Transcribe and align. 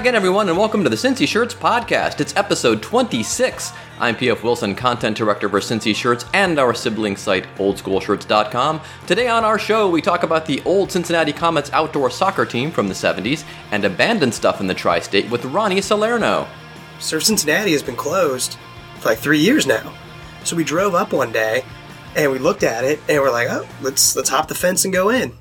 Again, 0.00 0.14
everyone, 0.14 0.48
and 0.48 0.56
welcome 0.56 0.82
to 0.82 0.88
the 0.88 0.96
Cincy 0.96 1.28
Shirts 1.28 1.52
podcast. 1.52 2.22
It's 2.22 2.34
episode 2.34 2.80
26. 2.80 3.70
I'm 3.98 4.16
PF 4.16 4.42
Wilson, 4.42 4.74
content 4.74 5.14
director 5.14 5.46
for 5.46 5.60
Cincy 5.60 5.94
Shirts 5.94 6.24
and 6.32 6.58
our 6.58 6.72
sibling 6.72 7.18
site, 7.18 7.44
oldschoolshirts.com. 7.56 8.80
Today 9.06 9.28
on 9.28 9.44
our 9.44 9.58
show, 9.58 9.90
we 9.90 10.00
talk 10.00 10.22
about 10.22 10.46
the 10.46 10.62
old 10.62 10.90
Cincinnati 10.90 11.34
Comets 11.34 11.70
outdoor 11.74 12.08
soccer 12.08 12.46
team 12.46 12.70
from 12.70 12.88
the 12.88 12.94
70s 12.94 13.44
and 13.72 13.84
abandoned 13.84 14.32
stuff 14.32 14.58
in 14.62 14.66
the 14.66 14.72
tri 14.72 15.00
state 15.00 15.28
with 15.30 15.44
Ronny 15.44 15.82
Salerno. 15.82 16.48
Surf 16.98 17.24
Cincinnati 17.24 17.72
has 17.72 17.82
been 17.82 17.94
closed 17.94 18.56
for 19.00 19.10
like 19.10 19.18
three 19.18 19.40
years 19.40 19.66
now. 19.66 19.92
So 20.44 20.56
we 20.56 20.64
drove 20.64 20.94
up 20.94 21.12
one 21.12 21.30
day 21.30 21.62
and 22.16 22.32
we 22.32 22.38
looked 22.38 22.62
at 22.62 22.84
it 22.84 23.00
and 23.06 23.20
we're 23.20 23.30
like, 23.30 23.48
oh, 23.50 23.68
let's 23.82 24.16
let's 24.16 24.30
hop 24.30 24.48
the 24.48 24.54
fence 24.54 24.86
and 24.86 24.94
go 24.94 25.10
in. 25.10 25.34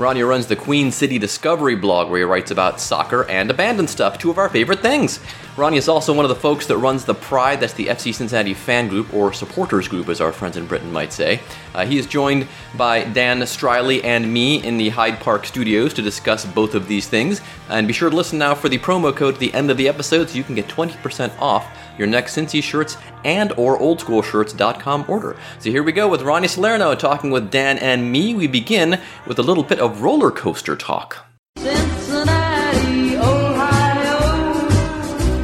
Ronny 0.00 0.22
runs 0.22 0.46
the 0.46 0.56
Queen 0.56 0.90
City 0.90 1.18
Discovery 1.18 1.76
blog 1.76 2.08
where 2.08 2.20
he 2.20 2.24
writes 2.24 2.50
about 2.50 2.80
soccer 2.80 3.28
and 3.28 3.50
abandoned 3.50 3.90
stuff, 3.90 4.16
two 4.16 4.30
of 4.30 4.38
our 4.38 4.48
favorite 4.48 4.80
things. 4.80 5.20
Ronny 5.58 5.76
is 5.76 5.90
also 5.90 6.14
one 6.14 6.24
of 6.24 6.30
the 6.30 6.36
folks 6.36 6.64
that 6.68 6.78
runs 6.78 7.04
the 7.04 7.12
Pride, 7.12 7.60
that's 7.60 7.74
the 7.74 7.88
FC 7.88 8.14
Cincinnati 8.14 8.54
fan 8.54 8.88
group, 8.88 9.12
or 9.12 9.30
supporters 9.34 9.88
group, 9.88 10.08
as 10.08 10.22
our 10.22 10.32
friends 10.32 10.56
in 10.56 10.66
Britain 10.66 10.90
might 10.90 11.12
say. 11.12 11.40
Uh, 11.74 11.84
he 11.84 11.98
is 11.98 12.06
joined 12.06 12.48
by 12.78 13.04
Dan 13.04 13.40
Striley 13.40 14.02
and 14.02 14.32
me 14.32 14.64
in 14.64 14.78
the 14.78 14.88
Hyde 14.88 15.20
Park 15.20 15.44
studios 15.44 15.92
to 15.92 16.00
discuss 16.00 16.46
both 16.46 16.74
of 16.74 16.88
these 16.88 17.06
things. 17.06 17.42
And 17.68 17.86
be 17.86 17.92
sure 17.92 18.08
to 18.08 18.16
listen 18.16 18.38
now 18.38 18.54
for 18.54 18.70
the 18.70 18.78
promo 18.78 19.14
code 19.14 19.34
at 19.34 19.40
the 19.40 19.52
end 19.52 19.70
of 19.70 19.76
the 19.76 19.86
episode 19.86 20.30
so 20.30 20.36
you 20.38 20.44
can 20.44 20.54
get 20.54 20.66
20% 20.66 21.38
off 21.38 21.66
your 21.98 22.06
next 22.06 22.36
Cincy 22.36 22.62
shirts 22.62 22.96
and 23.24 23.52
or 23.52 23.78
oldschoolshirts.com 23.78 25.04
order. 25.08 25.36
So 25.58 25.70
here 25.70 25.82
we 25.82 25.92
go 25.92 26.08
with 26.08 26.22
Ronny 26.22 26.48
Salerno 26.48 26.94
talking 26.94 27.30
with 27.30 27.50
Dan 27.50 27.78
and 27.78 28.10
me. 28.10 28.34
We 28.34 28.46
begin 28.46 28.98
with 29.26 29.38
a 29.38 29.42
little 29.42 29.64
bit 29.64 29.80
of 29.80 30.00
roller 30.02 30.30
coaster 30.30 30.76
talk. 30.76 31.26
Cincinnati, 31.58 33.16
Ohio. 33.16 34.68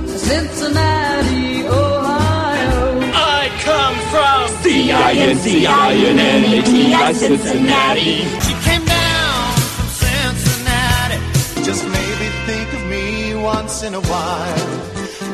Cincinnati, 0.07 1.67
Ohio. 1.67 3.01
I 3.15 3.49
come 3.61 3.97
from 4.11 4.49
C-I-N-C-I-N-N-A-T-I, 4.63 7.13
Cincinnati. 7.13 8.25
She 8.41 8.55
came 8.65 8.85
down 8.85 9.55
from 9.55 10.37
Cincinnati. 10.37 11.19
Just 11.63 11.85
maybe 11.85 12.29
think 12.47 12.73
of 12.73 12.85
me 12.87 13.35
once 13.35 13.83
in 13.83 13.95
a 13.95 14.01
while. 14.01 14.83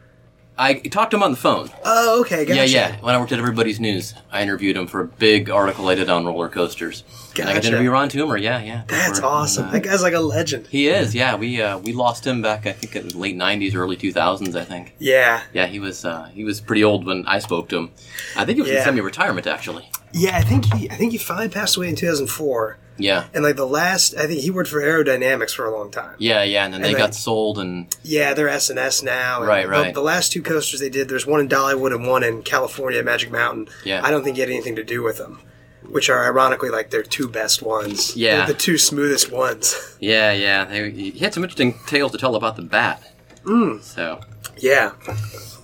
I 0.62 0.74
talked 0.74 1.12
to 1.12 1.16
him 1.16 1.22
on 1.22 1.30
the 1.30 1.38
phone. 1.38 1.70
Oh, 1.86 2.20
okay, 2.20 2.44
gotcha. 2.44 2.54
Yeah, 2.54 2.64
yeah. 2.64 3.00
When 3.00 3.14
I 3.14 3.18
worked 3.18 3.32
at 3.32 3.38
Everybody's 3.38 3.80
News, 3.80 4.12
I 4.30 4.42
interviewed 4.42 4.76
him 4.76 4.86
for 4.86 5.00
a 5.00 5.06
big 5.06 5.48
article 5.48 5.88
I 5.88 5.94
did 5.94 6.10
on 6.10 6.26
roller 6.26 6.50
coasters. 6.50 7.02
And 7.38 7.48
I 7.48 7.54
got 7.54 7.54
to 7.54 7.54
Gotcha. 7.54 7.68
interview 7.68 7.90
Ron 7.90 8.10
Toomer. 8.10 8.38
Yeah, 8.38 8.60
yeah. 8.62 8.82
That's 8.86 9.20
awesome. 9.20 9.68
uh, 9.68 9.70
That 9.70 9.84
guy's 9.84 10.02
like 10.02 10.12
a 10.12 10.20
legend. 10.20 10.66
he 10.66 10.88
is. 10.88 11.14
Yeah, 11.14 11.36
we 11.36 11.62
uh, 11.62 11.78
we 11.78 11.94
lost 11.94 12.26
him 12.26 12.42
back. 12.42 12.66
I 12.66 12.72
think 12.72 12.94
in 12.94 13.08
the 13.08 13.16
late 13.16 13.36
'90s, 13.36 13.74
early 13.74 13.96
2000s. 13.96 14.54
I 14.54 14.64
think. 14.64 14.94
Yeah. 14.98 15.40
Yeah, 15.54 15.64
he 15.66 15.78
was 15.80 16.04
uh, 16.04 16.24
he 16.34 16.44
was 16.44 16.60
pretty 16.60 16.84
old 16.84 17.06
when 17.06 17.24
I 17.26 17.38
spoke 17.38 17.70
to 17.70 17.78
him. 17.78 17.90
I 18.36 18.44
think 18.44 18.56
he 18.56 18.62
was 18.62 18.70
in 18.70 18.82
semi-retirement 18.82 19.46
actually. 19.46 19.88
Yeah, 20.12 20.36
I 20.36 20.42
think 20.42 20.66
he 20.74 20.90
I 20.90 20.94
think 20.94 21.12
he 21.12 21.18
finally 21.18 21.48
passed 21.48 21.76
away 21.78 21.88
in 21.88 21.96
2004. 21.96 22.76
Yeah. 23.02 23.26
And 23.34 23.42
like 23.44 23.56
the 23.56 23.66
last 23.66 24.14
I 24.16 24.26
think 24.26 24.40
he 24.40 24.50
worked 24.50 24.70
for 24.70 24.80
Arrow 24.80 25.02
Dynamics 25.02 25.52
for 25.52 25.66
a 25.66 25.70
long 25.76 25.90
time. 25.90 26.14
Yeah, 26.18 26.42
yeah, 26.42 26.64
and 26.64 26.72
then 26.74 26.82
they 26.82 26.88
And 26.90 26.96
got 26.98 27.14
sold, 27.14 27.58
and 27.58 27.86
Yeah, 28.02 28.34
they're 28.34 28.48
S&S 28.48 29.02
now. 29.02 29.38
and 29.38 29.46
Right, 29.48 29.62
the- 29.64 29.68
right. 29.70 29.94
The, 29.94 30.00
last 30.02 30.32
two 30.32 30.42
coasters 30.42 30.80
they 30.80 30.90
did, 30.90 31.08
there's 31.08 31.26
one 31.26 31.40
in 31.40 31.48
Dollywood 31.48 31.94
and 31.94 32.06
one 32.06 32.22
in 32.22 32.42
California 32.42 33.02
Magic 33.02 33.30
Mountain. 33.30 33.68
Yeah. 33.84 34.00
I 34.04 34.10
don't 34.10 34.22
think 34.24 34.36
he 34.36 34.40
had 34.40 34.50
anything 34.50 34.76
to 34.76 34.84
do 34.84 35.02
with 35.02 35.18
them, 35.18 35.40
which 35.88 36.08
are 36.10 36.24
ironically 36.24 36.70
like 36.70 36.90
their 36.90 37.02
two 37.02 37.28
best 37.28 37.62
ones. 37.62 38.16
Yeah. 38.16 38.38
They're 38.38 38.48
the 38.48 38.54
two 38.54 38.78
smoothest 38.78 39.30
ones. 39.32 39.96
yeah, 40.00 40.32
yeah, 40.32 40.64
they, 40.64 40.90
he 40.90 41.18
had 41.18 41.34
some 41.34 41.42
interesting 41.44 41.74
tales 41.86 42.12
to 42.12 42.18
tell 42.18 42.34
about 42.36 42.56
the 42.56 42.62
bat. 42.62 43.02
Mm. 43.44 43.82
So 43.82 44.20
yeah. 44.58 44.92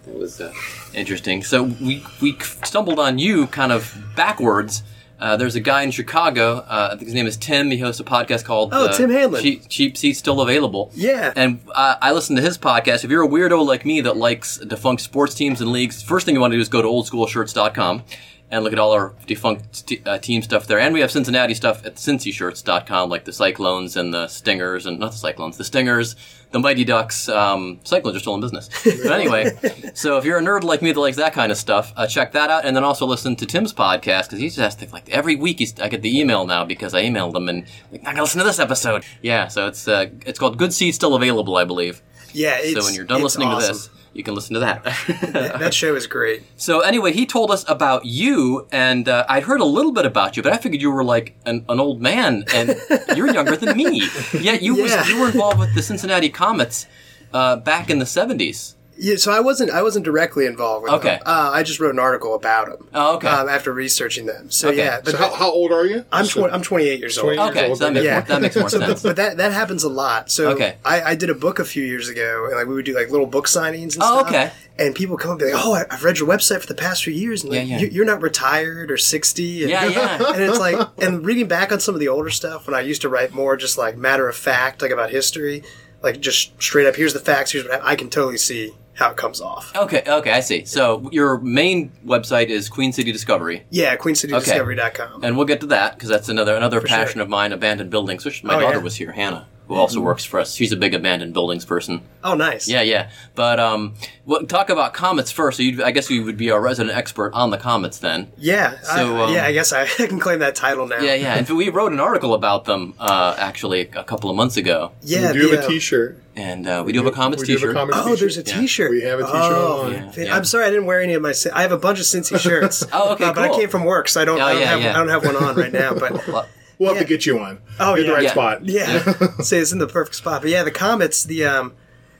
it 0.06 0.16
was 0.18 0.40
uh, 0.40 0.52
interesting. 0.94 1.42
So 1.42 1.64
we 1.64 2.04
we 2.22 2.38
stumbled 2.64 2.98
on 2.98 3.18
you 3.18 3.46
kind 3.48 3.72
of 3.72 3.96
backwards. 4.16 4.82
Uh, 5.18 5.36
there's 5.36 5.54
a 5.56 5.60
guy 5.60 5.82
in 5.82 5.90
Chicago. 5.90 6.58
Uh, 6.58 6.90
I 6.92 6.96
think 6.96 7.04
his 7.06 7.14
name 7.14 7.26
is 7.26 7.36
Tim. 7.36 7.70
He 7.70 7.78
hosts 7.78 8.00
a 8.00 8.04
podcast 8.04 8.44
called 8.44 8.74
Oh, 8.74 8.86
uh, 8.86 8.92
Tim 8.92 9.10
Hanlon. 9.10 9.42
Cheap, 9.42 9.68
Cheap 9.68 9.96
Seats 9.96 10.18
Still 10.18 10.40
Available. 10.42 10.90
Yeah. 10.94 11.32
And 11.34 11.60
uh, 11.74 11.96
I 12.02 12.12
listen 12.12 12.36
to 12.36 12.42
his 12.42 12.58
podcast. 12.58 13.04
If 13.04 13.10
you're 13.10 13.24
a 13.24 13.28
weirdo 13.28 13.64
like 13.66 13.86
me 13.86 14.00
that 14.02 14.16
likes 14.16 14.58
defunct 14.58 15.02
sports 15.02 15.34
teams 15.34 15.60
and 15.60 15.72
leagues, 15.72 16.02
first 16.02 16.26
thing 16.26 16.34
you 16.34 16.40
want 16.40 16.52
to 16.52 16.56
do 16.58 16.60
is 16.60 16.68
go 16.68 16.82
to 16.82 16.88
oldschoolshirts.com 16.88 18.04
and 18.50 18.62
look 18.62 18.72
at 18.72 18.78
all 18.78 18.92
our 18.92 19.12
defunct 19.26 19.86
t- 19.88 20.00
uh, 20.06 20.18
team 20.18 20.40
stuff 20.42 20.66
there. 20.66 20.78
And 20.78 20.94
we 20.94 21.00
have 21.00 21.10
Cincinnati 21.10 21.54
stuff 21.54 21.84
at 21.84 21.96
cincyshirts.com, 21.96 23.08
like 23.10 23.24
the 23.24 23.32
Cyclones 23.32 23.96
and 23.96 24.12
the 24.14 24.28
Stingers, 24.28 24.86
and 24.86 24.98
not 25.00 25.12
the 25.12 25.18
Cyclones, 25.18 25.56
the 25.56 25.64
Stingers, 25.64 26.14
the 26.56 26.62
Mighty 26.62 26.84
Ducks. 26.84 27.28
Um, 27.28 27.80
Cyclones 27.84 28.16
are 28.16 28.20
still 28.20 28.34
in 28.34 28.40
business. 28.40 28.70
But 28.84 29.12
anyway, 29.12 29.50
so 29.94 30.16
if 30.16 30.24
you're 30.24 30.38
a 30.38 30.42
nerd 30.42 30.62
like 30.62 30.82
me 30.82 30.92
that 30.92 30.98
likes 30.98 31.16
that 31.18 31.32
kind 31.32 31.52
of 31.52 31.58
stuff, 31.58 31.92
uh, 31.96 32.06
check 32.06 32.32
that 32.32 32.50
out. 32.50 32.64
And 32.64 32.74
then 32.74 32.82
also 32.82 33.06
listen 33.06 33.36
to 33.36 33.46
Tim's 33.46 33.72
podcast, 33.72 34.24
because 34.24 34.38
he 34.38 34.46
just 34.46 34.58
has 34.58 34.74
to, 34.76 34.88
like, 34.90 35.08
every 35.10 35.36
week 35.36 35.58
he's, 35.58 35.78
I 35.78 35.88
get 35.88 36.02
the 36.02 36.18
email 36.18 36.46
now 36.46 36.64
because 36.64 36.94
I 36.94 37.02
emailed 37.04 37.36
him 37.36 37.48
and, 37.48 37.66
like, 37.92 38.02
I 38.02 38.12
gotta 38.12 38.22
listen 38.22 38.38
to 38.38 38.44
this 38.44 38.58
episode. 38.58 39.04
Yeah, 39.22 39.48
so 39.48 39.66
it's, 39.66 39.86
uh, 39.86 40.06
it's 40.24 40.38
called 40.38 40.56
Good 40.56 40.72
Seats 40.72 40.96
Still 40.96 41.14
Available, 41.14 41.56
I 41.56 41.64
believe. 41.64 42.02
Yeah. 42.32 42.56
It's, 42.58 42.78
so 42.78 42.84
when 42.84 42.94
you're 42.94 43.04
done 43.04 43.22
listening 43.22 43.48
awesome. 43.48 43.74
to 43.74 43.80
this, 43.80 43.90
you 44.16 44.24
can 44.24 44.34
listen 44.34 44.54
to 44.54 44.60
that. 44.60 44.84
that 45.32 45.74
show 45.74 45.94
is 45.94 46.06
great. 46.06 46.42
So 46.56 46.80
anyway, 46.80 47.12
he 47.12 47.26
told 47.26 47.50
us 47.50 47.68
about 47.68 48.06
you, 48.06 48.66
and 48.72 49.08
uh, 49.08 49.26
I'd 49.28 49.42
heard 49.42 49.60
a 49.60 49.64
little 49.64 49.92
bit 49.92 50.06
about 50.06 50.36
you, 50.36 50.42
but 50.42 50.52
I 50.52 50.56
figured 50.56 50.80
you 50.80 50.90
were 50.90 51.04
like 51.04 51.36
an, 51.44 51.64
an 51.68 51.80
old 51.80 52.00
man, 52.00 52.44
and 52.54 52.76
you're 53.16 53.32
younger 53.32 53.56
than 53.56 53.76
me. 53.76 54.08
Yet 54.32 54.62
you 54.62 54.76
was, 54.76 55.08
you 55.08 55.20
were 55.20 55.26
involved 55.26 55.58
with 55.58 55.74
the 55.74 55.82
Cincinnati 55.82 56.30
Comets 56.30 56.86
uh, 57.32 57.56
back 57.56 57.90
in 57.90 57.98
the 57.98 58.04
'70s. 58.04 58.75
Yeah, 58.98 59.16
so 59.16 59.30
I 59.30 59.40
wasn't 59.40 59.70
I 59.70 59.82
wasn't 59.82 60.04
directly 60.06 60.46
involved 60.46 60.84
with 60.84 60.92
Okay. 60.94 61.08
them. 61.16 61.22
Uh, 61.26 61.50
I 61.52 61.62
just 61.62 61.80
wrote 61.80 61.92
an 61.92 61.98
article 61.98 62.34
about 62.34 62.68
them. 62.68 62.88
Oh, 62.94 63.16
okay. 63.16 63.28
Um, 63.28 63.48
after 63.48 63.72
researching 63.72 64.24
them. 64.26 64.50
So 64.50 64.68
Okay. 64.68 64.78
yeah, 64.78 65.00
but 65.04 65.10
So 65.12 65.18
how, 65.18 65.30
how 65.34 65.50
old 65.50 65.70
are 65.70 65.84
you? 65.84 66.04
I'm 66.10 66.24
So- 66.24 66.46
tw- 66.48 66.52
I'm 66.52 66.62
28 66.62 66.98
years 67.00 67.18
old. 67.18 67.34
28 67.34 67.42
years 67.44 67.50
Okay, 67.56 67.68
old. 67.68 67.78
so 67.78 67.84
that 67.84 67.92
makes 67.92 68.04
Yeah. 68.06 68.12
more, 68.14 68.22
that 68.28 68.40
makes 68.40 68.56
more 68.56 68.68
So, 68.70 68.78
sense. 68.78 69.02
but 69.02 69.16
that 69.16 69.36
that 69.36 69.52
happens 69.52 69.84
a 69.84 69.88
lot. 69.90 70.30
So 70.30 70.48
Okay. 70.50 70.76
I, 70.84 71.02
I 71.10 71.14
did 71.14 71.28
a 71.28 71.34
book 71.34 71.58
a 71.58 71.64
few 71.64 71.84
years 71.84 72.08
ago, 72.08 72.46
and 72.46 72.56
like 72.56 72.66
we 72.66 72.74
would 72.74 72.84
do 72.86 72.94
like 72.94 73.10
little 73.10 73.26
book 73.26 73.46
signings 73.48 73.94
and 73.94 74.02
Oh, 74.02 74.18
stuff. 74.20 74.28
okay. 74.28 74.50
And 74.78 74.94
people 74.94 75.16
come 75.18 75.30
up 75.32 75.40
and 75.40 75.48
be 75.48 75.54
like, 75.54 75.64
"Oh, 75.66 75.74
I- 75.74 75.86
I've 75.90 76.04
read 76.04 76.18
your 76.18 76.28
website 76.28 76.60
for 76.60 76.66
the 76.66 76.74
past 76.74 77.04
few 77.04 77.12
years, 77.12 77.42
and 77.42 77.50
like, 77.52 77.60
Yeah, 77.68 77.76
yeah. 77.76 77.78
you- 77.80 77.88
You're 77.92 78.04
not 78.06 78.22
retired 78.22 78.90
or 78.90 78.96
60." 78.96 79.62
And, 79.62 79.70
Yeah, 79.70 79.86
yeah. 79.88 80.22
And 80.34 80.42
it's 80.42 80.58
like, 80.58 80.78
and 80.98 81.24
reading 81.24 81.48
back 81.48 81.70
on 81.72 81.80
some 81.80 81.94
of 81.94 82.00
the 82.00 82.08
older 82.08 82.30
stuff 82.30 82.66
when 82.66 82.74
I 82.74 82.80
used 82.80 83.02
to 83.02 83.08
write 83.10 83.32
more 83.34 83.56
just 83.58 83.76
like 83.76 83.96
matter 83.98 84.26
of 84.28 84.36
fact, 84.36 84.80
like 84.82 84.90
about 84.90 85.10
history, 85.10 85.62
like 86.02 86.20
just 86.20 86.52
straight 86.62 86.86
up, 86.86 86.96
here's 86.96 87.12
the 87.14 87.20
facts, 87.20 87.52
here's 87.52 87.64
what 87.64 87.72
happened. 87.72 87.90
I 87.90 87.96
can 87.96 88.08
totally 88.10 88.38
see 88.38 88.74
how 88.96 89.10
it 89.10 89.16
comes 89.16 89.40
off. 89.40 89.74
Okay, 89.76 90.02
okay, 90.06 90.32
I 90.32 90.40
see. 90.40 90.64
So 90.64 91.08
your 91.12 91.38
main 91.38 91.92
website 92.04 92.46
is 92.48 92.68
Queen 92.68 92.92
City 92.92 93.12
Discovery, 93.12 93.64
Yeah, 93.70 93.94
QueenCityDiscovery.com. 93.96 95.22
and 95.24 95.36
we'll 95.36 95.46
get 95.46 95.60
to 95.60 95.66
that 95.66 95.94
because 95.94 96.08
that's 96.08 96.28
another 96.28 96.54
another 96.56 96.80
For 96.80 96.86
passion 96.88 97.14
sure. 97.14 97.22
of 97.22 97.28
mine: 97.28 97.52
abandoned 97.52 97.90
buildings. 97.90 98.24
Which 98.24 98.42
my 98.42 98.56
Oh, 98.56 98.60
daughter 98.60 98.78
yeah. 98.78 98.82
was 98.84 98.96
here, 98.96 99.12
Hannah, 99.12 99.46
who 99.68 99.74
also 99.74 100.00
works 100.00 100.24
for 100.24 100.38
us. 100.40 100.54
She's 100.54 100.72
a 100.72 100.76
big 100.76 100.94
abandoned 100.94 101.32
buildings 101.34 101.64
person. 101.64 102.00
Oh, 102.22 102.34
nice. 102.34 102.68
Yeah, 102.68 102.82
yeah. 102.82 103.10
But 103.34 103.58
um, 103.60 103.94
well, 104.24 104.44
talk 104.44 104.70
about 104.70 104.94
comets 104.94 105.30
first. 105.30 105.56
So 105.56 105.62
you, 105.62 105.82
I 105.84 105.90
guess 105.90 106.08
you 106.10 106.24
would 106.24 106.36
be 106.36 106.50
our 106.50 106.60
resident 106.60 106.96
expert 106.96 107.32
on 107.34 107.50
the 107.50 107.58
comets 107.58 107.98
then. 107.98 108.30
Yeah. 108.38 108.80
So, 108.80 109.16
I, 109.16 109.24
um, 109.24 109.34
yeah, 109.34 109.44
I 109.44 109.52
guess 109.52 109.72
I, 109.72 109.82
I 109.98 110.06
can 110.06 110.18
claim 110.20 110.38
that 110.40 110.54
title 110.54 110.86
now. 110.86 111.00
Yeah, 111.00 111.14
yeah. 111.14 111.36
In 111.36 111.44
fact, 111.44 111.56
we 111.56 111.68
wrote 111.70 111.92
an 111.92 112.00
article 112.00 112.34
about 112.34 112.64
them 112.64 112.94
uh, 112.98 113.34
actually 113.38 113.80
a 113.82 114.04
couple 114.04 114.30
of 114.30 114.36
months 114.36 114.56
ago, 114.56 114.92
Yeah. 115.02 115.32
we 115.32 115.38
do 115.38 115.50
the, 115.50 115.56
have 115.56 115.64
a 115.64 115.66
uh, 115.66 115.70
T-shirt. 115.70 116.22
and 116.36 116.66
uh, 116.68 116.82
we 116.86 116.92
do 116.92 116.98
have 117.02 117.06
a 117.12 117.14
comets 117.14 117.42
We 117.42 117.46
do 117.46 117.52
have 117.54 117.62
a 117.62 117.66
T-shirt. 117.66 117.74
Comets 117.76 117.98
Oh, 117.98 118.04
t-shirt. 118.04 118.20
there's 118.20 118.38
a 118.38 118.42
Yeah. 118.42 118.60
T-shirt. 118.60 118.90
We 118.90 119.02
have 119.02 119.18
a 119.20 119.22
T-shirt 119.22 119.34
Oh. 119.38 119.88
Yeah, 119.90 120.12
yeah. 120.16 120.36
I'm 120.36 120.44
sorry, 120.44 120.64
I 120.66 120.70
didn't 120.70 120.86
wear 120.86 121.00
any 121.00 121.14
of 121.14 121.22
my. 121.22 121.34
I 121.54 121.62
have 121.62 121.72
a 121.72 121.78
bunch 121.78 121.98
of 122.00 122.04
Cincy 122.06 122.38
shirts. 122.38 122.84
Oh, 122.92 123.12
okay, 123.14 123.24
Uh, 123.24 123.32
But 123.32 123.50
I 123.50 123.54
came 123.56 123.68
from 123.68 123.84
work, 123.84 124.08
so 124.08 124.20
I 124.20 124.24
don't. 124.24 124.40
Oh, 124.40 124.44
I, 124.44 124.52
don't 124.52 124.60
yeah, 124.62 124.66
have, 124.68 124.80
yeah. 124.80 124.90
I 124.90 124.98
don't 124.98 125.08
have 125.08 125.24
one 125.24 125.36
on 125.36 125.56
right 125.56 125.72
now. 125.72 125.92
But 125.94 126.26
Well, 126.78 126.88
We'll 126.88 126.94
have 126.94 126.96
Yeah. 126.96 127.02
to 127.02 127.08
get 127.08 127.26
you 127.26 127.36
one. 127.38 127.58
Oh, 127.80 127.94
You're 127.94 127.98
in 128.04 128.06
the 128.08 128.12
right 128.14 128.22
Yeah. 128.24 128.30
spot. 128.32 128.64
yeah, 128.64 129.12
say 129.40 129.58
it's 129.58 129.72
in 129.72 129.78
the 129.78 129.86
perfect 129.86 130.16
spot. 130.16 130.42
But 130.42 130.50
yeah, 130.50 130.62
the 130.62 130.70
Comets. 130.70 131.24
The 131.24 131.44
um, 131.44 131.72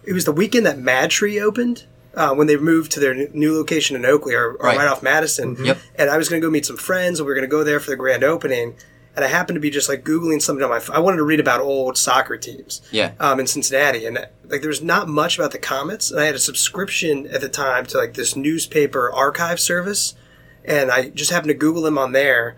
it 0.05 0.13
was 0.13 0.25
the 0.25 0.33
weekend 0.33 0.67
that 0.67 0.79
Mad 0.79 1.11
Tree 1.11 1.41
opened. 1.41 1.85
uh, 2.15 2.33
when 2.35 2.47
they 2.47 2.57
moved 2.57 2.91
to 2.93 2.99
their 2.99 3.13
new 3.35 3.55
location 3.55 3.95
in 3.95 4.07
Oakley 4.07 4.33
or, 4.35 4.53
or 4.53 4.57
Right. 4.69 4.79
right. 4.79 4.89
off 4.89 5.03
Madison. 5.03 5.55
Yep. 5.63 5.77
And 5.97 6.09
I 6.09 6.17
was 6.17 6.31
going 6.31 6.41
to 6.41 6.47
go 6.47 6.51
meet 6.51 6.65
some 6.65 6.79
friends, 6.79 7.21
and 7.21 7.27
we 7.27 7.31
were 7.31 7.35
going 7.35 7.47
to 7.47 7.55
go 7.55 7.63
there 7.63 7.79
for 7.79 7.91
the 7.91 7.97
grand 7.97 8.25
opening. 8.25 8.75
And 9.15 9.23
I 9.23 9.29
happened 9.29 9.57
to 9.57 9.61
be 9.61 9.69
just 9.69 9.87
like 9.91 10.03
googling 10.03 10.41
something 10.41 10.65
on 10.65 10.71
my. 10.71 10.79
phone. 10.79 10.97
I 10.97 11.01
wanted 11.01 11.19
to 11.19 11.25
read 11.25 11.41
about 11.41 11.61
old 11.61 11.99
soccer 11.99 12.39
teams. 12.39 12.81
Yeah. 12.91 13.13
Um, 13.21 13.39
in 13.39 13.47
Cincinnati, 13.47 14.07
and 14.07 14.17
like 14.49 14.63
there 14.63 14.69
was 14.71 14.83
not 14.83 15.09
much 15.09 15.37
about 15.39 15.51
the 15.53 15.59
Comets, 15.59 16.11
and 16.11 16.19
I 16.19 16.25
had 16.25 16.35
a 16.35 16.39
subscription 16.39 17.27
at 17.27 17.43
the 17.43 17.51
time 17.51 17.85
to 17.87 17.99
like 17.99 18.15
this 18.15 18.35
newspaper 18.35 19.13
archive 19.13 19.61
service, 19.61 20.15
and 20.65 20.91
I 20.91 21.11
just 21.11 21.31
happened 21.31 21.49
to 21.49 21.55
Google 21.55 21.83
them 21.83 21.99
on 21.99 22.13
there, 22.13 22.57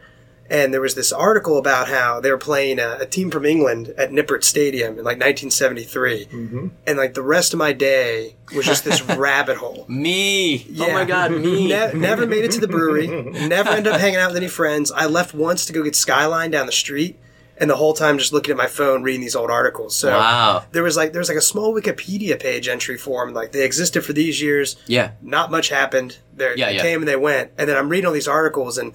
and 0.50 0.72
there 0.72 0.80
was 0.80 0.94
this 0.94 1.12
article 1.12 1.58
about 1.58 1.88
how 1.88 2.20
they 2.20 2.30
were 2.30 2.38
playing 2.38 2.78
a, 2.78 2.98
a 3.00 3.06
team 3.06 3.30
from 3.30 3.44
England 3.44 3.88
at 3.98 4.10
Nippert 4.10 4.44
Stadium 4.44 4.92
in 4.98 5.04
like 5.04 5.18
1973, 5.20 6.26
Mm-hmm. 6.26 6.66
and 6.86 6.98
like 6.98 7.14
the 7.14 7.22
rest 7.22 7.52
of 7.52 7.58
my 7.58 7.72
day 7.72 8.36
was 8.54 8.64
just 8.66 8.84
this 8.84 9.02
rabbit 9.16 9.56
hole. 9.58 9.84
Me. 9.88 10.66
Oh 10.80 10.92
my 10.92 11.04
God, 11.04 11.32
me. 11.32 11.68
Ne- 11.68 11.92
never 11.94 12.26
made 12.26 12.44
it 12.44 12.50
to 12.52 12.60
the 12.60 12.68
brewery. 12.68 13.06
Never 13.08 13.70
ended 13.70 13.92
up 13.92 14.00
hanging 14.00 14.18
out 14.18 14.28
with 14.30 14.36
any 14.36 14.48
friends. 14.48 14.90
I 14.92 15.06
left 15.06 15.34
once 15.34 15.66
to 15.66 15.72
go 15.72 15.82
get 15.82 15.94
Skyline 15.96 16.50
down 16.50 16.66
the 16.66 16.72
street, 16.72 17.18
and 17.58 17.68
the 17.68 17.76
whole 17.76 17.92
time 17.92 18.18
just 18.18 18.32
looking 18.32 18.52
at 18.52 18.56
my 18.56 18.68
phone, 18.68 19.02
reading 19.02 19.20
these 19.20 19.34
old 19.36 19.50
articles. 19.50 19.94
So 19.96 20.10
Wow. 20.12 20.64
there 20.72 20.82
was 20.82 20.96
like 20.96 21.12
there 21.12 21.18
was 21.20 21.28
like 21.28 21.38
a 21.38 21.42
small 21.42 21.74
Wikipedia 21.74 22.40
page 22.40 22.68
entry 22.68 22.96
for 22.96 23.24
them. 23.26 23.34
Like 23.34 23.52
they 23.52 23.64
existed 23.64 24.04
for 24.04 24.12
these 24.12 24.40
years. 24.40 24.76
Yeah. 24.86 25.10
Not 25.20 25.50
much 25.50 25.68
happened. 25.68 26.18
They're, 26.34 26.56
Yeah, 26.56 26.68
they 26.68 26.76
yeah. 26.76 26.82
came 26.82 27.00
and 27.00 27.08
they 27.08 27.16
went, 27.16 27.50
and 27.58 27.68
then 27.68 27.76
I'm 27.76 27.88
reading 27.88 28.06
all 28.06 28.12
these 28.14 28.28
articles, 28.28 28.78
and 28.78 28.92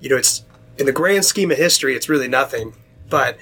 you 0.00 0.08
know, 0.10 0.16
it's 0.16 0.42
in 0.78 0.86
the 0.86 0.92
grand 0.92 1.24
scheme 1.24 1.50
of 1.50 1.58
history, 1.58 1.94
it's 1.94 2.08
really 2.08 2.28
nothing. 2.28 2.74
But 3.08 3.38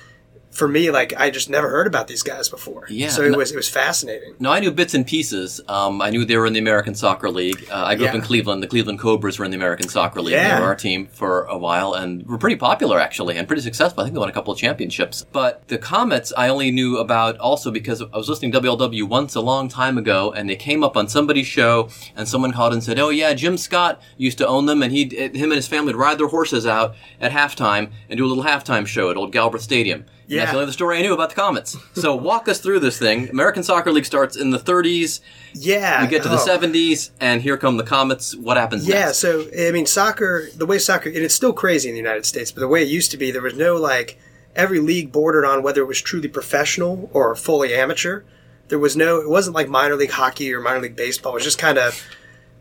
for 0.55 0.69
me, 0.69 0.91
like 0.91 1.13
I 1.19 1.31
just 1.31 1.51
never 1.51 1.69
heard 1.69 1.87
about 1.87 2.07
these 2.07 2.23
guys 2.23 2.49
before. 2.49 2.87
Yeah. 2.89 3.09
So 3.09 3.23
it 3.23 3.33
No- 3.33 3.39
was 3.39 3.51
it 3.53 3.57
was 3.57 3.69
fascinating. 3.69 4.35
No, 4.39 4.51
I 4.53 4.61
knew 4.61 4.71
bits 4.71 4.95
and 4.95 5.07
pieces. 5.07 5.61
Um, 5.69 6.01
I 6.01 6.11
knew 6.11 6.25
they 6.25 6.37
were 6.37 6.47
in 6.47 6.53
the 6.53 6.59
American 6.61 6.95
Soccer 6.95 7.29
League. 7.29 7.67
Uh, 7.71 7.85
I 7.85 7.95
grew 7.97 8.07
up 8.07 8.15
in 8.15 8.21
Cleveland. 8.23 8.63
The 8.63 8.67
Cleveland 8.69 8.99
Cobras 9.01 9.39
were 9.39 9.45
in 9.45 9.51
the 9.51 9.57
American 9.57 9.89
Soccer 9.89 10.23
League. 10.23 10.33
Yeah. 10.35 10.55
They 10.57 10.61
were 10.63 10.67
our 10.69 10.77
team 10.77 11.07
for 11.13 11.45
a 11.45 11.59
while 11.59 11.93
and 11.95 12.27
were 12.27 12.39
pretty 12.39 12.57
popular 12.57 13.01
actually 13.01 13.37
and 13.37 13.47
pretty 13.47 13.63
successful. 13.63 14.03
I 14.03 14.05
think 14.07 14.15
they 14.15 14.21
won 14.21 14.29
a 14.29 14.33
couple 14.33 14.53
of 14.53 14.59
championships. 14.59 15.27
But 15.33 15.67
the 15.69 15.77
Comets 15.79 16.33
I 16.37 16.49
only 16.49 16.71
knew 16.71 16.99
about 16.99 17.37
also 17.39 17.71
because 17.71 18.01
I 18.01 18.17
was 18.17 18.29
listening 18.29 18.53
to 18.53 18.61
WLW 18.61 19.09
once 19.09 19.35
a 19.35 19.41
long 19.41 19.69
time 19.69 19.99
ago 19.99 20.33
and 20.33 20.49
they 20.49 20.57
came 20.57 20.85
up 20.85 20.97
on 20.97 21.09
somebody's 21.09 21.47
show 21.49 21.89
and 22.17 22.29
someone 22.29 22.53
called 22.53 22.73
and 22.73 22.83
said, 22.83 22.99
"Oh 22.99 23.09
yeah, 23.11 23.35
Jim 23.35 23.57
Scott 23.57 24.01
used 24.17 24.39
to 24.39 24.47
own 24.47 24.67
them 24.67 24.83
and 24.83 24.93
he 24.93 25.05
him 25.15 25.51
and 25.51 25.55
his 25.55 25.67
family 25.69 25.93
would 25.93 26.01
ride 26.01 26.19
their 26.19 26.29
horses 26.29 26.65
out 26.67 26.95
at 27.21 27.33
halftime 27.33 27.91
and 28.09 28.19
do 28.19 28.25
a 28.25 28.29
little 28.29 28.45
halftime 28.45 28.87
show 28.87 29.11
at 29.11 29.17
Old 29.17 29.33
Galbraith 29.33 29.63
Stadium." 29.65 30.05
And 30.29 30.39
That's 30.39 30.49
Yeah. 30.49 30.53
the 30.53 30.61
only 30.61 30.73
story 30.73 30.99
I 30.99 31.03
knew 31.03 31.13
about 31.13 31.29
the 31.31 31.35
Comets. 31.35 31.77
So 31.95 32.15
walk 32.17 32.49
us 32.49 32.59
through 32.59 32.81
this 32.81 32.99
thing. 32.99 33.29
American 33.29 33.63
Soccer 33.63 33.93
League 33.93 34.07
starts 34.07 34.37
in 34.37 34.51
the 34.51 34.59
30s. 34.59 35.21
Yeah. 35.53 36.03
You 36.03 36.09
get 36.09 36.23
to 36.23 36.29
the 36.31 36.37
Oh. 36.41 36.47
70s, 36.47 37.11
and 37.21 37.43
here 37.43 37.57
come 37.59 37.77
the 37.77 37.83
Comets. 37.85 38.35
What 38.35 38.57
happens 38.57 38.87
Yeah, 38.89 39.07
next? 39.07 39.19
so 39.19 39.47
I 39.59 39.71
mean, 39.71 39.85
soccer. 39.87 40.49
The 40.57 40.65
way 40.67 40.79
soccer, 40.79 41.09
and 41.11 41.19
it's 41.19 41.35
still 41.35 41.53
crazy 41.53 41.89
in 41.91 41.95
the 41.95 42.01
United 42.01 42.25
States, 42.25 42.51
but 42.53 42.61
the 42.61 42.69
way 42.69 42.83
it 42.83 42.89
used 42.89 43.11
to 43.11 43.17
be, 43.19 43.31
there 43.31 43.43
was 43.43 43.55
no 43.55 43.77
like 43.77 44.19
every 44.57 44.81
league 44.81 45.13
bordered 45.13 45.45
on 45.45 45.63
whether 45.63 45.83
it 45.83 45.87
was 45.87 46.01
truly 46.01 46.29
professional 46.29 47.11
or 47.13 47.35
fully 47.35 47.75
amateur. 47.75 48.23
There 48.69 48.79
was 48.79 48.97
no. 48.97 49.21
It 49.21 49.29
wasn't 49.29 49.55
like 49.55 49.69
minor 49.69 49.95
league 49.95 50.13
hockey 50.13 50.53
or 50.55 50.61
minor 50.61 50.81
league 50.81 50.97
baseball. 50.97 51.33
It 51.33 51.37
was 51.37 51.45
just 51.45 51.59
kind 51.59 51.77
of 51.77 52.01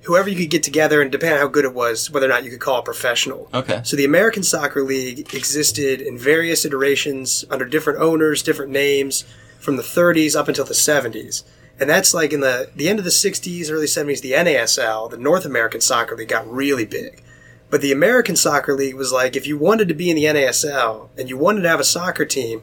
whoever 0.04 0.30
you 0.30 0.36
could 0.36 0.50
get 0.50 0.64
together, 0.64 1.02
and 1.02 1.12
depending 1.12 1.38
on 1.38 1.42
how 1.42 1.48
good 1.48 1.66
it 1.66 1.74
was, 1.74 2.12
whether 2.12 2.26
or 2.26 2.30
not 2.30 2.44
you 2.44 2.50
could 2.50 2.60
call 2.60 2.80
it 2.80 2.86
professional. 2.86 3.50
Okay. 3.54 3.82
So 3.84 3.96
the 3.96 4.06
American 4.06 4.44
Soccer 4.44 4.84
League 4.84 5.34
existed 5.34 6.02
in 6.02 6.18
various 6.18 6.66
iterations 6.66 7.46
under 7.50 7.66
different 7.66 8.00
owners, 8.00 8.44
different 8.44 8.72
names, 8.72 9.24
from 9.60 9.78
the 9.78 9.84
30s 9.84 10.36
up 10.36 10.48
until 10.48 10.66
the 10.66 10.74
70s. 10.74 11.44
And 11.80 11.90
that's 11.90 12.14
like 12.14 12.34
in 12.34 12.42
the 12.42 12.70
the 12.76 12.88
end 12.88 13.00
of 13.00 13.06
the 13.06 13.12
60s, 13.12 13.72
early 13.72 13.88
70s, 13.88 14.22
the 14.22 14.34
NASL, 14.34 15.10
the 15.10 15.18
North 15.18 15.46
American 15.46 15.82
Soccer 15.82 16.16
League, 16.16 16.30
got 16.30 16.50
really 16.50 16.86
big. 16.86 17.24
But 17.70 17.82
the 17.82 17.92
American 17.92 18.36
Soccer 18.36 18.76
League 18.76 18.96
was 18.96 19.12
like 19.12 19.36
if 19.36 19.48
you 19.48 19.58
wanted 19.58 19.88
to 19.88 19.96
be 19.96 20.10
in 20.10 20.16
the 20.16 20.26
NASL 20.26 21.10
and 21.18 21.30
you 21.30 21.38
wanted 21.38 21.62
to 21.62 21.70
have 21.70 21.80
a 21.80 21.86
soccer 21.86 22.26
team, 22.26 22.62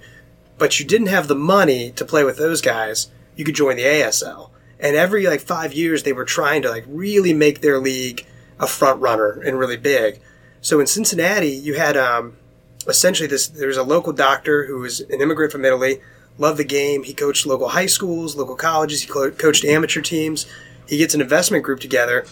but 0.58 0.78
you 0.78 0.86
didn't 0.86 1.08
have 1.08 1.26
the 1.26 1.34
money 1.34 1.90
to 1.92 2.04
play 2.04 2.22
with 2.22 2.36
those 2.36 2.60
guys, 2.60 3.10
you 3.34 3.44
could 3.44 3.56
join 3.56 3.76
the 3.76 3.82
ASL. 3.82 4.49
And 4.82 4.96
every 4.96 5.26
like 5.26 5.40
five 5.40 5.72
years, 5.72 6.02
they 6.02 6.12
were 6.12 6.24
trying 6.24 6.62
to 6.62 6.70
like 6.70 6.84
really 6.88 7.32
make 7.32 7.60
their 7.60 7.78
league 7.78 8.26
a 8.58 8.66
front 8.66 9.00
runner 9.00 9.40
and 9.44 9.58
really 9.58 9.76
big. 9.76 10.20
So 10.62 10.80
in 10.80 10.86
Cincinnati, 10.86 11.48
you 11.50 11.74
had 11.74 11.96
um, 11.96 12.36
essentially 12.88 13.26
this. 13.26 13.46
There 13.48 13.68
was 13.68 13.76
a 13.76 13.82
local 13.82 14.12
doctor 14.12 14.66
who 14.66 14.78
was 14.78 15.00
an 15.00 15.20
immigrant 15.20 15.52
from 15.52 15.64
Italy, 15.64 16.00
loved 16.38 16.58
the 16.58 16.64
game. 16.64 17.02
He 17.04 17.14
coached 17.14 17.46
local 17.46 17.68
high 17.68 17.86
schools, 17.86 18.36
local 18.36 18.56
colleges. 18.56 19.02
He 19.02 19.08
co- 19.08 19.30
coached 19.30 19.64
amateur 19.64 20.00
teams. 20.00 20.46
He 20.88 20.98
gets 20.98 21.14
an 21.14 21.20
investment 21.20 21.62
group 21.64 21.80
together, 21.80 22.26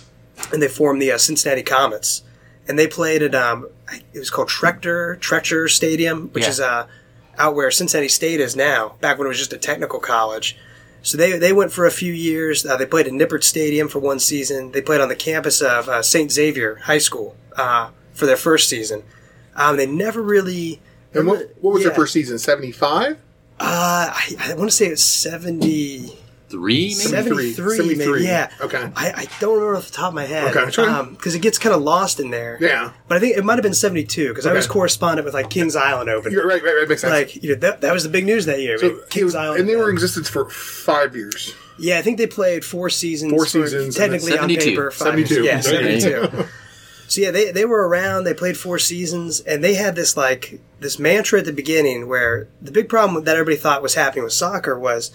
and 0.52 0.60
they 0.62 0.68
form 0.68 0.98
the 0.98 1.12
uh, 1.12 1.18
Cincinnati 1.18 1.62
Comets. 1.62 2.22
And 2.66 2.78
they 2.78 2.86
played 2.86 3.22
at 3.22 3.34
um, 3.34 3.68
it 4.12 4.18
was 4.18 4.30
called 4.30 4.48
Trechter 4.48 5.18
Trechter 5.18 5.68
Stadium, 5.70 6.28
which 6.32 6.44
Yeah. 6.44 6.50
is 6.50 6.60
uh, 6.60 6.86
out 7.38 7.54
where 7.54 7.70
Cincinnati 7.70 8.08
State 8.08 8.40
is 8.40 8.54
now. 8.56 8.96
Back 9.00 9.16
when 9.18 9.26
it 9.26 9.28
was 9.28 9.38
just 9.38 9.52
a 9.52 9.58
technical 9.58 10.00
college. 10.00 10.56
So 11.02 11.16
they, 11.16 11.38
they 11.38 11.52
went 11.52 11.72
for 11.72 11.86
a 11.86 11.90
few 11.90 12.12
years. 12.12 12.66
Uh, 12.66 12.76
they 12.76 12.86
played 12.86 13.06
at 13.06 13.12
Nippert 13.12 13.44
Stadium 13.44 13.88
for 13.88 13.98
one 14.00 14.18
season. 14.18 14.72
They 14.72 14.82
played 14.82 15.00
on 15.00 15.08
the 15.08 15.16
campus 15.16 15.60
of 15.60 15.88
uh, 15.88 16.02
St. 16.02 16.30
Xavier 16.30 16.76
High 16.84 16.98
School 16.98 17.36
uh, 17.56 17.90
for 18.12 18.26
their 18.26 18.36
first 18.36 18.68
season. 18.68 19.04
Um, 19.54 19.76
they 19.76 19.86
never 19.86 20.20
really. 20.22 20.80
And 21.14 21.26
what, 21.26 21.54
what 21.60 21.72
was 21.74 21.82
Yeah. 21.82 21.88
their 21.90 21.96
first 21.96 22.12
season? 22.12 22.38
75? 22.38 23.12
Uh, 23.12 23.16
I, 23.60 24.36
I 24.40 24.54
want 24.54 24.70
to 24.70 24.76
say 24.76 24.86
it's 24.86 25.02
70, 25.02 26.16
Three, 26.48 26.84
maybe? 26.88 26.94
73, 26.94 27.52
73. 27.76 27.96
maybe. 27.96 28.24
Yeah. 28.24 28.50
Okay. 28.60 28.90
I, 28.96 29.12
I 29.14 29.26
don't 29.38 29.54
remember 29.56 29.76
off 29.76 29.86
the 29.86 29.92
top 29.92 30.08
of 30.08 30.14
my 30.14 30.24
head. 30.24 30.56
Okay, 30.56 30.70
sure. 30.70 30.88
Um, 30.88 31.12
because 31.12 31.34
it 31.34 31.42
gets 31.42 31.58
kind 31.58 31.74
of 31.74 31.82
lost 31.82 32.20
in 32.20 32.30
there. 32.30 32.56
Yeah. 32.60 32.92
But 33.06 33.18
I 33.18 33.20
think 33.20 33.36
it 33.36 33.44
might 33.44 33.54
have 33.56 33.62
been 33.62 33.74
72 33.74 34.28
because 34.28 34.46
I 34.46 34.52
was 34.54 34.66
correspondent 34.66 35.26
with 35.26 35.34
like 35.34 35.50
Kings 35.50 35.76
Island 35.76 36.08
Open. 36.08 36.32
You're 36.32 36.46
right, 36.46 36.62
right, 36.62 36.74
right. 36.74 36.88
Makes 36.88 37.02
sense. 37.02 37.12
Like, 37.12 37.42
you 37.42 37.50
know, 37.50 37.60
that, 37.60 37.82
that 37.82 37.92
was 37.92 38.02
the 38.04 38.08
big 38.08 38.24
news 38.24 38.46
that 38.46 38.60
year. 38.60 38.78
so, 38.78 38.88
man. 38.88 39.00
Kings 39.10 39.34
Island. 39.34 39.60
and 39.60 39.68
they 39.68 39.76
were 39.76 39.84
in 39.84 39.90
um, 39.90 39.94
existence 39.96 40.28
for 40.28 40.48
five 40.48 41.14
years. 41.14 41.54
Yeah, 41.78 41.98
I 41.98 42.02
think 42.02 42.18
they 42.18 42.26
played 42.26 42.64
four 42.64 42.88
seasons. 42.90 43.30
Four 43.30 43.44
for- 43.44 43.50
seasons, 43.50 43.96
and 43.98 44.12
then 44.12 44.20
technically 44.20 44.32
on 44.38 44.48
72. 44.48 44.70
paper. 44.70 44.90
Five 44.90 45.28
72. 45.28 45.44
Yeah, 45.44 45.58
Okay. 45.58 46.00
seventy-two. 46.00 46.44
so 47.08 47.20
yeah, 47.20 47.30
they 47.30 47.52
they 47.52 47.64
were 47.64 47.86
around. 47.86 48.24
They 48.24 48.34
played 48.34 48.56
four 48.56 48.78
seasons, 48.78 49.40
and 49.40 49.62
they 49.62 49.74
had 49.74 49.94
this 49.94 50.16
like 50.16 50.60
this 50.80 50.98
mantra 50.98 51.38
at 51.38 51.44
the 51.44 51.52
beginning 51.52 52.08
where 52.08 52.48
the 52.60 52.72
big 52.72 52.88
problem 52.88 53.22
that 53.24 53.36
everybody 53.36 53.56
thought 53.56 53.80
was 53.82 53.94
happening 53.94 54.24
with 54.24 54.32
soccer 54.32 54.76
was 54.78 55.12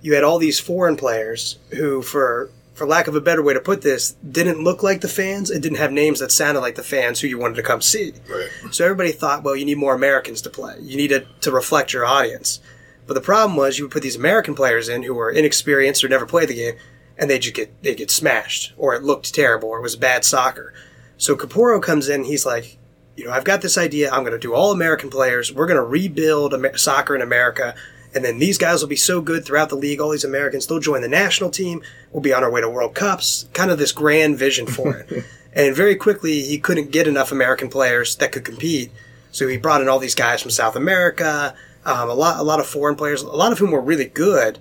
you 0.00 0.14
had 0.14 0.24
all 0.24 0.38
these 0.38 0.60
foreign 0.60 0.96
players 0.96 1.58
who, 1.70 2.02
for 2.02 2.50
for 2.74 2.86
lack 2.86 3.08
of 3.08 3.16
a 3.16 3.20
better 3.20 3.42
way 3.42 3.52
to 3.52 3.60
put 3.60 3.82
this, 3.82 4.12
didn't 4.30 4.62
look 4.62 4.84
like 4.84 5.00
the 5.00 5.08
fans 5.08 5.50
and 5.50 5.60
didn't 5.60 5.78
have 5.78 5.90
names 5.90 6.20
that 6.20 6.30
sounded 6.30 6.60
like 6.60 6.76
the 6.76 6.82
fans 6.82 7.18
who 7.18 7.26
you 7.26 7.36
wanted 7.36 7.56
to 7.56 7.62
come 7.62 7.80
see. 7.80 8.12
Right. 8.30 8.48
So 8.70 8.84
everybody 8.84 9.10
thought, 9.10 9.42
well, 9.42 9.56
you 9.56 9.64
need 9.64 9.78
more 9.78 9.94
Americans 9.94 10.40
to 10.42 10.50
play. 10.50 10.76
You 10.80 10.96
need 10.96 11.10
it 11.10 11.26
to 11.42 11.50
reflect 11.50 11.92
your 11.92 12.06
audience. 12.06 12.60
But 13.08 13.14
the 13.14 13.20
problem 13.20 13.56
was 13.56 13.78
you 13.78 13.84
would 13.84 13.90
put 13.90 14.04
these 14.04 14.14
American 14.14 14.54
players 14.54 14.88
in 14.88 15.02
who 15.02 15.14
were 15.14 15.30
inexperienced 15.30 16.04
or 16.04 16.08
never 16.08 16.24
played 16.24 16.50
the 16.50 16.54
game, 16.54 16.74
and 17.16 17.28
they'd 17.28 17.42
just 17.42 17.56
get 17.56 17.82
they'd 17.82 17.96
get 17.96 18.12
smashed, 18.12 18.74
or 18.76 18.94
it 18.94 19.02
looked 19.02 19.34
terrible, 19.34 19.70
or 19.70 19.78
it 19.78 19.82
was 19.82 19.96
bad 19.96 20.24
soccer. 20.24 20.72
So 21.16 21.34
Caporo 21.34 21.82
comes 21.82 22.08
in, 22.08 22.24
he's 22.24 22.46
like, 22.46 22.78
you 23.16 23.24
know, 23.24 23.32
I've 23.32 23.42
got 23.42 23.60
this 23.60 23.76
idea. 23.76 24.08
I'm 24.12 24.20
going 24.20 24.32
to 24.32 24.38
do 24.38 24.54
all 24.54 24.70
American 24.70 25.10
players. 25.10 25.52
We're 25.52 25.66
going 25.66 25.80
to 25.80 25.82
rebuild 25.82 26.54
Amer- 26.54 26.76
soccer 26.76 27.16
in 27.16 27.22
America, 27.22 27.74
and 28.14 28.24
then 28.24 28.38
these 28.38 28.58
guys 28.58 28.80
will 28.80 28.88
be 28.88 28.96
so 28.96 29.20
good 29.20 29.44
throughout 29.44 29.68
the 29.68 29.76
league. 29.76 30.00
All 30.00 30.10
these 30.10 30.24
Americans, 30.24 30.66
they'll 30.66 30.80
join 30.80 31.02
the 31.02 31.08
national 31.08 31.50
team. 31.50 31.82
We'll 32.12 32.22
be 32.22 32.32
on 32.32 32.42
our 32.42 32.50
way 32.50 32.60
to 32.60 32.68
World 32.70 32.94
Cups. 32.94 33.46
Kind 33.52 33.70
of 33.70 33.78
this 33.78 33.92
grand 33.92 34.38
vision 34.38 34.66
for 34.66 34.96
it. 34.96 35.24
and 35.52 35.74
very 35.76 35.94
quickly, 35.96 36.42
he 36.42 36.58
couldn't 36.58 36.90
get 36.90 37.06
enough 37.06 37.32
American 37.32 37.68
players 37.68 38.16
that 38.16 38.32
could 38.32 38.44
compete. 38.44 38.90
So 39.30 39.46
he 39.46 39.56
brought 39.58 39.82
in 39.82 39.88
all 39.88 39.98
these 39.98 40.14
guys 40.14 40.40
from 40.40 40.50
South 40.50 40.74
America, 40.74 41.54
um, 41.84 42.08
a 42.08 42.14
lot, 42.14 42.40
a 42.40 42.42
lot 42.42 42.60
of 42.60 42.66
foreign 42.66 42.96
players, 42.96 43.22
a 43.22 43.28
lot 43.28 43.52
of 43.52 43.58
whom 43.58 43.70
were 43.70 43.80
really 43.80 44.06
good, 44.06 44.58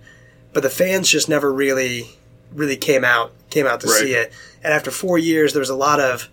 but 0.53 0.61
the 0.63 0.69
fans 0.69 1.09
just 1.09 1.29
never 1.29 1.51
really, 1.51 2.09
really 2.53 2.77
came 2.77 3.03
out, 3.05 3.31
came 3.49 3.65
out 3.65 3.79
to 3.81 3.87
Right. 3.87 3.99
see 3.99 4.13
it. 4.13 4.31
And 4.63 4.73
after 4.73 4.91
four 4.91 5.17
years, 5.17 5.53
there 5.53 5.61
was 5.61 5.69
a 5.69 5.75
lot 5.75 5.99
of, 5.99 6.29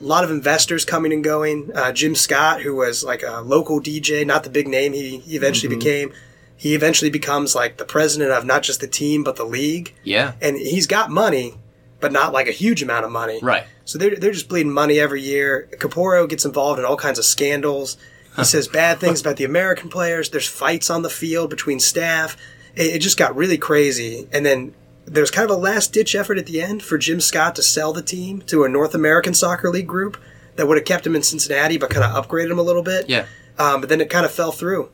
a 0.00 0.04
lot 0.04 0.22
of 0.22 0.30
investors 0.30 0.84
coming 0.84 1.12
and 1.12 1.24
going. 1.24 1.70
Uh, 1.74 1.90
Jim 1.92 2.14
Scott, 2.14 2.62
who 2.62 2.76
was 2.76 3.02
like 3.02 3.22
a 3.24 3.40
local 3.40 3.80
DJ, 3.80 4.24
not 4.24 4.44
the 4.44 4.50
big 4.50 4.68
name 4.68 4.92
he, 4.92 5.18
he 5.18 5.36
eventually 5.36 5.74
became, 5.74 6.12
he 6.58 6.74
eventually 6.74 7.10
becomes 7.10 7.54
like 7.54 7.78
the 7.78 7.86
president 7.86 8.32
of 8.32 8.44
not 8.44 8.62
just 8.62 8.80
the 8.80 8.86
team 8.86 9.24
but 9.24 9.36
the 9.36 9.44
league. 9.44 9.94
Yeah. 10.02 10.32
And 10.42 10.56
he's 10.56 10.86
got 10.86 11.10
money, 11.10 11.54
but 12.00 12.12
not 12.12 12.32
like 12.34 12.48
a 12.48 12.52
huge 12.52 12.82
amount 12.82 13.06
of 13.06 13.10
money. 13.10 13.38
Right. 13.40 13.64
So 13.84 13.96
they're, 13.96 14.16
they're 14.16 14.32
just 14.32 14.48
bleeding 14.48 14.72
money 14.72 14.98
every 14.98 15.22
year. 15.22 15.68
Caporo 15.78 16.28
gets 16.28 16.44
involved 16.44 16.78
in 16.78 16.84
all 16.84 16.96
kinds 16.96 17.18
of 17.18 17.24
scandals. 17.24 17.96
He 18.36 18.44
says 18.44 18.68
bad 18.68 18.98
things 19.00 19.20
about 19.20 19.36
the 19.36 19.44
American 19.44 19.88
players. 19.88 20.30
There's 20.30 20.46
fights 20.46 20.90
on 20.90 21.02
the 21.02 21.10
field 21.10 21.50
between 21.50 21.80
staff. 21.80 22.36
It, 22.76 22.96
it 22.96 22.98
just 23.00 23.18
got 23.18 23.34
really 23.34 23.58
crazy. 23.58 24.28
And 24.32 24.46
then 24.46 24.74
there's 25.06 25.30
kind 25.30 25.50
of 25.50 25.56
a 25.56 25.60
last 25.60 25.92
ditch 25.92 26.14
effort 26.14 26.38
at 26.38 26.46
the 26.46 26.60
end 26.60 26.82
for 26.82 26.98
Jim 26.98 27.20
Scott 27.20 27.56
to 27.56 27.62
sell 27.62 27.92
the 27.92 28.02
team 28.02 28.42
to 28.42 28.64
a 28.64 28.68
North 28.68 28.94
American 28.94 29.34
Soccer 29.34 29.70
League 29.70 29.88
group 29.88 30.16
that 30.56 30.68
would 30.68 30.76
have 30.76 30.86
kept 30.86 31.06
him 31.06 31.16
in 31.16 31.22
Cincinnati, 31.22 31.78
but 31.78 31.90
kind 31.90 32.04
of 32.04 32.24
upgraded 32.24 32.50
him 32.50 32.58
a 32.58 32.62
little 32.62 32.82
bit. 32.82 33.08
Yeah. 33.08 33.26
Um, 33.58 33.80
but 33.80 33.88
then 33.88 34.00
it 34.00 34.10
kind 34.10 34.24
of 34.24 34.30
fell 34.30 34.52
through, 34.52 34.90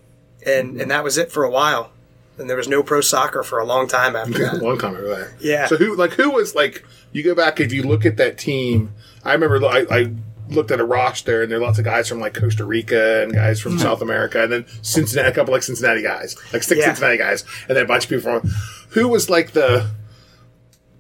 and 0.47 0.81
and 0.81 0.91
that 0.91 1.03
was 1.05 1.19
it 1.19 1.31
for 1.33 1.45
a 1.45 1.51
while. 1.51 1.91
and 2.39 2.51
there 2.51 2.57
was 2.57 2.67
no 2.69 2.83
pro 2.83 3.01
soccer 3.01 3.43
for 3.45 3.59
a 3.61 3.65
long 3.65 3.87
time 3.87 4.17
after 4.17 4.39
that. 4.39 4.55
With 4.55 4.63
that. 4.81 5.33
Yeah. 5.41 5.67
So 5.67 5.77
who, 5.77 5.95
like, 5.97 6.13
who 6.13 6.31
was 6.31 6.55
like? 6.55 6.85
You 7.13 7.23
go 7.23 7.35
back 7.35 7.61
if 7.61 7.73
you 7.73 7.85
look 7.85 8.05
at 8.05 8.17
that 8.17 8.39
team. 8.39 8.93
I 9.25 9.33
remember 9.35 9.65
I, 9.65 9.87
I 9.91 10.13
looked 10.51 10.71
at 10.73 10.81
a 10.81 10.85
roster, 10.85 11.43
and 11.43 11.51
there 11.51 11.59
are 11.59 11.63
lots 11.63 11.79
of 11.79 11.85
guys 11.85 12.09
from 12.09 12.19
like 12.21 12.35
Costa 12.35 12.65
Rica 12.65 13.23
and 13.23 13.33
guys 13.33 13.61
from 13.61 13.79
South 13.79 14.03
America, 14.03 14.43
and 14.43 14.53
then 14.53 14.67
Cincinnati, 14.83 15.29
a 15.29 15.33
couple 15.33 15.55
like 15.55 15.63
Cincinnati 15.63 16.03
guys, 16.03 16.37
like 16.53 16.63
six 16.65 16.81
Yeah. 16.81 16.87
Cincinnati 16.87 17.19
guys, 17.19 17.45
and 17.69 17.77
then 17.77 17.85
a 17.85 17.89
bunch 17.89 18.05
of 18.05 18.11
people 18.11 18.41
from. 18.41 18.51
Who 18.91 19.09
was 19.09 19.31
like 19.31 19.53
the 19.53 19.89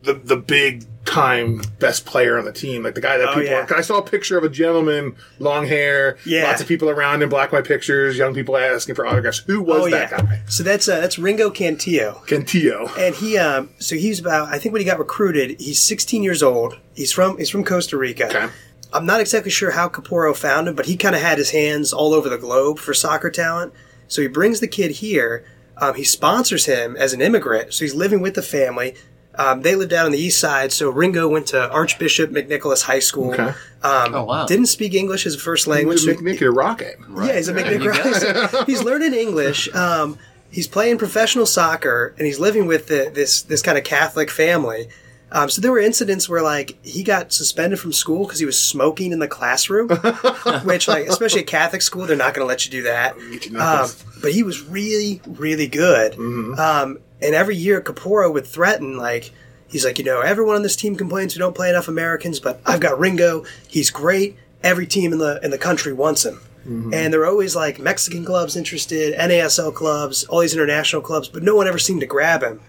the 0.04 0.14
the 0.14 0.37
big 0.37 0.84
time 1.04 1.61
best 1.80 2.06
player 2.06 2.38
on 2.38 2.44
the 2.46 2.52
team, 2.52 2.82
like 2.82 2.94
the 2.94 3.00
guy 3.00 3.18
that 3.18 3.28
Oh, 3.28 3.34
people. 3.34 3.44
yeah. 3.50 3.66
I 3.76 3.82
saw 3.82 3.99
a 3.99 4.02
picture 4.02 4.38
of 4.38 4.44
a 4.44 4.49
gentleman, 4.49 5.14
long 5.38 5.66
hair, 5.66 6.16
Yeah. 6.25 6.44
lots 6.44 6.62
of 6.62 6.66
people 6.66 6.88
around 6.88 7.23
him, 7.23 7.28
black 7.28 7.50
and 7.52 7.58
white 7.58 7.68
pictures, 7.68 8.16
young 8.16 8.32
people 8.34 8.56
asking 8.56 8.94
for 8.94 9.06
autographs. 9.06 9.42
Who 9.46 9.61
was 9.61 9.82
oh 9.82 9.90
that 9.90 10.11
yeah. 10.11 10.18
guy? 10.23 10.40
So 10.49 10.62
that's 10.62 10.88
uh, 10.88 11.00
that's 11.00 11.18
Ringo 11.18 11.50
Cantillo. 11.50 12.26
Cantillo. 12.26 12.90
And 12.99 13.14
he, 13.14 13.37
um, 13.37 13.70
so 13.78 13.96
he's 13.96 14.18
about. 14.18 14.49
I 14.49 14.58
think 14.58 14.73
when 14.73 14.80
he 14.80 14.87
got 14.87 14.99
recruited, 14.99 15.61
he's 15.61 15.78
16 15.80 16.23
years 16.23 16.42
old. 16.42 16.78
He's 16.94 17.12
from 17.12 17.37
he's 17.38 17.50
from 17.50 17.64
Costa 17.64 17.96
Rica. 17.99 18.26
Okay. 18.26 18.49
I'm 18.92 19.06
not 19.06 19.20
exactly 19.20 19.50
sure 19.50 19.73
how 19.73 19.88
Caporo 19.88 20.34
found 20.37 20.68
him, 20.68 20.75
but 20.76 20.87
he 20.87 20.96
kind 20.96 21.14
of 21.16 21.20
had 21.20 21.37
his 21.37 21.50
hands 21.50 21.92
all 21.92 22.14
over 22.14 22.28
the 22.28 22.38
globe 22.38 22.78
for 22.78 22.94
soccer 22.94 23.30
talent. 23.30 23.73
So 24.08 24.23
he 24.23 24.28
brings 24.28 24.61
the 24.61 24.68
kid 24.68 24.92
here. 24.92 25.44
Um, 25.76 25.94
he 25.96 26.04
sponsors 26.04 26.66
him 26.66 26.94
as 26.96 27.12
an 27.12 27.20
immigrant, 27.20 27.75
so 27.75 27.84
he's 27.84 27.94
living 27.96 28.20
with 28.20 28.34
the 28.34 28.42
family. 28.42 28.94
Um, 29.37 29.62
they 29.62 29.75
live 29.75 29.88
down 29.88 30.07
on 30.07 30.12
the 30.12 30.19
east 30.19 30.38
side, 30.38 30.73
so 30.73 30.91
Ringo 30.91 31.29
went 31.29 31.49
to 31.49 31.69
Archbishop 31.71 32.31
McNicholas 32.31 32.83
High 32.83 33.00
School. 33.00 33.33
Okay. 33.33 33.53
Um, 33.83 34.14
Oh, 34.14 34.25
wow. 34.25 34.47
Didn't 34.47 34.67
speak 34.67 34.95
English 34.95 35.26
as 35.26 35.35
a 35.35 35.38
first 35.38 35.67
language. 35.67 36.03
He 36.03 36.09
was 36.09 36.17
so- 36.19 36.23
a 36.25 36.25
McNicky 36.25 36.55
Rocket. 36.57 36.99
yeah, 37.17 37.37
he's 37.37 37.49
a 37.49 37.55
McNick 37.55 37.85
Rice. 37.85 38.67
he's 38.67 38.83
learning 38.83 39.12
English. 39.14 39.73
Um, 39.75 40.19
he's 40.50 40.69
playing 40.69 40.99
professional 40.99 41.47
soccer, 41.47 42.14
and 42.17 42.26
he's 42.26 42.38
living 42.38 42.67
with 42.67 42.87
the, 42.87 43.11
this 43.12 43.43
this 43.43 43.61
kind 43.62 43.76
of 43.76 43.85
Catholic 43.85 44.31
family. 44.31 44.88
Um, 45.33 45.50
so 45.50 45.61
there 45.61 45.73
were 45.73 45.81
incidents 45.81 46.29
where 46.29 46.43
like 46.43 46.79
he 46.87 47.03
got 47.03 47.33
suspended 47.33 47.81
from 47.81 47.93
school 47.93 48.25
because 48.25 48.38
he 48.38 48.47
was 48.47 48.57
smoking 48.57 49.11
in 49.11 49.19
the 49.19 49.26
classroom, 49.26 49.88
which 50.64 50.87
like 50.87 51.09
especially 51.09 51.41
at 51.41 51.49
Catholic 51.49 51.83
school 51.83 52.07
they're 52.07 52.17
not 52.17 52.35
going 52.35 52.45
to 52.45 52.49
let 52.49 52.64
you 52.64 52.71
do 52.71 52.83
that. 52.85 53.17
Um, 53.59 53.91
but 54.23 54.33
he 54.33 54.45
was 54.45 54.62
really 54.62 55.21
really 55.26 55.67
good. 55.67 56.14
Um, 56.17 56.99
and 57.25 57.35
every 57.35 57.57
year 57.57 57.81
Caporo 57.81 58.33
would 58.33 58.47
threaten 58.47 58.97
like. 58.97 59.33
He's 59.66 59.85
like, 59.85 59.99
you 59.99 60.04
know, 60.04 60.21
everyone 60.21 60.54
on 60.54 60.62
this 60.62 60.76
team 60.76 60.95
complains 60.95 61.35
we 61.35 61.40
don't 61.40 61.57
play 61.57 61.69
enough 61.69 61.88
Americans, 61.88 62.38
but 62.38 62.61
I've 62.64 62.78
got 62.78 62.97
Ringo. 62.97 63.45
He's 63.66 63.90
great. 63.90 64.37
Every 64.62 64.87
team 64.87 65.12
in 65.12 65.19
the 65.19 65.40
in 65.43 65.50
the 65.50 65.59
country 65.59 65.93
wants 65.93 66.25
him. 66.25 66.40
Mm-hmm. 66.66 66.95
And 66.95 67.12
they're 67.12 67.26
always 67.26 67.57
like 67.57 67.78
Mexican 67.78 68.25
clubs 68.25 68.57
interested, 68.57 69.19
NASL 69.19 69.75
clubs, 69.75 70.25
all 70.25 70.40
these 70.40 70.54
international 70.54 71.02
clubs, 71.02 71.28
but 71.28 71.43
no 71.43 71.54
one 71.57 71.66
ever 71.66 71.78
seemed 71.78 72.00
to 72.00 72.07
grab 72.07 72.43
him. 72.43 72.61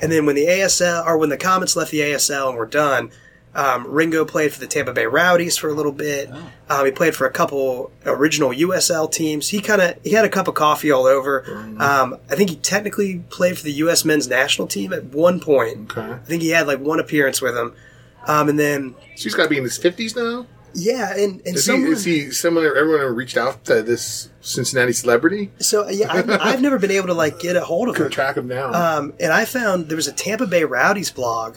And 0.00 0.10
then 0.10 0.24
when 0.24 0.36
the 0.36 0.46
ASL 0.46 1.04
or 1.04 1.18
when 1.18 1.28
the 1.28 1.36
Comets 1.36 1.76
left 1.76 1.90
the 1.90 2.00
ASL 2.00 2.48
and 2.48 2.58
were 2.58 2.66
done, 2.66 3.10
um, 3.54 3.86
Ringo 3.86 4.24
played 4.24 4.52
for 4.52 4.60
the 4.60 4.66
Tampa 4.66 4.92
Bay 4.92 5.04
Rowdies 5.06 5.56
for 5.58 5.68
a 5.68 5.72
little 5.74 5.92
bit. 5.92 6.30
Um, 6.70 6.86
he 6.86 6.90
played 6.92 7.14
for 7.14 7.26
a 7.26 7.30
couple 7.30 7.90
original 8.06 8.50
USL 8.50 9.10
teams. 9.12 9.48
He 9.48 9.60
kind 9.60 9.82
of 9.82 9.98
he 10.02 10.10
had 10.12 10.24
a 10.24 10.28
cup 10.30 10.48
of 10.48 10.54
coffee 10.54 10.90
all 10.90 11.06
over. 11.06 11.44
Um, 11.78 12.16
I 12.30 12.34
think 12.36 12.50
he 12.50 12.56
technically 12.56 13.18
played 13.30 13.58
for 13.58 13.64
the 13.64 13.72
U.S. 13.72 14.04
men's 14.04 14.26
national 14.28 14.68
team 14.68 14.92
at 14.92 15.04
one 15.04 15.38
point. 15.40 15.92
Okay. 15.92 16.12
I 16.12 16.18
think 16.18 16.42
he 16.42 16.50
had 16.50 16.66
like 16.66 16.78
one 16.80 16.98
appearance 17.00 17.42
with 17.42 17.56
him. 17.56 17.74
Um, 18.26 18.48
and 18.48 18.58
then 18.58 18.94
So 19.16 19.24
he's 19.24 19.34
got 19.34 19.44
to 19.44 19.48
be 19.48 19.58
in 19.58 19.64
his 19.64 19.76
fifties 19.76 20.14
now. 20.16 20.46
yeah, 20.74 21.12
and 21.14 21.42
and 21.44 21.56
Is 21.56 21.66
he? 21.66 21.72
someone, 21.72 21.92
Is 21.92 22.04
he 22.04 22.30
someone? 22.30 22.64
Everyone 22.64 23.14
reached 23.14 23.36
out 23.36 23.64
to 23.66 23.82
this 23.82 24.30
Cincinnati 24.40 24.92
celebrity? 24.94 25.50
so 25.58 25.88
yeah, 25.90 26.10
I've, 26.10 26.30
I've 26.40 26.62
never 26.62 26.78
been 26.78 26.92
able 26.92 27.08
to 27.08 27.14
like 27.14 27.38
get 27.40 27.56
a 27.56 27.60
hold 27.64 27.88
of 27.90 27.96
him. 27.96 28.08
Track 28.10 28.36
him 28.38 28.48
down. 28.48 28.74
Um, 28.74 29.12
and 29.20 29.32
I 29.32 29.44
found 29.44 29.88
there 29.88 29.96
was 29.96 30.08
a 30.08 30.12
Tampa 30.12 30.46
Bay 30.46 30.64
Rowdies 30.64 31.10
blog 31.10 31.56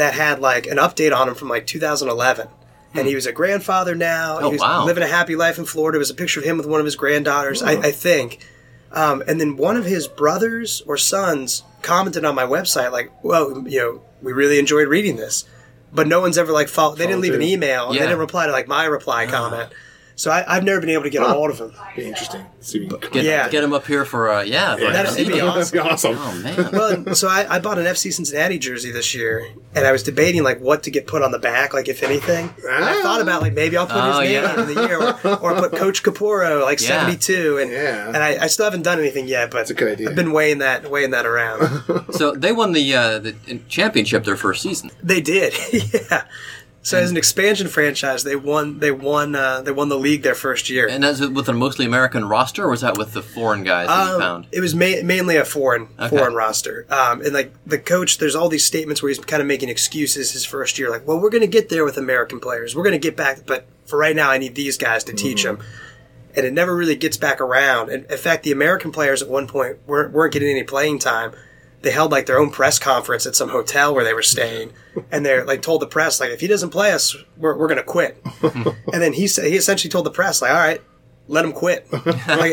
that 0.00 0.14
had 0.14 0.40
like 0.40 0.66
an 0.66 0.78
update 0.78 1.14
on 1.14 1.28
him 1.28 1.34
from 1.34 1.48
like 1.48 1.66
2011. 1.66 2.48
And 2.92 3.06
he 3.06 3.14
was 3.14 3.26
a 3.26 3.32
grandfather 3.32 3.94
now. 3.94 4.38
Oh, 4.40 4.46
he 4.46 4.52
was 4.52 4.60
wow. 4.60 4.84
living 4.84 5.04
a 5.04 5.06
happy 5.06 5.36
life 5.36 5.58
in 5.58 5.64
Florida. 5.64 5.94
There 5.94 6.00
was 6.00 6.10
a 6.10 6.14
picture 6.14 6.40
of 6.40 6.46
him 6.46 6.56
with 6.56 6.66
one 6.66 6.80
of 6.80 6.86
his 6.86 6.96
granddaughters, 6.96 7.62
I, 7.62 7.72
I 7.74 7.90
think. 7.92 8.44
Um, 8.90 9.22
and 9.28 9.40
then 9.40 9.56
one 9.56 9.76
of 9.76 9.84
his 9.84 10.08
brothers 10.08 10.82
or 10.86 10.96
sons 10.96 11.62
commented 11.82 12.24
on 12.24 12.34
my 12.34 12.44
website, 12.44 12.90
like, 12.90 13.12
well, 13.22 13.62
you 13.68 13.78
know, 13.78 14.02
we 14.22 14.32
really 14.32 14.58
enjoyed 14.58 14.88
reading 14.88 15.16
this. 15.16 15.44
But 15.92 16.08
no 16.08 16.20
one's 16.20 16.38
ever 16.38 16.50
like 16.50 16.68
followed. 16.68 16.98
They 16.98 17.06
didn't 17.06 17.20
leave 17.20 17.34
an 17.34 17.42
email. 17.42 17.92
Yeah. 17.92 18.00
They 18.00 18.06
didn't 18.06 18.20
reply 18.20 18.46
to 18.46 18.52
like 18.52 18.66
my 18.66 18.86
reply 18.86 19.26
comment. 19.26 19.72
So 20.20 20.30
I, 20.30 20.44
I've 20.46 20.64
never 20.64 20.80
been 20.80 20.90
able 20.90 21.04
to 21.04 21.08
get 21.08 21.22
a 21.22 21.28
hold 21.28 21.48
of 21.48 21.58
him. 21.58 21.72
be 21.96 22.04
interesting. 22.04 22.44
See 22.60 22.84
if 22.84 23.10
Get, 23.10 23.24
Yeah. 23.24 23.48
get 23.48 23.64
him 23.64 23.72
up 23.72 23.86
here 23.86 24.04
for 24.04 24.28
uh, 24.30 24.42
yeah. 24.42 24.76
for- 24.76 24.92
That'd 24.92 25.16
be 25.16 25.40
That'd 25.40 25.72
be 25.72 25.78
awesome. 25.78 26.14
Oh 26.18 26.40
man. 26.42 26.68
well, 27.06 27.14
so 27.14 27.26
I, 27.26 27.46
I 27.56 27.58
bought 27.58 27.78
an 27.78 27.86
FC 27.86 28.12
Cincinnati 28.12 28.58
jersey 28.58 28.90
this 28.92 29.14
year, 29.14 29.48
and 29.74 29.86
I 29.86 29.92
was 29.92 30.02
debating 30.02 30.42
like 30.42 30.60
what 30.60 30.82
to 30.82 30.90
get 30.90 31.06
put 31.06 31.22
on 31.22 31.30
the 31.32 31.38
back, 31.38 31.72
like 31.72 31.88
if 31.88 32.02
anything. 32.02 32.52
And 32.68 32.84
I 32.84 33.00
thought 33.00 33.22
about 33.22 33.40
like 33.40 33.54
maybe 33.54 33.78
I'll 33.78 33.86
put 33.86 33.96
Oh, 33.96 34.20
his 34.20 34.28
name 34.28 34.42
yeah. 34.42 34.60
in 34.60 34.74
the 34.74 34.86
year, 34.88 35.00
or, 35.00 35.54
or 35.54 35.54
put 35.68 35.72
Coach 35.78 36.02
Caporo 36.02 36.64
like 36.64 36.82
Yeah. 36.82 36.88
seventy 36.88 37.16
two, 37.16 37.56
and 37.56 37.70
Yeah. 37.72 38.08
and 38.08 38.18
I, 38.18 38.44
I 38.44 38.46
still 38.48 38.66
haven't 38.66 38.82
done 38.82 38.98
anything 38.98 39.26
yet, 39.26 39.50
but 39.50 39.62
it's 39.62 39.70
a 39.70 39.74
good 39.74 39.90
idea. 39.92 40.10
I've 40.10 40.16
been 40.16 40.32
weighing 40.32 40.58
that 40.58 40.90
weighing 40.90 41.12
that 41.12 41.24
around. 41.24 42.12
So 42.12 42.32
they 42.32 42.52
won 42.52 42.72
the 42.72 42.94
uh, 42.94 43.20
the 43.20 43.34
championship 43.70 44.24
their 44.24 44.36
first 44.36 44.60
season. 44.60 44.90
they 45.02 45.22
did, 45.22 45.54
yeah. 45.72 46.24
So 46.82 46.96
as 46.98 47.10
an 47.10 47.18
expansion 47.18 47.68
franchise, 47.68 48.24
they 48.24 48.36
won 48.36 48.78
they 48.78 48.90
won 48.90 49.34
uh, 49.34 49.60
they 49.60 49.70
won 49.70 49.90
the 49.90 49.98
league 49.98 50.22
their 50.22 50.34
first 50.34 50.70
year. 50.70 50.88
And 50.88 51.04
that's 51.04 51.20
with 51.20 51.46
a 51.48 51.52
mostly 51.52 51.84
American 51.84 52.26
roster, 52.26 52.64
or 52.64 52.70
was 52.70 52.80
that 52.80 52.96
with 52.96 53.12
the 53.12 53.20
foreign 53.22 53.64
guys 53.64 53.88
that 53.88 54.06
you 54.08 54.14
Um, 54.14 54.20
found? 54.20 54.46
It 54.50 54.60
was 54.60 54.74
ma- 54.74 55.02
mainly 55.04 55.36
a 55.36 55.44
foreign 55.44 55.88
Okay. 56.00 56.08
foreign 56.16 56.34
roster, 56.34 56.86
um, 56.88 57.20
and 57.20 57.34
like 57.34 57.52
the 57.66 57.78
coach, 57.78 58.16
there's 58.16 58.34
all 58.34 58.48
these 58.48 58.64
statements 58.64 59.02
where 59.02 59.10
he's 59.10 59.18
kind 59.18 59.42
of 59.42 59.46
making 59.46 59.68
excuses 59.68 60.32
his 60.32 60.46
first 60.46 60.78
year, 60.78 60.88
like, 60.88 61.06
"Well, 61.06 61.20
we're 61.20 61.28
going 61.28 61.42
to 61.42 61.46
get 61.46 61.68
there 61.68 61.84
with 61.84 61.98
American 61.98 62.40
players. 62.40 62.74
We're 62.74 62.84
going 62.84 62.92
to 62.92 62.98
get 62.98 63.14
back, 63.14 63.40
but 63.44 63.66
for 63.84 63.98
right 63.98 64.16
now, 64.16 64.30
I 64.30 64.38
need 64.38 64.54
these 64.54 64.78
guys 64.78 65.04
to 65.04 65.12
teach 65.12 65.42
them." 65.44 65.58
And 66.34 66.46
it 66.46 66.54
never 66.54 66.74
really 66.74 66.96
gets 66.96 67.16
back 67.18 67.40
around. 67.42 67.90
And 67.90 68.06
in 68.10 68.16
fact, 68.16 68.44
the 68.44 68.52
American 68.52 68.90
players 68.92 69.20
at 69.20 69.28
one 69.28 69.46
point 69.48 69.78
weren't, 69.86 70.12
weren't 70.12 70.32
getting 70.32 70.48
any 70.48 70.62
playing 70.62 71.00
time. 71.00 71.32
They 71.82 71.90
held 71.90 72.12
like 72.12 72.26
their 72.26 72.38
own 72.38 72.50
press 72.50 72.78
conference 72.78 73.26
at 73.26 73.34
some 73.34 73.48
hotel 73.48 73.94
where 73.94 74.04
they 74.04 74.12
were 74.12 74.22
staying, 74.22 74.72
and 75.10 75.24
they're 75.24 75.44
like 75.44 75.62
told 75.62 75.80
the 75.80 75.86
press 75.86 76.20
like, 76.20 76.30
"If 76.30 76.40
he 76.40 76.46
doesn't 76.46 76.70
play 76.70 76.92
us, 76.92 77.16
we're, 77.36 77.56
we're 77.56 77.68
going 77.68 77.78
to 77.78 77.84
quit." 77.84 78.22
and 78.42 79.02
then 79.02 79.14
he 79.14 79.26
said 79.26 79.46
he 79.46 79.56
essentially 79.56 79.90
told 79.90 80.06
the 80.06 80.10
press 80.10 80.42
like, 80.42 80.50
"All 80.50 80.58
right." 80.58 80.80
Let 81.28 81.44
him 81.44 81.52
quit. 81.52 81.86
like, 81.92 82.06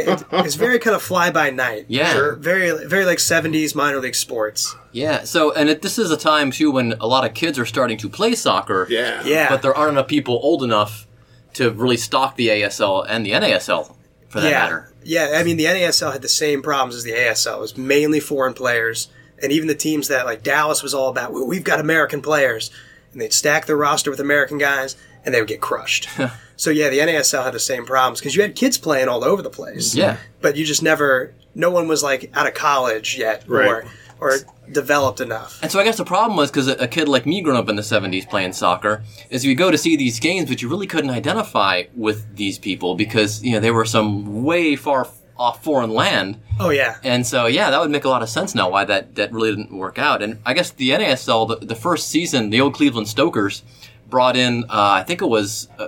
it, 0.05 0.23
it's 0.33 0.53
very 0.53 0.77
kind 0.77 0.95
of 0.95 1.01
fly 1.01 1.31
by 1.31 1.49
night. 1.49 1.85
Yeah. 1.87 2.13
Sure. 2.13 2.35
Very, 2.35 2.85
very 2.85 3.05
like 3.05 3.17
'70s 3.17 3.73
minor 3.73 3.99
league 3.99 4.13
sports. 4.13 4.75
Yeah. 4.91 5.23
So 5.23 5.51
and 5.51 5.67
it, 5.67 5.81
this 5.81 5.97
is 5.97 6.11
a 6.11 6.17
time 6.17 6.51
too 6.51 6.69
when 6.69 6.93
a 6.99 7.07
lot 7.07 7.25
of 7.25 7.33
kids 7.33 7.57
are 7.57 7.65
starting 7.65 7.97
to 7.97 8.07
play 8.07 8.35
soccer. 8.35 8.85
Yeah. 8.87 9.23
Yeah. 9.25 9.49
But 9.49 9.63
there 9.63 9.75
aren't 9.75 9.93
enough 9.93 10.07
people 10.07 10.39
old 10.43 10.61
enough 10.63 11.07
to 11.53 11.71
really 11.71 11.97
stock 11.97 12.35
the 12.35 12.49
ASL 12.49 13.03
and 13.09 13.25
the 13.25 13.31
NASL 13.31 13.95
for 14.29 14.41
that 14.41 14.51
yeah. 14.51 14.59
matter. 14.59 14.93
Yeah. 15.03 15.33
I 15.33 15.43
mean, 15.43 15.57
the 15.57 15.65
NASL 15.65 16.13
had 16.13 16.21
the 16.21 16.29
same 16.29 16.61
problems 16.61 16.95
as 16.95 17.03
the 17.03 17.13
ASL. 17.13 17.57
It 17.57 17.61
was 17.61 17.77
mainly 17.77 18.19
foreign 18.19 18.53
players, 18.53 19.09
and 19.41 19.51
even 19.51 19.67
the 19.67 19.75
teams 19.75 20.07
that 20.07 20.25
like 20.25 20.43
Dallas 20.43 20.81
was 20.83 20.93
all 20.93 21.09
about. 21.09 21.31
"Well, 21.33 21.47
We've 21.47 21.63
got 21.63 21.79
American 21.79 22.21
players, 22.21 22.71
and 23.11 23.21
they'd 23.21 23.33
stack 23.33 23.65
their 23.65 23.77
roster 23.77 24.09
with 24.11 24.19
American 24.19 24.57
guys, 24.57 24.95
and 25.25 25.33
they 25.33 25.39
would 25.41 25.47
get 25.49 25.61
crushed. 25.61 26.09
so 26.55 26.69
yeah, 26.69 26.89
the 26.89 26.99
NASL 26.99 27.43
had 27.43 27.53
the 27.53 27.59
same 27.59 27.85
problems 27.85 28.19
because 28.19 28.35
you 28.35 28.41
had 28.41 28.55
kids 28.55 28.77
playing 28.77 29.07
all 29.09 29.23
over 29.23 29.41
the 29.41 29.49
place. 29.49 29.95
Yeah. 29.95 30.17
But 30.41 30.55
you 30.55 30.65
just 30.65 30.81
never. 30.83 31.33
No 31.55 31.71
one 31.71 31.87
was 31.87 32.03
like 32.03 32.29
out 32.35 32.47
of 32.47 32.53
college 32.53 33.17
yet, 33.17 33.43
Right. 33.47 33.67
or 33.67 33.85
or 34.19 34.33
developed 34.71 35.21
enough. 35.21 35.59
And 35.61 35.71
so 35.71 35.79
I 35.79 35.83
guess 35.83 35.97
the 35.97 36.03
problem 36.05 36.37
was 36.37 36.49
because 36.49 36.67
a, 36.67 36.73
a 36.73 36.87
kid 36.87 37.07
like 37.07 37.25
me 37.27 37.41
growing 37.41 37.57
up 37.59 37.69
in 37.69 37.75
the 37.75 37.81
70s 37.83 38.27
playing 38.27 38.53
soccer 38.53 39.03
is 39.29 39.45
you 39.45 39.53
go 39.55 39.69
to 39.69 39.77
see 39.77 39.95
these 39.95 40.19
games, 40.19 40.49
but 40.49 40.61
you 40.61 40.69
really 40.69 40.87
couldn't 40.87 41.11
identify 41.11 41.83
with 41.95 42.35
these 42.35 42.57
people 42.57 42.95
because, 42.95 43.43
you 43.43 43.51
know, 43.51 43.59
they 43.59 43.69
were 43.71 43.85
some 43.85 44.43
way 44.43 44.75
far 44.75 45.07
off 45.39 45.63
foreign 45.63 45.91
land. 45.91 46.39
Oh 46.59 46.69
yeah. 46.69 46.97
And 47.03 47.25
so, 47.25 47.45
yeah, 47.45 47.69
that 47.69 47.79
would 47.79 47.91
make 47.91 48.03
a 48.05 48.09
lot 48.09 48.23
of 48.23 48.29
sense 48.29 48.55
now 48.55 48.69
why 48.69 48.85
that, 48.85 49.15
that 49.15 49.31
really 49.31 49.51
didn't 49.55 49.71
work 49.77 49.97
out. 49.99 50.21
And 50.23 50.39
I 50.45 50.53
guess 50.53 50.71
the 50.71 50.89
NASL, 50.91 51.59
the, 51.59 51.65
the 51.65 51.75
first 51.75 52.09
season, 52.09 52.49
the 52.49 52.61
old 52.61 52.73
Cleveland 52.73 53.07
Stokers 53.07 53.63
brought 54.09 54.35
in, 54.37 54.63
uh, 54.65 54.67
I 54.69 55.03
think 55.03 55.21
it 55.21 55.27
was, 55.27 55.67
uh, 55.77 55.87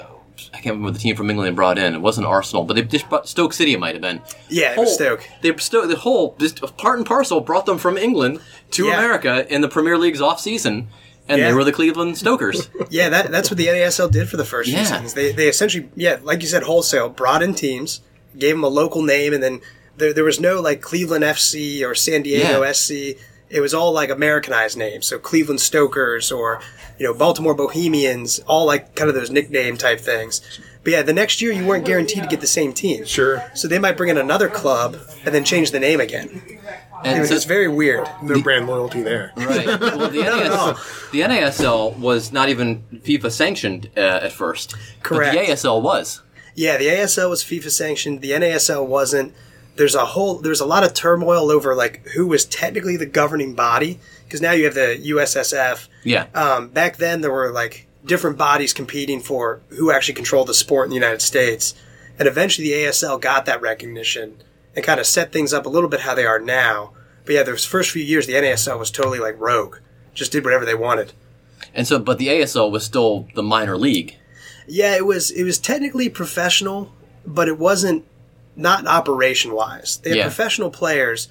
I 0.53 0.61
can't 0.61 0.75
remember 0.75 0.91
the 0.91 0.99
team 0.99 1.15
from 1.15 1.29
England 1.29 1.55
brought 1.55 1.77
in. 1.77 1.93
It 1.93 2.01
wasn't 2.01 2.27
Arsenal, 2.27 2.63
but 2.63 2.75
they 2.75 2.81
just 2.83 3.09
brought 3.09 3.27
Stoke 3.27 3.53
City. 3.53 3.73
It 3.73 3.79
might 3.79 3.95
have 3.95 4.01
been. 4.01 4.21
Yeah, 4.49 4.73
it 4.73 4.77
was 4.77 4.93
Stoke. 4.93 5.27
They 5.41 5.55
Stoke. 5.57 5.87
The 5.89 5.95
whole 5.97 6.35
just 6.39 6.61
part 6.77 6.97
and 6.97 7.05
parcel 7.07 7.41
brought 7.41 7.65
them 7.65 7.77
from 7.77 7.97
England 7.97 8.39
to 8.71 8.85
Yeah. 8.87 8.97
America 8.99 9.45
in 9.53 9.61
the 9.61 9.67
Premier 9.67 9.97
League's 9.97 10.21
off 10.21 10.39
season, 10.39 10.87
and 11.27 11.41
they 11.41 11.53
were 11.53 11.63
the 11.63 11.71
Cleveland 11.71 12.17
Stokers. 12.17 12.69
Yeah, 12.89 13.09
that, 13.09 13.29
that's 13.31 13.51
what 13.51 13.57
the 13.57 13.67
NASL 13.67 14.09
did 14.11 14.27
for 14.29 14.37
the 14.37 14.45
first 14.45 14.69
few 14.69 14.77
Yeah. 14.79 14.85
seasons. 14.85 15.13
They, 15.13 15.31
they 15.31 15.47
essentially, 15.47 15.89
yeah, 15.95 16.17
like 16.23 16.41
you 16.41 16.47
said, 16.47 16.63
wholesale, 16.63 17.09
brought 17.09 17.43
in 17.43 17.53
teams, 17.53 18.01
gave 18.39 18.55
them 18.55 18.63
a 18.63 18.67
local 18.69 19.01
name, 19.03 19.33
and 19.33 19.43
then 19.43 19.61
there, 19.97 20.13
there 20.13 20.23
was 20.23 20.39
no 20.39 20.61
like 20.61 20.81
Cleveland 20.81 21.23
FC 21.23 21.83
or 21.85 21.93
San 21.95 22.23
Diego 22.23 22.61
Yeah. 22.63 22.71
SC. 22.71 22.91
it 23.49 23.61
was 23.61 23.73
all 23.73 23.91
like 23.91 24.09
Americanized 24.09 24.77
names. 24.77 25.07
So 25.07 25.17
Cleveland 25.19 25.59
Stokers 25.59 26.31
or, 26.31 26.61
you 26.99 27.05
know, 27.07 27.13
Baltimore 27.15 27.55
Bohemians, 27.55 28.39
all 28.47 28.65
like 28.65 28.95
kind 28.95 29.09
of 29.09 29.15
those 29.15 29.31
nickname 29.31 29.75
type 29.75 29.99
things. 29.99 30.41
But 30.83 30.91
yeah, 30.93 31.01
the 31.01 31.13
next 31.13 31.41
year 31.41 31.51
you 31.51 31.65
weren't 31.65 31.83
guaranteed 31.85 32.23
to 32.23 32.29
get 32.29 32.41
the 32.41 32.47
same 32.47 32.73
team. 32.73 33.05
Sure. 33.05 33.43
So 33.55 33.67
they 33.67 33.79
might 33.79 33.97
bring 33.97 34.09
in 34.09 34.17
another 34.17 34.47
club 34.49 34.97
and 35.25 35.33
then 35.33 35.43
change 35.43 35.71
the 35.71 35.79
name 35.79 35.99
again. 35.99 36.41
And 37.03 37.17
It 37.17 37.21
was 37.21 37.29
so- 37.29 37.35
it's 37.35 37.45
very 37.45 37.67
weird. 37.67 38.07
No 38.21 38.41
brand 38.41 38.67
loyalty 38.67 39.01
there. 39.01 39.31
Right. 39.35 39.65
Well, 39.65 40.09
the, 40.09 40.21
NAS, 40.21 41.09
the 41.11 41.21
NASL 41.21 41.97
was 41.97 42.31
not 42.31 42.49
even 42.49 42.83
FIFA 43.03 43.31
sanctioned 43.31 43.89
uh, 43.97 43.99
at 44.21 44.31
first. 44.31 44.75
Correct. 45.01 45.35
But 45.35 45.45
the 45.47 45.51
ASL 45.53 45.81
was. 45.81 46.21
Yeah, 46.55 46.77
the 46.77 46.87
ASL 46.87 47.29
was 47.29 47.43
FIFA 47.43 47.71
sanctioned. 47.71 48.21
The 48.21 48.31
NASL 48.31 48.85
wasn't. 48.85 49.33
There's 49.75 49.95
a 49.95 50.05
whole. 50.05 50.35
There's 50.35 50.59
a 50.59 50.65
lot 50.65 50.83
of 50.83 50.93
turmoil 50.93 51.51
over 51.51 51.75
like 51.75 52.05
who 52.09 52.27
was 52.27 52.45
technically 52.45 52.97
the 52.97 53.05
governing 53.05 53.53
body 53.53 53.99
because 54.25 54.41
now 54.41 54.51
you 54.51 54.65
have 54.65 54.73
the 54.73 55.01
USSF. 55.05 55.87
Yeah. 56.03 56.27
Um, 56.33 56.69
back 56.69 56.97
then 56.97 57.21
there 57.21 57.31
were 57.31 57.51
like 57.51 57.87
different 58.05 58.37
bodies 58.37 58.73
competing 58.73 59.19
for 59.19 59.61
who 59.69 59.91
actually 59.91 60.13
controlled 60.15 60.47
the 60.47 60.53
sport 60.53 60.85
in 60.85 60.89
the 60.89 60.95
United 60.95 61.21
States, 61.21 61.73
and 62.17 62.27
eventually 62.27 62.69
the 62.69 62.73
ASL 62.85 63.19
got 63.19 63.45
that 63.45 63.61
recognition 63.61 64.41
and 64.75 64.85
kind 64.85 64.99
of 64.99 65.05
set 65.05 65.31
things 65.31 65.53
up 65.53 65.65
a 65.65 65.69
little 65.69 65.89
bit 65.89 66.01
how 66.01 66.15
they 66.15 66.25
are 66.25 66.39
now. 66.39 66.91
But 67.25 67.35
yeah, 67.35 67.43
those 67.43 67.65
first 67.65 67.91
few 67.91 68.03
years 68.03 68.27
the 68.27 68.33
NASL 68.33 68.79
was 68.79 68.91
totally 68.91 69.19
like 69.19 69.39
rogue, 69.39 69.77
just 70.13 70.31
did 70.31 70.43
whatever 70.43 70.65
they 70.65 70.75
wanted. 70.75 71.13
And 71.73 71.87
so, 71.87 71.99
but 71.99 72.17
the 72.17 72.27
ASL 72.27 72.71
was 72.71 72.83
still 72.83 73.27
the 73.35 73.43
minor 73.43 73.77
league. 73.77 74.15
Yeah, 74.69 74.95
it 74.95 75.05
was 75.05 75.31
it 75.31 75.43
was 75.43 75.57
technically 75.57 76.09
professional, 76.09 76.91
but 77.25 77.47
it 77.47 77.57
wasn't 77.57 78.05
not 78.55 78.85
operation 78.87 79.53
wise. 79.53 79.99
They 80.03 80.11
had 80.11 80.17
Yeah. 80.17 80.23
professional 80.25 80.69
players, 80.69 81.27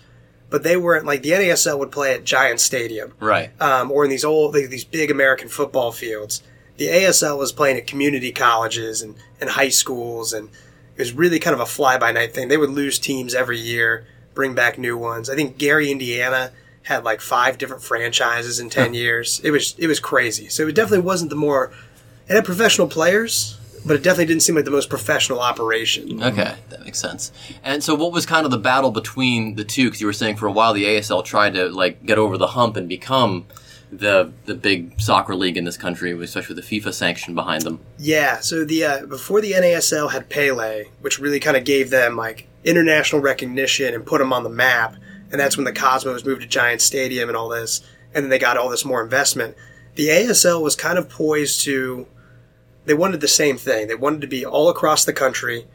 but 0.51 0.63
they 0.63 0.77
weren't 0.77 1.07
like 1.07 1.23
the 1.23 1.31
NASL 1.33 1.79
would 1.79 1.91
play 1.93 2.15
at 2.15 2.25
Giant 2.25 2.61
Stadium, 2.61 3.13
Right. 3.21 3.51
um, 3.61 3.91
or 3.91 4.05
in 4.05 4.11
these 4.11 4.25
old 4.25 4.55
like, 4.55 4.71
these 4.71 4.85
big 4.85 5.11
American 5.11 5.49
football 5.49 5.93
fields. 5.93 6.43
The 6.79 6.89
ASL 6.89 7.37
was 7.39 7.53
playing 7.53 7.77
at 7.77 7.87
community 7.87 8.31
colleges 8.33 9.03
and, 9.03 9.17
and 9.41 9.51
high 9.51 9.69
schools, 9.69 10.33
and 10.33 10.49
it 10.97 11.01
was 11.03 11.13
really 11.13 11.39
kind 11.39 11.55
of 11.55 11.61
a 11.61 11.67
fly 11.67 11.99
by 11.99 12.13
night 12.13 12.33
thing. 12.35 12.49
They 12.49 12.57
would 12.57 12.71
lose 12.71 12.99
teams 12.99 13.35
every 13.35 13.59
year, 13.59 14.07
bring 14.35 14.55
back 14.55 14.79
new 14.79 14.97
ones. 14.97 15.29
I 15.29 15.35
think 15.35 15.59
Gary, 15.59 15.91
Indiana, 15.91 16.53
had 16.83 17.05
like 17.05 17.21
five 17.21 17.59
different 17.59 17.83
franchises 17.83 18.59
in 18.61 18.71
ten 18.71 18.95
years. 18.95 19.41
It 19.45 19.51
was 19.51 19.75
it 19.77 19.87
was 19.89 20.01
crazy. 20.01 20.49
So 20.49 20.67
it 20.69 20.75
definitely 20.75 21.05
wasn't 21.05 21.31
the 21.31 21.37
more. 21.37 21.73
It 22.29 22.35
had 22.35 22.45
professional 22.45 22.89
players, 22.89 23.59
but 23.87 23.97
it 23.97 24.03
definitely 24.03 24.27
didn't 24.27 24.43
seem 24.43 24.55
like 24.55 24.65
the 24.65 24.71
most 24.71 24.91
professional 24.91 25.41
operation. 25.41 26.23
Okay, 26.23 26.55
that 26.69 26.85
makes 26.85 26.99
sense. 26.99 27.33
And 27.63 27.83
so, 27.83 27.95
what 27.95 28.13
was 28.13 28.27
kind 28.27 28.45
of 28.45 28.51
the 28.51 28.59
battle 28.59 28.91
between 28.91 29.55
the 29.55 29.65
two? 29.65 29.85
Because 29.85 30.01
you 30.01 30.07
were 30.07 30.13
saying 30.13 30.37
for 30.37 30.47
a 30.47 30.53
while 30.53 30.73
the 30.73 30.85
ASL 30.85 31.25
tried 31.25 31.55
to 31.55 31.69
like 31.69 32.05
get 32.05 32.19
over 32.19 32.37
the 32.37 32.49
hump 32.49 32.77
and 32.77 32.89
become 32.89 33.47
the 33.91 34.33
the 34.45 34.55
big 34.55 35.01
soccer 35.01 35.35
league 35.35 35.57
in 35.57 35.65
this 35.65 35.77
country, 35.77 36.13
especially 36.13 36.55
with 36.55 36.69
the 36.69 36.81
FIFA 36.81 36.93
sanction 36.93 37.35
behind 37.35 37.63
them. 37.63 37.81
Yeah, 37.99 38.41
so 38.41 38.65
the 38.65 38.85
uh, 38.85 39.07
before 39.07 39.41
the 39.41 39.53
NASL 39.53 40.13
had 40.13 40.29
Pele, 40.29 40.85
which 41.01 41.19
really 41.19 41.41
kind 41.41 41.57
of 41.57 41.65
gave 41.65 41.91
them 41.91 42.17
like 42.17 42.49
international 42.65 43.23
recognition 43.23 43.95
and 43.95 44.05
put 44.05 44.19
them 44.19 44.33
on 44.33 44.43
the 44.43 44.51
map, 44.51 44.97
and 45.31 45.41
that's 45.41 45.57
when 45.57 45.65
the 45.65 45.73
Cosmos 45.73 46.25
moved 46.25 46.43
to 46.43 46.49
Giant 46.49 46.81
Stadium 46.81 47.29
and 47.29 47.37
all 47.37 47.49
this, 47.49 47.81
and 48.15 48.25
then 48.25 48.31
they 48.31 48.39
got 48.39 48.57
all 48.57 48.69
this 48.69 48.85
more 48.85 49.03
investment. 49.03 49.57
The 49.95 50.09
ASL 50.09 50.63
was 50.63 50.77
kind 50.77 50.99
of 50.99 51.09
poised 51.09 51.63
to, 51.63 52.07
they 52.89 52.95
wanted 52.95 53.21
the 53.21 53.29
same 53.29 53.57
thing. 53.57 53.87
They 53.87 53.95
wanted 53.95 54.23
to 54.23 54.27
be 54.27 54.45
all 54.45 54.69
across 54.69 55.05
the 55.05 55.13
country, 55.13 55.67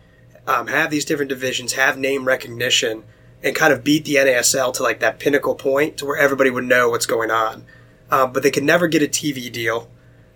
um, 0.47 0.67
have 0.67 0.91
these 0.91 1.05
different 1.05 1.29
divisions, 1.29 1.73
have 1.73 1.97
name 1.97 2.25
recognition, 2.25 3.03
and 3.43 3.55
kind 3.55 3.71
of 3.71 3.83
beat 3.83 4.05
the 4.05 4.15
NASL 4.15 4.73
to 4.73 4.83
like 4.83 4.99
that 4.99 5.19
pinnacle 5.19 5.55
point 5.55 5.97
to 5.97 6.05
where 6.05 6.17
everybody 6.17 6.49
would 6.49 6.63
know 6.63 6.89
what's 6.89 7.05
going 7.05 7.31
on. 7.31 7.65
Um, 8.09 8.33
but 8.33 8.43
they 8.43 8.51
could 8.51 8.63
never 8.63 8.87
get 8.87 9.01
a 9.01 9.07
TV 9.07 9.51
deal. 9.51 9.89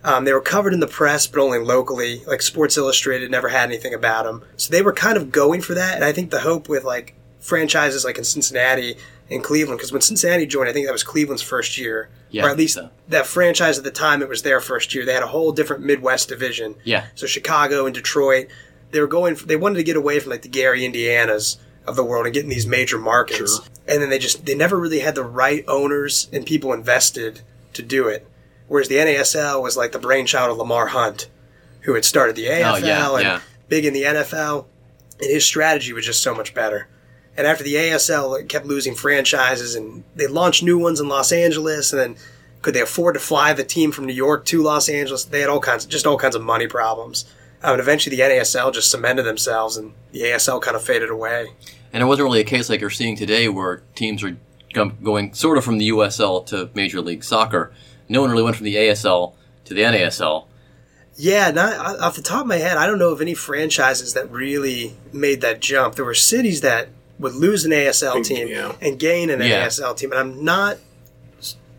Um, 0.04 0.26
they 0.26 0.34
were 0.34 0.42
covered 0.42 0.74
in 0.74 0.80
the 0.80 0.88
press, 0.88 1.28
but 1.28 1.42
only 1.42 1.60
locally. 1.60 2.24
Like 2.26 2.42
Sports 2.42 2.78
Illustrated 2.78 3.30
never 3.32 3.50
had 3.50 3.70
anything 3.70 3.94
about 3.94 4.26
them. 4.26 4.44
So 4.56 4.72
they 4.72 4.82
were 4.82 4.94
kind 4.94 5.18
of 5.18 5.32
going 5.32 5.62
for 5.62 5.74
that. 5.74 5.96
And 5.96 6.04
I 6.04 6.12
think 6.12 6.32
the 6.32 6.42
hope 6.42 6.70
with 6.70 6.84
like 6.84 7.16
franchises 7.40 8.06
like 8.06 8.18
in 8.18 8.24
Cincinnati 8.24 8.98
and 9.30 9.44
Cleveland, 9.44 9.78
because 9.80 9.92
when 9.92 10.02
Cincinnati 10.02 10.46
joined, 10.46 10.70
I 10.70 10.74
think 10.74 10.86
that 10.86 10.92
was 10.94 11.04
Cleveland's 11.04 11.42
first 11.42 11.78
year. 11.78 12.10
Yeah, 12.30 12.46
or 12.46 12.50
at 12.50 12.58
least 12.58 12.76
so. 12.76 12.90
that 13.08 13.26
franchise 13.26 13.78
at 13.78 13.84
the 13.86 13.92
time, 13.92 14.22
it 14.22 14.28
was 14.28 14.42
their 14.42 14.60
first 14.60 14.94
year. 14.94 15.06
They 15.06 15.14
had 15.14 15.24
a 15.24 15.28
whole 15.28 15.52
different 15.54 15.84
Midwest 15.84 16.28
division. 16.30 16.76
Yeah. 16.84 17.06
So 17.16 17.26
Chicago 17.26 17.86
and 17.86 17.96
Detroit, 17.96 18.48
they 18.92 19.00
were 19.00 19.08
going. 19.08 19.36
They 19.46 19.56
wanted 19.56 19.78
to 19.78 19.84
get 19.84 19.96
away 19.96 20.20
from 20.20 20.32
like 20.32 20.42
the 20.42 20.50
Gary 20.50 20.82
Indianas 20.82 21.58
of 21.86 21.96
the 21.96 22.04
world 22.04 22.26
and 22.26 22.34
get 22.34 22.44
in 22.44 22.50
these 22.50 22.68
major 22.68 22.98
markets. 22.98 23.62
And 23.88 24.02
then 24.02 24.10
they 24.10 24.20
just 24.20 24.46
they 24.46 24.56
never 24.56 24.78
really 24.78 25.00
had 25.00 25.16
the 25.16 25.24
right 25.24 25.64
owners 25.68 26.28
and 26.34 26.46
people 26.46 26.74
invested 26.74 27.42
to 27.74 27.82
do 27.82 28.08
it. 28.08 28.28
Whereas 28.68 28.90
the 28.90 28.96
NASL 28.96 29.62
was 29.64 29.78
like 29.78 29.94
the 29.94 30.00
brainchild 30.00 30.52
of 30.52 30.58
Lamar 30.58 30.88
Hunt, 30.88 31.30
who 31.82 31.94
had 31.94 32.04
started 32.04 32.36
the 32.36 32.48
AFL 32.48 32.74
Oh, 32.74 32.86
yeah, 32.86 33.14
and 33.14 33.24
yeah. 33.24 33.40
big 33.70 33.86
in 33.86 33.94
the 33.94 34.04
NFL, 34.04 34.66
and 35.22 35.30
his 35.30 35.46
strategy 35.46 35.94
was 35.94 36.06
just 36.06 36.22
so 36.22 36.36
much 36.36 36.54
better. 36.54 36.90
And 37.38 37.46
after 37.46 37.64
the 37.64 37.76
ASL 37.76 38.40
it 38.40 38.50
kept 38.50 38.66
losing 38.66 38.96
franchises, 38.96 39.76
and 39.76 40.04
they 40.16 40.28
launched 40.28 40.64
new 40.64 40.80
ones 40.80 41.00
in 41.00 41.08
Los 41.08 41.32
Angeles, 41.32 41.94
and 41.94 42.02
then 42.02 42.16
could 42.62 42.74
they 42.74 42.82
afford 42.82 43.14
to 43.14 43.20
fly 43.20 43.54
the 43.54 43.64
team 43.64 43.92
from 43.92 44.06
New 44.06 44.14
York 44.14 44.46
to 44.46 44.64
Los 44.64 44.90
Angeles? 44.90 45.24
They 45.26 45.42
had 45.42 45.50
all 45.50 45.60
kinds, 45.60 45.86
just 45.86 46.08
all 46.08 46.18
kinds 46.18 46.36
of 46.36 46.42
money 46.42 46.68
problems. 46.68 47.26
Um, 47.64 47.74
and 47.74 47.80
eventually, 47.80 48.16
the 48.16 48.24
NASL 48.24 48.74
just 48.74 48.92
cemented 48.92 49.24
themselves, 49.24 49.78
and 49.78 49.94
the 50.12 50.22
ASL 50.22 50.62
kind 50.62 50.76
of 50.76 50.84
faded 50.84 51.10
away. 51.10 51.48
And 51.94 52.04
it 52.04 52.06
wasn't 52.06 52.26
really 52.26 52.42
a 52.42 52.46
case 52.46 52.70
like 52.70 52.82
you're 52.82 52.90
seeing 52.90 53.16
today 53.16 53.48
where 53.48 53.84
teams 53.96 54.24
are 54.24 54.38
going 54.74 55.34
sort 55.34 55.58
of 55.58 55.64
from 55.64 55.78
the 55.78 55.90
USL 55.90 56.46
to 56.48 56.70
Major 56.74 57.02
League 57.02 57.24
Soccer. 57.24 57.72
No 58.10 58.22
one 58.22 58.32
really 58.32 58.44
went 58.44 58.56
from 58.56 58.66
the 58.66 58.76
ASL 58.76 59.34
to 59.66 59.74
the 59.74 59.82
NASL. 59.82 60.46
Yeah, 61.16 61.50
not 61.50 62.00
off 62.00 62.16
the 62.16 62.22
top 62.22 62.42
of 62.42 62.48
my 62.48 62.58
head, 62.58 62.78
I 62.78 62.86
don't 62.86 63.00
know 63.00 63.12
of 63.12 63.22
any 63.22 63.34
franchises 63.34 64.14
that 64.14 64.30
really 64.32 64.96
made 65.12 65.42
that 65.42 65.62
jump. 65.62 65.96
There 65.96 66.06
were 66.06 66.14
cities 66.14 66.62
that 66.62 66.90
would 67.20 67.34
lose 67.34 67.66
an 67.66 67.72
ASL 67.72 68.24
team 68.24 68.48
yeah. 68.48 68.74
and 68.82 69.00
gain 69.00 69.30
an 69.30 69.42
Yeah. 69.42 69.66
ASL 69.66 69.96
team, 69.96 70.12
and 70.12 70.20
I'm 70.20 70.44
not 70.44 70.74
s- 70.74 70.80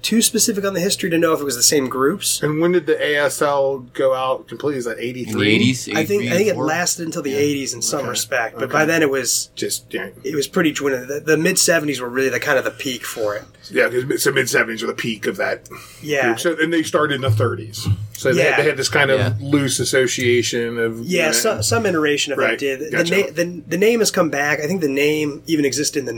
too 0.08 0.22
specific 0.22 0.64
on 0.64 0.72
the 0.72 0.80
history 0.80 1.10
to 1.10 1.18
know 1.18 1.34
if 1.34 1.40
it 1.40 1.44
was 1.44 1.54
the 1.54 1.62
same 1.62 1.86
groups. 1.86 2.42
And 2.42 2.60
when 2.62 2.72
did 2.72 2.86
the 2.86 2.94
ASL 2.94 3.92
go 3.92 4.14
out 4.14 4.48
completely? 4.48 4.78
Is 4.78 4.86
that 4.86 4.96
In 4.98 5.04
eighty 5.04 5.26
80s, 5.26 5.94
I 5.94 6.06
think 6.06 6.24
I 6.32 6.36
think 6.36 6.48
it 6.48 6.56
lasted 6.56 7.04
until 7.04 7.20
the 7.20 7.34
80s 7.34 7.74
in 7.74 7.82
some 7.82 8.00
Okay. 8.00 8.08
respect, 8.08 8.54
but 8.54 8.64
Okay. 8.64 8.72
by 8.72 8.84
then 8.86 9.02
it 9.02 9.10
was 9.10 9.50
Just 9.54 9.84
yeah, 9.92 10.08
it 10.24 10.34
was 10.34 10.46
pretty 10.48 10.72
when 10.80 10.92
the, 11.06 11.20
the 11.20 11.36
mid 11.36 11.56
70s 11.56 12.00
were 12.00 12.08
really 12.08 12.30
the 12.30 12.40
kind 12.40 12.56
of 12.58 12.64
the 12.64 12.70
peak 12.70 13.04
for 13.04 13.36
it. 13.36 13.42
yeah. 13.70 13.88
Because 13.88 14.22
so 14.22 14.32
mid 14.32 14.48
seventies 14.48 14.80
were 14.80 14.88
the 14.88 14.94
peak 14.94 15.26
of 15.26 15.36
that. 15.36 15.68
Yeah. 16.02 16.24
Group. 16.28 16.40
So 16.40 16.56
and 16.58 16.72
they 16.72 16.82
started 16.82 17.16
in 17.16 17.20
the 17.20 17.30
thirties. 17.30 17.86
So 18.14 18.32
they, 18.32 18.42
Yeah. 18.42 18.50
had, 18.52 18.64
they 18.64 18.68
had 18.70 18.76
this 18.78 18.88
kind 18.88 19.10
of 19.10 19.20
Yeah. 19.20 19.34
loose 19.42 19.78
association 19.78 20.78
of 20.78 21.00
Yeah, 21.04 21.20
you 21.20 21.26
know, 21.26 21.32
some, 21.32 21.62
some 21.62 21.84
iteration 21.86 22.32
of 22.32 22.38
Right. 22.38 22.54
it 22.54 22.58
did. 22.58 22.80
The, 22.80 22.90
Gotcha. 22.96 23.16
na- 23.20 23.26
the, 23.32 23.62
the 23.68 23.76
name 23.78 23.98
has 24.00 24.10
come 24.10 24.30
back. 24.30 24.60
I 24.60 24.66
think 24.66 24.80
the 24.80 24.88
name 24.88 25.42
even 25.46 25.64
existed 25.66 25.98
in 26.00 26.06
the 26.06 26.12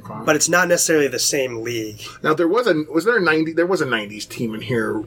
90s, 0.00 0.26
but 0.26 0.36
it's 0.36 0.48
not 0.48 0.68
necessarily 0.68 1.08
the 1.08 1.18
same 1.18 1.62
league. 1.62 2.02
Now 2.22 2.34
there 2.34 2.48
was 2.48 2.66
a 2.66 2.74
was 2.92 3.04
there 3.04 3.16
a 3.16 3.20
ninety 3.20 3.52
there 3.52 3.66
was 3.66 3.80
a 3.80 3.86
nineties 3.86 4.26
team 4.26 4.54
in 4.54 4.60
here. 4.62 5.02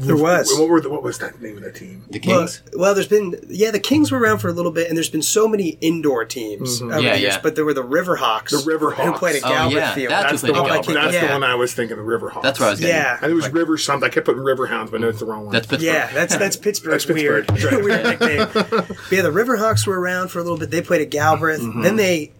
There 0.00 0.16
was. 0.16 0.52
What 0.58 0.68
were 0.68 0.80
the, 0.82 0.90
what 0.90 1.02
was 1.02 1.16
that 1.18 1.40
name 1.40 1.56
of 1.56 1.62
that 1.62 1.74
team? 1.76 2.04
The 2.10 2.18
Kings. 2.18 2.60
well, 2.76 2.94
there's 2.94 3.08
been 3.08 3.36
yeah, 3.48 3.70
the 3.70 3.80
Kings 3.80 4.12
were 4.12 4.18
around 4.18 4.38
for 4.40 4.48
a 4.48 4.52
little 4.52 4.72
bit, 4.72 4.88
and 4.88 4.96
there's 4.98 5.08
been 5.08 5.22
so 5.22 5.48
many 5.48 5.78
indoor 5.80 6.26
teams 6.26 6.82
over 6.82 7.00
Yeah, 7.00 7.14
the 7.14 7.20
years. 7.20 7.34
yeah. 7.36 7.40
But 7.42 7.54
there 7.54 7.64
were 7.64 7.72
the 7.72 7.82
Riverhawks, 7.84 8.50
The 8.50 8.58
Riverhawks. 8.70 9.04
who 9.04 9.12
played 9.14 9.36
at 9.36 9.44
Oh, 9.44 9.48
Galbraith 9.48 9.76
yeah, 9.82 9.94
Field. 9.94 10.10
that's 10.10 10.30
That's 10.30 10.42
the 10.42 10.52
one. 10.52 10.68
called. 10.68 10.84
That's 10.94 11.14
Yeah. 11.14 11.26
the 11.28 11.32
one 11.32 11.42
I 11.44 11.54
was 11.54 11.72
thinking 11.72 11.98
of. 11.98 12.04
Riverhawks. 12.04 12.42
That's 12.42 12.60
what 12.60 12.66
I 12.66 12.70
was 12.72 12.80
getting. 12.80 12.94
Yeah. 12.96 13.18
And 13.22 13.30
it 13.32 13.34
was 13.34 13.48
River 13.48 13.78
something. 13.78 14.06
I 14.06 14.12
kept 14.12 14.26
putting 14.26 14.42
Riverhounds, 14.42 14.90
but 14.90 15.00
no, 15.00 15.08
it's 15.08 15.20
the 15.20 15.24
wrong 15.26 15.44
one. 15.46 15.52
That's 15.54 15.66
Pittsburgh. 15.66 15.86
Yeah, 15.94 16.10
that's 16.12 16.36
that's 16.36 16.56
Pittsburgh's 16.56 17.06
That's 17.06 17.18
weird, 17.18 17.48
Pittsburgh. 17.48 17.82
weird 17.84 18.04
nickname. 18.20 18.48
But 18.52 18.90
yeah, 19.10 19.22
the 19.22 19.32
Riverhawks 19.32 19.86
were 19.86 19.98
around 19.98 20.28
for 20.28 20.38
a 20.38 20.42
little 20.42 20.58
bit. 20.58 20.70
They 20.70 20.82
played 20.82 21.00
at 21.00 21.10
Galbraith. 21.10 21.60
Mm-hmm. 21.62 21.82
Then 21.82 21.96
they, 21.96 22.32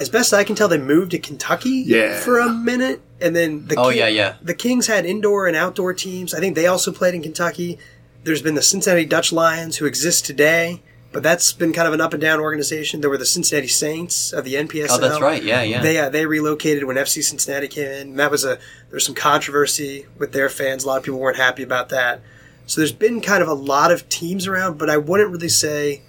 as 0.00 0.08
best 0.08 0.32
I 0.34 0.44
can 0.44 0.56
tell, 0.56 0.68
they 0.68 0.78
moved 0.78 1.12
to 1.12 1.18
Kentucky 1.18 1.84
Yeah. 1.86 2.18
for 2.20 2.38
a 2.38 2.48
minute, 2.48 3.00
and 3.20 3.34
then 3.36 3.66
the 3.66 3.76
Oh, 3.78 3.90
King- 3.90 3.98
yeah, 3.98 4.08
yeah. 4.08 4.34
the 4.42 4.54
Kings 4.54 4.86
had 4.88 5.06
indoor 5.06 5.46
and 5.46 5.56
outdoor 5.56 5.94
teams. 5.94 6.34
I 6.34 6.40
think 6.40 6.54
they 6.56 6.66
also 6.66 6.90
played 6.92 7.14
in 7.14 7.22
Kentucky. 7.22 7.78
There's 8.24 8.42
been 8.42 8.54
the 8.54 8.62
Cincinnati 8.62 9.04
Dutch 9.04 9.32
Lions, 9.32 9.76
who 9.76 9.86
exist 9.86 10.24
today, 10.24 10.82
but 11.12 11.22
that's 11.22 11.52
been 11.52 11.72
kind 11.72 11.86
of 11.86 11.94
an 11.94 12.00
up 12.00 12.12
and 12.12 12.20
down 12.20 12.40
organization. 12.40 13.00
There 13.02 13.10
were 13.10 13.18
the 13.18 13.26
Cincinnati 13.26 13.68
Saints 13.68 14.32
of 14.32 14.44
the 14.44 14.56
NPSL. 14.56 14.96
Oh, 14.96 14.98
that's 14.98 15.20
right. 15.20 15.42
Yeah, 15.42 15.62
yeah. 15.62 15.80
They 15.82 15.98
uh, 15.98 16.08
they 16.08 16.26
relocated 16.26 16.84
when 16.84 16.96
FC 16.96 17.22
Cincinnati 17.22 17.68
came 17.68 17.86
in. 17.86 18.00
And 18.08 18.18
that 18.18 18.30
was 18.30 18.44
a 18.44 18.58
there's 18.90 19.06
some 19.06 19.14
controversy 19.14 20.06
with 20.18 20.32
their 20.32 20.48
fans. 20.48 20.82
A 20.84 20.88
lot 20.88 20.96
of 20.98 21.04
people 21.04 21.20
weren't 21.20 21.36
happy 21.36 21.62
about 21.62 21.90
that. 21.90 22.20
So 22.66 22.80
there's 22.80 22.92
been 22.92 23.20
kind 23.20 23.42
of 23.42 23.48
a 23.48 23.54
lot 23.54 23.92
of 23.92 24.08
teams 24.08 24.46
around, 24.46 24.78
but 24.78 24.88
I 24.90 24.96
wouldn't 24.96 25.30
really 25.30 25.50
say 25.50 26.02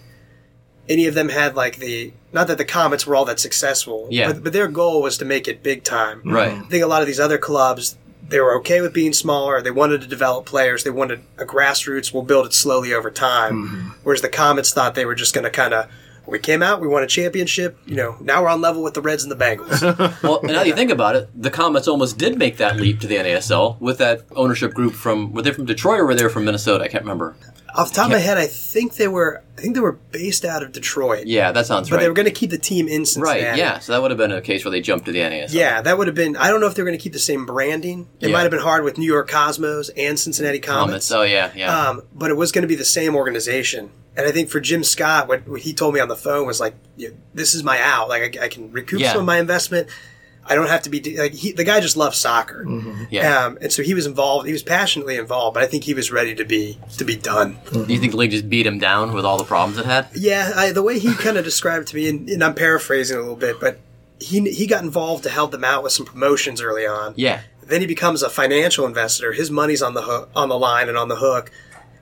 any 0.87 1.05
of 1.07 1.13
them 1.15 1.29
had 1.29 1.55
like 1.55 1.77
the 1.77 2.13
not 2.35 2.47
that 2.47 2.57
the 2.57 2.65
Comets 2.65 3.07
were 3.07 3.15
all 3.15 3.25
that 3.25 3.39
successful. 3.39 4.07
Yeah. 4.11 4.33
But, 4.33 4.43
but 4.43 4.53
their 4.53 4.67
goal 4.67 5.01
was 5.01 5.17
to 5.19 5.25
make 5.25 5.47
it 5.47 5.63
big 5.63 5.83
time. 5.83 6.19
Mm-hmm. 6.19 6.33
Right. 6.33 6.51
I 6.51 6.61
think 6.63 6.83
a 6.83 6.87
lot 6.87 7.01
of 7.01 7.07
these 7.07 7.19
other 7.19 7.39
clubs 7.39 7.97
they 8.27 8.39
were 8.39 8.55
okay 8.57 8.81
with 8.81 8.91
being 8.91 9.13
smaller. 9.13 9.61
They 9.61 9.71
wanted 9.71 10.01
to 10.01 10.07
develop 10.07 10.45
players. 10.45 10.83
They 10.83 10.89
wanted 10.89 11.21
a 11.37 11.45
grassroots. 11.45 12.11
We'll 12.11 12.23
build 12.23 12.47
it 12.47 12.53
slowly 12.53 12.91
over 12.91 13.11
time. 13.11 13.53
Mm-hmm. 13.53 13.89
Whereas 14.03 14.21
the 14.21 14.29
Comets 14.29 14.73
thought 14.73 14.95
they 14.95 15.05
were 15.05 15.15
just 15.15 15.33
going 15.33 15.43
to 15.43 15.51
kind 15.51 15.73
of 15.75 15.89
We 16.25 16.39
came 16.39 16.63
out, 16.63 16.81
we 16.81 16.87
won 16.87 17.03
a 17.03 17.07
championship. 17.07 17.77
You 17.85 17.95
know, 17.95 18.17
now 18.19 18.41
we're 18.41 18.49
on 18.49 18.61
level 18.61 18.81
with 18.83 18.95
the 18.95 19.01
Reds 19.01 19.23
and 19.23 19.31
the 19.31 19.35
Bengals. 19.35 20.21
Well, 20.23 20.39
now 20.41 20.63
you 20.63 20.73
think 20.73 20.91
about 20.91 21.15
it, 21.15 21.29
the 21.39 21.51
Comets 21.51 21.87
almost 21.87 22.17
did 22.17 22.37
make 22.37 22.57
that 22.57 22.77
leap 22.77 22.99
to 23.01 23.07
the 23.07 23.15
NASL 23.15 23.79
with 23.79 23.99
that 23.99 24.21
ownership 24.35 24.73
group 24.73 24.93
from 24.93 25.31
were 25.33 25.43
they 25.43 25.53
from 25.53 25.65
Detroit 25.65 25.99
or 25.99 26.05
were 26.05 26.15
they 26.15 26.27
from 26.27 26.45
Minnesota? 26.45 26.83
I 26.83 26.87
can't 26.87 27.03
remember. 27.03 27.35
Off 27.75 27.89
the 27.89 27.95
top 27.95 28.05
of 28.05 28.11
my 28.11 28.19
head, 28.19 28.37
I 28.37 28.47
think 28.47 28.95
they 28.95 29.07
were. 29.07 29.43
I 29.57 29.61
think 29.61 29.73
they 29.75 29.79
were 29.81 29.93
based 29.93 30.43
out 30.45 30.63
of 30.63 30.71
Detroit. 30.71 31.27
Yeah, 31.27 31.51
that 31.51 31.65
sounds 31.65 31.89
right. 31.89 31.91
but 31.91 31.95
right. 31.97 32.01
they 32.03 32.07
were 32.09 32.13
going 32.15 32.25
to 32.25 32.31
keep 32.31 32.49
the 32.49 32.57
team 32.57 32.87
in 32.87 33.05
Cincinnati. 33.05 33.43
right, 33.43 33.57
yeah. 33.57 33.79
So 33.79 33.93
that 33.93 34.01
would 34.01 34.11
have 34.11 34.17
been 34.17 34.31
a 34.31 34.41
case 34.41 34.65
where 34.65 34.71
they 34.71 34.81
jumped 34.81 35.05
to 35.05 35.11
the 35.11 35.19
NASL. 35.19 35.53
Yeah, 35.53 35.81
that 35.81 35.97
would 35.97 36.07
have 36.07 36.15
been. 36.15 36.35
I 36.37 36.49
don't 36.49 36.59
know 36.61 36.67
if 36.67 36.75
they're 36.75 36.85
going 36.85 36.97
to 36.97 37.01
keep 37.03 37.13
the 37.13 37.19
same 37.19 37.45
branding. 37.45 38.07
It 38.19 38.27
Yeah. 38.27 38.33
might 38.33 38.41
have 38.41 38.51
been 38.51 38.59
hard 38.61 38.83
with 38.83 38.97
New 38.97 39.05
York 39.05 39.29
Cosmos 39.29 39.89
and 39.89 40.19
Cincinnati 40.19 40.59
Comets. 40.59 41.09
Comets. 41.09 41.11
Oh 41.11 41.23
yeah, 41.23 41.51
yeah. 41.55 41.89
Um, 41.89 42.01
but 42.13 42.31
it 42.31 42.35
was 42.37 42.51
going 42.51 42.63
to 42.63 42.67
be 42.67 42.75
the 42.75 42.85
same 42.85 43.15
organization. 43.15 43.91
And 44.17 44.25
I 44.25 44.31
think 44.31 44.49
for 44.49 44.61
Jim 44.61 44.83
Scott, 44.83 45.27
what, 45.27 45.45
what 45.47 45.61
he 45.61 45.73
told 45.73 45.93
me 45.93 45.99
on 45.99 46.07
the 46.07 46.15
phone 46.15 46.47
was 46.47 46.59
like, 46.61 46.75
yeah, 46.95 47.09
"This 47.33 47.53
is 47.53 47.63
my 47.63 47.79
out. 47.81 48.07
Like 48.09 48.37
I, 48.37 48.45
I 48.45 48.47
can 48.47 48.71
recoup 48.71 48.99
Yeah. 49.01 49.11
some 49.11 49.19
of 49.21 49.25
my 49.25 49.39
investment. 49.39 49.89
I 50.47 50.55
don't 50.55 50.67
have 50.67 50.83
to 50.83 50.89
be 50.89 51.17
like 51.17 51.33
he, 51.33 51.51
the 51.51 51.63
guy 51.63 51.79
just 51.79 51.97
loves 51.97 52.17
soccer. 52.17 52.63
Mm-hmm. 52.65 53.03
Yeah. 53.09 53.45
Um, 53.45 53.57
and 53.61 53.71
so 53.71 53.81
he 53.81 53.93
was 53.93 54.05
involved. 54.05 54.45
He 54.45 54.53
was 54.53 54.63
passionately 54.63 55.17
involved. 55.17 55.55
But 55.55 55.63
I 55.63 55.65
think 55.65 55.83
he 55.83 55.93
was 55.93 56.11
ready 56.11 56.35
to 56.35 56.45
be 56.45 56.77
to 56.97 57.03
be 57.03 57.15
done. 57.15 57.57
Do 57.71 57.85
you 57.91 57.99
think 57.99 58.11
the 58.11 58.17
league 58.17 58.31
just 58.31 58.49
beat 58.49 58.67
him 58.67 58.77
down 58.77 59.13
with 59.13 59.25
all 59.25 59.37
the 59.37 59.43
problems 59.43 59.79
it 59.79 59.85
had? 59.85 60.07
Yeah, 60.15 60.51
I, 60.55 60.71
the 60.71 60.83
way 60.83 60.99
he 60.99 61.13
kind 61.15 61.37
of 61.37 61.43
described 61.43 61.83
it 61.83 61.87
to 61.89 61.95
me, 61.95 62.09
and, 62.09 62.29
and 62.29 62.43
I'm 62.43 62.53
paraphrasing 62.53 63.17
a 63.17 63.21
little 63.21 63.35
bit, 63.35 63.59
but 63.59 63.79
he 64.19 64.49
he 64.51 64.67
got 64.67 64.83
involved 64.83 65.23
to 65.23 65.29
help 65.29 65.51
them 65.51 65.63
out 65.63 65.83
with 65.83 65.91
some 65.91 66.05
promotions 66.05 66.61
early 66.61 66.85
on. 66.85 67.13
Yeah. 67.15 67.41
Then 67.63 67.81
he 67.81 67.87
becomes 67.87 68.21
a 68.21 68.29
financial 68.29 68.85
investor. 68.85 69.33
His 69.33 69.49
money's 69.49 69.81
on 69.81 69.95
the 69.95 70.03
hook, 70.03 70.29
on 70.35 70.49
the 70.49 70.59
line 70.59 70.87
and 70.87 70.97
on 70.97 71.07
the 71.07 71.15
hook. 71.15 71.51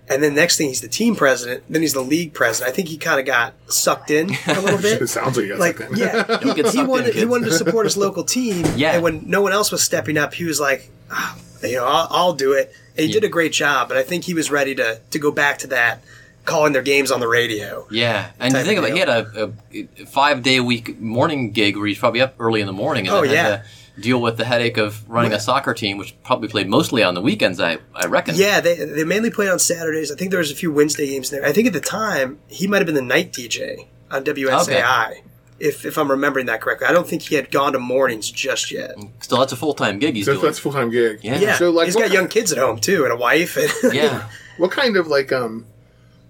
And 0.09 0.21
then 0.21 0.35
next 0.35 0.57
thing 0.57 0.67
he's 0.67 0.81
the 0.81 0.87
team 0.89 1.15
president. 1.15 1.63
Then 1.69 1.81
he's 1.81 1.93
the 1.93 2.01
league 2.01 2.33
president. 2.33 2.71
I 2.71 2.75
think 2.75 2.89
he 2.89 2.97
kind 2.97 3.19
of 3.21 3.25
got 3.25 3.53
sucked 3.67 4.11
in 4.11 4.31
a 4.47 4.59
little 4.61 4.77
bit. 4.81 5.01
It 5.01 5.07
sounds 5.07 5.37
like 5.37 5.45
you 5.45 5.51
got 5.53 5.59
like 5.59 5.77
something. 5.77 5.97
yeah, 5.97 6.23
get 6.23 6.43
he, 6.43 6.49
he 6.49 6.63
sucked 6.63 6.75
in, 6.75 6.87
wanted 6.87 7.15
he 7.15 7.25
wanted 7.25 7.45
to 7.45 7.53
support 7.53 7.85
his 7.85 7.95
local 8.05 8.23
team. 8.23 8.65
Yeah. 8.75 8.93
and 8.93 9.03
when 9.03 9.29
no 9.29 9.41
one 9.41 9.53
else 9.53 9.71
was 9.71 9.81
stepping 9.81 10.17
up, 10.17 10.33
he 10.33 10.43
was 10.43 10.59
like, 10.59 10.89
"Ah, 11.09 11.37
you 11.63 11.77
know, 11.77 11.85
I'll, 11.85 12.07
I'll 12.09 12.33
do 12.33 12.51
it. 12.51 12.73
And 12.97 13.05
he 13.07 13.11
did 13.13 13.23
a 13.23 13.29
great 13.29 13.53
job. 13.53 13.87
But 13.87 13.97
I 13.97 14.03
think 14.03 14.25
he 14.25 14.33
was 14.33 14.51
ready 14.51 14.75
to 14.75 14.99
to 15.11 15.19
go 15.19 15.31
back 15.31 15.59
to 15.59 15.67
that, 15.67 16.03
calling 16.43 16.73
their 16.73 16.81
games 16.83 17.09
on 17.09 17.21
the 17.21 17.27
radio. 17.27 17.87
Yeah, 17.89 18.31
and 18.39 18.53
you 18.53 18.59
think 18.63 18.77
about 18.79 18.89
it, 18.89 18.93
he 18.93 18.99
had 18.99 19.09
a, 19.09 19.53
a 19.71 20.05
five 20.05 20.43
day 20.43 20.57
a 20.57 20.63
week 20.63 20.99
morning 20.99 21.51
gig 21.51 21.77
where 21.77 21.87
he's 21.87 21.97
probably 21.97 22.19
up 22.21 22.35
early 22.39 22.59
in 22.59 22.67
the 22.67 22.73
morning 22.73 23.07
and 23.07 23.15
Oh, 23.15 23.21
then 23.21 23.31
yeah. 23.33 23.63
Had 23.95 24.01
to 24.01 24.01
deal 24.01 24.21
with 24.21 24.38
the 24.38 24.45
headache 24.45 24.77
of 24.77 25.08
running 25.10 25.34
a 25.34 25.39
soccer 25.39 25.73
team, 25.73 25.97
which 25.97 26.15
probably 26.23 26.47
played 26.47 26.67
mostly 26.69 27.03
on 27.03 27.13
the 27.13 27.21
weekends. 27.21 27.60
I 27.60 27.77
I 27.95 28.06
reckon. 28.08 28.36
Yeah, 28.36 28.60
they 28.62 28.75
they 28.75 29.03
mainly 29.03 29.29
played 29.29 29.49
on 29.49 29.60
Saturdays. 29.60 30.12
I 30.12 30.15
think 30.15 30.32
there 30.32 30.39
was 30.39 30.51
a 30.51 30.56
few 30.56 30.71
Wednesday 30.71 31.08
games 31.08 31.29
there. 31.29 31.45
I 31.45 31.51
think 31.51 31.67
at 31.67 31.73
the 31.73 31.79
time 31.82 32.39
he 32.47 32.67
might 32.67 32.77
have 32.77 32.86
been 32.86 32.95
the 32.95 33.01
night 33.01 33.32
DJ 33.34 33.88
on 34.12 34.23
WSAI, 34.23 35.21
if 35.60 35.86
if 35.86 35.97
I'm 35.97 36.10
remembering 36.12 36.45
that 36.47 36.62
correctly. 36.62 36.88
I 36.88 36.91
don't 36.91 37.08
think 37.08 37.23
he 37.23 37.36
had 37.36 37.51
gone 37.51 37.73
to 37.73 37.79
mornings 37.79 38.29
just 38.32 38.71
yet. 38.71 38.95
Still, 39.21 39.39
that's 39.39 39.53
a 39.53 39.58
full 39.58 39.73
time 39.73 39.99
gig 39.99 40.15
he's 40.15 40.25
So 40.25 40.34
doing. 40.34 40.45
that's 40.45 40.60
a 40.60 40.62
full 40.62 40.73
time 40.73 40.89
gig. 40.89 41.19
Yeah. 41.23 41.39
Yeah, 41.39 41.56
So 41.58 41.71
like, 41.71 41.86
he's 41.86 41.95
got 41.95 42.12
young 42.12 42.27
kids 42.27 42.51
at 42.51 42.58
home 42.58 42.79
too, 42.79 43.03
and 43.03 43.13
a 43.13 43.17
wife. 43.17 43.58
And 43.58 43.93
yeah. 43.93 44.27
what 44.58 44.71
kind 44.71 44.97
of 44.97 45.08
like 45.08 45.32
um 45.32 45.65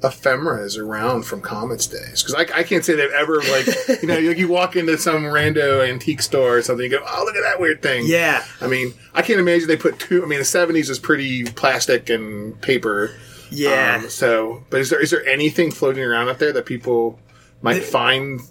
ephemera 0.04 0.64
is 0.64 0.78
around 0.78 1.24
from 1.24 1.42
Comets 1.42 1.88
days? 1.88 2.22
Because 2.22 2.36
I, 2.36 2.60
I 2.60 2.64
can't 2.64 2.84
say 2.84 2.96
they've 2.96 3.10
ever 3.12 3.38
like 3.38 3.68
you 4.02 4.08
know 4.08 4.20
like 4.20 4.38
you 4.38 4.48
walk 4.48 4.76
into 4.76 4.98
some 4.98 5.24
rando 5.24 5.88
antique 5.88 6.22
store 6.22 6.58
or 6.58 6.62
something, 6.62 6.84
you 6.84 6.98
go, 6.98 7.06
oh 7.08 7.24
look 7.26 7.36
at 7.36 7.44
that 7.44 7.60
weird 7.60 7.82
thing. 7.82 8.04
yeah, 8.06 8.44
I 8.62 8.68
mean, 8.68 8.94
I 9.14 9.22
can't 9.22 9.40
imagine 9.40 9.68
they 9.68 9.78
put 9.78 10.00
two. 10.00 10.24
I 10.24 10.26
mean, 10.28 10.40
the 10.40 10.46
seventies 10.46 10.90
was 10.90 11.00
pretty 11.00 11.46
plastic 11.46 12.10
and 12.10 12.60
paper. 12.62 13.16
yeah. 13.50 14.02
Um, 14.04 14.10
so, 14.10 14.64
but 14.70 14.82
is 14.82 14.90
there 14.90 15.02
is 15.02 15.12
there 15.12 15.26
anything 15.26 15.72
floating 15.72 16.04
around 16.04 16.30
up 16.30 16.40
there 16.40 16.52
that 16.54 16.66
people 16.66 17.20
might 17.62 17.84
find 17.84 18.42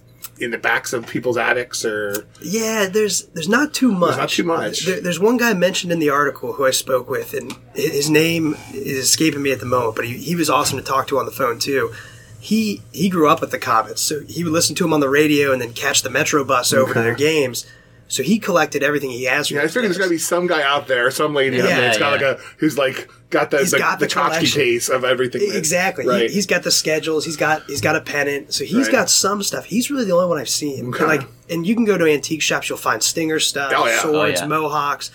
in 0.43 0.51
the 0.51 0.57
backs 0.57 0.93
of 0.93 1.07
people's 1.07 1.37
attics 1.37 1.83
or? 1.85 2.27
Yeah, 2.41 2.87
there's 2.87 3.23
there's 3.27 3.49
not 3.49 3.73
too 3.73 3.91
much. 3.91 4.17
not 4.17 4.29
too 4.29 4.43
much. 4.43 4.85
There, 4.85 5.01
there's 5.01 5.19
one 5.19 5.37
guy 5.37 5.53
mentioned 5.53 5.91
in 5.91 5.99
the 5.99 6.09
article 6.09 6.53
who 6.53 6.65
I 6.65 6.71
spoke 6.71 7.09
with, 7.09 7.33
and 7.33 7.53
his 7.73 8.09
name 8.09 8.55
is 8.73 8.97
escaping 8.97 9.41
me 9.41 9.51
at 9.51 9.59
the 9.59 9.65
moment, 9.65 9.95
but 9.95 10.05
he, 10.05 10.17
he 10.17 10.35
was 10.35 10.49
awesome 10.49 10.77
to 10.77 10.83
talk 10.83 11.07
to 11.07 11.19
on 11.19 11.25
the 11.25 11.31
phone 11.31 11.59
too. 11.59 11.93
He 12.39 12.81
he 12.91 13.09
grew 13.09 13.29
up 13.29 13.41
with 13.41 13.51
the 13.51 13.59
Comets, 13.59 14.01
so 14.01 14.21
he 14.27 14.43
would 14.43 14.53
listen 14.53 14.75
to 14.75 14.83
them 14.83 14.93
on 14.93 14.99
the 14.99 15.09
radio 15.09 15.51
and 15.53 15.61
then 15.61 15.73
catch 15.73 16.01
the 16.01 16.09
Metro 16.09 16.43
bus 16.43 16.73
over 16.73 16.93
to 16.93 17.01
their 17.01 17.15
games. 17.15 17.65
So 18.13 18.21
he 18.21 18.37
collected 18.37 18.83
everything 18.83 19.09
he 19.09 19.23
has. 19.23 19.47
from 19.47 19.55
Yeah, 19.57 19.63
I 19.63 19.67
figured 19.67 19.73
figure 19.73 19.87
there's 19.87 19.97
games. 19.97 19.97
got 19.97 20.03
to 20.05 20.09
be 20.11 20.17
some 20.19 20.45
guy 20.45 20.61
out 20.61 20.87
there, 20.87 21.09
some 21.09 21.33
lady 21.33 21.59
out 21.59 21.65
there. 21.65 21.89
It's 21.89 21.97
got 21.97 22.21
yeah. 22.21 22.27
like 22.27 22.37
a 22.37 22.41
who's 22.57 22.77
like 22.77 23.09
got 23.31 23.49
the 23.49 23.57
He's 23.57 23.71
the, 23.71 23.79
got 23.79 23.99
the, 23.99 24.05
the 24.05 24.51
case 24.53 24.87
of 24.87 25.03
everything. 25.03 25.41
Exactly. 25.51 26.05
Right. 26.05 26.29
He, 26.29 26.35
he's 26.35 26.45
got 26.45 26.61
the 26.61 26.69
schedules. 26.69 27.25
He's 27.25 27.37
got 27.37 27.63
he's 27.63 27.81
got 27.81 27.95
a 27.95 28.01
pennant. 28.01 28.53
So 28.53 28.65
he's 28.65 28.85
Right. 28.85 28.91
got 28.91 29.09
some 29.09 29.41
stuff. 29.41 29.65
He's 29.65 29.89
really 29.89 30.05
the 30.05 30.11
only 30.11 30.27
one 30.27 30.37
I've 30.37 30.47
seen. 30.47 30.93
Okay. 30.93 31.05
Like, 31.05 31.27
and 31.49 31.65
you 31.65 31.73
can 31.73 31.85
go 31.85 31.97
to 31.97 32.05
antique 32.05 32.43
shops. 32.43 32.69
You'll 32.69 32.77
find 32.77 33.01
Stinger 33.01 33.39
stuff, 33.39 33.73
Oh, 33.75 33.87
yeah. 33.87 33.99
swords, 33.99 34.41
Oh, 34.41 34.43
yeah. 34.43 34.47
mohawks, 34.47 35.09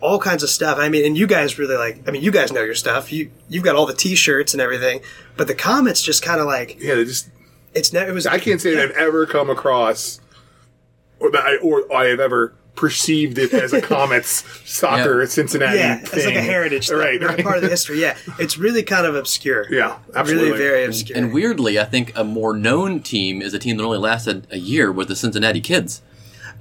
all 0.00 0.18
kinds 0.18 0.42
of 0.42 0.48
stuff. 0.48 0.78
I 0.78 0.88
mean, 0.88 1.04
and 1.04 1.18
you 1.18 1.26
guys 1.26 1.58
really 1.58 1.76
like. 1.76 2.08
I 2.08 2.12
mean, 2.12 2.22
you 2.22 2.30
guys 2.30 2.50
know 2.50 2.62
your 2.62 2.74
stuff. 2.74 3.12
You 3.12 3.30
you've 3.50 3.62
got 3.64 3.76
all 3.76 3.84
the 3.84 3.92
T-shirts 3.92 4.54
and 4.54 4.62
everything. 4.62 5.02
But 5.36 5.48
the 5.48 5.54
Comets 5.54 6.00
just 6.00 6.22
kind 6.22 6.40
of 6.40 6.46
like 6.46 6.80
yeah, 6.80 6.94
they 6.94 7.04
just 7.04 7.28
it's 7.74 7.92
never. 7.92 8.10
It 8.10 8.14
was. 8.14 8.26
I 8.26 8.38
can't 8.38 8.58
say 8.58 8.74
that 8.74 8.84
I've 8.84 8.96
ever 8.96 9.26
come 9.26 9.50
across 9.50 10.20
or 11.20 11.30
that 11.30 11.44
I 11.44 11.56
or 11.58 11.90
I 11.92 12.06
have 12.06 12.20
ever 12.20 12.54
perceived 12.74 13.38
it 13.38 13.52
as 13.52 13.72
a 13.72 13.80
Comets 13.80 14.44
soccer 14.64 15.20
Yeah. 15.20 15.26
Cincinnati. 15.28 15.78
Yeah, 15.78 15.98
it's 16.00 16.24
like 16.24 16.36
a 16.36 16.40
heritage, 16.40 16.88
thing, 16.88 16.96
right? 16.96 17.20
right. 17.20 17.42
part 17.42 17.56
of 17.56 17.62
the 17.62 17.68
history. 17.68 18.00
Yeah, 18.00 18.16
it's 18.38 18.56
really 18.56 18.84
kind 18.84 19.04
of 19.04 19.16
obscure. 19.16 19.66
Yeah, 19.72 19.98
absolutely. 20.14 20.50
really 20.52 20.58
very 20.62 20.84
obscure. 20.84 21.18
And 21.18 21.32
weirdly, 21.32 21.78
I 21.78 21.84
think 21.84 22.12
a 22.16 22.22
more 22.22 22.56
known 22.56 23.00
team 23.00 23.42
is 23.42 23.52
a 23.52 23.58
team 23.58 23.76
that 23.78 23.82
only 23.84 23.98
lasted 23.98 24.46
a 24.52 24.58
year 24.58 24.92
with 24.92 25.08
the 25.08 25.16
Cincinnati 25.16 25.60
Kids. 25.60 26.02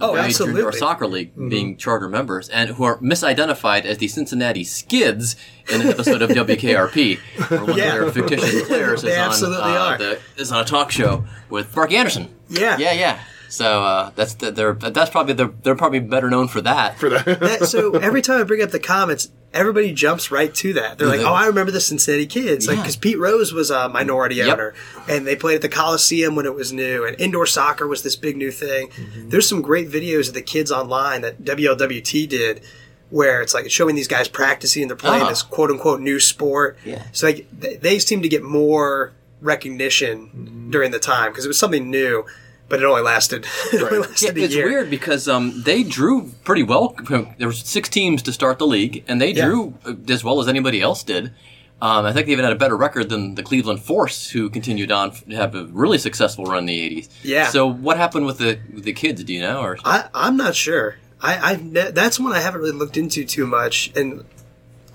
oh, 0.01 0.13
Major 0.13 0.25
absolutely. 0.25 0.59
Indoor 0.61 0.71
Soccer 0.73 1.05
League 1.07 1.31
being 1.49 1.77
charter 1.77 2.09
members 2.09 2.49
and 2.49 2.71
who 2.71 2.83
are 2.83 2.97
misidentified 2.97 3.85
as 3.85 3.99
the 3.99 4.07
Cincinnati 4.07 4.63
Skids 4.63 5.35
in 5.71 5.81
an 5.81 5.87
episode 5.87 6.21
of 6.23 6.31
WKRP, 6.31 7.19
where 7.49 7.63
one 7.63 7.77
Yeah. 7.77 7.95
of 7.95 8.13
their 8.15 8.23
fictitious 8.27 8.67
players 8.67 9.01
They 9.03 9.11
is 9.11 9.17
on, 9.17 9.23
absolutely 9.29 9.71
uh, 9.71 9.85
are. 9.85 9.97
the- 9.99 10.19
is 10.37 10.51
on 10.51 10.61
a 10.61 10.65
talk 10.65 10.89
show 10.91 11.25
with 11.51 11.71
Sparky 11.71 11.95
Anderson. 11.97 12.29
Yeah. 12.49 12.77
Yeah, 12.79 12.93
yeah. 12.93 13.19
So 13.49 13.83
uh, 13.83 14.11
that's 14.15 14.33
the, 14.35 14.51
they're 14.51 14.73
that's 14.73 15.09
probably 15.09 15.33
they're, 15.33 15.51
they're 15.63 15.75
probably 15.75 15.99
better 15.99 16.29
known 16.29 16.47
for 16.47 16.61
that. 16.61 16.97
for 16.99 17.09
the 17.09 17.37
that, 17.39 17.67
so 17.67 17.93
every 17.93 18.21
time 18.21 18.39
I 18.41 18.43
bring 18.43 18.61
up 18.61 18.71
the 18.71 18.79
Comets, 18.79 19.29
everybody 19.53 19.93
jumps 19.93 20.31
right 20.31 20.53
to 20.55 20.73
that. 20.73 20.97
They're 20.97 21.07
like, 21.07 21.19
they- 21.19 21.25
"Oh, 21.25 21.33
I 21.33 21.45
remember 21.47 21.71
the 21.71 21.79
Cincinnati 21.81 22.25
Kids," 22.27 22.67
like 22.67 22.75
Yeah. 22.77 22.81
because 22.83 22.97
Pete 22.97 23.17
Rose 23.17 23.53
was 23.53 23.69
a 23.71 23.87
minority 23.89 24.35
Yep. 24.35 24.53
owner, 24.53 24.73
and 25.07 25.25
they 25.25 25.35
played 25.35 25.55
at 25.55 25.61
the 25.61 25.69
Coliseum 25.69 26.35
when 26.35 26.45
it 26.45 26.53
was 26.55 26.73
new, 26.73 27.05
and 27.05 27.19
indoor 27.19 27.45
soccer 27.45 27.87
was 27.87 28.03
this 28.03 28.15
big 28.15 28.35
new 28.37 28.51
thing. 28.51 28.89
Mm-hmm. 28.89 29.29
There's 29.29 29.47
some 29.47 29.61
great 29.61 29.89
videos 29.89 30.27
of 30.27 30.33
the 30.33 30.41
kids 30.41 30.71
online 30.71 31.21
that 31.21 31.43
WLWT 31.43 32.27
did. 32.27 32.61
Where 33.09 33.41
it's 33.41 33.53
like 33.53 33.71
showing 33.71 33.95
these 33.95 34.09
guys 34.09 34.27
practicing 34.27 34.81
and 34.81 34.89
they're 34.91 34.97
playing 34.97 35.23
Ah. 35.23 35.29
this 35.29 35.41
quote 35.41 35.71
unquote 35.71 36.01
new 36.01 36.19
sport. 36.19 36.77
Yeah. 36.83 37.01
So 37.13 37.27
like 37.27 37.47
they, 37.57 37.77
they 37.77 37.99
seem 37.99 38.21
to 38.21 38.27
get 38.27 38.43
more 38.43 39.13
recognition 39.61 40.67
during 40.69 40.91
the 40.91 40.99
time 40.99 41.31
because 41.31 41.45
it 41.45 41.47
was 41.47 41.57
something 41.59 41.89
new, 41.89 42.25
but 42.69 42.79
it 42.81 42.85
only 42.85 43.01
lasted, 43.01 43.45
it 43.73 43.81
only 43.81 43.99
lasted 43.99 44.35
Yeah, 44.37 44.41
a 44.43 44.45
it's 44.45 44.55
year. 44.55 44.65
weird 44.67 44.89
because 44.89 45.27
um, 45.27 45.63
they 45.63 45.83
drew 45.83 46.31
pretty 46.43 46.63
well. 46.63 46.95
There 47.37 47.47
were 47.47 47.51
six 47.53 47.89
teams 47.89 48.21
to 48.23 48.33
start 48.33 48.59
the 48.59 48.67
league, 48.67 49.03
and 49.07 49.21
they 49.21 49.31
Yeah. 49.31 49.45
drew 49.45 49.73
as 50.09 50.23
well 50.23 50.39
as 50.39 50.47
anybody 50.47 50.81
else 50.81 51.03
did. 51.03 51.31
Um, 51.79 52.05
I 52.05 52.11
think 52.11 52.25
they 52.25 52.31
even 52.31 52.43
had 52.43 52.53
a 52.53 52.57
better 52.57 52.75
record 52.75 53.09
than 53.09 53.35
the 53.35 53.43
Cleveland 53.43 53.81
Force, 53.83 54.29
who 54.31 54.49
continued 54.49 54.91
on 54.91 55.11
to 55.11 55.35
have 55.35 55.53
a 55.53 55.65
really 55.65 55.99
successful 55.99 56.43
run 56.45 56.59
in 56.59 56.65
the 56.65 57.01
'80s. 57.01 57.09
Yeah. 57.21 57.49
So 57.49 57.67
what 57.67 57.97
happened 57.97 58.25
with 58.25 58.39
the 58.39 58.57
with 58.73 58.83
the 58.83 58.93
kids? 58.93 59.23
Do 59.23 59.31
you 59.31 59.41
know? 59.41 59.61
Or 59.61 59.77
I, 59.85 60.05
I'm 60.13 60.37
not 60.37 60.55
sure. 60.55 60.95
I, 61.21 61.51
I've 61.51 61.63
ne- 61.63 61.91
that's 61.91 62.19
one 62.19 62.33
I 62.33 62.39
haven't 62.39 62.61
really 62.61 62.75
looked 62.75 62.97
into 62.97 63.23
too 63.25 63.45
much, 63.45 63.91
and 63.95 64.25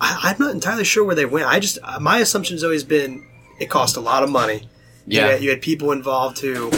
I, 0.01 0.19
I'm 0.25 0.37
not 0.41 0.55
entirely 0.55 0.83
sure 0.83 1.05
where 1.05 1.15
they 1.15 1.25
went. 1.25 1.47
I 1.47 1.61
just 1.61 1.79
my 2.01 2.19
assumption 2.19 2.57
has 2.57 2.65
always 2.65 2.83
been 2.83 3.27
it 3.61 3.71
cost 3.71 3.97
a 3.97 4.01
lot 4.01 4.25
of 4.25 4.31
money. 4.31 4.69
You 5.07 5.21
Yeah. 5.21 5.27
had, 5.29 5.43
you 5.45 5.51
had 5.51 5.63
people 5.63 5.93
involved 5.93 6.41
who 6.41 6.73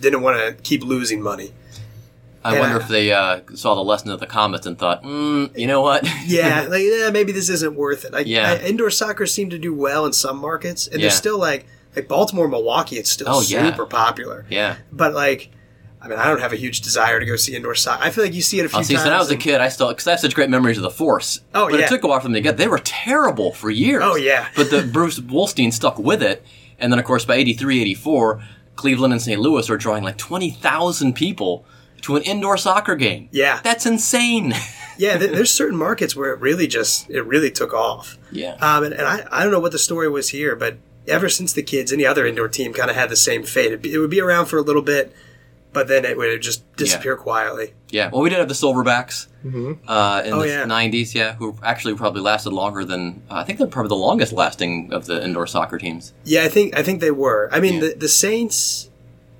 didn't 0.00 0.22
want 0.22 0.38
to 0.38 0.62
keep 0.62 0.82
losing 0.84 1.20
money. 1.22 1.52
I 2.44 2.52
and 2.52 2.60
wonder 2.60 2.76
I- 2.76 2.80
if 2.82 2.88
they 2.88 3.12
uh, 3.12 3.40
saw 3.54 3.74
the 3.74 3.82
lesson 3.82 4.10
of 4.10 4.20
the 4.20 4.26
Comets 4.26 4.64
and 4.66 4.78
thought, 4.78 5.02
mm, 5.02 5.56
you 5.58 5.66
know 5.66 5.82
what? 5.82 6.08
Yeah, 6.26 6.66
like 6.68 6.82
yeah, 6.84 7.10
maybe 7.10 7.32
this 7.32 7.48
isn't 7.48 7.74
worth 7.74 8.04
it. 8.04 8.12
Like, 8.12 8.26
Yeah. 8.26 8.52
I, 8.52 8.66
indoor 8.66 8.90
soccer 8.90 9.26
seemed 9.26 9.50
to 9.50 9.58
do 9.58 9.74
well 9.74 10.06
in 10.06 10.12
some 10.12 10.38
markets, 10.38 10.86
and 10.86 10.96
Yeah. 11.00 11.04
there's 11.08 11.16
still 11.16 11.38
like 11.38 11.66
like 11.96 12.06
Baltimore, 12.06 12.46
Milwaukee. 12.48 12.96
It's 12.96 13.10
still 13.10 13.26
Oh, 13.28 13.40
yeah. 13.40 13.68
super 13.70 13.86
popular. 13.86 14.44
yeah. 14.50 14.76
But 14.92 15.14
like, 15.14 15.50
I 16.00 16.06
mean, 16.06 16.18
I 16.18 16.26
don't 16.28 16.40
have 16.40 16.52
a 16.52 16.56
huge 16.56 16.80
desire 16.82 17.18
to 17.18 17.26
go 17.26 17.34
see 17.34 17.56
indoor 17.56 17.74
soccer. 17.74 18.04
I 18.04 18.10
feel 18.10 18.22
like 18.22 18.34
you 18.34 18.42
see 18.42 18.60
it 18.60 18.66
a 18.66 18.68
few 18.68 18.78
Oh, 18.78 18.82
see, 18.82 18.94
times. 18.94 19.06
when 19.06 19.14
I 19.14 19.18
was 19.18 19.30
a 19.32 19.36
kid, 19.36 19.60
I 19.60 19.68
still 19.68 19.88
because 19.88 20.06
I 20.06 20.12
have 20.12 20.20
such 20.20 20.34
great 20.34 20.48
memories 20.48 20.76
of 20.76 20.84
the 20.84 20.90
Force. 20.90 21.40
Oh, 21.56 21.68
but 21.68 21.80
yeah. 21.80 21.86
it 21.86 21.88
took 21.88 22.04
a 22.04 22.06
while 22.06 22.20
for 22.20 22.24
them 22.26 22.34
to 22.34 22.40
get. 22.40 22.56
They 22.56 22.68
were 22.68 22.78
terrible 22.78 23.52
for 23.52 23.68
years. 23.68 24.02
Oh, 24.04 24.14
yeah. 24.14 24.46
but 24.54 24.70
the 24.70 24.82
Bruce 24.82 25.18
Wolstein 25.18 25.72
stuck 25.72 25.98
with 25.98 26.22
it, 26.22 26.44
and 26.78 26.92
then 26.92 27.00
of 27.00 27.04
course 27.04 27.24
by 27.24 27.34
83, 27.34 27.80
84, 27.80 28.40
Cleveland 28.78 29.12
and 29.12 29.20
St. 29.20 29.40
Louis 29.40 29.68
are 29.68 29.76
drawing 29.76 30.04
like 30.04 30.16
twenty 30.16 30.50
thousand 30.50 31.14
people 31.14 31.64
to 32.02 32.14
an 32.16 32.22
indoor 32.22 32.56
soccer 32.56 32.94
game. 32.94 33.28
Yeah. 33.32 33.60
that's 33.62 33.84
insane. 33.84 34.54
Yeah, 35.00 35.16
there, 35.16 35.28
there's 35.28 35.52
certain 35.52 35.78
markets 35.78 36.16
where 36.16 36.32
it 36.32 36.40
really 36.40 36.66
just 36.66 37.08
it 37.08 37.22
really 37.22 37.52
took 37.52 37.72
off. 37.72 38.18
yeah, 38.32 38.54
Um, 38.54 38.82
and, 38.82 38.92
and 38.92 39.06
I, 39.06 39.24
I 39.30 39.44
don't 39.44 39.52
know 39.52 39.60
what 39.60 39.70
the 39.70 39.78
story 39.78 40.08
was 40.08 40.30
here, 40.30 40.56
but 40.56 40.78
ever 41.06 41.28
since 41.28 41.52
the 41.52 41.62
kids, 41.62 41.92
any 41.92 42.04
other 42.04 42.26
indoor 42.26 42.48
team 42.48 42.72
kind 42.72 42.90
of 42.90 42.96
had 42.96 43.08
the 43.08 43.14
same 43.14 43.44
fate. 43.44 43.66
It'd 43.66 43.86
it 43.86 43.98
would 43.98 44.10
be 44.10 44.20
around 44.20 44.46
for 44.46 44.58
a 44.58 44.62
little 44.62 44.82
bit, 44.82 45.14
but 45.72 45.88
then 45.88 46.04
it 46.04 46.16
would 46.16 46.40
just 46.42 46.64
disappear 46.76 47.16
quietly. 47.16 47.74
Yeah, 47.90 48.10
well, 48.12 48.22
we 48.22 48.30
did 48.30 48.38
have 48.38 48.48
the 48.48 48.54
Silverbacks 48.54 49.26
uh, 49.44 50.22
in 50.24 50.32
Oh, 50.32 50.40
the 50.40 50.48
yeah. 50.48 50.64
90s, 50.64 51.14
yeah, 51.14 51.34
who 51.34 51.56
actually 51.62 51.94
probably 51.94 52.20
lasted 52.20 52.50
longer 52.52 52.84
than, 52.84 53.22
uh, 53.30 53.34
I 53.36 53.44
think 53.44 53.58
they're 53.58 53.66
probably 53.68 53.88
the 53.90 53.94
longest 53.96 54.32
lasting 54.32 54.92
of 54.92 55.06
the 55.06 55.22
indoor 55.22 55.46
soccer 55.46 55.78
teams. 55.78 56.12
Yeah, 56.24 56.44
I 56.44 56.48
think 56.48 56.76
I 56.76 56.82
think 56.82 57.00
they 57.00 57.10
were. 57.10 57.48
I 57.52 57.60
mean, 57.60 57.74
Yeah. 57.74 57.80
the 57.80 57.94
the 57.98 58.08
Saints. 58.08 58.90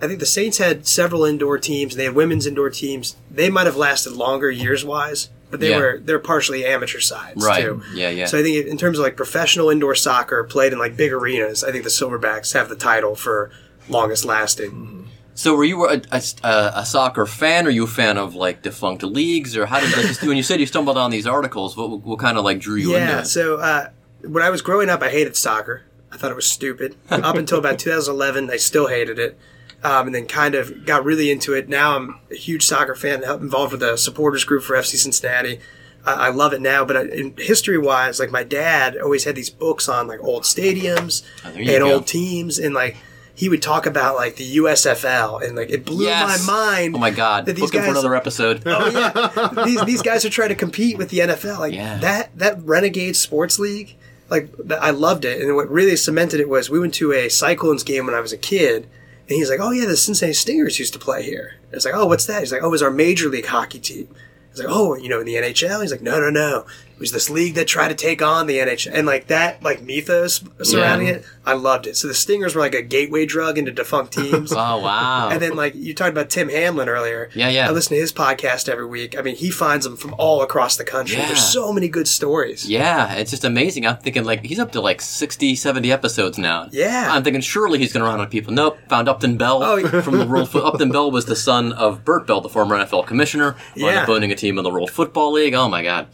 I 0.00 0.06
think 0.06 0.20
the 0.20 0.26
Saints 0.26 0.58
had 0.58 0.86
several 0.86 1.24
indoor 1.24 1.58
teams. 1.58 1.94
And 1.94 2.00
they 2.00 2.04
had 2.04 2.14
women's 2.14 2.46
indoor 2.46 2.70
teams. 2.70 3.16
They 3.30 3.50
might 3.50 3.66
have 3.66 3.76
lasted 3.76 4.12
longer 4.12 4.48
years 4.48 4.84
wise, 4.84 5.28
but 5.50 5.58
they 5.58 5.70
Yeah. 5.70 5.78
were 5.78 6.00
they're 6.02 6.20
partially 6.20 6.64
amateur 6.64 7.00
sides 7.00 7.44
Right. 7.44 7.64
too. 7.64 7.82
Yeah, 7.94 8.10
yeah. 8.10 8.26
So 8.26 8.38
I 8.38 8.42
think 8.44 8.66
in 8.68 8.78
terms 8.78 8.98
of 8.98 9.02
like 9.04 9.16
professional 9.16 9.70
indoor 9.70 9.96
soccer 9.96 10.44
played 10.44 10.72
in 10.72 10.78
like 10.78 10.96
big 10.96 11.12
arenas, 11.12 11.64
I 11.64 11.72
think 11.72 11.82
the 11.82 11.90
Silverbacks 11.90 12.52
have 12.52 12.68
the 12.68 12.76
title 12.76 13.16
for 13.16 13.50
longest 13.88 14.24
lasting. 14.24 15.07
So 15.38 15.54
were 15.54 15.62
you 15.62 15.88
a, 15.88 16.00
a, 16.10 16.72
a 16.74 16.84
soccer 16.84 17.24
fan? 17.24 17.64
Or 17.64 17.68
are 17.68 17.70
you 17.70 17.84
a 17.84 17.86
fan 17.86 18.18
of 18.18 18.34
like 18.34 18.62
defunct 18.62 19.04
leagues? 19.04 19.56
Or 19.56 19.66
how 19.66 19.78
did 19.78 19.96
like, 19.96 20.20
when 20.22 20.36
you 20.36 20.42
said 20.42 20.58
you 20.58 20.66
stumbled 20.66 20.98
on 20.98 21.12
these 21.12 21.28
articles, 21.28 21.76
what, 21.76 22.00
what 22.02 22.18
kind 22.18 22.36
of 22.36 22.42
like 22.44 22.58
drew 22.58 22.74
you 22.74 22.92
Yeah. 22.96 22.98
into 23.02 23.12
it? 23.12 23.16
Yeah, 23.18 23.22
So 23.22 23.56
uh, 23.58 23.90
when 24.22 24.42
I 24.42 24.50
was 24.50 24.62
growing 24.62 24.88
up, 24.90 25.00
I 25.00 25.10
hated 25.10 25.36
soccer. 25.36 25.82
I 26.10 26.16
thought 26.16 26.32
it 26.32 26.34
was 26.34 26.48
stupid. 26.48 26.96
Up 27.08 27.36
until 27.42 27.58
about 27.60 27.78
2011, 27.78 28.50
I 28.50 28.56
still 28.56 28.88
hated 28.88 29.20
it. 29.20 29.38
Um, 29.84 30.06
and 30.06 30.14
then 30.16 30.26
kind 30.26 30.56
of 30.56 30.84
got 30.84 31.04
really 31.04 31.30
into 31.30 31.54
it. 31.54 31.68
Now 31.68 31.94
I'm 31.94 32.18
a 32.32 32.34
huge 32.34 32.64
soccer 32.66 32.96
fan, 32.96 33.22
involved 33.22 33.70
with 33.70 33.80
the 33.80 33.96
supporters 33.96 34.42
group 34.42 34.64
for 34.64 34.74
FC 34.74 34.96
Cincinnati. 34.96 35.60
I, 36.04 36.14
I 36.14 36.28
love 36.30 36.52
it 36.52 36.60
now, 36.60 36.84
but 36.84 36.96
I, 36.96 37.02
in 37.04 37.36
history 37.38 37.78
wise, 37.78 38.18
like 38.18 38.32
my 38.32 38.42
dad 38.42 38.96
always 38.98 39.22
had 39.22 39.36
these 39.36 39.50
books 39.50 39.88
on 39.88 40.08
like 40.08 40.18
old 40.24 40.42
stadiums 40.42 41.22
Oh, 41.44 41.50
and 41.50 41.66
go. 41.68 41.92
old 41.94 42.08
teams, 42.08 42.58
and 42.58 42.74
like 42.74 42.96
he 43.38 43.48
would 43.48 43.62
talk 43.62 43.86
about 43.86 44.16
like 44.16 44.34
the 44.34 44.56
USFL, 44.56 45.40
and 45.46 45.56
like 45.56 45.70
it 45.70 45.84
blew 45.84 46.06
Yes. 46.06 46.44
my 46.44 46.52
mind. 46.52 46.96
Oh 46.96 46.98
my 46.98 47.10
god! 47.10 47.46
that 47.46 47.52
these 47.54 47.62
Looking 47.62 47.80
for 47.82 47.86
guys- 47.86 47.92
another 47.98 48.16
episode. 48.16 48.62
Oh 48.66 48.88
yeah, 48.90 49.64
these 49.64 49.80
these 49.84 50.02
guys 50.02 50.24
are 50.24 50.30
trying 50.30 50.48
to 50.48 50.54
compete 50.56 50.98
with 50.98 51.10
the 51.10 51.18
NFL. 51.20 51.60
Like 51.60 51.72
Yeah. 51.74 51.98
that 51.98 52.36
that 52.36 52.60
Renegade 52.64 53.14
Sports 53.16 53.58
League. 53.60 53.96
Like 54.28 54.50
I 54.80 54.90
loved 54.90 55.24
it, 55.24 55.40
and 55.40 55.54
what 55.54 55.70
really 55.70 55.96
cemented 55.96 56.40
it 56.40 56.48
was 56.48 56.68
we 56.68 56.80
went 56.80 56.94
to 56.94 57.12
a 57.12 57.28
Cyclones 57.28 57.82
game 57.84 58.06
when 58.06 58.14
I 58.14 58.20
was 58.20 58.32
a 58.32 58.36
kid, 58.36 58.82
and 59.28 59.36
he's 59.36 59.48
like, 59.48 59.60
"Oh 59.60 59.70
yeah, 59.70 59.86
the 59.86 59.96
Cincinnati 59.96 60.34
Stingers 60.34 60.78
used 60.80 60.92
to 60.94 60.98
play 60.98 61.22
here." 61.22 61.54
It's 61.72 61.84
like, 61.84 61.94
"Oh, 61.94 62.06
what's 62.06 62.26
that?" 62.26 62.40
He's 62.40 62.52
like, 62.52 62.62
"Oh, 62.62 62.66
it 62.66 62.70
was 62.70 62.82
our 62.82 62.90
major 62.90 63.28
league 63.28 63.46
hockey 63.46 63.78
team." 63.78 64.08
He's 64.50 64.58
like, 64.58 64.68
"Oh, 64.68 64.96
you 64.96 65.08
know, 65.08 65.20
in 65.20 65.26
the 65.26 65.34
NHL." 65.36 65.80
He's 65.80 65.90
like, 65.92 66.02
"No, 66.02 66.18
no, 66.20 66.28
no. 66.28 66.66
It 66.98 67.00
was 67.00 67.12
this 67.12 67.30
league 67.30 67.54
that 67.54 67.66
tried 67.68 67.88
to 67.88 67.94
take 67.94 68.20
on 68.20 68.46
the 68.48 68.58
NHL." 68.58 68.90
And 68.92 69.06
like 69.06 69.28
that, 69.28 69.62
like 69.62 69.82
mythos 69.82 70.42
surrounding 70.62 71.06
Yeah. 71.08 71.14
it, 71.14 71.24
I 71.46 71.52
loved 71.52 71.86
it. 71.86 71.96
So 71.96 72.08
the 72.08 72.14
Stingers 72.14 72.54
were 72.54 72.60
like 72.60 72.74
a 72.74 72.82
gateway 72.82 73.24
drug 73.24 73.56
into 73.56 73.70
defunct 73.72 74.12
teams. 74.14 74.52
Oh 74.58 74.78
wow! 74.82 75.28
And 75.30 75.40
then, 75.40 75.54
like 75.54 75.74
you 75.76 75.94
talked 75.94 76.10
about 76.10 76.28
Tim 76.30 76.48
Hanlon 76.48 76.88
earlier. 76.88 77.30
Yeah, 77.34 77.48
yeah. 77.48 77.68
I 77.68 77.70
listen 77.70 77.94
to 77.94 78.00
his 78.00 78.12
podcast 78.12 78.68
every 78.68 78.86
week. 78.86 79.16
I 79.16 79.22
mean, 79.22 79.36
he 79.36 79.50
finds 79.50 79.84
them 79.86 79.96
from 79.96 80.14
all 80.18 80.42
across 80.42 80.76
the 80.76 80.84
country. 80.84 81.16
Yeah. 81.16 81.26
There's 81.26 81.46
so 81.46 81.72
many 81.72 81.88
good 81.88 82.08
stories. 82.08 82.68
Yeah, 82.68 83.14
it's 83.14 83.30
just 83.30 83.44
amazing. 83.44 83.86
I'm 83.86 83.96
thinking 83.98 84.24
like 84.24 84.44
he's 84.44 84.58
up 84.58 84.72
to 84.72 84.80
like 84.80 85.00
60, 85.00 85.54
70 85.54 85.92
episodes 85.92 86.36
now. 86.38 86.68
Yeah. 86.72 87.08
I'm 87.12 87.22
thinking 87.22 87.40
surely 87.40 87.78
he's 87.78 87.92
going 87.92 88.02
to 88.02 88.08
run 88.10 88.18
out 88.20 88.24
of 88.26 88.30
people. 88.30 88.52
Nope, 88.52 88.78
found 88.88 89.08
Upton 89.08 89.36
Bell 89.36 89.62
Oh, 89.62 90.02
from 90.02 90.18
the 90.18 90.26
World. 90.26 90.50
Upton 90.54 90.90
Bell 90.90 91.10
was 91.10 91.26
the 91.26 91.36
son 91.36 91.72
of 91.72 92.04
Bert 92.04 92.26
Bell, 92.26 92.40
the 92.40 92.48
former 92.48 92.76
NFL 92.76 93.06
commissioner, 93.06 93.54
Yeah. 93.76 94.02
up 94.02 94.08
owning 94.08 94.32
a 94.32 94.34
team 94.34 94.58
in 94.58 94.64
the 94.64 94.70
World 94.70 94.90
Football 94.90 95.32
League. 95.32 95.54
Oh 95.54 95.68
my 95.68 95.82
God, 95.82 96.08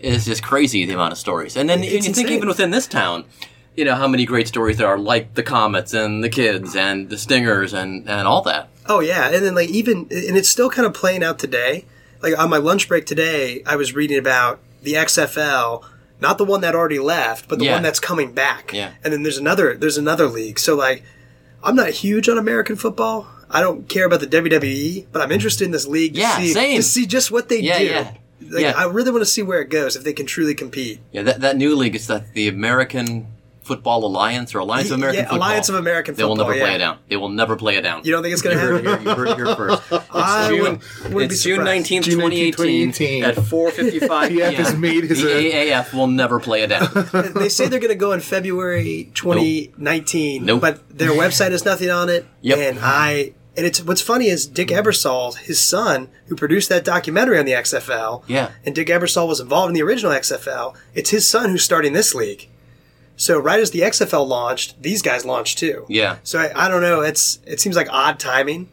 it's 0.00 0.24
just 0.24 0.42
crazy 0.42 0.84
the 0.86 0.94
amount 0.94 1.12
of 1.12 1.18
stories. 1.18 1.56
And 1.56 1.68
then 1.68 1.80
It's 1.82 1.92
you 1.92 2.00
think 2.00 2.18
insane. 2.18 2.36
even 2.36 2.48
within 2.48 2.70
this 2.70 2.86
town, 2.86 3.24
you 3.76 3.84
know 3.84 3.94
how 3.94 4.08
many 4.08 4.24
great 4.26 4.48
stories 4.48 4.76
there 4.78 4.88
are, 4.88 4.98
like 4.98 5.34
the 5.34 5.42
Comets 5.42 5.94
and 5.94 6.22
the 6.24 6.28
Kids 6.28 6.74
and 6.76 7.08
the 7.10 7.16
Stingers 7.18 7.72
and 7.72 8.08
and 8.08 8.26
all 8.26 8.42
that. 8.42 8.68
Oh 8.86 9.00
yeah, 9.00 9.28
and 9.30 9.44
then 9.44 9.54
like 9.54 9.68
even 9.70 9.98
and 10.10 10.36
it's 10.36 10.48
still 10.48 10.70
kind 10.70 10.86
of 10.86 10.92
playing 10.94 11.22
out 11.22 11.38
today. 11.38 11.84
Like 12.22 12.38
on 12.38 12.50
my 12.50 12.58
lunch 12.58 12.88
break 12.88 13.06
today, 13.06 13.62
I 13.66 13.76
was 13.76 13.94
reading 13.94 14.18
about 14.18 14.58
the 14.82 14.94
XFL, 14.94 15.84
not 16.20 16.36
the 16.38 16.44
one 16.44 16.60
that 16.62 16.74
already 16.74 16.98
left, 16.98 17.48
but 17.48 17.58
the 17.58 17.66
Yeah. 17.66 17.72
one 17.74 17.82
that's 17.82 18.00
coming 18.00 18.32
back. 18.32 18.72
Yeah. 18.72 18.90
And 19.04 19.12
then 19.12 19.22
there's 19.22 19.38
another 19.38 19.76
there's 19.76 19.96
another 19.98 20.26
league. 20.26 20.58
So 20.58 20.74
like 20.74 21.02
I'm 21.62 21.76
not 21.76 21.90
huge 21.90 22.28
on 22.28 22.38
American 22.38 22.76
football. 22.76 23.26
I 23.50 23.60
don't 23.60 23.88
care 23.88 24.06
about 24.06 24.20
the 24.20 24.26
WWE, 24.26 25.06
but 25.12 25.22
I'm 25.22 25.32
interested 25.32 25.64
in 25.64 25.70
this 25.72 25.86
league 25.86 26.14
to 26.14 26.20
Yeah, 26.20 26.36
see 26.38 26.52
same. 26.52 26.76
to 26.76 26.82
see 26.82 27.06
just 27.06 27.30
what 27.30 27.48
they 27.48 27.60
Yeah, 27.60 27.78
do. 27.78 27.84
yeah. 27.84 28.12
Like, 28.40 28.62
Yeah. 28.62 28.72
I 28.76 28.84
really 28.84 29.10
want 29.10 29.22
to 29.22 29.26
see 29.30 29.42
where 29.42 29.60
it 29.60 29.68
goes 29.70 29.96
if 29.96 30.04
they 30.04 30.12
can 30.12 30.26
truly 30.26 30.54
compete. 30.54 31.00
Yeah, 31.12 31.22
that 31.22 31.40
that 31.40 31.56
new 31.56 31.74
league 31.76 31.94
is 31.94 32.06
that 32.06 32.32
the 32.34 32.48
American 32.48 33.26
Football 33.62 34.04
Alliance 34.04 34.52
or 34.54 34.58
Alliance 34.58 34.90
of 34.90 34.98
Yeah, 34.98 35.04
American 35.04 35.24
Football. 35.26 35.38
Alliance 35.38 35.68
of 35.68 35.74
American 35.76 36.14
They 36.16 36.24
will 36.24 36.34
Football, 36.34 36.48
never 36.54 36.60
play 36.64 36.74
it 36.74 36.78
down. 36.78 36.98
They 37.08 37.16
will 37.16 37.28
never 37.28 37.56
play 37.56 37.76
it 37.76 37.82
down. 37.82 38.00
You 38.04 38.10
don't 38.12 38.22
think 38.22 38.32
it's 38.32 38.42
going 38.42 38.56
to 38.56 38.62
You 38.64 38.68
heard, 38.68 38.84
here, 38.84 38.98
you 39.00 39.14
heard 39.14 39.28
it 39.28 39.36
here 39.36 39.54
first. 39.54 39.82
It's 39.92 40.06
I 40.12 40.48
June, 40.48 40.60
would- 40.62 41.12
wouldn't 41.14 41.30
be 41.30 41.34
it's 41.34 41.42
June 41.44 41.60
19th, 41.60 42.04
2018, 42.04 42.92
2018. 42.92 43.24
at 43.24 43.36
4.55 43.36 44.00
TF 44.00 44.28
p.m. 44.28 44.54
has 44.54 44.76
made 44.76 45.04
his, 45.04 45.22
the 45.22 45.28
AAF 45.28 45.92
will 45.94 46.08
never 46.08 46.40
play 46.40 46.62
it 46.62 46.66
down. 46.68 46.88
they 47.36 47.48
say 47.48 47.68
they're 47.68 47.78
going 47.78 47.90
to 47.90 47.94
go 47.94 48.10
in 48.12 48.18
February 48.20 49.10
2019, 49.14 50.44
Nope. 50.44 50.60
but 50.60 50.98
their 50.98 51.10
website 51.10 51.52
has 51.52 51.64
nothing 51.64 51.90
on 51.90 52.08
it. 52.08 52.26
Yep. 52.40 52.58
And 52.58 52.78
I 52.82 53.34
and 53.56 53.66
it's 53.66 53.82
what's 53.82 54.00
funny 54.00 54.28
is 54.28 54.46
Dick 54.46 54.68
mm-hmm. 54.68 54.88
Ebersol, 54.88 55.36
his 55.36 55.60
son, 55.60 56.08
who 56.26 56.36
produced 56.36 56.68
that 56.68 56.84
documentary 56.84 57.38
on 57.38 57.44
the 57.44 57.52
XFL. 57.52 58.22
Yeah. 58.26 58.50
And 58.64 58.74
Dick 58.74 58.88
Ebersol 58.88 59.28
was 59.28 59.40
involved 59.40 59.70
in 59.70 59.74
the 59.74 59.82
original 59.82 60.12
XFL. 60.12 60.76
It's 60.94 61.10
his 61.10 61.28
son 61.28 61.50
who's 61.50 61.64
starting 61.64 61.92
this 61.92 62.14
league. 62.14 62.48
So 63.16 63.38
right 63.38 63.60
as 63.60 63.70
the 63.70 63.80
XFL 63.80 64.26
launched, 64.26 64.82
these 64.82 65.02
guys 65.02 65.26
launched 65.26 65.58
too. 65.58 65.84
Yeah. 65.88 66.18
So 66.22 66.38
I, 66.38 66.66
I 66.66 66.68
don't 66.68 66.80
know. 66.80 67.02
It's 67.02 67.38
it 67.44 67.60
seems 67.60 67.76
like 67.76 67.88
odd 67.90 68.18
timing, 68.18 68.70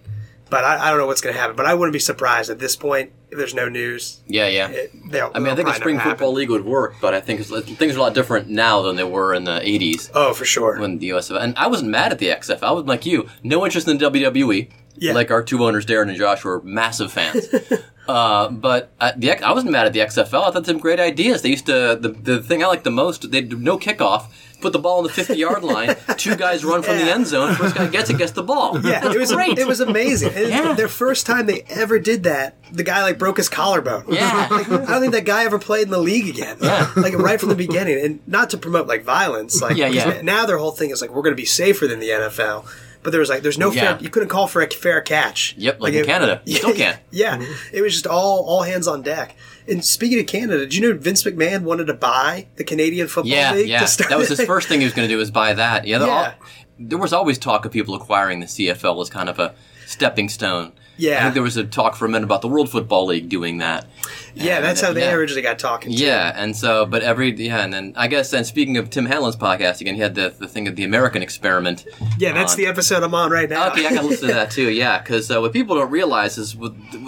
but 0.49 0.63
I, 0.63 0.87
I 0.87 0.89
don't 0.89 0.99
know 0.99 1.07
what's 1.07 1.21
going 1.21 1.33
to 1.35 1.39
happen. 1.39 1.55
But 1.55 1.65
I 1.65 1.73
wouldn't 1.73 1.93
be 1.93 1.99
surprised 1.99 2.49
at 2.49 2.59
this 2.59 2.75
point 2.75 3.11
if 3.31 3.37
there's 3.37 3.53
no 3.53 3.67
news. 3.69 4.21
Yeah, 4.27 4.47
yeah. 4.47 4.69
It, 4.69 4.91
they'll, 5.11 5.31
I 5.33 5.39
mean, 5.39 5.51
I 5.51 5.55
think 5.55 5.67
a 5.69 5.73
spring 5.73 5.99
football 5.99 6.31
league 6.33 6.49
would 6.49 6.65
work, 6.65 6.95
but 7.01 7.13
I 7.13 7.19
think 7.21 7.39
it's, 7.39 7.49
things 7.49 7.95
are 7.95 7.99
a 7.99 8.01
lot 8.01 8.13
different 8.13 8.47
now 8.49 8.81
than 8.81 8.95
they 8.95 9.03
were 9.03 9.33
in 9.33 9.43
the 9.43 9.59
80s 9.59 10.11
Oh, 10.13 10.33
for 10.33 10.45
sure. 10.45 10.79
when 10.79 10.99
the 10.99 11.09
USFL. 11.09 11.41
And 11.41 11.57
I 11.57 11.67
wasn't 11.67 11.91
mad 11.91 12.11
at 12.11 12.19
the 12.19 12.27
XFL. 12.27 12.63
I 12.63 12.71
was 12.71 12.85
like 12.85 13.05
you, 13.05 13.29
no 13.43 13.65
interest 13.65 13.87
in 13.87 13.97
the 13.97 14.09
WWE. 14.09 14.69
Yeah. 14.99 15.13
Like 15.13 15.29
our 15.29 15.43
two 15.43 15.63
owners, 15.63 15.85
Darren 15.85 16.09
and 16.09 16.17
Josh, 16.17 16.43
were 16.43 16.61
massive 16.63 17.11
fans. 17.11 17.47
uh, 18.07 18.49
but 18.49 18.91
I, 18.99 19.11
the 19.17 19.31
I 19.43 19.51
wasn't 19.51 19.71
mad 19.71 19.85
at 19.85 19.93
the 19.93 19.99
XFL. 19.99 20.47
I 20.47 20.51
thought 20.51 20.65
some 20.65 20.77
great 20.79 20.99
ideas. 20.99 21.41
They 21.41 21.49
used 21.49 21.65
to 21.67 21.97
the 21.99 22.09
the 22.09 22.41
thing 22.41 22.63
I 22.63 22.67
liked 22.67 22.83
the 22.83 22.91
most. 22.91 23.31
They 23.31 23.41
do 23.41 23.57
no 23.57 23.77
kickoff. 23.77 24.25
Put 24.59 24.73
the 24.73 24.79
ball 24.79 24.97
on 24.97 25.03
the 25.03 25.09
fifty 25.09 25.35
yard 25.37 25.63
line. 25.73 25.95
Two 26.17 26.35
guys 26.35 26.65
run 26.65 26.81
from 26.81 26.97
the 26.97 27.03
end 27.03 27.27
zone. 27.27 27.53
First 27.55 27.75
guy 27.75 27.87
gets 27.87 28.09
it 28.09 28.17
gets 28.17 28.31
the 28.31 28.41
ball. 28.41 28.79
Yeah, 28.83 29.11
it 29.11 29.19
was 29.19 29.31
great. 29.31 29.59
it 29.59 29.67
was 29.67 29.79
amazing. 29.81 30.33
And 30.33 30.49
Yeah. 30.49 30.73
Their 30.73 30.87
first 30.87 31.27
time 31.27 31.45
they 31.45 31.61
ever 31.69 31.99
did 31.99 32.23
that, 32.23 32.55
the 32.71 32.83
guy 32.83 33.03
like 33.03 33.19
broke 33.19 33.37
his 33.37 33.49
collarbone. 33.49 34.05
Yeah. 34.09 34.47
Like, 34.57 34.67
I 34.71 34.85
don't 34.93 35.01
think 35.01 35.13
that 35.13 35.25
guy 35.25 35.43
ever 35.45 35.59
played 35.59 35.83
in 35.83 35.91
the 35.91 35.99
league 35.99 36.27
again. 36.27 36.57
Yeah. 36.59 36.91
Like 36.95 37.13
right 37.13 37.39
from 37.39 37.49
the 37.49 37.55
beginning, 37.55 38.03
and 38.03 38.27
not 38.27 38.49
to 38.51 38.57
promote 38.57 38.87
like 38.87 39.03
violence. 39.03 39.61
Like 39.61 39.77
Yeah, 39.77 39.87
yeah. 39.89 40.21
Now 40.23 40.45
their 40.47 40.57
whole 40.57 40.71
thing 40.71 40.89
is 40.89 41.01
like 41.01 41.11
we're 41.11 41.21
going 41.21 41.35
to 41.35 41.41
be 41.41 41.45
safer 41.45 41.85
than 41.87 41.99
the 41.99 42.09
NFL. 42.09 42.65
But 43.03 43.11
there 43.11 43.19
was 43.19 43.29
like 43.29 43.41
there's 43.43 43.57
no 43.57 43.71
Yeah. 43.71 43.93
fair. 43.95 44.03
You 44.03 44.09
couldn't 44.09 44.29
call 44.29 44.47
for 44.47 44.61
a 44.61 44.69
fair 44.69 45.01
catch. 45.01 45.55
Yep, 45.57 45.79
like 45.81 45.93
in 45.93 46.05
Canada. 46.05 46.41
You 46.45 46.55
still 46.55 46.73
can't. 46.83 46.99
Yeah, 47.11 47.41
it 47.71 47.81
was 47.81 47.93
just 47.93 48.07
all 48.07 48.43
all 48.45 48.63
hands 48.63 48.87
on 48.87 49.01
deck. 49.01 49.35
And 49.67 49.83
speaking 49.83 50.19
of 50.19 50.27
Canada, 50.27 50.59
did 50.59 50.73
you 50.75 50.81
know 50.81 50.97
Vince 50.97 51.23
McMahon 51.23 51.63
wanted 51.63 51.87
to 51.87 51.93
buy 51.93 52.47
the 52.55 52.63
Canadian 52.63 53.07
Football 53.07 53.31
Yeah, 53.31 53.53
League? 53.53 53.67
yeah. 53.67 53.79
to 53.81 53.87
start 53.87 54.09
That 54.09 54.17
was 54.17 54.29
his 54.29 54.41
first 54.41 54.67
thing 54.67 54.79
he 54.79 54.85
was 54.85 54.93
going 54.93 55.07
to 55.07 55.13
do 55.13 55.17
was 55.17 55.29
buy 55.31 55.53
that. 55.53 55.85
Yeah, 55.85 55.99
Yeah. 55.99 56.05
all- 56.11 56.33
there 56.79 56.97
was 56.97 57.11
always 57.11 57.37
talk 57.37 57.65
of 57.65 57.71
people 57.71 57.95
acquiring 57.95 58.39
the 58.39 58.45
CFL 58.47 59.01
as 59.01 59.09
kind 59.09 59.29
of 59.29 59.39
a 59.39 59.55
stepping 59.87 60.29
stone. 60.29 60.71
Yeah. 60.97 61.19
I 61.19 61.21
think 61.23 61.33
there 61.35 61.43
was 61.43 61.57
a 61.57 61.63
talk 61.63 61.95
for 61.95 62.05
a 62.05 62.09
minute 62.09 62.25
about 62.25 62.41
the 62.41 62.47
World 62.47 62.69
Football 62.69 63.05
League 63.07 63.29
doing 63.29 63.59
that. 63.59 63.85
Yeah, 64.33 64.57
And, 64.57 64.65
that's 64.65 64.81
how 64.81 64.93
they 64.93 65.01
yeah. 65.01 65.13
originally 65.13 65.41
got 65.41 65.57
talking. 65.59 65.91
Yeah, 65.91 66.31
and 66.35 66.55
so, 66.55 66.85
but 66.85 67.01
every 67.01 67.31
yeah, 67.35 67.63
and 67.63 67.73
then 67.73 67.93
I 67.95 68.07
guess, 68.07 68.33
and 68.33 68.45
speaking 68.45 68.77
of 68.77 68.89
Tim 68.89 69.05
Hanlon's 69.05 69.35
podcast 69.35 69.81
again, 69.81 69.95
he 69.95 70.01
had 70.01 70.15
the 70.15 70.33
the 70.37 70.47
thing 70.47 70.67
of 70.67 70.75
the 70.75 70.83
American 70.83 71.21
experiment. 71.21 71.85
yeah. 72.19 72.33
That's 72.33 72.53
on- 72.53 72.57
the 72.57 72.65
episode 72.67 73.03
I'm 73.03 73.13
on 73.15 73.31
right 73.31 73.49
now. 73.49 73.71
Okay, 73.71 73.85
I 73.85 73.93
gotta 73.93 74.07
listen 74.07 74.27
to 74.29 74.33
that 74.33 74.51
too. 74.51 74.69
Yeah, 74.69 74.99
because 74.99 75.29
uh, 75.31 75.39
what 75.41 75.53
people 75.53 75.75
don't 75.75 75.91
realize 75.91 76.37
is 76.37 76.55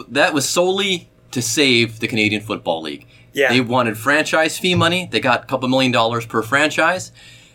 that 0.09 0.33
was 0.33 0.47
solely 0.47 1.09
to 1.31 1.41
save 1.41 1.99
the 1.99 2.07
Canadian 2.07 2.41
Football 2.41 2.81
League. 2.81 3.05
Yeah. 3.31 3.49
they 3.49 3.61
wanted 3.61 3.95
franchise 3.97 4.57
fee 4.57 4.73
money. 4.73 5.07
They 5.11 5.19
got 5.19 5.43
a 5.43 5.45
couple 5.45 5.69
million 5.69 5.91
dollars 5.91 6.25
per 6.25 6.41
franchise. 6.41 7.11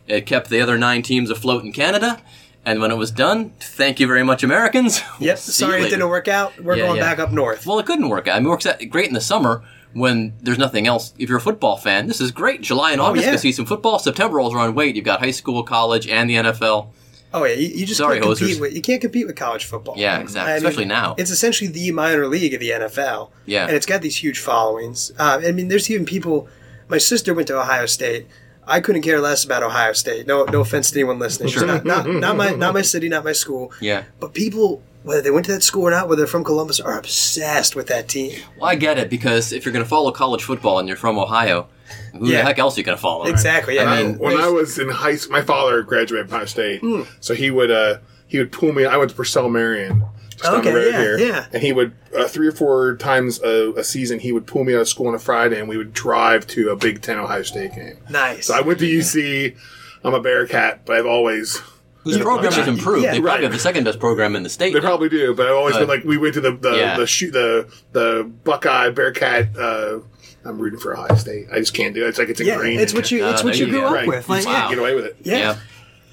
It 0.06 0.24
kept 0.26 0.48
the 0.48 0.60
other 0.60 0.78
nine 0.78 1.02
teams 1.02 1.30
afloat 1.30 1.64
in 1.64 1.72
Canada. 1.72 2.22
And 2.66 2.80
when 2.80 2.90
it 2.90 2.96
was 2.96 3.10
done, 3.10 3.50
thank 3.60 4.00
you 4.00 4.06
very 4.06 4.22
much, 4.22 4.42
Americans. 4.42 5.00
Yep. 5.20 5.38
See 5.38 5.64
you 5.66 5.70
Sorry 5.70 5.82
it 5.82 5.90
didn't 5.90 6.08
work 6.08 6.28
out. 6.28 6.58
We're 6.60 6.76
Yeah, 6.76 6.86
going 6.86 6.96
yeah. 6.96 7.02
back 7.02 7.18
up 7.18 7.30
north. 7.32 7.66
Well, 7.66 7.78
it 7.78 7.86
couldn't 7.86 8.08
work 8.08 8.26
out. 8.28 8.36
I 8.36 8.38
mean, 8.40 8.46
it 8.46 8.50
works 8.50 8.66
out 8.66 8.82
great 8.88 9.08
in 9.08 9.14
the 9.14 9.20
summer 9.20 9.62
when 9.92 10.32
there's 10.40 10.58
nothing 10.58 10.86
else. 10.86 11.12
If 11.18 11.28
you're 11.28 11.38
a 11.38 11.42
football 11.42 11.76
fan, 11.76 12.06
this 12.06 12.20
is 12.20 12.30
great. 12.30 12.62
July 12.62 12.92
and 12.92 13.00
August, 13.00 13.24
Oh, 13.24 13.26
yeah. 13.28 13.32
you 13.32 13.38
see 13.38 13.52
some 13.52 13.66
football. 13.66 13.98
September 13.98 14.36
rolls 14.38 14.54
around. 14.54 14.74
Wait, 14.74 14.96
you've 14.96 15.04
got 15.04 15.20
high 15.20 15.30
school, 15.30 15.62
college, 15.62 16.08
and 16.08 16.28
the 16.30 16.34
NFL. 16.36 16.88
Oh 17.32 17.44
yeah, 17.44 17.54
you, 17.54 17.66
you 17.68 17.84
just 17.86 17.98
Sorry, 17.98 18.20
can't 18.20 18.36
compete 18.38 18.56
hosers. 18.56 18.60
with 18.60 18.74
you 18.74 18.80
can't 18.80 19.00
compete 19.00 19.26
with 19.26 19.34
college 19.34 19.64
football. 19.64 19.94
Yeah, 19.98 20.20
exactly. 20.20 20.54
Especially 20.54 20.84
now. 20.84 21.16
It's 21.18 21.30
essentially 21.32 21.68
the 21.68 21.90
minor 21.90 22.28
league 22.28 22.54
of 22.54 22.60
the 22.60 22.70
NFL. 22.70 23.30
Yeah. 23.44 23.66
and 23.66 23.74
it's 23.76 23.86
got 23.86 24.02
these 24.02 24.16
huge 24.22 24.38
followings. 24.38 25.10
Uh, 25.18 25.40
I 25.44 25.50
mean, 25.52 25.66
there's 25.68 25.90
even 25.90 26.06
people. 26.06 26.48
My 26.88 26.98
sister 26.98 27.34
went 27.34 27.48
to 27.48 27.58
Ohio 27.58 27.86
State. 27.86 28.26
I 28.66 28.80
couldn't 28.80 29.02
care 29.02 29.20
less 29.20 29.44
about 29.44 29.62
Ohio 29.62 29.92
State. 29.92 30.26
No, 30.26 30.44
no 30.44 30.60
offense 30.60 30.90
to 30.90 30.98
anyone 30.98 31.18
listening. 31.18 31.48
Just 31.50 31.66
Not, 31.66 31.84
not, 31.84 32.06
not 32.08 32.36
my, 32.36 32.50
not 32.50 32.74
my 32.74 32.82
city, 32.82 33.08
not 33.08 33.24
my 33.24 33.32
school. 33.32 33.72
Yeah. 33.80 34.04
But 34.20 34.32
people, 34.34 34.82
whether 35.02 35.20
they 35.22 35.30
went 35.30 35.46
to 35.46 35.52
that 35.52 35.62
school 35.62 35.82
or 35.82 35.90
not, 35.90 36.08
whether 36.08 36.20
they're 36.22 36.26
from 36.26 36.44
Columbus, 36.44 36.80
are 36.80 36.98
obsessed 36.98 37.76
with 37.76 37.88
that 37.88 38.08
team. 38.08 38.40
Well, 38.58 38.70
I 38.70 38.74
get 38.74 38.98
it 38.98 39.10
because 39.10 39.52
if 39.52 39.64
you're 39.64 39.72
going 39.72 39.84
to 39.84 39.88
follow 39.88 40.10
college 40.12 40.42
football 40.42 40.78
and 40.78 40.88
you're 40.88 40.96
from 40.96 41.18
Ohio, 41.18 41.68
who 42.12 42.26
Yeah. 42.28 42.38
the 42.38 42.44
heck 42.44 42.58
else 42.58 42.76
are 42.76 42.80
you 42.80 42.84
going 42.84 42.96
to 42.96 43.02
follow? 43.02 43.24
Exactly. 43.26 43.74
Yeah. 43.76 43.84
I 43.84 43.98
I 43.98 44.02
mean, 44.02 44.18
when 44.18 44.36
I 44.38 44.48
was 44.48 44.78
in 44.78 44.88
high 44.88 45.16
school, 45.16 45.32
my 45.32 45.42
father 45.42 45.82
graduated 45.82 46.28
from 46.28 46.36
Ohio 46.36 46.46
State, 46.46 46.80
Hmm. 46.80 47.02
so 47.20 47.34
he 47.34 47.50
would 47.50 47.70
uh, 47.70 47.98
he 48.26 48.38
would 48.38 48.50
pull 48.52 48.72
me. 48.72 48.86
I 48.86 48.96
went 48.96 49.10
to 49.10 49.16
Purcell 49.16 49.48
Marian, 49.50 50.04
just 50.36 50.44
down 50.44 50.60
Okay, 50.60 50.70
the 50.70 50.76
road 50.76 50.92
yeah, 50.92 51.00
here, 51.00 51.18
yeah. 51.18 51.46
and 51.52 51.62
he 51.62 51.72
would 51.72 51.92
uh, 52.16 52.28
three 52.28 52.46
or 52.46 52.52
four 52.52 52.96
times 52.96 53.40
a, 53.42 53.72
a 53.76 53.84
season 53.84 54.18
he 54.18 54.32
would 54.32 54.46
pull 54.46 54.64
me 54.64 54.74
out 54.74 54.80
of 54.82 54.88
school 54.88 55.08
on 55.08 55.14
a 55.14 55.18
Friday, 55.18 55.58
and 55.58 55.68
we 55.68 55.76
would 55.76 55.92
drive 55.92 56.46
to 56.48 56.70
a 56.70 56.76
Big 56.76 57.02
Ten 57.02 57.18
Ohio 57.18 57.42
State 57.42 57.74
game. 57.74 57.98
nice. 58.10 58.46
So 58.46 58.54
I 58.54 58.60
went 58.60 58.78
to 58.80 58.86
UC. 58.86 59.56
I'm 60.04 60.12
a 60.14 60.20
Bearcat, 60.20 60.84
but 60.84 60.96
I've 60.96 61.06
always 61.06 61.60
whose 62.02 62.18
program 62.18 62.52
has 62.52 62.68
improved? 62.68 63.04
Yeah, 63.04 63.12
they 63.12 63.20
probably 63.20 63.30
right. 63.36 63.42
have 63.44 63.52
the 63.52 63.58
second 63.58 63.84
best 63.84 63.98
program 63.98 64.36
in 64.36 64.42
the 64.42 64.50
state. 64.50 64.74
they 64.74 64.80
now. 64.80 64.86
probably 64.86 65.08
do, 65.08 65.34
but 65.34 65.46
I've 65.46 65.54
always 65.56 65.74
But- 65.74 65.80
been 65.80 65.88
like 65.88 66.04
we 66.04 66.18
went 66.18 66.34
to 66.34 66.40
the 66.42 66.52
the 66.52 66.76
Yeah. 66.76 66.96
the 66.98 67.06
shoot 67.06 67.32
the 67.32 67.72
the 67.92 68.30
Buckeye 68.44 68.90
Bearcat. 68.90 69.56
Uh, 69.56 70.00
I'm 70.46 70.58
rooting 70.58 70.78
for 70.78 70.92
Ohio 70.94 71.16
State. 71.16 71.46
I 71.50 71.58
just 71.58 71.72
can't 71.72 71.94
do 71.94 72.04
it. 72.04 72.08
It's 72.08 72.18
like 72.18 72.28
it's 72.28 72.38
yeah, 72.38 72.52
ingrained. 72.54 72.80
it's 72.82 72.92
what 72.92 73.10
you, 73.10 73.26
it's 73.26 73.40
Uh, 73.40 73.44
what 73.46 73.58
you 73.58 73.64
you 73.64 73.72
grew 73.72 73.80
go. 73.80 73.86
up 73.86 73.94
right. 73.94 74.06
with. 74.08 74.28
You 74.28 74.34
Like, 74.34 74.44
can't 74.44 74.56
Wow. 74.64 74.68
get 74.68 74.78
away 74.78 74.94
with 74.94 75.06
it. 75.06 75.16
yeah. 75.22 75.38
yeah, 75.38 75.56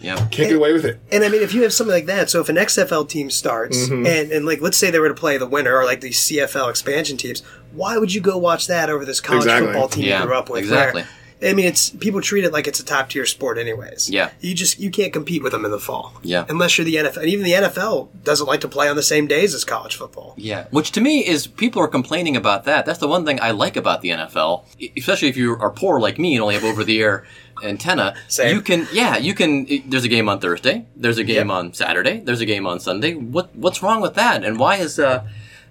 yeah. 0.02 0.16
Can't 0.16 0.50
get 0.50 0.56
away 0.56 0.74
with 0.74 0.86
it. 0.86 1.00
And 1.12 1.24
I 1.24 1.30
mean, 1.30 1.42
if 1.42 1.54
you 1.54 1.64
have 1.64 1.74
something 1.74 1.94
like 1.94 2.06
that, 2.08 2.30
so 2.30 2.42
if 2.42 2.50
an 2.50 2.56
XFL 2.58 3.08
team 3.08 3.30
starts 3.30 3.78
Mm-hmm. 3.88 4.06
and, 4.06 4.32
and 4.32 4.46
like 4.46 4.62
let's 4.62 4.78
say 4.78 4.92
they 4.92 5.00
were 5.00 5.08
to 5.10 5.14
play 5.14 5.38
the 5.38 5.48
winner 5.48 5.76
or 5.78 5.86
like 5.86 6.02
these 6.02 6.20
CFL 6.20 6.70
expansion 6.70 7.18
teams, 7.18 7.42
why 7.72 7.98
would 7.98 8.14
you 8.14 8.22
go 8.22 8.38
watch 8.38 8.68
that 8.68 8.90
over 8.90 9.06
this 9.06 9.22
college 9.22 9.44
Exactly. 9.44 9.68
football 9.68 9.88
team 9.88 10.06
Yeah, 10.06 10.20
you 10.22 10.26
grew 10.28 10.36
up 10.36 10.50
with? 10.50 10.60
exactly. 10.60 11.02
where- 11.04 11.10
I 11.44 11.54
mean, 11.54 11.66
it's 11.66 11.90
people 11.90 12.22
treat 12.22 12.44
it 12.44 12.54
like 12.54 12.68
it's 12.68 12.80
a 12.80 12.86
top 12.86 13.10
tier 13.10 13.26
sport, 13.26 13.58
anyways. 13.58 14.12
Yeah. 14.12 14.30
you 14.42 14.54
just 14.54 14.80
you 14.80 14.92
can't 14.92 15.12
compete 15.12 15.42
with 15.42 15.54
them 15.54 15.66
in 15.66 15.72
the 15.72 15.80
fall. 15.80 16.14
Yeah. 16.22 16.46
unless 16.50 16.78
you're 16.78 16.86
the 16.86 16.94
NFL. 16.98 17.18
And 17.18 17.30
even 17.30 17.44
the 17.46 17.54
NFL 17.54 18.10
doesn't 18.24 18.46
like 18.46 18.62
to 18.62 18.68
play 18.68 18.88
on 18.88 18.96
the 18.96 19.02
same 19.02 19.26
days 19.26 19.56
as 19.56 19.64
college 19.66 19.96
football. 19.96 20.36
Yeah, 20.38 20.68
which 20.70 20.92
to 20.92 21.02
me 21.02 21.26
is 21.28 21.48
people 21.48 21.82
are 21.82 21.88
complaining 21.88 22.36
about 22.36 22.66
that. 22.66 22.86
That's 22.86 23.00
the 23.00 23.08
one 23.08 23.26
thing 23.26 23.40
I 23.42 23.50
like 23.52 23.76
about 23.76 24.02
the 24.02 24.10
NFL, 24.10 24.66
e- 24.78 24.92
especially 24.96 25.30
if 25.30 25.36
you 25.38 25.58
are 25.60 25.72
poor 25.72 26.00
like 26.00 26.20
me 26.20 26.36
and 26.36 26.44
only 26.44 26.54
have 26.54 26.64
over-the-air 26.64 27.26
antenna. 27.64 28.16
Same. 28.28 28.56
You 28.56 28.62
can, 28.62 28.88
yeah, 28.92 29.18
you 29.18 29.34
can. 29.34 29.68
There's 29.90 30.04
a 30.04 30.10
game 30.10 30.28
on 30.30 30.40
Thursday. 30.40 30.86
There's 30.96 31.18
a 31.18 31.24
game 31.24 31.48
Yep. 31.50 31.58
on 31.58 31.74
Saturday. 31.74 32.20
There's 32.20 32.42
a 32.42 32.46
game 32.46 32.66
on 32.68 32.80
Sunday. 32.80 33.14
What 33.16 33.56
what's 33.56 33.82
wrong 33.84 34.02
with 34.02 34.16
that? 34.16 34.44
And 34.44 34.60
why 34.60 34.78
is 34.78 35.00
uh, 35.00 35.26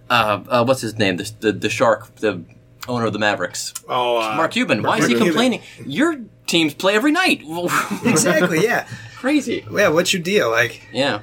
uh, 0.09 0.43
uh 0.49 0.65
what's 0.65 0.81
his 0.81 0.99
name? 0.99 1.17
The 1.17 1.31
the, 1.41 1.53
the 1.53 1.69
shark, 1.69 2.15
the 2.17 2.43
owner 2.89 3.07
of 3.07 3.13
the 3.13 3.19
Mavericks, 3.19 3.75
Oh, 3.89 4.19
uh, 4.21 4.37
Mark 4.37 4.53
Cuban. 4.53 4.83
Why 4.83 4.99
is 4.99 5.07
he 5.07 5.15
complaining? 5.15 5.61
Your 5.87 6.21
teams 6.47 6.75
play 6.75 6.95
every 6.95 7.13
night. 7.13 7.43
Exactly. 8.05 8.65
Yeah. 8.65 8.87
Crazy. 9.17 9.65
Yeah. 9.71 9.89
What's 9.89 10.13
your 10.13 10.23
deal? 10.23 10.51
Like, 10.51 10.87
Yeah. 10.93 11.21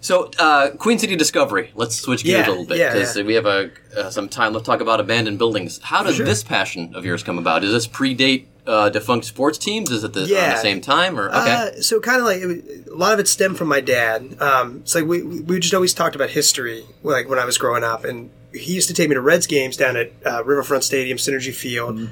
So, 0.00 0.30
uh, 0.38 0.70
Queen 0.78 0.98
City 1.00 1.16
Discovery. 1.16 1.72
Let's 1.74 1.96
switch 1.96 2.22
gears 2.22 2.46
Yeah, 2.46 2.48
a 2.48 2.50
little 2.50 2.64
bit 2.66 2.78
yeah, 2.78 2.92
because 2.92 3.16
yeah. 3.16 3.24
we 3.24 3.34
have 3.34 3.46
a 3.46 3.70
uh, 3.96 4.08
some 4.10 4.28
time. 4.28 4.52
Let's 4.52 4.64
talk 4.64 4.80
about 4.80 5.00
abandoned 5.00 5.36
buildings. 5.38 5.80
How 5.82 6.02
did 6.04 6.14
Sure. 6.14 6.24
this 6.24 6.44
passion 6.44 6.94
of 6.94 7.04
yours 7.04 7.22
come 7.24 7.38
about? 7.38 7.62
Does 7.62 7.72
this 7.72 7.88
predate 7.88 8.46
uh, 8.66 8.88
defunct 8.90 9.26
sports 9.26 9.58
teams? 9.58 9.90
Is 9.90 10.02
it 10.04 10.12
the, 10.12 10.22
Yeah. 10.22 10.54
the 10.54 10.60
same 10.60 10.80
time 10.80 11.18
or 11.18 11.28
okay? 11.28 11.52
Uh, 11.76 11.80
so 11.80 12.00
kind 12.00 12.18
of 12.20 12.24
like 12.26 12.42
it, 12.42 12.88
a 12.88 12.94
lot 12.94 13.12
of 13.14 13.18
it 13.20 13.28
stemmed 13.28 13.56
from 13.58 13.68
my 13.68 13.80
dad. 13.80 14.40
Um, 14.40 14.78
it's 14.82 14.94
like 14.94 15.04
we 15.04 15.22
we 15.22 15.58
just 15.60 15.74
always 15.74 15.94
talked 15.94 16.14
about 16.16 16.30
history, 16.30 16.84
like 17.02 17.28
when 17.28 17.38
I 17.38 17.44
was 17.44 17.58
growing 17.58 17.84
up, 17.84 18.04
and 18.04 18.30
he 18.52 18.74
used 18.74 18.88
to 18.88 18.94
take 18.94 19.08
me 19.08 19.14
to 19.14 19.20
Reds 19.20 19.46
games 19.46 19.76
down 19.76 19.96
at 19.96 20.12
uh, 20.24 20.42
Riverfront 20.44 20.82
Stadium, 20.84 21.18
Cinergy 21.18 21.54
Field, 21.54 22.08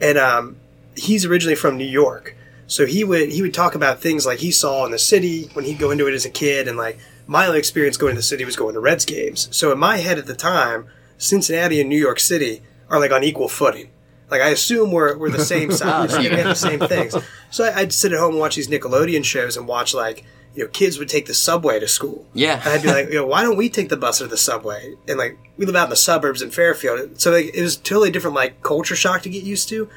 and 0.00 0.18
um, 0.18 0.56
he's 0.96 1.24
originally 1.24 1.54
from 1.54 1.76
New 1.76 1.84
York, 1.84 2.34
so 2.66 2.86
he 2.86 3.04
would 3.04 3.30
he 3.30 3.42
would 3.42 3.54
talk 3.54 3.74
about 3.74 4.00
things 4.00 4.26
like 4.26 4.38
he 4.40 4.50
saw 4.50 4.84
in 4.84 4.90
the 4.90 4.98
city 4.98 5.50
when 5.52 5.64
he'd 5.64 5.78
go 5.78 5.90
into 5.90 6.06
it 6.08 6.14
as 6.14 6.24
a 6.24 6.30
kid, 6.30 6.66
and 6.68 6.76
like 6.76 6.98
my 7.26 7.46
only 7.46 7.58
experience 7.58 7.96
going 7.96 8.14
to 8.14 8.18
the 8.18 8.22
city 8.22 8.44
was 8.44 8.56
going 8.56 8.74
to 8.74 8.80
Reds 8.80 9.04
games. 9.04 9.48
So 9.52 9.70
in 9.70 9.78
my 9.78 9.98
head 9.98 10.18
at 10.18 10.26
the 10.26 10.34
time, 10.34 10.86
Cincinnati 11.18 11.80
and 11.80 11.88
New 11.88 11.98
York 11.98 12.18
City 12.18 12.62
are 12.90 12.98
like 12.98 13.12
on 13.12 13.22
equal 13.22 13.48
footing. 13.48 13.90
Like 14.32 14.40
I 14.40 14.48
assume 14.48 14.90
we're, 14.90 15.16
we're 15.16 15.30
the 15.30 15.44
same 15.44 15.70
size. 15.82 16.18
we 16.18 16.24
have 16.24 16.44
the 16.44 16.54
same 16.54 16.80
things. 16.80 17.14
So 17.50 17.64
I, 17.64 17.80
I'd 17.80 17.92
sit 17.92 18.12
at 18.12 18.18
home 18.18 18.30
and 18.30 18.40
watch 18.40 18.56
these 18.56 18.68
Nickelodeon 18.68 19.24
shows 19.24 19.58
and 19.58 19.68
watch 19.68 19.92
like 19.92 20.24
you 20.54 20.64
know 20.64 20.70
kids 20.70 20.98
would 20.98 21.08
take 21.10 21.26
the 21.26 21.34
subway 21.34 21.78
to 21.78 21.86
school. 21.86 22.26
Yeah. 22.32 22.60
and 22.64 22.68
I'd 22.70 22.82
be 22.82 22.88
like, 22.88 23.08
you 23.08 23.14
know, 23.14 23.26
why 23.26 23.42
don't 23.42 23.58
we 23.58 23.68
take 23.68 23.90
the 23.90 23.96
bus 23.96 24.22
or 24.22 24.26
the 24.26 24.38
subway? 24.38 24.94
And 25.06 25.18
like 25.18 25.38
we 25.58 25.66
live 25.66 25.76
out 25.76 25.84
in 25.84 25.90
the 25.90 25.96
suburbs 25.96 26.40
in 26.40 26.50
Fairfield, 26.50 27.20
so 27.20 27.30
like 27.30 27.54
it 27.54 27.60
was 27.60 27.76
totally 27.76 28.10
different 28.10 28.34
like 28.34 28.62
culture 28.62 28.96
shock 28.96 29.22
to 29.22 29.28
get 29.28 29.44
used 29.44 29.68
to. 29.68 29.88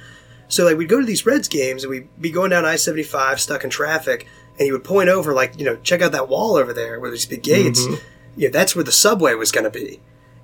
So 0.48 0.66
like 0.66 0.78
we'd 0.78 0.90
go 0.90 1.00
to 1.00 1.06
these 1.06 1.26
Reds 1.26 1.48
games 1.48 1.84
and 1.84 1.90
we'd 1.90 2.10
be 2.20 2.30
going 2.30 2.50
down 2.52 2.66
I 2.66 2.76
seventy 2.76 3.04
five 3.04 3.40
stuck 3.40 3.64
in 3.64 3.70
traffic, 3.70 4.28
and 4.60 4.66
he 4.66 4.72
would 4.72 4.84
point 4.84 5.08
over 5.08 5.34
like 5.34 5.58
you 5.58 5.66
know 5.66 5.78
check 5.78 6.02
out 6.02 6.12
that 6.12 6.28
wall 6.28 6.58
over 6.58 6.74
there 6.74 7.00
where 7.00 7.10
there's 7.10 7.26
big 7.26 7.44
gates. 7.44 7.82
Mm-hmm. 7.82 8.06
You 8.38 8.48
know 8.48 8.52
that's 8.52 8.76
where 8.76 8.84
the 8.84 8.92
subway 8.92 9.34
was 9.34 9.52
going 9.54 9.64
to 9.64 9.70
be, 9.70 10.02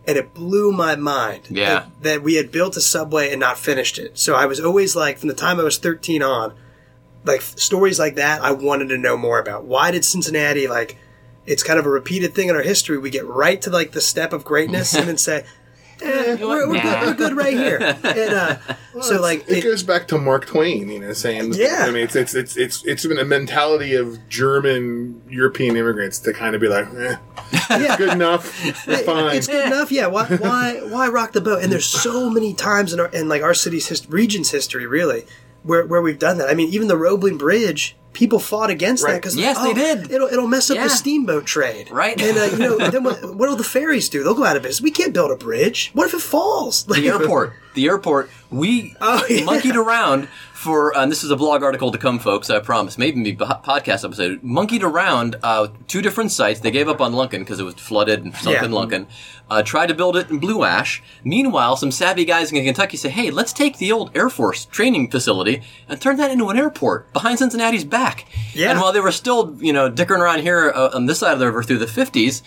and 0.07 0.17
it 0.17 0.33
blew 0.33 0.71
my 0.71 0.95
mind. 0.95 1.47
Yeah. 1.49 1.69
that, 1.69 2.01
that 2.01 2.23
we 2.23 2.35
had 2.35 2.51
built 2.51 2.75
a 2.77 2.81
subway 2.81 3.31
and 3.31 3.39
not 3.39 3.57
finished 3.57 3.99
it. 3.99 4.17
So 4.17 4.35
I 4.35 4.45
was 4.45 4.59
always 4.59 4.95
like 4.95 5.17
from 5.17 5.29
the 5.29 5.35
time 5.35 5.59
I 5.59 5.63
was 5.63 5.77
thirteen 5.77 6.23
on, 6.23 6.53
like 7.23 7.41
stories 7.41 7.99
like 7.99 8.15
that 8.15 8.41
I 8.41 8.51
wanted 8.51 8.89
to 8.89 8.97
know 8.97 9.17
more 9.17 9.39
about. 9.39 9.65
Why 9.65 9.91
did 9.91 10.05
Cincinnati 10.05 10.67
like? 10.67 10.97
It's 11.45 11.63
kind 11.63 11.79
of 11.79 11.87
a 11.87 11.89
repeated 11.89 12.35
thing 12.35 12.49
in 12.49 12.55
our 12.55 12.61
history. 12.61 12.99
We 12.99 13.09
get 13.09 13.25
right 13.25 13.59
to 13.63 13.71
like 13.71 13.93
the 13.93 14.01
step 14.01 14.31
of 14.31 14.43
greatness 14.43 14.93
and 14.93 15.07
then 15.07 15.17
say. 15.29 15.45
Eh, 16.01 16.35
we're, 16.41 16.67
we're, 16.67 16.81
good, 16.81 17.01
we're 17.07 17.13
good 17.13 17.33
right 17.37 17.53
here. 17.53 17.77
And 18.03 18.33
uh, 18.33 18.57
so, 19.01 19.21
like, 19.21 19.41
it, 19.47 19.59
it- 19.59 19.63
goes 19.63 19.83
back 19.83 20.07
to 20.09 20.17
Mark 20.17 20.45
Twain, 20.47 20.89
you 20.89 20.99
know, 20.99 21.13
saying, 21.13 21.53
Yeah. 21.53 21.85
I 21.87 21.91
mean, 21.91 22.03
it's 22.03 22.15
it's 22.15 22.33
it's 22.33 22.57
it's 22.57 22.83
it's 22.85 23.05
been 23.05 23.19
a 23.19 23.25
mentality 23.25 23.95
of 23.95 24.17
German 24.29 25.21
European 25.29 25.75
immigrants 25.77 26.19
to 26.19 26.33
kind 26.33 26.55
of 26.55 26.61
be 26.61 26.67
like, 26.67 26.87
eh, 26.95 27.15
yeah, 27.69 27.97
good 27.97 28.13
enough, 28.13 28.47
fine. 28.47 29.35
it's 29.37 29.47
good 29.47 29.65
enough. 29.67 29.91
Yeah, 29.91 30.07
why, 30.07 30.25
why, 30.27 30.79
why 30.89 31.07
rock 31.09 31.31
the 31.33 31.41
boat? 31.41 31.63
And 31.63 31.71
there's 31.71 31.85
so 31.85 32.29
many 32.29 32.53
times 32.53 32.91
in 32.93 32.99
our 32.99 33.07
in 33.07 33.29
like 33.29 33.43
our 33.43 33.53
city's 33.53 33.87
hist- 33.87 34.09
region's 34.09 34.51
history, 34.51 34.85
really, 34.87 35.25
where 35.63 35.85
where 35.85 36.01
we've 36.01 36.19
done 36.19 36.37
that. 36.39 36.49
I 36.49 36.53
mean, 36.53 36.69
even 36.73 36.87
the 36.87 36.97
Roebling 36.97 37.37
Bridge, 37.37 37.95
people 38.13 38.39
fought 38.39 38.69
against 38.69 39.05
that 39.05 39.15
because 39.15 39.35
Yes, 39.37 39.57
they 39.61 39.73
did. 39.73 40.11
It'll 40.11 40.27
it'll 40.27 40.47
mess 40.47 40.69
up 40.69 40.75
Yeah. 40.77 40.83
the 40.85 40.89
steamboat 40.89 41.45
trade, 41.45 41.89
Right. 41.91 42.19
And 42.21 42.37
uh, 42.37 42.43
you 42.45 42.57
know, 42.57 42.77
then 42.89 43.03
what, 43.03 43.35
what'll 43.35 43.55
the 43.55 43.63
ferries 43.63 44.09
do? 44.09 44.23
They'll 44.23 44.33
go 44.33 44.43
out 44.45 44.55
of 44.55 44.63
business. 44.63 44.81
We 44.81 44.91
can't 44.91 45.13
build 45.13 45.31
a 45.31 45.35
bridge. 45.35 45.91
What 45.93 46.07
if 46.07 46.13
it 46.13 46.21
falls? 46.21 46.83
The 46.85 47.07
airport. 47.07 47.53
The 47.73 47.87
airport. 47.87 48.29
We 48.49 48.95
Oh, 48.99 49.25
yeah. 49.29 49.45
monkeyed 49.45 49.77
around 49.77 50.27
for, 50.53 50.95
and 50.95 51.09
this 51.09 51.23
is 51.23 51.31
a 51.31 51.37
blog 51.37 51.63
article 51.63 51.89
to 51.91 51.97
come, 51.97 52.19
folks. 52.19 52.49
I 52.49 52.59
promise. 52.59 52.97
Maybe 52.97 53.23
be 53.23 53.31
a 53.31 53.47
podcast 53.47 54.03
episode. 54.03 54.43
Monkeyed 54.43 54.83
around 54.83 55.37
uh, 55.41 55.69
two 55.87 56.01
different 56.01 56.31
sites. 56.33 56.59
They 56.59 56.69
gave 56.69 56.89
up 56.89 56.99
on 56.99 57.13
Lunken 57.13 57.39
because 57.39 57.59
it 57.61 57.63
was 57.63 57.75
flooded 57.75 58.23
and 58.25 58.35
sunk 58.35 58.57
Yeah. 58.57 58.65
in 58.65 58.71
Lunken. 58.71 59.07
Uh, 59.49 59.63
tried 59.63 59.87
to 59.87 59.93
build 59.93 60.15
it 60.17 60.29
in 60.29 60.39
Blue 60.39 60.63
Ash. 60.63 61.01
Meanwhile, 61.23 61.77
some 61.77 61.91
savvy 61.91 62.25
guys 62.25 62.51
in 62.51 62.63
Kentucky 62.63 62.95
say, 62.97 63.09
"Hey, 63.09 63.31
let's 63.31 63.51
take 63.53 63.77
the 63.77 63.91
old 63.91 64.11
Air 64.15 64.29
Force 64.29 64.65
training 64.65 65.09
facility 65.11 65.61
and 65.89 65.99
turn 65.99 66.17
that 66.17 66.29
into 66.31 66.49
an 66.49 66.57
airport 66.57 67.11
behind 67.13 67.39
Cincinnati's 67.39 67.83
back." 67.85 68.00
Yeah. 68.53 68.71
And 68.71 68.79
while 68.79 68.91
they 68.91 68.99
were 68.99 69.11
still, 69.11 69.55
you 69.59 69.73
know, 69.73 69.89
dickering 69.89 70.21
around 70.21 70.41
here 70.41 70.71
uh, 70.75 70.89
on 70.93 71.05
this 71.05 71.19
side 71.19 71.33
of 71.33 71.39
the 71.39 71.45
river 71.45 71.63
through 71.63 71.79
the 71.79 71.87
fifties. 71.87 72.43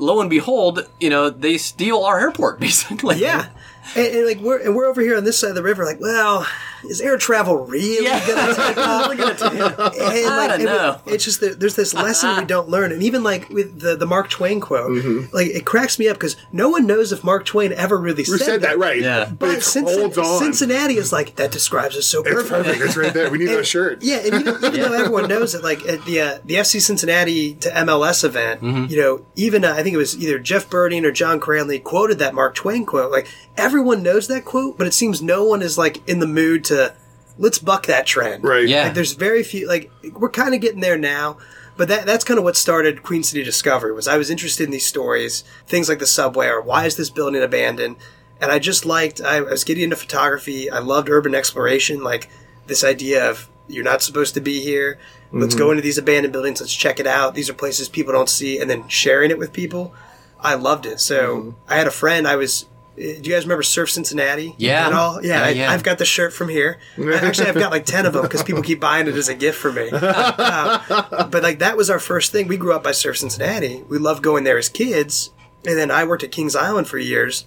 Lo 0.00 0.20
and 0.20 0.30
behold, 0.30 0.88
you 1.00 1.10
know, 1.10 1.28
they 1.28 1.58
steal 1.58 2.04
our 2.04 2.20
airport, 2.20 2.60
basically. 2.66 3.16
Yeah. 3.16 3.48
And, 3.96 4.06
and 4.06 4.26
like 4.26 4.38
we're 4.38 4.58
and 4.58 4.76
we're 4.76 4.86
over 4.86 5.00
here 5.00 5.16
on 5.16 5.24
this 5.24 5.38
side 5.38 5.50
of 5.50 5.56
the 5.56 5.62
river, 5.62 5.84
like, 5.84 6.00
well, 6.00 6.46
is 6.84 7.00
air 7.00 7.16
travel 7.18 7.56
really 7.66 8.04
Yeah. 8.04 8.26
gonna 8.26 8.54
take 8.54 8.78
off? 8.78 9.10
and, 9.10 9.16
like, 9.18 10.00
I 10.00 10.46
don't 10.48 10.50
and 10.52 10.58
we- 10.60 10.64
know. 10.66 11.00
it's 11.06 11.24
just 11.24 11.40
that 11.40 11.60
there's 11.60 11.76
this 11.76 11.94
lesson 11.94 12.36
we 12.38 12.44
don't 12.56 12.68
learn, 12.68 12.92
and 12.92 13.02
even 13.02 13.22
like 13.22 13.48
with 13.50 13.80
the 13.80 13.96
the 13.96 14.06
Mark 14.06 14.28
Twain 14.30 14.60
quote, 14.60 14.90
Mm-hmm. 14.90 15.34
like 15.34 15.48
it 15.48 15.64
cracks 15.64 15.98
me 15.98 16.08
up 16.08 16.16
because 16.16 16.36
no 16.52 16.68
one 16.68 16.86
knows 16.86 17.12
if 17.12 17.22
Mark 17.24 17.44
Twain 17.44 17.72
ever 17.72 17.96
really 17.98 18.24
said, 18.24 18.40
said 18.40 18.62
that 18.62 18.78
right? 18.78 19.00
Yeah. 19.00 19.26
but, 19.26 19.38
But 19.38 19.50
it 19.50 19.58
Cincin- 19.60 19.98
holds 20.00 20.18
on. 20.18 20.38
Cincinnati 20.38 20.96
is 20.96 21.12
like 21.12 21.36
that 21.36 21.50
describes 21.52 21.96
us 21.96 22.06
so 22.06 22.20
It's 22.22 22.30
perfectly. 22.30 22.58
perfect. 22.74 22.82
It's 22.84 22.96
right 22.96 23.12
there. 23.14 23.30
We 23.30 23.38
need 23.38 23.48
And- 23.48 23.58
those 23.58 23.68
shirts. 23.68 24.04
Yeah, 24.04 24.16
and 24.18 24.34
even, 24.40 24.54
even 24.64 24.80
though 24.82 24.92
everyone 24.92 25.28
knows 25.28 25.54
it, 25.54 25.62
like 25.62 25.84
at 25.86 26.04
the 26.04 26.20
uh, 26.20 26.38
the 26.44 26.54
FC 26.54 26.80
Cincinnati 26.80 27.54
to 27.54 27.70
MLS 27.70 28.24
event, 28.24 28.60
Mm-hmm. 28.62 28.90
you 28.92 29.00
know, 29.00 29.24
even 29.36 29.64
uh, 29.64 29.72
I 29.76 29.82
think 29.82 29.94
it 29.94 29.98
was 29.98 30.16
either 30.18 30.38
Jeff 30.38 30.68
Berding 30.70 31.04
or 31.04 31.10
John 31.12 31.38
Cranley 31.40 31.78
quoted 31.78 32.18
that 32.18 32.34
Mark 32.34 32.54
Twain 32.54 32.84
quote. 32.86 33.10
Like 33.12 33.28
everyone 33.56 34.02
knows 34.02 34.28
that 34.28 34.44
quote, 34.44 34.78
but 34.78 34.86
it 34.86 34.94
seems 34.94 35.20
no 35.22 35.44
one 35.44 35.62
is 35.62 35.76
like 35.78 36.06
in 36.08 36.18
the 36.20 36.26
mood 36.26 36.64
to 36.68 36.94
let's 37.38 37.58
buck 37.58 37.86
that 37.86 38.06
trend. 38.06 38.44
Right. 38.44 38.68
Yeah. 38.68 38.84
Like 38.84 38.94
there's 38.94 39.12
very 39.12 39.42
few. 39.42 39.68
Like 39.68 39.90
we're 40.12 40.30
kind 40.30 40.54
of 40.54 40.60
getting 40.60 40.80
there 40.80 40.98
now. 40.98 41.38
But 41.76 41.86
that, 41.88 42.06
that's 42.06 42.24
kind 42.24 42.38
of 42.38 42.44
what 42.44 42.56
started 42.56 43.04
Queen 43.04 43.22
City 43.22 43.44
Discovery 43.44 43.92
was 43.92 44.08
I 44.08 44.16
was 44.16 44.30
interested 44.30 44.64
in 44.64 44.72
these 44.72 44.86
stories, 44.86 45.44
things 45.66 45.88
like 45.88 46.00
the 46.00 46.06
subway 46.06 46.48
or 46.48 46.60
why 46.60 46.86
is 46.86 46.96
this 46.96 47.08
building 47.08 47.40
abandoned? 47.40 47.96
And 48.40 48.50
I 48.50 48.58
just 48.58 48.84
liked, 48.84 49.20
I, 49.20 49.36
I 49.36 49.40
was 49.42 49.62
getting 49.62 49.84
into 49.84 49.94
photography. 49.94 50.68
I 50.68 50.80
loved 50.80 51.08
urban 51.08 51.36
exploration, 51.36 52.02
like 52.02 52.28
this 52.66 52.82
idea 52.82 53.30
of 53.30 53.48
you're 53.68 53.84
not 53.84 54.02
supposed 54.02 54.34
to 54.34 54.40
be 54.40 54.60
here. 54.60 54.98
Let's 55.30 55.54
go 55.54 55.64
mm-hmm. 55.64 55.72
into 55.72 55.82
these 55.82 55.98
abandoned 55.98 56.32
buildings. 56.32 56.60
Let's 56.60 56.74
check 56.74 56.98
it 56.98 57.06
out. 57.06 57.34
These 57.34 57.50
are 57.50 57.54
places 57.54 57.88
people 57.88 58.12
don't 58.12 58.30
see 58.30 58.58
and 58.58 58.68
then 58.68 58.88
sharing 58.88 59.30
it 59.30 59.38
with 59.38 59.52
people. 59.52 59.94
I 60.40 60.54
loved 60.54 60.86
it. 60.86 61.00
So 61.00 61.36
mm-hmm. 61.36 61.50
I 61.68 61.76
had 61.76 61.86
a 61.86 61.92
friend, 61.92 62.26
I 62.26 62.36
was 62.36 62.64
do 62.98 63.04
you 63.04 63.34
guys 63.34 63.44
remember 63.44 63.62
Surf 63.62 63.90
Cincinnati? 63.90 64.54
Yeah. 64.58 64.86
At 64.88 64.92
all? 64.92 65.24
Yeah, 65.24 65.48
Yeah, 65.48 65.70
I. 65.70 65.74
I've 65.74 65.82
got 65.82 65.98
the 65.98 66.04
shirt 66.04 66.32
from 66.32 66.48
here. 66.48 66.78
Actually, 66.98 67.48
I've 67.48 67.54
got 67.54 67.70
like 67.70 67.86
10 67.86 68.06
of 68.06 68.12
them 68.12 68.22
because 68.22 68.42
people 68.42 68.62
keep 68.62 68.80
buying 68.80 69.06
it 69.06 69.14
as 69.14 69.28
a 69.28 69.34
gift 69.34 69.58
for 69.58 69.72
me. 69.72 69.90
Uh, 70.38 71.26
but 71.28 71.42
like 71.42 71.58
that 71.58 71.76
was 71.76 71.90
our 71.90 71.98
first 71.98 72.32
thing. 72.32 72.48
We 72.48 72.56
grew 72.56 72.72
up 72.72 72.82
by 72.82 72.92
Surf 72.92 73.18
Cincinnati. 73.18 73.82
We 73.88 73.98
loved 73.98 74.22
going 74.22 74.44
there 74.44 74.58
as 74.58 74.68
kids. 74.68 75.30
And 75.66 75.76
then 75.76 75.90
I 75.90 76.04
worked 76.04 76.22
at 76.22 76.32
Kings 76.32 76.56
Island 76.56 76.88
for 76.88 76.98
years. 76.98 77.46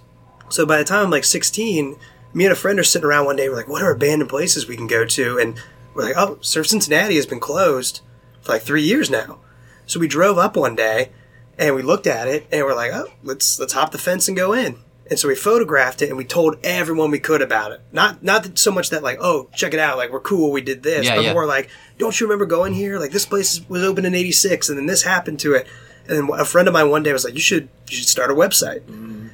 So 0.50 0.66
by 0.66 0.78
the 0.78 0.84
time 0.84 1.06
I'm 1.06 1.12
like 1.12 1.24
16, 1.24 1.98
me 2.34 2.46
and 2.46 2.52
a 2.52 2.56
friend 2.56 2.80
are 2.80 2.84
sitting 2.84 3.08
around 3.08 3.26
one 3.26 3.36
day. 3.36 3.50
We're 3.50 3.56
like, 3.56 3.68
what 3.68 3.82
are 3.82 3.92
abandoned 3.92 4.30
places 4.30 4.68
we 4.68 4.78
can 4.78 4.88
go 4.88 5.06
to? 5.06 5.38
And 5.40 5.60
we're 5.94 6.04
like, 6.04 6.18
oh, 6.18 6.38
Surf 6.42 6.68
Cincinnati 6.68 7.16
has 7.16 7.26
been 7.26 7.40
closed 7.40 8.02
for 8.42 8.54
like 8.54 8.62
three 8.62 8.84
years 8.84 9.10
now. 9.10 9.40
So 9.86 10.00
we 10.00 10.08
drove 10.08 10.38
up 10.38 10.56
one 10.56 10.76
day 10.76 11.12
and 11.58 11.76
we 11.76 11.82
looked 11.82 12.08
at 12.08 12.28
it 12.28 12.48
and 12.52 12.66
we're 12.66 12.76
like, 12.76 12.92
oh, 12.94 13.08
let's 13.24 13.60
let's 13.60 13.74
hop 13.74 13.92
the 13.92 13.98
fence 13.98 14.28
and 14.28 14.38
go 14.38 14.54
in. 14.54 14.78
And 15.12 15.20
so 15.20 15.28
we 15.28 15.36
photographed 15.36 16.02
it 16.02 16.08
and 16.08 16.18
we 16.18 16.24
told 16.24 16.56
everyone 16.64 17.12
we 17.12 17.20
could 17.20 17.42
about 17.44 17.74
it. 17.74 17.82
Not 17.92 18.24
not 18.24 18.58
so 18.58 18.72
much 18.72 18.90
that 18.92 19.04
like, 19.04 19.20
oh, 19.22 19.50
check 19.54 19.74
it 19.74 19.80
out, 19.80 19.98
like 19.98 20.10
we're 20.12 20.22
cool, 20.22 20.52
we 20.52 20.62
did 20.62 20.82
this, 20.82 21.06
Yeah, 21.06 21.16
but 21.18 21.26
yeah. 21.26 21.34
more 21.34 21.46
like, 21.46 21.70
don't 22.00 22.18
you 22.20 22.26
remember 22.26 22.46
going 22.46 22.74
here? 22.74 22.98
Like 22.98 23.12
this 23.12 23.26
place 23.26 23.62
was 23.70 23.84
open 23.84 24.06
in 24.06 24.16
'86 24.16 24.70
and 24.70 24.78
then 24.80 24.86
this 24.88 25.04
happened 25.04 25.40
to 25.42 25.54
it. 25.54 25.68
And 26.08 26.30
then 26.30 26.40
a 26.40 26.46
friend 26.46 26.68
of 26.68 26.74
mine 26.74 26.90
one 26.90 27.04
day 27.04 27.12
was 27.14 27.26
like, 27.26 27.36
you 27.36 27.42
should 27.42 27.68
you 27.90 27.98
should 27.98 28.08
start 28.08 28.32
a 28.32 28.34
website. 28.34 28.82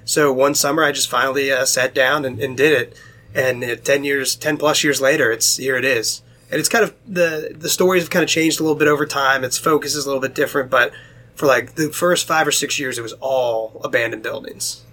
So 0.03 0.34
one 0.34 0.55
summer 0.55 0.84
I 0.84 0.91
just 0.91 1.09
finally 1.09 1.51
uh, 1.51 1.65
sat 1.65 1.93
down 1.93 2.25
and, 2.25 2.39
and 2.41 2.57
did 2.57 2.73
it. 2.73 2.97
And 3.36 3.63
uh, 3.63 3.75
ten 3.75 4.03
years, 4.03 4.36
ten 4.36 4.57
plus 4.57 4.84
years 4.84 4.99
later, 4.99 5.32
it's 5.32 5.57
here. 5.57 5.75
It 5.78 5.86
is, 5.86 6.23
and 6.49 6.59
it's 6.59 6.69
kind 6.69 6.84
of 6.84 6.95
the 7.07 7.53
the 7.55 7.69
stories 7.69 8.01
have 8.01 8.09
kind 8.09 8.23
of 8.23 8.30
changed 8.30 8.59
a 8.59 8.63
little 8.63 8.78
bit 8.78 8.88
over 8.88 9.05
time. 9.05 9.43
Its 9.43 9.59
focus 9.59 9.93
is 9.95 10.05
a 10.05 10.07
little 10.07 10.21
bit 10.21 10.34
different, 10.34 10.71
but 10.71 10.91
for 11.36 11.45
like 11.45 11.75
the 11.75 11.89
first 11.91 12.25
five 12.25 12.47
or 12.47 12.51
six 12.51 12.80
years, 12.80 12.97
it 12.97 13.03
was 13.03 13.13
all 13.19 13.80
abandoned 13.84 14.23
buildings, 14.23 14.84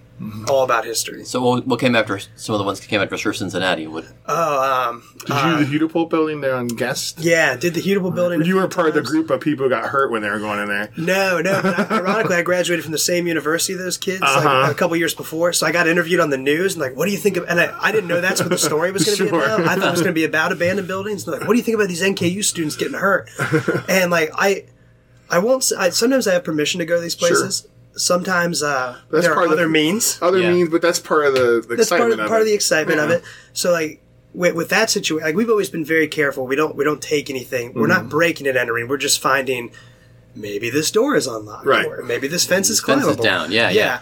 all 0.48 0.62
about 0.62 0.84
history. 0.84 1.24
So 1.24 1.42
what, 1.42 1.66
what 1.66 1.80
came 1.80 1.96
after 1.96 2.18
some 2.36 2.54
of 2.54 2.58
the 2.58 2.64
ones 2.64 2.80
that 2.80 2.86
came 2.86 3.00
after 3.00 3.16
Surf 3.18 3.36
Cincinnati? 3.36 3.86
What? 3.86 4.04
Oh, 4.26 4.88
um, 4.90 5.02
Did 5.26 5.28
you 5.28 5.78
do 5.78 5.86
the 5.86 5.86
Hudepohl 5.94 6.08
building 6.08 6.40
there 6.40 6.54
on 6.54 6.68
Gest? 6.76 7.18
yeah, 7.18 7.56
did 7.56 7.74
the 7.74 7.80
Hudepohl 7.82 8.14
building. 8.14 8.40
a 8.40 8.44
You 8.44 8.56
were 8.56 8.68
part 8.68 8.88
of 8.88 8.94
the 8.94 9.02
group 9.02 9.28
of 9.30 9.40
people 9.40 9.64
who 9.64 9.70
got 9.70 9.84
hurt 9.86 10.10
when 10.12 10.22
they 10.22 10.30
were 10.30 10.38
going 10.38 10.60
in 10.60 10.68
there. 10.68 10.90
No, 10.96 11.40
no. 11.40 11.60
But 11.62 11.90
I- 11.92 11.98
ironically, 11.98 12.36
I 12.36 12.42
graduated 12.42 12.84
from 12.84 12.92
the 12.92 12.98
same 12.98 13.26
university 13.26 13.74
those 13.74 13.98
kids 13.98 14.22
Uh-huh. 14.22 14.62
like, 14.62 14.70
a 14.70 14.74
couple 14.74 14.96
years 14.96 15.14
before. 15.14 15.52
So 15.52 15.66
I 15.66 15.72
got 15.72 15.88
interviewed 15.88 16.20
on 16.20 16.30
the 16.30 16.38
news 16.38 16.74
and 16.74 16.80
like, 16.82 16.96
what 16.96 17.06
do 17.06 17.12
you 17.12 17.18
think 17.18 17.36
of? 17.36 17.44
And 17.48 17.60
I, 17.60 17.76
I 17.80 17.90
didn't 17.92 18.08
know 18.08 18.20
that's 18.20 18.40
what 18.40 18.50
the 18.50 18.58
story 18.58 18.92
was 18.92 19.04
going 19.04 19.16
to 19.18 19.28
Sure. 19.28 19.30
be 19.40 19.44
about. 19.44 19.60
I 19.62 19.74
thought 19.76 19.88
it 19.88 19.90
was 19.90 20.00
going 20.02 20.14
to 20.14 20.18
be 20.20 20.24
about 20.24 20.52
abandoned 20.52 20.88
buildings. 20.88 21.26
And 21.26 21.32
like, 21.38 21.46
what 21.46 21.54
do 21.54 21.58
you 21.58 21.64
think 21.64 21.74
about 21.74 21.88
these 21.88 22.02
NKU 22.02 22.44
students 22.44 22.76
getting 22.76 22.94
hurt? 22.98 23.28
and 23.88 24.10
like, 24.10 24.30
I, 24.34 24.66
I 25.28 25.38
won't. 25.38 25.62
s- 25.62 25.72
I, 25.72 25.90
sometimes 25.90 26.28
I 26.28 26.34
have 26.34 26.44
permission 26.44 26.78
to 26.78 26.84
go 26.86 26.96
to 26.96 27.00
these 27.02 27.14
places. 27.16 27.66
Sometimes 27.96 28.62
uh, 28.62 28.98
That's 29.10 29.24
there 29.26 29.34
part 29.34 29.46
are 29.48 29.50
of 29.52 29.56
the- 29.56 29.62
other 29.64 29.68
means. 29.68 30.18
Other 30.20 30.40
Yeah. 30.40 30.52
means, 30.52 30.68
but 30.68 30.82
that's 30.82 30.98
part 30.98 31.26
of 31.26 31.34
the, 31.34 31.64
the 31.66 31.76
That's 31.76 31.90
part 31.90 32.00
excitement 32.00 32.12
of, 32.14 32.20
of 32.20 32.28
part 32.28 32.40
it. 32.40 32.42
of 32.42 32.46
the 32.46 32.54
excitement 32.54 33.00
of 33.00 33.10
it. 33.10 33.22
So 33.52 33.70
like. 33.72 34.00
With, 34.36 34.56
with 34.56 34.68
that 34.70 34.90
situation, 34.90 35.24
like 35.28 35.36
we've 35.36 35.48
always 35.48 35.70
been 35.70 35.84
very 35.84 36.08
careful. 36.08 36.44
We 36.44 36.56
don't 36.56 36.74
we 36.74 36.82
don't 36.82 37.00
take 37.00 37.30
anything. 37.30 37.72
We're 37.72 37.82
Mm-hmm. 37.82 37.88
not 38.02 38.08
breaking 38.08 38.48
and 38.48 38.58
entering. 38.58 38.88
We're 38.88 38.96
just 38.96 39.20
finding 39.20 39.70
maybe 40.34 40.70
this 40.70 40.90
door 40.90 41.14
is 41.14 41.28
unlocked, 41.28 41.64
Right. 41.66 41.86
or 41.86 42.02
maybe 42.02 42.26
this 42.26 42.44
fence 42.44 42.68
is 42.68 42.80
climbable. 42.80 43.10
Fence 43.12 43.20
is 43.20 43.26
climbable. 43.28 43.44
down. 43.46 43.52
Yeah, 43.52 43.70
yeah. 43.70 44.00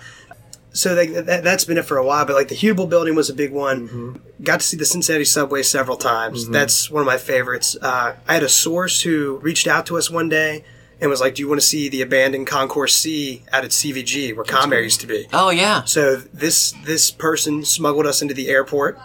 So 0.72 0.94
they, 0.94 1.08
that, 1.08 1.44
that's 1.44 1.64
been 1.66 1.76
it 1.76 1.84
for 1.84 1.98
a 1.98 2.06
while. 2.06 2.24
But 2.24 2.34
like 2.36 2.48
the 2.48 2.54
Hudepohl 2.54 2.88
building 2.88 3.14
was 3.14 3.28
a 3.28 3.34
big 3.34 3.52
one. 3.52 3.88
Mm-hmm. 3.88 4.42
Got 4.42 4.60
to 4.60 4.66
see 4.66 4.78
the 4.78 4.86
Cincinnati 4.86 5.26
subway 5.26 5.62
several 5.62 5.98
times. 5.98 6.48
That's 6.48 6.90
one 6.90 7.02
of 7.02 7.06
my 7.06 7.18
favorites. 7.18 7.76
Uh, 7.82 8.14
I 8.26 8.32
had 8.32 8.42
a 8.42 8.48
source 8.48 9.02
who 9.02 9.36
reached 9.42 9.66
out 9.66 9.84
to 9.88 9.98
us 9.98 10.08
one 10.10 10.30
day 10.30 10.64
and 11.02 11.10
was 11.10 11.20
like, 11.20 11.34
"Do 11.34 11.42
you 11.42 11.48
want 11.48 11.60
to 11.60 11.66
see 11.66 11.90
the 11.90 12.00
abandoned 12.00 12.46
Concourse 12.46 12.94
C 12.94 13.42
out 13.52 13.64
at 13.64 13.70
CVG 13.72 14.34
where 14.34 14.44
Comair 14.44 14.82
used 14.82 15.00
to 15.00 15.06
be?" 15.06 15.26
Oh 15.32 15.50
yeah. 15.50 15.82
So 15.84 16.16
this 16.32 16.72
this 16.84 17.10
person 17.10 17.64
smuggled 17.64 18.06
us 18.06 18.22
into 18.22 18.32
the 18.32 18.48
airport, 18.48 18.98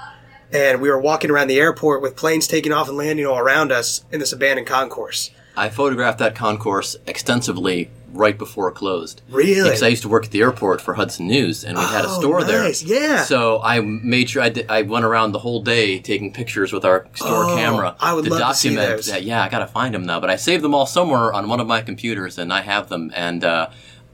and 0.54 0.80
we 0.80 0.90
were 0.90 1.00
walking 1.00 1.32
around 1.32 1.48
the 1.48 1.60
airport 1.60 2.02
with 2.02 2.16
planes 2.16 2.48
taking 2.48 2.72
off 2.72 2.88
and 2.88 2.98
landing 2.98 3.26
all 3.26 3.40
around 3.40 3.72
us 3.72 4.06
in 4.12 4.20
this 4.20 4.32
abandoned 4.32 4.68
concourse. 4.68 5.32
I 5.58 5.70
photographed 5.70 6.20
that 6.20 6.36
concourse 6.36 6.96
extensively 7.08 7.90
right 8.18 8.38
before 8.38 8.68
it 8.70 8.76
closed. 8.76 9.22
Really? 9.30 9.64
Because 9.64 9.84
I 9.84 9.88
used 9.88 10.02
to 10.04 10.10
work 10.10 10.26
at 10.26 10.32
the 10.32 10.42
airport 10.42 10.82
for 10.82 10.96
Hudson 10.96 11.28
News, 11.28 11.64
and 11.64 11.78
we 11.78 11.84
had 11.84 12.04
a 12.06 12.10
Oh, 12.10 12.20
store 12.20 12.40
nice. 12.42 12.82
there. 12.82 13.02
Yeah. 13.02 13.24
So 13.24 13.62
I 13.64 13.80
made 13.82 14.30
sure 14.30 14.42
I, 14.42 14.50
did, 14.50 14.66
I 14.70 14.82
went 14.82 15.06
around 15.06 15.32
the 15.32 15.40
whole 15.40 15.62
day 15.62 16.00
taking 16.00 16.34
pictures 16.34 16.74
with 16.74 16.84
our 16.86 17.08
store 17.14 17.46
Oh, 17.46 17.56
camera 17.56 17.96
I 18.00 18.14
would 18.14 18.26
to 18.26 18.30
love 18.32 18.40
to 18.40 18.54
see 18.56 18.70
document 18.70 18.98
those. 18.98 19.06
that. 19.08 19.24
Yeah, 19.24 19.44
I 19.44 19.50
gotta 19.50 19.68
find 19.68 19.94
them 19.94 20.06
now, 20.06 20.20
but 20.20 20.30
I 20.30 20.36
saved 20.36 20.64
them 20.64 20.74
all 20.74 20.86
somewhere 20.86 21.32
on 21.34 21.48
one 21.50 21.60
of 21.60 21.68
my 21.68 21.82
computers, 21.82 22.38
and 22.38 22.52
I 22.52 22.62
have 22.62 22.90
them. 22.90 23.12
And 23.16 23.44
uh, 23.44 23.70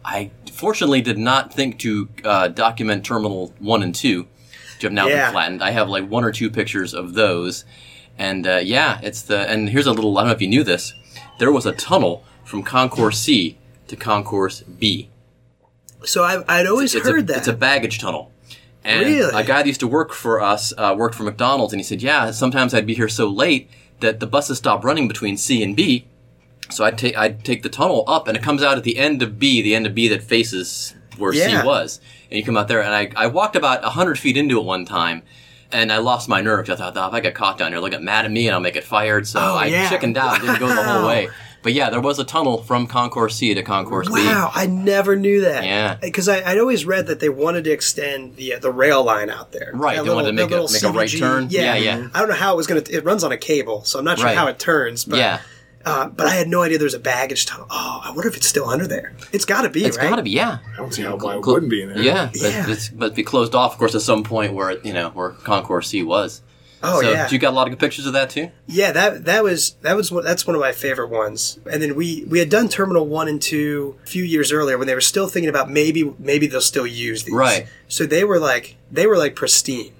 I 0.06 0.32
fortunately 0.51 1.01
did 1.01 1.18
not 1.18 1.54
think 1.54 1.80
to 1.80 2.10
uh, 2.26 2.47
document 2.49 3.06
Terminal 3.06 3.54
One 3.60 3.82
and 3.84 3.95
Two, 3.95 4.28
which 4.76 4.82
have 4.84 4.91
now 4.91 5.08
Yeah. 5.08 5.26
been 5.28 5.32
flattened. 5.34 5.64
I 5.64 5.72
have 5.72 5.88
like 5.89 6.08
one 6.10 6.24
or 6.24 6.32
two 6.32 6.49
pictures 6.49 6.93
of 6.93 7.14
those. 7.14 7.66
And 8.18 8.45
uh, 8.45 8.60
yeah, 8.64 8.99
it's 9.01 9.24
the 9.24 9.49
and 9.49 9.70
here's 9.70 9.88
a 9.88 9.91
little. 9.91 10.16
I 10.18 10.22
don't 10.22 10.28
know 10.30 10.36
if 10.36 10.41
you 10.41 10.47
knew 10.47 10.64
this. 10.64 10.93
There 11.39 11.51
was 11.51 11.66
a 11.66 11.72
tunnel 11.72 12.24
from 12.45 12.62
Concourse 12.62 13.18
C 13.18 13.58
to 13.88 13.95
Concourse 13.95 14.61
B. 14.61 15.09
So 16.05 16.23
I, 16.23 16.43
I'd 16.47 16.67
always 16.67 16.93
It's 16.95 17.07
heard 17.07 17.19
a, 17.19 17.23
that. 17.23 17.38
It's 17.39 17.47
a 17.47 17.53
baggage 17.53 17.99
tunnel. 17.99 18.31
And 18.84 19.05
Really? 19.05 19.29
a 19.34 19.43
guy 19.45 19.59
that 19.61 19.67
used 19.67 19.79
to 19.79 19.88
work 19.88 20.11
for 20.13 20.41
us 20.41 20.73
uh, 20.77 20.93
worked 20.97 21.15
for 21.15 21.23
McDonald's, 21.23 21.71
and 21.71 21.79
he 21.79 21.84
said, 21.84 22.01
"Yeah, 22.01 22.31
sometimes 22.31 22.73
I'd 22.73 22.86
be 22.86 22.93
here 22.93 23.07
so 23.07 23.29
late 23.29 23.69
that 24.01 24.19
the 24.19 24.27
buses 24.27 24.57
stopped 24.57 24.84
running 24.84 25.07
between 25.07 25.38
C 25.38 25.63
and 25.63 25.73
B, 25.73 26.05
so 26.69 26.84
I'd 26.84 26.97
take 26.97 27.17
I'd 27.17 27.45
take 27.45 27.63
the 27.63 27.69
tunnel 27.69 28.03
up, 28.07 28.27
and 28.27 28.36
it 28.36 28.43
comes 28.43 28.61
out 28.61 28.77
at 28.77 28.84
the 28.84 28.97
end 28.97 29.21
of 29.21 29.39
B, 29.39 29.61
the 29.61 29.73
end 29.73 29.86
of 29.88 29.95
B 29.95 30.09
that 30.09 30.21
faces 30.21 30.95
where 31.17 31.34
Yeah. 31.34 31.61
C 31.61 31.65
was, 31.65 32.01
and 32.29 32.38
you 32.38 32.43
come 32.43 32.57
out 32.57 32.67
there, 32.67 32.81
and 32.84 32.93
I 32.93 33.09
I 33.15 33.27
walked 33.27 33.55
about 33.55 33.86
hundred 33.86 34.19
feet 34.19 34.36
into 34.36 34.59
it 34.59 34.65
one 34.65 34.84
time." 34.86 35.23
And 35.71 35.91
I 35.91 35.97
lost 35.97 36.29
my 36.29 36.39
nerve. 36.39 36.69
I 36.69 36.75
thought, 36.75 36.95
oh, 36.95 37.07
if 37.07 37.13
I 37.15 37.19
get 37.19 37.34
caught 37.34 37.57
down 37.57 37.71
here, 37.71 37.81
they'll 37.81 37.89
get 37.89 38.03
mad 38.03 38.25
at 38.25 38.31
me 38.31 38.45
and 38.45 38.53
I'll 38.53 38.59
make 38.61 38.75
it 38.75 38.84
fired. 38.84 39.25
So 39.25 39.39
Oh, 39.39 39.55
I 39.55 39.65
yeah. 39.65 39.89
chickened 39.89 40.15
out. 40.19 40.39
Didn't 40.39 40.59
go 40.59 40.67
the 40.67 40.84
whole 40.84 41.07
way. 41.07 41.29
But 41.64 41.74
yeah, 41.74 41.89
there 41.89 42.01
was 42.01 42.20
a 42.20 42.24
tunnel 42.26 42.61
from 42.61 42.86
Concourse 42.88 43.36
C 43.38 43.53
to 43.53 43.64
Concourse 43.64 44.07
B. 44.07 44.14
Wow, 44.14 44.51
I 44.53 44.68
never 44.68 45.16
knew 45.16 45.41
that. 45.41 45.64
Yeah. 45.64 45.95
because 45.95 46.30
I'd 46.30 46.59
always 46.59 46.86
read 46.86 47.07
that 47.07 47.20
they 47.22 47.30
wanted 47.30 47.64
to 47.64 47.72
extend 47.72 48.36
the 48.36 48.55
uh, 48.55 48.59
the 48.59 48.72
rail 48.72 49.03
line 49.03 49.30
out 49.30 49.51
there. 49.53 49.72
Right, 49.74 49.95
That 49.95 50.03
they 50.03 50.09
wanted 50.14 50.28
to 50.28 50.34
make 50.34 50.51
a- 50.51 50.61
little 50.61 50.70
make 50.72 50.84
a 50.84 50.91
right 50.91 51.09
turn. 51.09 51.47
Yeah, 51.49 51.76
Yeah, 51.76 51.97
yeah. 51.99 52.07
I 52.14 52.20
don't 52.20 52.30
know 52.30 52.36
how 52.36 52.53
it 52.53 52.57
was 52.57 52.68
going 52.68 52.84
to. 52.84 52.93
It 52.93 53.03
runs 53.05 53.24
on 53.24 53.32
a 53.32 53.38
cable, 53.38 53.84
so 53.86 53.97
I'm 53.97 54.05
not 54.05 54.18
sure 54.20 54.28
Right. 54.28 54.38
how 54.38 54.47
it 54.47 54.59
turns. 54.59 55.05
But, 55.05 55.20
Yeah. 55.20 55.39
uh, 55.86 56.07
but 56.09 56.28
I 56.28 56.32
had 56.32 56.47
no 56.49 56.61
idea 56.64 56.78
there 56.78 56.86
was 56.86 56.93
a 56.93 56.99
baggage 56.99 57.45
tunnel. 57.45 57.68
Oh, 57.72 58.01
I 58.03 58.11
wonder 58.11 58.28
if 58.28 58.36
it's 58.36 58.47
still 58.47 58.68
under 58.70 58.86
there. 58.86 59.14
It's 59.32 59.45
got 59.45 59.61
to 59.61 59.70
be. 59.70 59.86
It's 59.86 59.97
right? 59.97 60.09
got 60.09 60.18
to 60.18 60.22
be, 60.24 60.32
yeah. 60.32 60.57
I 60.74 60.78
don't 60.78 60.93
see 60.93 61.03
how 61.03 61.16
why 61.16 61.38
it 61.38 61.41
Clo- 61.43 61.53
wouldn't 61.53 61.70
be 61.72 61.82
in 61.82 61.89
there. 61.93 61.99
Yeah, 62.01 62.30
but 62.34 62.41
Yeah. 62.41 62.66
it's 62.70 62.89
but 62.89 63.16
be 63.16 63.24
closed 63.24 63.55
off, 63.55 63.72
of 63.74 63.78
course, 63.80 63.95
at 63.95 64.01
some 64.01 64.24
point 64.24 64.53
where 64.53 64.78
you 64.86 64.91
know 64.91 65.09
where 65.11 65.30
Concourse 65.30 65.88
C 65.89 66.03
was. 66.03 66.41
Oh 66.84 67.01
so, 67.01 67.09
yeah. 67.09 67.29
you 67.29 67.39
got 67.39 67.53
a 67.53 67.55
lot 67.55 67.67
of 67.67 67.71
good 67.71 67.79
pictures 67.79 68.05
of 68.05 68.13
that 68.13 68.29
too. 68.29 68.51
Yeah, 68.67 68.91
that 68.91 69.25
that 69.25 69.43
was 69.43 69.71
that 69.81 69.95
was 69.95 70.11
one, 70.11 70.23
that's 70.23 70.45
one 70.45 70.55
of 70.55 70.61
my 70.61 70.73
favorite 70.73 71.09
ones. 71.09 71.57
And 71.71 71.81
then 71.81 71.95
we 71.95 72.25
we 72.25 72.39
had 72.39 72.49
done 72.49 72.67
Terminal 72.67 73.07
One 73.07 73.29
and 73.29 73.41
Two 73.41 73.97
a 74.03 74.07
few 74.07 74.23
years 74.23 74.51
earlier 74.51 74.77
when 74.77 74.88
they 74.88 74.93
were 74.93 75.01
still 75.01 75.27
thinking 75.27 75.49
about 75.49 75.69
maybe 75.71 76.13
maybe 76.19 76.45
they'll 76.45 76.61
still 76.61 76.86
use 76.86 77.23
these. 77.23 77.34
Right. 77.34 77.67
So 77.88 78.05
they 78.05 78.25
were 78.25 78.38
like 78.38 78.75
they 78.91 79.07
were 79.07 79.17
like 79.17 79.36
pristine. 79.36 79.93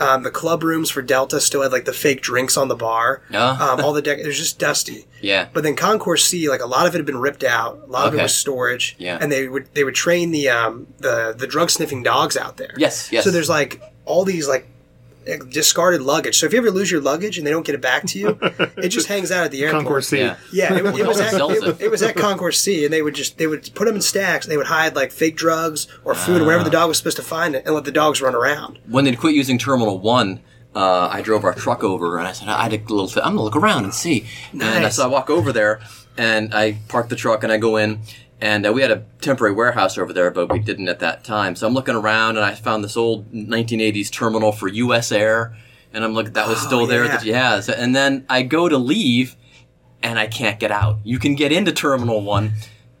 Um, 0.00 0.24
the 0.24 0.30
club 0.30 0.64
rooms 0.64 0.90
for 0.90 1.00
Delta 1.00 1.40
still 1.40 1.62
had 1.62 1.70
like 1.70 1.84
the 1.84 1.92
fake 1.92 2.22
drinks 2.22 2.56
on 2.56 2.66
the 2.66 2.74
bar. 2.74 3.22
Ah. 3.32 3.74
Um, 3.74 3.84
all 3.84 3.92
the 3.92 4.02
deck 4.02 4.18
it 4.18 4.26
was 4.26 4.38
just 4.38 4.58
dusty. 4.58 5.06
Yeah, 5.20 5.48
But 5.52 5.62
then 5.62 5.76
Concourse 5.76 6.24
C, 6.24 6.48
like 6.48 6.62
a 6.62 6.66
lot 6.66 6.86
of 6.86 6.94
it 6.94 6.98
had 6.98 7.06
been 7.06 7.20
ripped 7.20 7.44
out. 7.44 7.82
A 7.86 7.90
lot 7.90 8.08
of 8.08 8.14
it 8.14 8.22
was 8.22 8.34
storage. 8.34 8.96
Yeah. 8.98 9.18
And 9.20 9.30
they 9.30 9.46
would 9.46 9.72
they 9.74 9.84
would 9.84 9.94
train 9.94 10.32
the 10.32 10.48
um 10.48 10.88
the 10.98 11.34
the 11.36 11.46
drug 11.46 11.70
sniffing 11.70 12.02
dogs 12.02 12.36
out 12.36 12.56
there. 12.56 12.74
Yes, 12.78 13.12
yes. 13.12 13.22
So 13.22 13.30
there's 13.30 13.50
like 13.50 13.80
all 14.04 14.24
these 14.24 14.48
like 14.48 14.66
discarded 15.50 16.02
luggage. 16.02 16.38
So 16.38 16.46
if 16.46 16.52
you 16.52 16.58
ever 16.58 16.70
lose 16.70 16.90
your 16.90 17.00
luggage 17.00 17.38
and 17.38 17.46
they 17.46 17.50
don't 17.50 17.64
get 17.64 17.74
it 17.74 17.80
back 17.80 18.04
to 18.08 18.18
you, 18.18 18.38
it 18.76 18.88
just 18.88 19.06
hangs 19.14 19.30
out 19.30 19.44
at 19.44 19.50
the 19.50 19.62
airport. 19.62 19.82
Concourse 19.84 20.08
C. 20.08 20.18
yeah. 20.18 20.36
Yeah, 20.52 20.74
it, 20.74 20.84
it 20.84 21.06
was 21.06 21.20
at, 21.20 21.34
it, 21.34 21.62
it? 21.62 21.80
it 21.82 21.90
was 21.90 22.02
at 22.02 22.16
Concourse 22.16 22.58
C, 22.58 22.84
and 22.84 22.92
they 22.92 23.02
would 23.02 23.14
just 23.14 23.38
they 23.38 23.46
would 23.46 23.70
put 23.74 23.86
them 23.86 23.96
in 23.96 24.00
stacks. 24.02 24.46
And 24.46 24.52
they 24.52 24.56
would 24.56 24.66
hide 24.66 24.94
like 24.96 25.12
fake 25.12 25.36
drugs 25.36 25.86
or 26.04 26.14
food 26.14 26.40
or 26.42 26.44
wherever 26.44 26.64
the 26.64 26.70
Ah. 26.70 26.80
dog 26.82 26.88
was 26.88 26.98
supposed 26.98 27.16
to 27.18 27.22
find 27.22 27.54
it, 27.54 27.64
and 27.66 27.74
let 27.74 27.84
the 27.84 27.92
dogs 27.92 28.20
run 28.22 28.34
around. 28.34 28.78
When 28.88 29.04
they'd 29.04 29.18
quit 29.18 29.34
using 29.34 29.58
Terminal 29.58 29.98
One, 29.98 30.40
uh, 30.74 31.08
I 31.12 31.20
drove 31.22 31.44
our 31.44 31.54
truck 31.54 31.84
over 31.84 32.18
and 32.18 32.26
I 32.26 32.32
said, 32.32 32.48
I 32.48 32.62
had 32.64 32.72
a 32.72 32.78
little. 32.92 33.08
I'm 33.22 33.32
gonna 33.36 33.42
look 33.42 33.56
around 33.56 33.84
and 33.84 33.94
see. 33.94 34.26
And 34.52 34.62
I, 34.62 34.80
Nice. 34.80 34.96
so 34.96 35.04
I 35.04 35.06
walk 35.06 35.30
over 35.30 35.52
there 35.52 35.80
and 36.16 36.54
I 36.54 36.78
park 36.88 37.08
the 37.08 37.16
truck 37.16 37.42
and 37.44 37.52
I 37.52 37.58
go 37.58 37.76
in. 37.76 38.00
And 38.42 38.66
uh, 38.66 38.72
we 38.72 38.82
had 38.82 38.90
a 38.90 39.04
temporary 39.20 39.54
warehouse 39.54 39.96
over 39.96 40.12
there, 40.12 40.30
but 40.32 40.52
we 40.52 40.58
didn't 40.58 40.88
at 40.88 40.98
that 40.98 41.22
time. 41.22 41.54
So 41.54 41.64
I'm 41.66 41.74
looking 41.74 41.94
around, 41.94 42.36
and 42.36 42.44
I 42.44 42.54
found 42.56 42.82
this 42.82 42.96
old 42.96 43.32
1980s 43.32 44.10
terminal 44.10 44.50
for 44.50 44.66
U.S. 44.68 45.12
Air, 45.12 45.56
and 45.92 46.02
I'm 46.04 46.12
looking. 46.12 46.32
That 46.32 46.48
was 46.48 46.58
Oh, 46.62 46.66
still 46.66 46.86
there. 46.88 47.04
yeah. 47.04 47.10
That, 47.18 47.24
yeah. 47.24 47.60
So- 47.60 47.72
and 47.72 47.94
then 47.94 48.26
I 48.28 48.42
go 48.42 48.68
to 48.68 48.76
leave, 48.76 49.36
and 50.02 50.18
I 50.18 50.26
can't 50.26 50.58
get 50.58 50.72
out. 50.72 50.98
You 51.04 51.20
can 51.20 51.36
get 51.36 51.52
into 51.52 51.70
Terminal 51.72 52.20
One, 52.20 52.54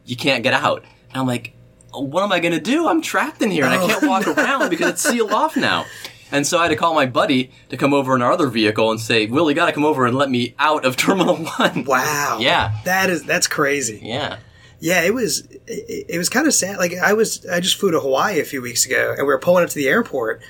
you 0.06 0.14
can't 0.14 0.44
get 0.44 0.54
out. 0.54 0.84
And 1.10 1.20
I'm 1.20 1.26
like, 1.26 1.54
what 1.90 2.22
am 2.22 2.30
I 2.30 2.38
going 2.38 2.54
to 2.54 2.60
do? 2.60 2.86
I'm 2.86 3.02
trapped 3.02 3.42
in 3.42 3.50
here, 3.50 3.64
and 3.64 3.74
I 3.74 3.82
Oh, 3.82 3.86
can't 3.88 4.02
walk 4.08 4.26
around 4.28 4.70
because 4.70 4.90
it's 4.90 5.02
sealed 5.02 5.32
off 5.42 5.56
now. 5.56 5.86
And 6.30 6.46
so 6.46 6.58
I 6.58 6.62
had 6.62 6.68
to 6.68 6.76
call 6.76 6.94
my 6.94 7.04
buddy 7.06 7.50
to 7.68 7.76
come 7.76 7.92
over 7.92 8.14
in 8.14 8.22
our 8.22 8.30
other 8.32 8.46
vehicle 8.46 8.90
and 8.92 9.00
say, 9.00 9.26
"Will, 9.26 9.50
you 9.50 9.56
got 9.56 9.66
to 9.66 9.72
come 9.72 9.84
over 9.84 10.06
and 10.06 10.16
let 10.16 10.30
me 10.30 10.54
out 10.60 10.84
of 10.84 10.96
Terminal 11.04 11.36
One." 11.36 11.84
Wow. 11.84 12.38
Yeah. 12.40 12.78
That 12.84 13.10
is 13.10 13.24
that's 13.24 13.48
crazy. 13.48 13.98
Yeah. 14.02 14.38
Yeah, 14.82 15.02
it 15.02 15.14
was 15.14 15.42
it, 15.68 16.06
it 16.08 16.18
was 16.18 16.28
kind 16.28 16.48
of 16.48 16.52
sad. 16.52 16.76
Like 16.76 16.92
I 17.00 17.12
was 17.12 17.46
I 17.46 17.60
just 17.60 17.78
flew 17.78 17.92
to 17.92 18.00
Hawaii 18.00 18.40
a 18.40 18.44
few 18.44 18.60
weeks 18.60 18.84
ago, 18.84 19.10
and 19.16 19.20
we 19.26 19.32
were 19.32 19.38
pulling 19.38 19.62
up 19.62 19.70
to 19.70 19.76
the 19.76 19.86
airport, 19.88 20.42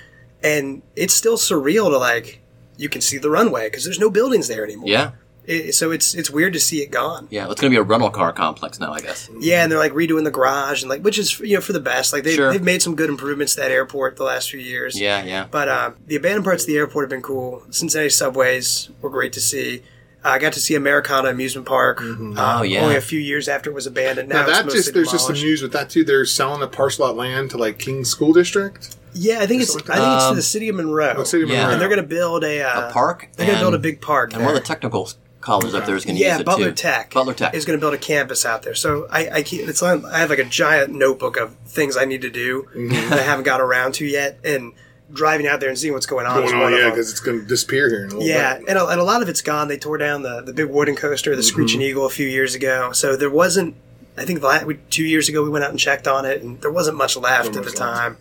and 0.43 0.80
it's 0.97 1.12
still 1.12 1.37
surreal 1.37 1.91
to 1.91 1.99
like 1.99 2.41
you 2.78 2.89
can 2.89 3.03
see 3.03 3.18
the 3.18 3.28
runway 3.28 3.66
because 3.66 3.85
there's 3.85 4.01
no 4.01 4.09
buildings 4.11 4.49
there 4.49 4.64
anymore. 4.64 4.89
Yeah. 4.89 5.11
It, 5.45 5.74
so 5.74 5.91
it's 5.91 6.14
it's 6.14 6.30
weird 6.30 6.53
to 6.55 6.61
see 6.61 6.80
it 6.83 6.91
gone. 6.91 7.26
Yeah, 7.30 7.51
it's 7.51 7.61
going 7.61 7.70
to 7.70 7.76
be 7.76 7.80
a 7.80 7.83
rental 7.83 8.09
car 8.11 8.33
complex 8.33 8.80
now, 8.80 8.93
I 8.95 9.01
guess. 9.01 9.28
Yeah, 9.39 9.64
and 9.64 9.70
they're 9.70 9.78
like 9.78 9.93
redoing 9.93 10.24
the 10.24 10.30
garage 10.30 10.83
and 10.83 10.89
like 10.89 11.03
which 11.03 11.18
is 11.18 11.39
you 11.41 11.57
know 11.57 11.61
for 11.61 11.74
the 11.74 11.80
best. 11.80 12.12
Like 12.14 12.24
they 12.24 12.37
Sure. 12.37 12.51
they've 12.53 12.62
made 12.62 12.80
some 12.80 12.95
good 12.95 13.11
improvements 13.11 13.55
to 13.57 13.61
that 13.61 13.70
airport 13.70 14.16
the 14.16 14.24
last 14.24 14.51
few 14.51 14.61
years. 14.61 14.99
Yeah, 14.99 15.22
yeah. 15.24 15.47
But 15.51 15.68
uh, 15.68 15.91
the 16.07 16.16
abandoned 16.16 16.45
parts 16.45 16.62
of 16.62 16.68
the 16.68 16.76
airport 16.78 17.03
have 17.05 17.11
been 17.11 17.22
cool. 17.22 17.64
Cincinnati 17.70 18.09
subways 18.09 18.89
were 19.03 19.11
great 19.11 19.33
to 19.35 19.41
see. 19.41 19.83
I 20.25 20.39
got 20.39 20.53
to 20.53 20.61
see 20.61 20.75
Americana 20.75 21.29
Amusement 21.31 21.66
Park. 21.66 22.01
uh, 22.01 22.05
Oh, 22.37 22.62
yeah. 22.62 22.83
Only 22.83 22.97
a 22.97 23.01
few 23.01 23.18
years 23.18 23.49
after 23.49 23.70
it 23.70 23.75
was 23.75 23.87
abandoned. 23.87 24.29
Now, 24.29 24.43
Now 24.43 24.47
that 24.47 24.64
mostly 24.66 24.79
just 24.81 24.95
there's 24.95 25.11
just 25.11 25.27
some 25.27 25.35
news 25.35 25.62
with 25.62 25.73
that 25.73 25.91
too. 25.91 26.05
They're 26.05 26.25
selling 26.27 26.62
a 26.62 26.68
parcel 26.68 27.07
of 27.07 27.16
land 27.16 27.51
to 27.51 27.59
like 27.59 27.79
King 27.79 28.05
School 28.05 28.33
District. 28.33 28.97
Yeah, 29.14 29.41
I 29.41 29.47
think 29.47 29.62
it's 29.62 29.75
I 29.75 29.79
think 29.81 29.89
it's 29.91 30.25
Um, 30.25 30.37
the 30.37 30.43
city 30.43 30.68
of 30.68 30.77
Monroe. 30.77 31.14
Oh, 31.18 31.25
City 31.25 31.43
of 31.43 31.49
Yeah. 31.51 31.57
Monroe. 31.62 31.73
and 31.73 31.81
they're 31.83 31.89
going 31.89 32.01
to 32.01 32.07
build 32.07 32.45
a 32.45 32.62
uh, 32.62 32.89
A 32.89 32.93
park. 32.93 33.29
They're 33.37 33.47
going 33.47 33.59
to 33.59 33.64
build 33.64 33.75
a 33.75 33.79
big 33.79 34.01
park. 34.01 34.33
And 34.33 34.45
one 34.45 34.55
of 34.55 34.61
the 34.61 34.66
technical 34.66 35.11
colleges 35.41 35.75
up 35.75 35.85
there 35.87 35.97
is 35.97 36.05
going 36.05 36.14
to 36.16 36.20
use 36.23 36.29
yeah, 36.29 36.39
it 36.39 36.47
Butler 36.47 36.68
too. 36.70 36.75
Tech. 36.77 37.12
Butler 37.12 37.35
Tech. 37.35 37.53
is 37.53 37.64
going 37.64 37.77
to 37.77 37.81
build 37.81 37.95
a 37.95 37.99
campus 37.99 38.47
out 38.47 38.62
there. 38.62 38.75
So 38.77 39.09
I, 39.11 39.29
I 39.29 39.43
keep 39.43 39.68
it's 39.68 39.83
on. 39.83 40.05
I 40.07 40.18
have 40.18 40.31
like 40.31 40.39
a 40.39 40.45
giant 40.45 40.93
notebook 40.95 41.37
of 41.37 41.57
things 41.66 41.97
I 41.97 42.05
need 42.05 42.23
to 42.23 42.31
do 42.31 42.68
Mm-hmm. 42.75 43.11
that 43.11 43.18
I 43.18 43.23
haven't 43.23 43.45
got 43.45 43.61
around 43.61 43.95
to 43.95 44.07
yet, 44.07 44.39
and 44.45 44.73
driving 45.13 45.47
out 45.47 45.61
there 45.61 45.69
and 45.69 45.79
seeing 45.79 45.93
what's 45.93 46.07
going 46.07 46.27
on. 46.27 46.41
going 46.43 46.55
on, 46.55 46.73
yeah, 46.73 46.91
because 46.91 47.11
it's 47.11 47.21
going 47.21 47.41
to 47.41 47.47
disappear 47.47 47.89
here 47.89 48.05
in 48.05 48.11
a 48.11 48.15
little 48.15 48.23
Yeah, 48.29 48.59
bit. 48.59 48.69
and 48.69 48.79
a, 48.79 48.87
and 48.87 49.01
a 49.01 49.05
lot 49.05 49.23
of 49.23 49.29
it's 49.29 49.43
gone. 49.43 49.69
They 49.69 49.77
tore 49.79 49.99
down 49.99 50.23
the, 50.23 50.41
the 50.41 50.53
big 50.53 50.69
wooden 50.69 50.97
coaster, 50.97 51.35
the 51.37 51.43
Screeching 51.43 51.81
Mm-hmm. 51.81 51.89
Eagle, 51.91 52.07
a 52.07 52.11
few 52.11 52.27
years 52.27 52.55
ago. 52.55 52.93
So 52.93 53.17
there 53.17 53.31
wasn't. 53.31 53.77
I 54.17 54.25
think 54.25 54.41
the 54.43 54.65
we, 54.67 54.75
two 54.91 55.05
years 55.05 55.29
ago 55.29 55.43
we 55.43 55.49
went 55.51 55.65
out 55.65 55.71
and 55.71 55.79
checked 55.79 56.07
on 56.09 56.25
it, 56.25 56.43
and 56.43 56.61
there 56.61 56.71
wasn't 56.73 56.97
much 56.99 57.17
left 57.17 57.47
Not 57.47 57.47
at 57.47 57.53
the 57.55 57.59
much 57.61 57.67
left. 57.69 57.77
time. 57.79 58.17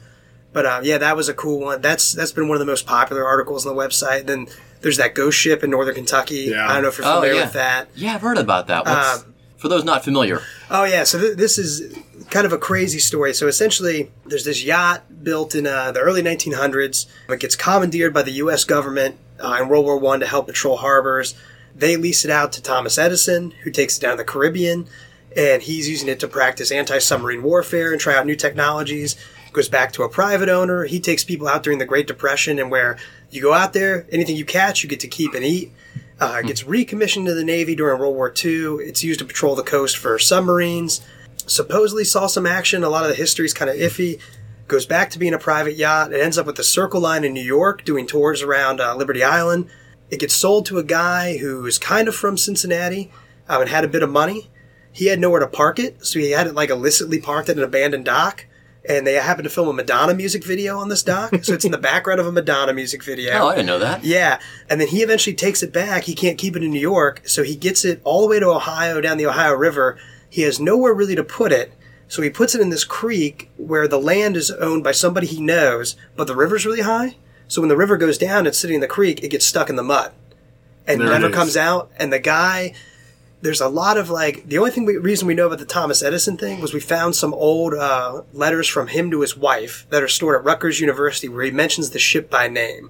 But 0.54 0.66
uh, 0.66 0.82
yeah, 0.84 0.98
that 0.98 1.16
was 1.16 1.30
a 1.30 1.34
cool 1.34 1.60
one. 1.62 1.82
That's 1.82 2.12
that's 2.14 2.32
been 2.34 2.48
one 2.48 2.56
of 2.56 2.60
the 2.60 2.66
most 2.66 2.86
popular 2.86 3.26
articles 3.26 3.66
on 3.66 3.76
the 3.76 3.82
website. 3.82 4.26
Then 4.26 4.48
there's 4.82 4.98
that 4.98 5.16
ghost 5.16 5.38
ship 5.38 5.64
in 5.64 5.70
northern 5.70 5.96
Kentucky. 5.96 6.48
Yeah. 6.52 6.68
I 6.70 6.74
don't 6.74 6.84
know 6.84 6.90
if 6.90 6.98
you're 6.98 7.08
Oh, 7.08 7.16
familiar 7.16 7.36
yeah. 7.36 7.44
with 7.46 7.54
that. 7.54 7.88
Yeah, 7.96 8.16
I've 8.16 8.22
heard 8.22 8.38
about 8.38 8.68
that. 8.68 8.86
What's, 8.86 9.24
Um, 9.24 9.34
for 9.58 9.68
those 9.70 9.84
not 9.86 10.04
familiar, 10.04 10.42
Oh 10.70 10.84
yeah, 10.86 11.04
so 11.04 11.20
th- 11.20 11.38
this 11.38 11.58
is 11.58 11.96
kind 12.32 12.46
of 12.46 12.54
a 12.54 12.58
crazy 12.58 12.98
story. 12.98 13.34
So 13.34 13.48
essentially, 13.48 14.12
there's 14.26 14.46
this 14.46 14.64
yacht 14.64 15.24
built 15.24 15.54
in 15.54 15.68
uh, 15.68 15.92
the 15.92 16.00
early 16.00 16.24
1900s. 16.24 17.06
It 17.30 17.40
gets 17.40 17.56
commandeered 17.56 18.14
by 18.14 18.24
the 18.24 18.32
U.S. 18.32 18.64
government 18.64 19.18
uh, 19.40 19.60
in 19.62 19.70
World 19.70 19.86
War 19.86 19.98
One 19.98 20.22
to 20.22 20.26
help 20.26 20.48
patrol 20.48 20.78
harbors. 20.78 21.36
They 21.76 21.98
lease 21.98 22.26
it 22.26 22.32
out 22.32 22.52
to 22.54 22.62
Thomas 22.62 22.98
Edison, 22.98 23.52
who 23.64 23.72
takes 23.72 23.98
it 23.98 24.02
down 24.02 24.12
to 24.12 24.18
the 24.18 24.24
Caribbean, 24.24 24.88
and 25.36 25.62
he's 25.62 25.88
using 25.88 26.10
it 26.10 26.20
to 26.22 26.28
practice 26.28 26.72
anti-submarine 26.72 27.44
warfare 27.44 27.92
and 27.92 28.02
try 28.02 28.16
out 28.16 28.26
new 28.26 28.36
technologies. 28.36 29.16
Goes 29.54 29.70
back 29.70 29.92
to 29.94 30.04
a 30.04 30.10
private 30.10 30.50
owner. 30.50 30.86
He 30.86 31.00
takes 31.00 31.24
people 31.24 31.48
out 31.48 31.64
during 31.64 31.80
the 31.80 31.86
Great 31.86 32.08
Depression, 32.08 32.60
and 32.60 32.72
where 32.72 32.98
you 33.30 33.42
go 33.42 33.54
out 33.54 33.74
there, 33.74 34.06
anything 34.12 34.36
you 34.36 34.46
catch, 34.46 34.84
you 34.84 34.90
get 34.90 35.02
to 35.02 35.08
keep 35.08 35.34
and 35.34 35.44
eat. 35.44 35.72
Uh, 36.20 36.40
it 36.42 36.48
gets 36.48 36.64
recommissioned 36.64 37.26
to 37.26 37.34
the 37.34 37.44
Navy 37.44 37.76
during 37.76 38.00
World 38.00 38.16
War 38.16 38.32
II. 38.32 38.76
It's 38.76 39.04
used 39.04 39.20
to 39.20 39.26
patrol 39.26 39.56
the 39.56 39.64
coast 39.64 39.98
for 39.98 40.20
submarines. 40.20 41.02
Supposedly 41.48 42.04
saw 42.04 42.28
some 42.28 42.46
action. 42.46 42.84
A 42.84 42.90
lot 42.90 43.04
of 43.04 43.10
the 43.10 43.16
history 43.16 43.46
is 43.46 43.54
kind 43.54 43.70
of 43.70 43.78
iffy. 43.78 44.20
Goes 44.68 44.86
back 44.86 45.10
to 45.12 45.20
being 45.20 45.34
a 45.34 45.40
private 45.40 45.76
yacht. 45.76 46.14
It 46.14 46.22
ends 46.22 46.38
up 46.38 46.46
with 46.46 46.56
the 46.56 46.64
Circle 46.64 47.02
Line 47.02 47.24
in 47.24 47.34
New 47.34 47.44
York 47.44 47.84
doing 47.84 48.08
tours 48.08 48.42
around 48.42 48.80
uh, 48.80 48.96
Liberty 48.96 49.24
Island. 49.24 49.70
It 50.10 50.20
gets 50.20 50.34
sold 50.34 50.66
to 50.68 50.78
a 50.78 50.84
guy 50.84 51.38
who 51.38 51.66
is 51.66 51.78
kind 51.78 52.08
of 52.08 52.16
from 52.16 52.38
Cincinnati 52.38 53.12
um, 53.50 53.62
and 53.62 53.70
had 53.70 53.84
a 53.84 53.88
bit 53.90 54.04
of 54.04 54.10
money. 54.10 54.50
He 54.94 55.06
had 55.08 55.20
nowhere 55.20 55.40
to 55.40 55.48
park 55.48 55.80
it, 55.80 56.06
so 56.06 56.20
he 56.20 56.32
had 56.32 56.48
it 56.48 56.56
like 56.56 56.70
illicitly 56.70 57.20
parked 57.20 57.50
at 57.50 57.58
an 57.58 57.64
abandoned 57.64 58.06
dock. 58.06 58.46
And 58.88 59.06
they 59.06 59.14
happened 59.14 59.44
to 59.44 59.50
film 59.50 59.68
a 59.68 59.74
Madonna 59.74 60.16
music 60.16 60.44
video 60.44 60.80
on 60.80 60.90
this 60.90 61.04
dock, 61.04 61.32
so 61.44 61.54
it's 61.54 61.66
in 61.66 61.72
the 61.72 61.78
background 61.92 62.20
of 62.20 62.26
a 62.26 62.32
Madonna 62.32 62.74
music 62.74 63.04
video. 63.04 63.34
oh, 63.34 63.50
I 63.50 63.56
didn't 63.56 63.68
know 63.68 63.80
that. 63.80 64.04
Yeah, 64.04 64.40
and 64.70 64.82
then 64.82 64.88
he 64.88 65.04
eventually 65.04 65.36
takes 65.36 65.62
it 65.62 65.72
back. 65.72 66.04
He 66.06 66.16
can't 66.16 66.38
keep 66.38 66.56
it 66.56 66.64
in 66.64 66.72
New 66.72 66.80
York, 66.80 67.22
so 67.26 67.44
he 67.44 67.56
gets 67.56 67.86
it 67.86 68.02
all 68.04 68.22
the 68.22 68.28
way 68.28 68.40
to 68.40 68.48
Ohio, 68.48 69.00
down 69.00 69.18
the 69.18 69.28
Ohio 69.28 69.54
River. 69.54 70.00
He 70.32 70.42
has 70.42 70.60
nowhere 70.60 70.94
really 70.94 71.16
to 71.16 71.24
put 71.24 71.52
it, 71.52 71.74
so 72.08 72.24
he 72.24 72.30
puts 72.32 72.56
it 72.56 72.62
in 72.62 72.70
this 72.70 72.84
creek 72.84 73.52
where 73.58 73.88
the 73.88 74.00
land 74.00 74.36
is 74.36 74.50
owned 74.50 74.84
by 74.84 74.92
somebody 74.92 75.28
he 75.28 75.40
knows, 75.40 75.96
but 76.16 76.26
the 76.26 76.36
river's 76.36 76.66
really 76.66 76.82
high. 76.82 77.18
So 77.48 77.62
when 77.62 77.70
the 77.70 77.78
river 77.78 77.98
goes 77.98 78.18
down, 78.18 78.48
it's 78.48 78.58
sitting 78.58 78.76
in 78.76 78.82
the 78.82 78.88
creek. 78.88 79.24
It 79.24 79.30
gets 79.30 79.46
stuck 79.46 79.70
in 79.70 79.76
the 79.76 79.84
mud, 79.84 80.12
and 80.88 81.00
There 81.00 81.10
never 81.10 81.30
comes 81.30 81.56
out. 81.56 81.92
And 81.98 82.12
the 82.12 82.20
guy, 82.20 82.74
there's 83.42 83.62
a 83.62 83.68
lot 83.68 83.98
of 83.98 84.10
like 84.10 84.48
the 84.48 84.58
only 84.58 84.72
thing 84.72 84.86
we, 84.86 84.98
reason 84.98 85.28
we 85.28 85.36
know 85.36 85.48
about 85.48 85.60
the 85.60 85.66
Thomas 85.66 86.02
Edison 86.02 86.38
thing 86.38 86.62
was 86.62 86.74
we 86.74 86.80
found 86.80 87.16
some 87.16 87.34
old 87.36 87.76
uh, 87.76 88.24
letters 88.34 88.68
from 88.68 88.88
him 88.88 89.12
to 89.12 89.22
his 89.22 89.38
wife 89.38 89.86
that 89.92 90.02
are 90.02 90.08
stored 90.08 90.40
at 90.40 90.46
Rutgers 90.46 90.80
University 90.80 91.30
where 91.30 91.44
he 91.44 91.52
mentions 91.52 91.92
the 91.92 92.00
ship 92.00 92.32
by 92.32 92.48
name 92.48 92.90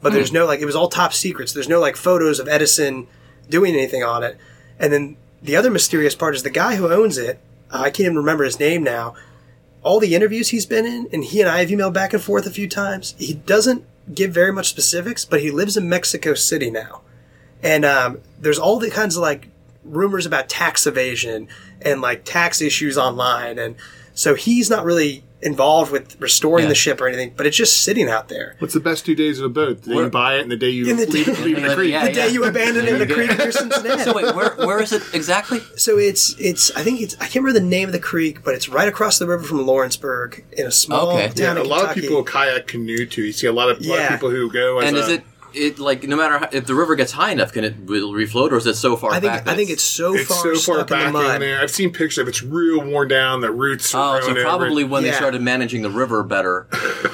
but 0.00 0.12
there's 0.12 0.32
no 0.32 0.46
like 0.46 0.60
it 0.60 0.64
was 0.64 0.76
all 0.76 0.88
top 0.88 1.12
secrets. 1.12 1.52
There's 1.52 1.68
no 1.68 1.80
like 1.80 1.96
photos 1.96 2.38
of 2.38 2.48
Edison 2.48 3.08
doing 3.48 3.74
anything 3.74 4.02
on 4.02 4.22
it. 4.22 4.38
And 4.78 4.92
then 4.92 5.16
the 5.42 5.56
other 5.56 5.70
mysterious 5.70 6.14
part 6.14 6.34
is 6.34 6.42
the 6.42 6.50
guy 6.50 6.76
who 6.76 6.92
owns 6.92 7.18
it. 7.18 7.38
uh, 7.70 7.78
I 7.78 7.90
can't 7.90 8.06
even 8.06 8.16
remember 8.16 8.44
his 8.44 8.58
name 8.58 8.82
now. 8.82 9.14
All 9.82 10.00
the 10.00 10.14
interviews 10.14 10.48
he's 10.48 10.66
been 10.66 10.86
in, 10.86 11.08
and 11.12 11.24
he 11.24 11.40
and 11.40 11.48
I 11.48 11.60
have 11.60 11.68
emailed 11.68 11.92
back 11.92 12.12
and 12.12 12.22
forth 12.22 12.46
a 12.46 12.50
few 12.50 12.68
times. 12.68 13.14
He 13.18 13.34
doesn't 13.34 13.84
give 14.12 14.32
very 14.32 14.52
much 14.52 14.68
specifics, 14.68 15.24
but 15.24 15.40
he 15.40 15.50
lives 15.50 15.76
in 15.76 15.88
Mexico 15.88 16.34
City 16.34 16.70
now, 16.70 17.02
and 17.62 17.84
um, 17.84 18.18
there's 18.38 18.58
all 18.58 18.78
the 18.78 18.90
kinds 18.90 19.16
of 19.16 19.22
like 19.22 19.48
rumors 19.84 20.26
about 20.26 20.48
tax 20.48 20.86
evasion 20.86 21.48
and 21.80 22.00
like 22.00 22.24
tax 22.24 22.60
issues 22.60 22.98
online, 22.98 23.58
and 23.58 23.76
so 24.14 24.34
he's 24.34 24.68
not 24.68 24.84
really 24.84 25.22
involved 25.40 25.92
with 25.92 26.20
restoring 26.20 26.64
Yeah. 26.64 26.68
the 26.70 26.74
ship 26.74 27.00
or 27.00 27.06
anything, 27.06 27.32
but 27.36 27.46
it's 27.46 27.56
just 27.56 27.82
sitting 27.84 28.08
out 28.08 28.28
there. 28.28 28.56
What's 28.58 28.74
the 28.74 28.80
best 28.80 29.06
two 29.06 29.14
days 29.14 29.38
of 29.38 29.44
a 29.44 29.48
boat? 29.48 29.82
The 29.82 29.90
day 29.94 30.00
you 30.02 30.08
buy 30.10 30.34
it 30.36 30.42
and 30.42 30.50
the 30.50 30.56
day 30.56 30.70
you 30.70 30.88
In 30.90 30.96
the 30.96 31.06
leave, 31.06 31.26
day- 31.26 31.42
leave 31.44 31.58
in 31.58 31.62
the 31.68 31.74
creek. 31.78 31.92
Yeah, 31.92 32.06
the 32.08 32.12
day 32.12 32.28
you 32.30 32.42
abandon 32.44 32.86
it 32.88 32.92
in 32.94 32.98
the 32.98 33.06
creek 33.14 33.38
near 33.38 33.52
Cincinnati. 33.52 34.02
So 34.02 34.14
wait, 34.14 34.34
where 34.34 34.50
where 34.66 34.82
is 34.82 34.92
it 34.92 35.02
exactly? 35.14 35.60
So 35.76 35.96
it's 35.96 36.34
it's 36.40 36.72
I 36.74 36.82
think 36.82 37.00
it's 37.00 37.14
I 37.20 37.26
can't 37.30 37.44
remember 37.44 37.60
the 37.60 37.66
name 37.66 37.88
of 37.88 37.92
the 37.92 38.00
creek, 38.00 38.42
but 38.42 38.54
it's 38.54 38.68
right 38.68 38.88
across 38.88 39.18
the 39.20 39.26
river 39.28 39.44
from 39.44 39.64
Lawrenceburg 39.64 40.44
in 40.52 40.66
a 40.66 40.72
small 40.72 41.10
Okay. 41.10 41.28
town 41.28 41.34
Yeah, 41.36 41.54
a 41.56 41.62
in 41.62 41.68
lot 41.68 41.84
of 41.88 41.94
people 41.94 42.24
kayak 42.24 42.66
canoe 42.66 43.06
too. 43.06 43.22
You 43.22 43.32
see 43.32 43.46
a 43.46 43.52
lot 43.52 43.68
of, 43.70 43.80
lot 43.86 44.00
of 44.00 44.08
people 44.10 44.30
who 44.30 44.50
go. 44.50 44.80
As 44.80 44.88
And 44.88 44.96
a, 44.96 45.00
is 45.00 45.08
it 45.08 45.22
it 45.58 45.78
like 45.78 46.04
no 46.04 46.16
matter 46.16 46.38
how, 46.38 46.48
if 46.52 46.66
the 46.66 46.74
river 46.74 46.94
gets 46.96 47.12
high 47.12 47.32
enough, 47.32 47.52
can 47.52 47.64
it 47.64 47.76
will 47.86 48.12
refloat, 48.12 48.52
or 48.52 48.56
is 48.56 48.66
it 48.66 48.76
so 48.76 48.96
far 48.96 49.10
I 49.12 49.20
think 49.20 49.32
back? 49.32 49.48
I 49.48 49.54
think 49.56 49.70
it's 49.70 49.82
so 49.82 50.14
It's 50.14 50.28
far 50.28 50.36
so 50.36 50.50
far 50.54 50.76
stuck 50.76 50.88
back 50.88 51.00
in 51.02 51.06
in, 51.08 51.12
the 51.14 51.18
mud. 51.20 51.40
there. 51.42 51.60
I've 51.60 51.70
seen 51.70 51.90
pictures 51.92 52.18
of 52.18 52.28
it's 52.28 52.42
real 52.42 52.84
worn 52.84 53.08
down. 53.08 53.40
The 53.40 53.50
roots. 53.50 53.94
Oh, 53.94 53.98
are 53.98 54.22
so 54.22 54.34
probably 54.42 54.84
over. 54.84 54.92
when 54.92 55.02
they 55.02 55.12
started 55.12 55.42
managing 55.42 55.82
the 55.82 55.90
river 55.90 56.22
better, 56.22 56.66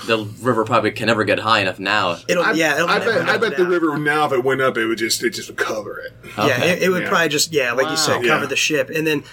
the 0.06 0.28
river 0.40 0.64
probably 0.64 0.92
can 0.92 1.06
never 1.06 1.24
get 1.24 1.38
high 1.40 1.60
enough 1.60 1.78
now. 1.78 2.18
It'll 2.28 2.44
I, 2.44 2.52
yeah. 2.52 2.76
It'll 2.76 2.88
I 2.88 2.98
never 2.98 3.12
bet, 3.20 3.28
I 3.28 3.38
bet 3.38 3.56
the 3.56 3.66
river 3.66 3.96
now, 3.98 4.26
if 4.26 4.32
it 4.32 4.44
went 4.44 4.60
up, 4.60 4.76
it 4.76 4.86
would 4.86 4.98
just 4.98 5.22
it 5.24 5.30
just 5.30 5.48
would 5.48 5.58
cover 5.58 5.98
it. 5.98 6.12
Yeah, 6.36 6.62
it, 6.64 6.82
it 6.82 6.88
would 6.90 7.02
Yeah. 7.04 7.08
probably 7.08 7.28
just 7.28 7.52
yeah, 7.52 7.72
like 7.72 7.90
you 7.90 7.96
said, 7.96 8.22
cover 8.24 8.42
Yeah. 8.42 8.46
the 8.46 8.56
ship, 8.56 8.90
and 8.90 9.06
then 9.06 9.24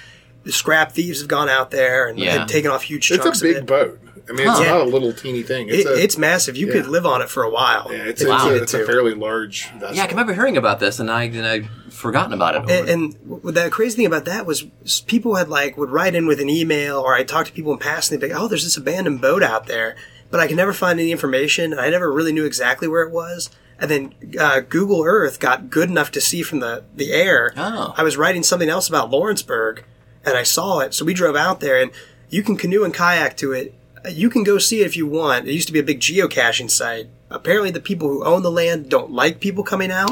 the 0.43 0.51
scrap 0.51 0.91
thieves 0.91 1.19
have 1.19 1.27
gone 1.27 1.49
out 1.49 1.71
there 1.71 2.07
and, 2.07 2.17
Yeah. 2.19 2.41
and 2.41 2.49
taken 2.49 2.71
off 2.71 2.83
huge 2.83 3.09
It's 3.11 3.23
chunks 3.23 3.41
It's 3.41 3.41
a 3.41 3.45
big 3.45 3.55
of 3.57 3.63
it. 3.63 3.67
boat. 3.67 3.99
I 4.29 4.33
mean, 4.33 4.47
it's 4.47 4.59
Huh. 4.59 4.63
not 4.65 4.81
a 4.81 4.85
little 4.85 5.11
teeny 5.13 5.41
thing. 5.43 5.67
It- 5.67 5.75
It's 5.79 5.89
a, 5.89 5.93
it's 6.03 6.17
massive. 6.17 6.55
You 6.55 6.67
could 6.67 6.87
live 6.87 7.05
on 7.05 7.21
it 7.21 7.29
for 7.29 7.43
a 7.43 7.49
while. 7.49 7.87
yeah, 7.91 8.03
it's, 8.05 8.21
if 8.21 8.29
it's, 8.29 8.43
you 8.45 8.51
a, 8.51 8.55
it's 8.55 8.73
a 8.73 8.85
fairly 8.85 9.13
large 9.13 9.69
vessel. 9.71 9.95
Yeah, 9.95 10.03
I 10.03 10.07
can 10.07 10.15
remember 10.15 10.33
hearing 10.33 10.57
about 10.57 10.79
this, 10.79 10.99
and 10.99 11.09
I 11.11 11.23
and 11.23 11.45
I 11.45 11.63
forgotten 11.89 12.31
about 12.33 12.55
it. 12.69 12.89
And, 12.89 12.89
and 12.89 13.43
the 13.43 13.69
crazy 13.69 13.97
thing 13.97 14.05
about 14.05 14.25
that 14.25 14.45
was 14.45 14.63
people 15.07 15.35
had 15.35 15.49
like 15.49 15.75
would 15.77 15.89
write 15.89 16.15
in 16.15 16.27
with 16.27 16.39
an 16.39 16.49
email, 16.49 16.99
or 16.99 17.13
I 17.15 17.23
talked 17.23 17.47
to 17.47 17.53
people 17.53 17.73
in 17.73 17.79
passing. 17.79 18.15
And 18.15 18.21
they'd 18.21 18.27
be 18.27 18.33
like, 18.33 18.41
"Oh, 18.41 18.47
there's 18.47 18.63
this 18.63 18.77
abandoned 18.77 19.21
boat 19.21 19.43
out 19.43 19.65
there," 19.67 19.95
but 20.29 20.39
I 20.39 20.47
could 20.47 20.55
never 20.57 20.71
find 20.71 20.99
any 20.99 21.11
information. 21.11 21.77
I 21.77 21.89
never 21.89 22.11
really 22.11 22.31
knew 22.31 22.45
exactly 22.45 22.87
where 22.87 23.01
it 23.03 23.11
was. 23.11 23.49
And 23.79 23.89
then 23.89 24.13
uh, 24.39 24.59
Google 24.61 25.03
Earth 25.03 25.39
got 25.39 25.71
good 25.71 25.89
enough 25.89 26.11
to 26.11 26.21
see 26.21 26.43
from 26.43 26.59
the 26.59 26.83
the 26.95 27.11
air. 27.11 27.53
Oh. 27.57 27.93
I 27.97 28.03
was 28.03 28.15
writing 28.17 28.43
something 28.43 28.69
else 28.69 28.87
about 28.87 29.09
Lawrenceburg, 29.09 29.83
and 30.25 30.37
I 30.37 30.43
saw 30.43 30.79
it. 30.79 30.93
So 30.93 31.05
we 31.05 31.13
drove 31.13 31.35
out 31.35 31.59
there, 31.59 31.81
and 31.81 31.91
you 32.29 32.43
can 32.43 32.55
canoe 32.55 32.83
and 32.83 32.93
kayak 32.93 33.37
to 33.37 33.51
it. 33.51 33.73
You 34.09 34.29
can 34.29 34.43
go 34.43 34.57
see 34.57 34.81
it 34.81 34.85
if 34.85 34.97
you 34.97 35.05
want. 35.05 35.47
It 35.47 35.53
used 35.53 35.67
to 35.67 35.73
be 35.73 35.79
a 35.79 35.83
big 35.83 35.99
geocaching 35.99 36.71
site. 36.71 37.07
Apparently, 37.29 37.71
the 37.71 37.79
people 37.79 38.09
who 38.09 38.25
own 38.25 38.41
the 38.41 38.51
land 38.51 38.89
don't 38.89 39.11
like 39.11 39.39
people 39.39 39.63
coming 39.63 39.91
out. 39.91 40.11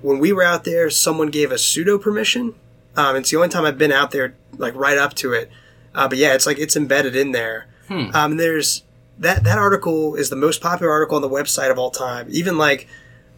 When 0.00 0.18
we 0.18 0.32
were 0.32 0.44
out 0.44 0.64
there, 0.64 0.88
someone 0.90 1.28
gave 1.28 1.50
us 1.52 1.62
pseudo 1.62 1.98
permission. 1.98 2.54
Um, 2.96 3.16
it's 3.16 3.30
the 3.30 3.36
only 3.36 3.48
time 3.48 3.64
I've 3.64 3.76
been 3.78 3.92
out 3.92 4.10
there, 4.10 4.34
like 4.56 4.74
right 4.74 4.96
up 4.96 5.14
to 5.14 5.32
it. 5.32 5.50
Uh, 5.94 6.08
but 6.08 6.18
yeah, 6.18 6.34
it's 6.34 6.46
like 6.46 6.58
it's 6.58 6.76
embedded 6.76 7.14
in 7.16 7.32
there. 7.32 7.66
Um, 8.14 8.32
and 8.32 8.40
there's 8.40 8.84
that 9.18 9.44
that 9.44 9.58
article 9.58 10.14
is 10.14 10.30
the 10.30 10.36
most 10.36 10.60
popular 10.60 10.90
article 10.92 11.16
on 11.16 11.22
the 11.22 11.28
website 11.28 11.70
of 11.70 11.78
all 11.78 11.90
time. 11.90 12.26
Even 12.30 12.56
like 12.58 12.86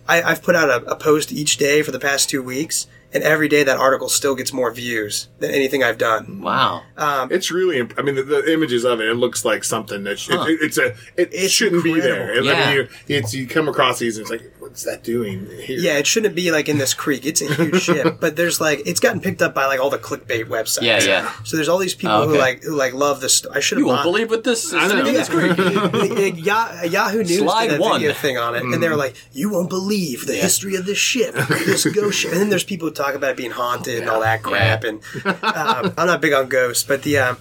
I, 0.09 0.22
I've 0.22 0.42
put 0.42 0.54
out 0.54 0.68
a, 0.68 0.84
a 0.90 0.96
post 0.96 1.32
each 1.32 1.56
day 1.56 1.82
for 1.82 1.90
the 1.92 2.00
past 2.00 2.28
two 2.30 2.42
weeks, 2.42 2.86
and 3.12 3.22
every 3.24 3.48
day 3.48 3.62
that 3.62 3.78
article 3.78 4.09
still 4.09 4.34
gets 4.34 4.52
more 4.52 4.70
views 4.72 5.28
than 5.38 5.50
anything 5.50 5.82
I've 5.82 5.98
done. 5.98 6.40
wow. 6.42 6.82
um, 6.96 7.32
It's 7.32 7.50
really. 7.50 7.78
imp- 7.78 7.94
I 7.98 8.02
mean, 8.02 8.14
the, 8.16 8.22
the 8.22 8.52
images 8.52 8.84
of 8.84 9.00
it. 9.00 9.09
It 9.09 9.14
looks 9.14 9.44
like 9.44 9.64
something 9.64 10.04
that 10.04 10.18
sh- 10.18 10.28
Huh. 10.30 10.44
it, 10.48 10.59
it's 10.62 10.78
a. 10.78 10.88
It 11.16 11.30
It's 11.32 11.52
shouldn't 11.52 11.84
be 11.84 11.98
there. 12.00 12.34
incredible. 12.34 12.50
I 12.50 12.66
mean, 12.76 12.88
you, 13.09 13.16
it's 13.16 13.34
you 13.34 13.46
come 13.46 13.68
across 13.68 13.98
these 13.98 14.18
and 14.18 14.24
it's 14.24 14.30
like 14.30 14.52
what's 14.68 14.84
that 14.84 15.02
doing 15.02 15.46
here? 15.62 15.78
Yeah, 15.78 15.98
it 15.98 16.06
shouldn't 16.06 16.34
be 16.34 16.50
like 16.50 16.68
in 16.68 16.78
this 16.78 16.94
creek. 16.94 17.26
It's 17.26 17.40
a 17.42 17.52
huge 17.54 17.82
ship, 17.82 18.16
but 18.20 18.36
there's 18.36 18.60
like 18.60 18.82
it's 18.86 19.00
gotten 19.00 19.20
picked 19.20 19.42
up 19.42 19.54
by 19.54 19.66
like 19.66 19.80
all 19.80 19.90
the 19.90 19.98
clickbait 19.98 20.44
websites. 20.46 20.82
Yeah, 20.82 21.02
yeah. 21.02 21.32
So 21.44 21.56
there's 21.56 21.68
all 21.68 21.78
these 21.78 21.94
people 21.94 22.16
Oh, 22.16 22.28
who 22.28 22.38
like 22.38 22.62
who 22.62 22.74
like 22.76 22.94
love 22.94 23.20
this. 23.20 23.38
St- 23.38 23.54
I 23.56 23.60
should 23.60 23.78
have. 23.78 23.82
You 23.82 23.88
won't 23.88 24.02
believe 24.02 24.30
what 24.30 24.44
this 24.44 24.64
is 24.66 24.74
I 24.74 24.82
know. 24.82 24.88
sitting 24.88 25.06
in 25.08 25.14
this 25.14 25.28
creek. 25.28 26.44
Ya- 26.44 26.82
Yahoo 26.82 27.18
News 27.24 27.38
Slide 27.38 27.68
did 27.68 27.78
a 27.78 27.82
one. 27.82 28.00
video 28.00 28.14
thing 28.14 28.38
on 28.38 28.54
it, 28.54 28.62
and 28.62 28.82
they 28.82 28.88
were 28.88 28.96
like, 28.96 29.14
"You 29.32 29.50
won't 29.50 29.68
believe 29.68 30.26
the 30.26 30.34
history 30.34 30.76
of 30.76 30.86
this 30.86 30.98
ship, 30.98 31.34
this 31.34 31.84
ghost 31.94 32.18
ship." 32.18 32.32
And 32.32 32.40
then 32.40 32.48
there's 32.50 32.64
people 32.64 32.88
who 32.88 32.94
talk 32.94 33.14
about 33.14 33.30
it 33.30 33.36
being 33.36 33.50
haunted 33.50 34.00
and 34.00 34.08
all 34.10 34.20
that 34.20 34.42
crap. 34.42 34.84
And 34.84 35.00
um, 35.24 35.94
I'm 35.96 36.06
not 36.06 36.20
big 36.20 36.32
on 36.32 36.48
ghosts, 36.48 36.84
but 36.84 37.02
the 37.02 37.18
um, 37.18 37.38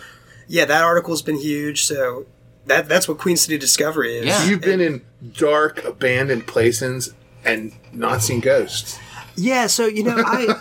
yeah, 0.47 0.65
that 0.65 0.83
article's 0.83 1.21
been 1.21 1.37
huge. 1.39 1.83
So 1.83 2.25
that 2.67 2.87
that's 2.89 3.07
what 3.07 3.17
Queen 3.17 3.37
City 3.37 3.57
Discovery 3.57 4.17
is. 4.17 4.25
Yeah. 4.25 4.45
You've 4.45 4.61
been 4.61 4.81
in 4.81 5.01
dark, 5.33 5.83
abandoned 5.83 6.47
places 6.47 7.13
and 7.45 7.73
not 7.93 8.21
seen 8.21 8.39
ghosts. 8.39 8.99
Yeah, 9.39 9.67
so 9.67 9.85
you 9.85 10.01
know, 10.03 10.15
I, 10.17 10.55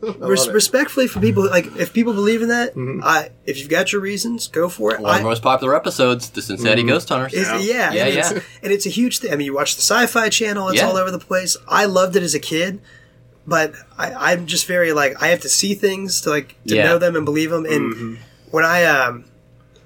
res- 0.18 0.46
respectfully 0.48 1.06
for 1.08 1.20
people 1.20 1.48
like 1.48 1.64
if 1.78 1.94
people 1.94 2.12
believe 2.12 2.42
in 2.42 2.48
that, 2.48 2.74
Mm-hmm. 2.74 3.00
I 3.02 3.30
if 3.46 3.58
you've 3.58 3.70
got 3.70 3.92
your 3.92 4.02
reasons, 4.02 4.46
go 4.46 4.68
for 4.68 4.92
it. 4.94 5.00
One 5.00 5.10
of 5.10 5.16
I- 5.16 5.18
the 5.20 5.24
most 5.24 5.42
popular 5.42 5.74
episodes, 5.74 6.28
the 6.30 6.42
Cincinnati 6.42 6.82
Mm-hmm. 6.82 6.88
Ghost 6.90 7.08
Hunters. 7.08 7.32
It's, 7.32 7.48
yeah, 7.48 7.92
Yeah, 7.92 8.04
and, 8.04 8.14
yeah. 8.14 8.20
It's, 8.20 8.30
and 8.62 8.72
it's 8.72 8.84
a 8.86 8.90
huge 8.90 9.20
thing. 9.20 9.32
I 9.32 9.36
mean, 9.36 9.46
you 9.46 9.54
watch 9.54 9.74
the 9.76 9.80
Sci-Fi 9.82 10.28
Channel; 10.28 10.68
it's 10.68 10.78
Yeah. 10.82 10.88
all 10.88 10.96
over 10.98 11.10
the 11.10 11.18
place. 11.18 11.56
I 11.66 11.86
loved 11.86 12.14
it 12.14 12.22
as 12.22 12.34
a 12.34 12.38
kid, 12.40 12.80
but 13.46 13.72
I, 13.96 14.32
I'm 14.32 14.44
just 14.46 14.66
very 14.66 14.92
like 14.92 15.20
I 15.22 15.28
have 15.28 15.40
to 15.40 15.48
see 15.48 15.72
things 15.74 16.20
to 16.20 16.28
like 16.30 16.56
to 16.66 16.76
Yeah. 16.76 16.84
know 16.84 16.98
them 16.98 17.16
and 17.16 17.24
believe 17.24 17.48
them. 17.50 17.64
And 17.64 18.18
when 18.50 18.66
I 18.66 18.84
um, 18.84 19.24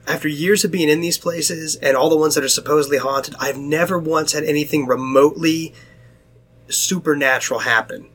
after 0.06 0.28
years 0.28 0.64
of 0.64 0.70
being 0.70 0.88
in 0.88 1.00
these 1.00 1.18
places 1.18 1.76
and 1.76 1.96
all 1.96 2.10
the 2.10 2.16
ones 2.16 2.34
that 2.34 2.44
are 2.44 2.48
supposedly 2.48 2.98
haunted, 2.98 3.34
I've 3.38 3.56
never 3.56 3.98
once 3.98 4.32
had 4.32 4.44
anything 4.44 4.86
remotely 4.86 5.74
supernatural 6.68 7.60
happen. 7.60 8.08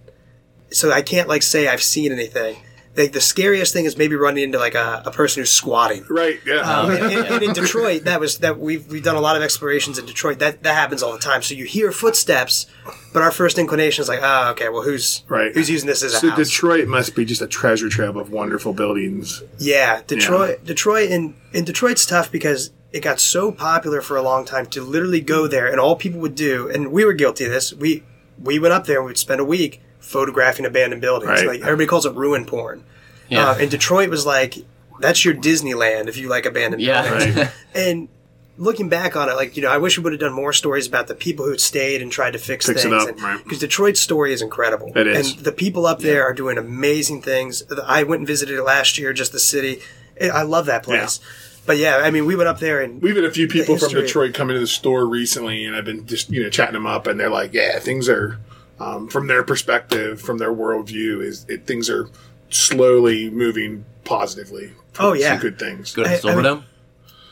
So 0.71 0.91
I 0.91 1.01
can't 1.01 1.27
like 1.27 1.41
say 1.41 1.67
I've 1.67 1.81
seen 1.81 2.11
anything. 2.11 2.57
Like 2.97 3.13
the 3.13 3.21
scariest 3.21 3.71
thing 3.71 3.85
is 3.85 3.95
maybe 3.97 4.15
running 4.15 4.43
into 4.43 4.57
like 4.59 4.75
a, 4.75 5.03
a 5.05 5.11
person 5.11 5.41
who's 5.41 5.51
squatting. 5.51 6.03
Right, 6.09 6.39
yeah. 6.45 6.57
Um, 6.57 6.91
and, 6.91 7.03
and- 7.13 7.27
and 7.27 7.43
in 7.43 7.53
Detroit, 7.53 8.03
that 8.05 8.19
was 8.19 8.39
that 8.39 8.59
we've 8.59 8.85
we've 8.91 9.03
done 9.03 9.15
a 9.15 9.21
lot 9.21 9.37
of 9.37 9.43
explorations 9.43 9.97
in 9.97 10.05
Detroit. 10.05 10.39
That 10.39 10.63
that 10.63 10.73
happens 10.73 11.01
all 11.03 11.13
the 11.13 11.19
time. 11.19 11.41
So 11.43 11.53
you 11.53 11.65
hear 11.65 11.91
footsteps, 11.91 12.65
but 13.13 13.21
our 13.21 13.31
first 13.31 13.57
inclination 13.57 14.01
is 14.01 14.09
like, 14.09 14.19
oh, 14.21 14.49
okay, 14.51 14.69
well, 14.69 14.81
who's 14.81 15.23
right. 15.29 15.53
Who's 15.53 15.69
using 15.69 15.87
this 15.87 16.03
as 16.03 16.13
a 16.15 16.17
so 16.17 16.29
house? 16.31 16.37
Detroit 16.39 16.87
must 16.87 17.15
be 17.15 17.23
just 17.25 17.41
a 17.41 17.47
treasure 17.47 17.89
trove 17.89 18.17
of 18.17 18.31
wonderful 18.31 18.73
buildings. 18.73 19.43
Yeah, 19.59 20.01
Detroit. 20.07 20.65
Detroit 20.65 21.11
and 21.11 21.35
and 21.53 21.65
Detroit's 21.65 22.05
tough 22.05 22.31
because 22.31 22.71
it 22.91 23.01
got 23.01 23.19
so 23.19 23.51
popular 23.51 24.01
for 24.01 24.17
a 24.17 24.21
long 24.23 24.45
time 24.45 24.65
to 24.65 24.81
literally 24.81 25.21
go 25.21 25.47
there, 25.47 25.67
and 25.67 25.79
all 25.79 25.95
people 25.95 26.19
would 26.21 26.35
do, 26.35 26.67
and 26.69 26.91
we 26.91 27.05
were 27.05 27.13
guilty 27.13 27.45
of 27.45 27.51
this. 27.51 27.71
We 27.71 28.03
we 28.41 28.57
went 28.57 28.73
up 28.73 28.87
there 28.87 28.97
and 28.97 29.05
we'd 29.05 29.17
spend 29.19 29.39
a 29.39 29.45
week 29.45 29.79
photographing 30.09 30.65
abandoned 30.65 31.01
buildings. 31.01 31.29
Right. 31.29 31.47
Like 31.47 31.61
everybody 31.61 31.87
calls 31.87 32.05
it 32.05 32.15
ruin 32.15 32.45
porn. 32.45 32.83
Yeah. 33.29 33.49
Uh, 33.51 33.57
and 33.59 33.69
Detroit 33.71 34.09
was 34.09 34.25
like, 34.25 34.55
that's 34.99 35.23
your 35.23 35.33
Disneyland 35.35 36.07
if 36.07 36.17
you 36.17 36.27
like 36.29 36.45
abandoned 36.45 36.81
Yeah. 36.81 37.07
buildings. 37.09 37.35
Right. 37.35 37.51
And 37.75 38.09
looking 38.57 38.89
back 38.89 39.15
on 39.15 39.29
it, 39.29 39.33
like 39.35 39.55
you 39.55 39.61
know, 39.63 39.69
I 39.69 39.77
wish 39.77 39.97
we 39.97 40.03
would 40.03 40.11
have 40.13 40.19
done 40.19 40.33
more 40.33 40.51
stories 40.51 40.87
about 40.87 41.07
the 41.07 41.15
people 41.15 41.45
who 41.45 41.51
had 41.51 41.61
stayed 41.61 42.01
and 42.01 42.11
tried 42.11 42.31
to 42.31 42.39
fix, 42.39 42.65
Fix 42.65 42.81
things. 42.83 42.93
up, 42.93 43.21
right. 43.21 43.41
Because 43.43 43.59
Detroit's 43.59 43.99
story 44.01 44.33
is 44.33 44.41
incredible. 44.41 44.91
It 44.97 45.05
is. 45.07 45.35
And 45.35 45.45
the 45.45 45.51
people 45.51 45.85
up 45.85 45.99
there 45.99 46.23
are 46.23 46.33
doing 46.33 46.57
amazing 46.57 47.21
things. 47.21 47.63
I 47.85 48.03
went 48.03 48.19
and 48.21 48.27
visited 48.27 48.57
it 48.57 48.63
last 48.63 48.97
year, 48.97 49.13
just 49.13 49.31
the 49.31 49.39
city. 49.39 49.81
I 50.21 50.41
love 50.41 50.65
that 50.65 50.83
place. 50.83 51.19
But 51.65 51.77
yeah, 51.77 51.97
I 51.97 52.09
mean, 52.09 52.25
we 52.25 52.35
went 52.35 52.49
up 52.49 52.59
there 52.59 52.81
and 52.81 52.99
We've 52.99 53.15
had 53.15 53.23
a 53.25 53.31
few 53.31 53.47
people 53.47 53.77
from. 53.77 53.89
Detroit 53.93 54.33
come 54.33 54.49
into 54.49 54.59
the 54.59 54.65
store 54.67 55.05
recently, 55.05 55.65
and 55.65 55.75
I've 55.75 55.85
been 55.85 56.07
just 56.07 56.31
you 56.31 56.41
know 56.43 56.49
chatting 56.49 56.73
them 56.73 56.87
up, 56.87 57.05
and 57.05 57.19
they're 57.19 57.29
like, 57.29 57.53
"Yeah, 57.53 57.77
things 57.77 58.09
are 58.09 58.39
um, 58.79 59.07
from 59.07 59.27
their 59.27 59.43
perspective, 59.43 60.21
from 60.21 60.37
their 60.37 60.53
worldview, 60.53 61.21
is 61.23 61.45
it, 61.49 61.65
things 61.65 61.89
are 61.89 62.09
slowly 62.49 63.29
moving 63.29 63.85
positively. 64.03 64.71
Oh, 64.99 65.13
yeah. 65.13 65.37
good 65.37 65.59
things. 65.59 65.93
Go 65.93 66.03
to 66.03 66.09
I- 66.09 66.13
I 66.13 66.17
Silverdome. 66.17 66.63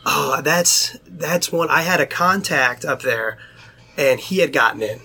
Oh, 0.10 0.42
that's 0.42 0.98
that's 1.06 1.52
one. 1.52 1.70
I 1.70 1.82
had 1.82 2.00
a 2.00 2.06
contact 2.06 2.86
up 2.86 3.02
there, 3.02 3.38
and 3.98 4.20
he 4.22 4.38
had 4.38 4.54
gotten 4.54 4.82
in, 4.82 5.02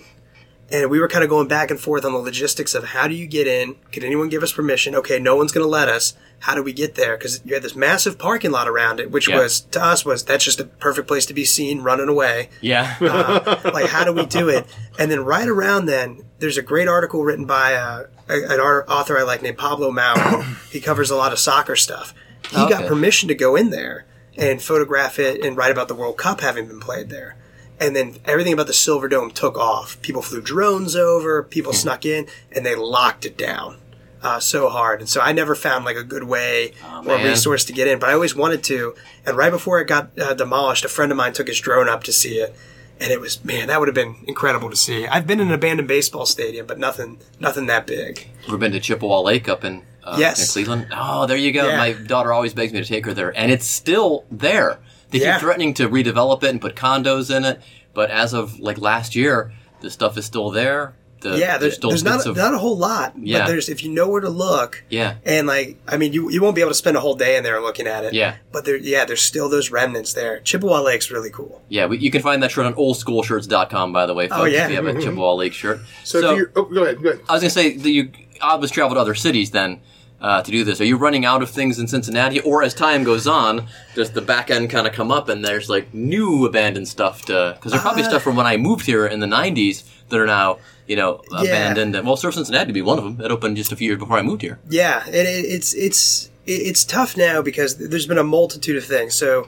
and 0.73 0.89
we 0.89 0.99
were 0.99 1.07
kind 1.07 1.23
of 1.23 1.29
going 1.29 1.47
back 1.47 1.69
and 1.69 1.79
forth 1.79 2.03
on 2.03 2.11
the 2.13 2.17
logistics 2.17 2.73
of 2.73 2.83
how 2.83 3.07
do 3.07 3.13
you 3.13 3.27
get 3.27 3.45
in? 3.45 3.75
Can 3.91 4.03
anyone 4.03 4.27
give 4.27 4.41
us 4.41 4.51
permission? 4.51 4.95
Okay, 4.95 5.19
no 5.19 5.35
one's 5.35 5.51
going 5.51 5.63
to 5.63 5.69
let 5.69 5.87
us. 5.87 6.15
How 6.39 6.55
do 6.55 6.63
we 6.63 6.73
get 6.73 6.95
there? 6.95 7.15
Because 7.15 7.39
you 7.45 7.53
had 7.53 7.61
this 7.63 7.75
massive 7.75 8.17
parking 8.17 8.51
lot 8.51 8.67
around 8.67 8.99
it, 8.99 9.11
which 9.11 9.29
Yeah. 9.29 9.37
was 9.39 9.61
to 9.61 9.81
us 9.81 10.03
was 10.03 10.25
that's 10.25 10.43
just 10.43 10.59
a 10.59 10.65
perfect 10.65 11.07
place 11.07 11.27
to 11.27 11.33
be 11.33 11.45
seen 11.45 11.83
running 11.83 12.09
away. 12.09 12.49
Yeah. 12.59 12.95
like 13.63 13.89
how 13.89 14.03
do 14.03 14.11
we 14.11 14.25
do 14.25 14.49
it? 14.49 14.65
And 14.97 15.11
then 15.11 15.23
right 15.23 15.47
around 15.47 15.85
then, 15.85 16.23
there's 16.39 16.57
a 16.57 16.63
great 16.63 16.87
article 16.87 17.23
written 17.23 17.45
by 17.45 17.75
uh, 17.75 18.07
a, 18.27 18.33
an 18.33 18.59
author 18.59 19.17
I 19.17 19.21
like 19.21 19.43
named 19.43 19.59
Pablo 19.59 19.91
Maurer. 19.91 20.43
he 20.71 20.81
covers 20.81 21.11
a 21.11 21.15
lot 21.15 21.31
of 21.31 21.39
soccer 21.39 21.75
stuff. 21.75 22.13
He 22.49 22.57
got 22.67 22.87
permission 22.87 23.29
to 23.29 23.35
go 23.35 23.55
in 23.55 23.69
there 23.69 24.05
and 24.37 24.61
photograph 24.61 25.19
it 25.19 25.45
and 25.45 25.55
write 25.55 25.71
about 25.71 25.87
the 25.87 25.95
World 25.95 26.17
Cup 26.17 26.41
having 26.41 26.67
been 26.67 26.79
played 26.79 27.09
there. 27.09 27.37
And 27.83 27.95
then 27.95 28.15
everything 28.25 28.53
about 28.53 28.67
the 28.67 28.73
Silverdome 28.73 29.33
took 29.33 29.57
off. 29.57 30.01
People 30.01 30.21
flew 30.21 30.41
drones 30.41 30.95
over, 30.95 31.43
people 31.43 31.73
Hmm. 31.73 31.77
snuck 31.77 32.05
in, 32.05 32.27
and 32.51 32.65
they 32.65 32.75
locked 32.75 33.25
it 33.25 33.37
down. 33.37 33.77
Uh, 34.21 34.39
so 34.39 34.69
hard, 34.69 35.01
and 35.01 35.09
so 35.09 35.19
I 35.19 35.33
never 35.33 35.53
found 35.53 35.83
like 35.83 35.97
a 35.97 36.03
good 36.03 36.23
way 36.23 36.69
or 36.81 36.99
Oh, 36.99 37.01
man. 37.01 37.25
resource 37.27 37.65
to 37.65 37.73
get 37.73 37.89
in. 37.89 37.99
But 37.99 38.07
I 38.09 38.13
always 38.13 38.33
wanted 38.33 38.63
to. 38.63 38.95
And 39.25 39.35
right 39.35 39.51
before 39.51 39.81
it 39.81 39.87
got 39.87 40.11
uh, 40.17 40.33
demolished, 40.33 40.85
a 40.85 40.87
friend 40.87 41.11
of 41.11 41.17
mine 41.17 41.33
took 41.33 41.49
his 41.49 41.59
drone 41.59 41.89
up 41.89 42.03
to 42.05 42.13
see 42.13 42.37
it, 42.39 42.55
and 43.01 43.11
it 43.11 43.19
was 43.19 43.43
man, 43.43 43.67
that 43.67 43.79
would 43.81 43.89
have 43.89 43.95
been 43.95 44.15
incredible 44.25 44.69
to 44.69 44.77
see. 44.77 45.05
I've 45.07 45.27
been 45.27 45.41
in 45.41 45.47
an 45.49 45.53
abandoned 45.53 45.89
baseball 45.89 46.25
stadium, 46.25 46.65
but 46.65 46.79
nothing, 46.79 47.17
nothing 47.41 47.65
that 47.65 47.85
big. 47.85 48.29
Ever 48.47 48.57
been 48.57 48.71
to 48.71 48.79
Chippewa 48.79 49.19
Lake 49.19 49.49
up 49.49 49.65
in, 49.65 49.81
uh, 50.05 50.15
Yes. 50.17 50.39
in 50.41 50.53
Cleveland? 50.53 50.87
Oh, 50.95 51.25
there 51.25 51.35
you 51.35 51.51
go. 51.51 51.67
Yeah. 51.67 51.75
My 51.77 51.91
daughter 51.91 52.31
always 52.31 52.53
begs 52.53 52.71
me 52.71 52.79
to 52.81 52.87
take 52.87 53.05
her 53.05 53.13
there, 53.13 53.37
and 53.37 53.51
it's 53.51 53.67
still 53.67 54.23
there. 54.31 54.79
They 55.13 55.19
Yeah. 55.19 55.33
keep 55.35 55.41
threatening 55.41 55.73
to 55.75 55.87
redevelop 55.87 56.43
it 56.43 56.49
and 56.49 56.59
put 56.59 56.75
condos 56.75 57.33
in 57.33 57.45
it, 57.45 57.61
but 57.93 58.09
as 58.11 58.33
of 58.33 58.59
like 58.59 58.77
last 58.79 59.15
year, 59.15 59.53
the 59.81 59.89
stuff 59.89 60.17
is 60.17 60.25
still 60.25 60.49
there. 60.51 60.95
The, 61.21 61.37
yeah, 61.37 61.57
there's, 61.57 61.75
still 61.75 61.89
there's 61.91 62.03
not 62.03 62.25
of 62.25 62.35
not 62.35 62.53
a 62.53 62.57
whole 62.57 62.77
lot, 62.77 63.13
Yeah. 63.17 63.39
but 63.39 63.47
there's 63.47 63.69
if 63.69 63.81
you 63.81 63.89
know 63.91 64.09
where 64.09 64.19
to 64.19 64.27
look. 64.29 64.83
yeah. 64.89 65.15
And 65.23 65.47
like, 65.47 65.77
I 65.87 65.95
mean, 65.95 66.11
you, 66.11 66.29
you 66.29 66.41
won't 66.41 66.53
be 66.53 66.59
able 66.59 66.71
to 66.71 66.75
spend 66.75 66.97
a 66.97 66.99
whole 66.99 67.15
day 67.15 67.37
in 67.37 67.43
there 67.43 67.61
looking 67.61 67.87
at 67.87 68.03
it. 68.03 68.13
Yeah. 68.13 68.35
But 68.51 68.65
there, 68.65 68.75
yeah, 68.75 69.05
there's 69.05 69.21
still 69.21 69.47
those 69.47 69.71
remnants 69.71 70.11
there. 70.11 70.41
Chippewa 70.41 70.81
Lake's 70.81 71.09
really 71.11 71.29
cool. 71.29 71.61
Yeah, 71.69 71.85
we, 71.85 71.97
you 71.99 72.11
can 72.11 72.21
find 72.21 72.43
that 72.43 72.51
shirt 72.51 72.65
on 72.65 72.73
oldschoolshirts.com, 72.73 73.93
by 73.93 74.05
the 74.05 74.13
way, 74.13 74.25
oh, 74.25 74.29
folks, 74.29 74.41
Oh, 74.41 74.45
yeah. 74.45 74.65
if 74.65 74.69
you 74.71 74.75
have 74.75 74.85
a 74.85 74.91
mm-hmm. 74.91 74.99
Chippewa 75.01 75.33
Lake 75.35 75.53
shirt. 75.53 75.79
So, 76.03 76.35
you're, 76.35 76.51
oh, 76.57 76.63
go 76.65 76.83
ahead, 76.83 77.01
go 77.01 77.09
ahead. 77.11 77.21
I 77.29 77.33
was 77.33 77.41
going 77.41 77.49
to 77.49 77.49
say 77.51 77.77
that 77.77 77.89
you 77.89 78.11
obviously 78.41 78.73
travel 78.75 78.95
to 78.95 78.99
other 78.99 79.15
cities 79.15 79.51
then 79.51 79.79
uh, 80.23 80.41
to 80.41 80.49
do 80.51 80.63
this. 80.63 80.79
Are 80.81 80.85
you 80.85 80.97
running 80.97 81.25
out 81.25 81.43
of 81.43 81.49
things 81.51 81.77
in 81.79 81.87
Cincinnati, 81.87 82.39
or 82.39 82.63
as 82.63 82.73
time 82.73 83.03
goes 83.03 83.27
on, 83.27 83.67
does 83.93 84.11
the 84.11 84.21
back 84.21 84.49
end 84.49 84.69
kind 84.69 84.87
of 84.87 84.93
come 84.93 85.11
up 85.11 85.27
and 85.29 85.43
there's 85.45 85.69
like 85.69 85.93
new 85.93 86.45
abandoned 86.45 86.87
stuff 86.87 87.23
to? 87.25 87.53
Because 87.55 87.71
there's 87.73 87.81
probably 87.83 88.03
Uh, 88.03 88.09
stuff 88.09 88.23
from 88.23 88.35
when 88.37 88.45
I 88.47 88.55
moved 88.57 88.85
here 88.85 89.05
in 89.05 89.19
the 89.19 89.27
'90s 89.27 89.83
that 90.09 90.17
are 90.19 90.25
now 90.25 90.57
you 90.87 90.95
know 90.95 91.21
Yeah. 91.31 91.41
abandoned. 91.41 91.95
And, 91.95 92.07
well, 92.07 92.15
Surf 92.17 92.35
Cincinnati 92.35 92.67
to 92.67 92.73
be 92.73 92.81
one 92.81 92.97
of 92.97 93.03
them. 93.03 93.19
It 93.23 93.31
opened 93.31 93.57
just 93.57 93.71
a 93.71 93.75
few 93.75 93.87
years 93.89 93.99
before 93.99 94.17
I 94.17 94.21
moved 94.21 94.41
here. 94.41 94.59
Yeah, 94.69 95.03
and 95.05 95.15
it, 95.15 95.45
it's 95.45 95.73
it's 95.73 96.29
it- 96.45 96.51
it's 96.69 96.83
tough 96.85 97.15
now 97.17 97.41
because 97.41 97.75
there's 97.75 98.05
been 98.07 98.17
a 98.17 98.23
multitude 98.23 98.77
of 98.77 98.85
things. 98.85 99.13
So 99.15 99.47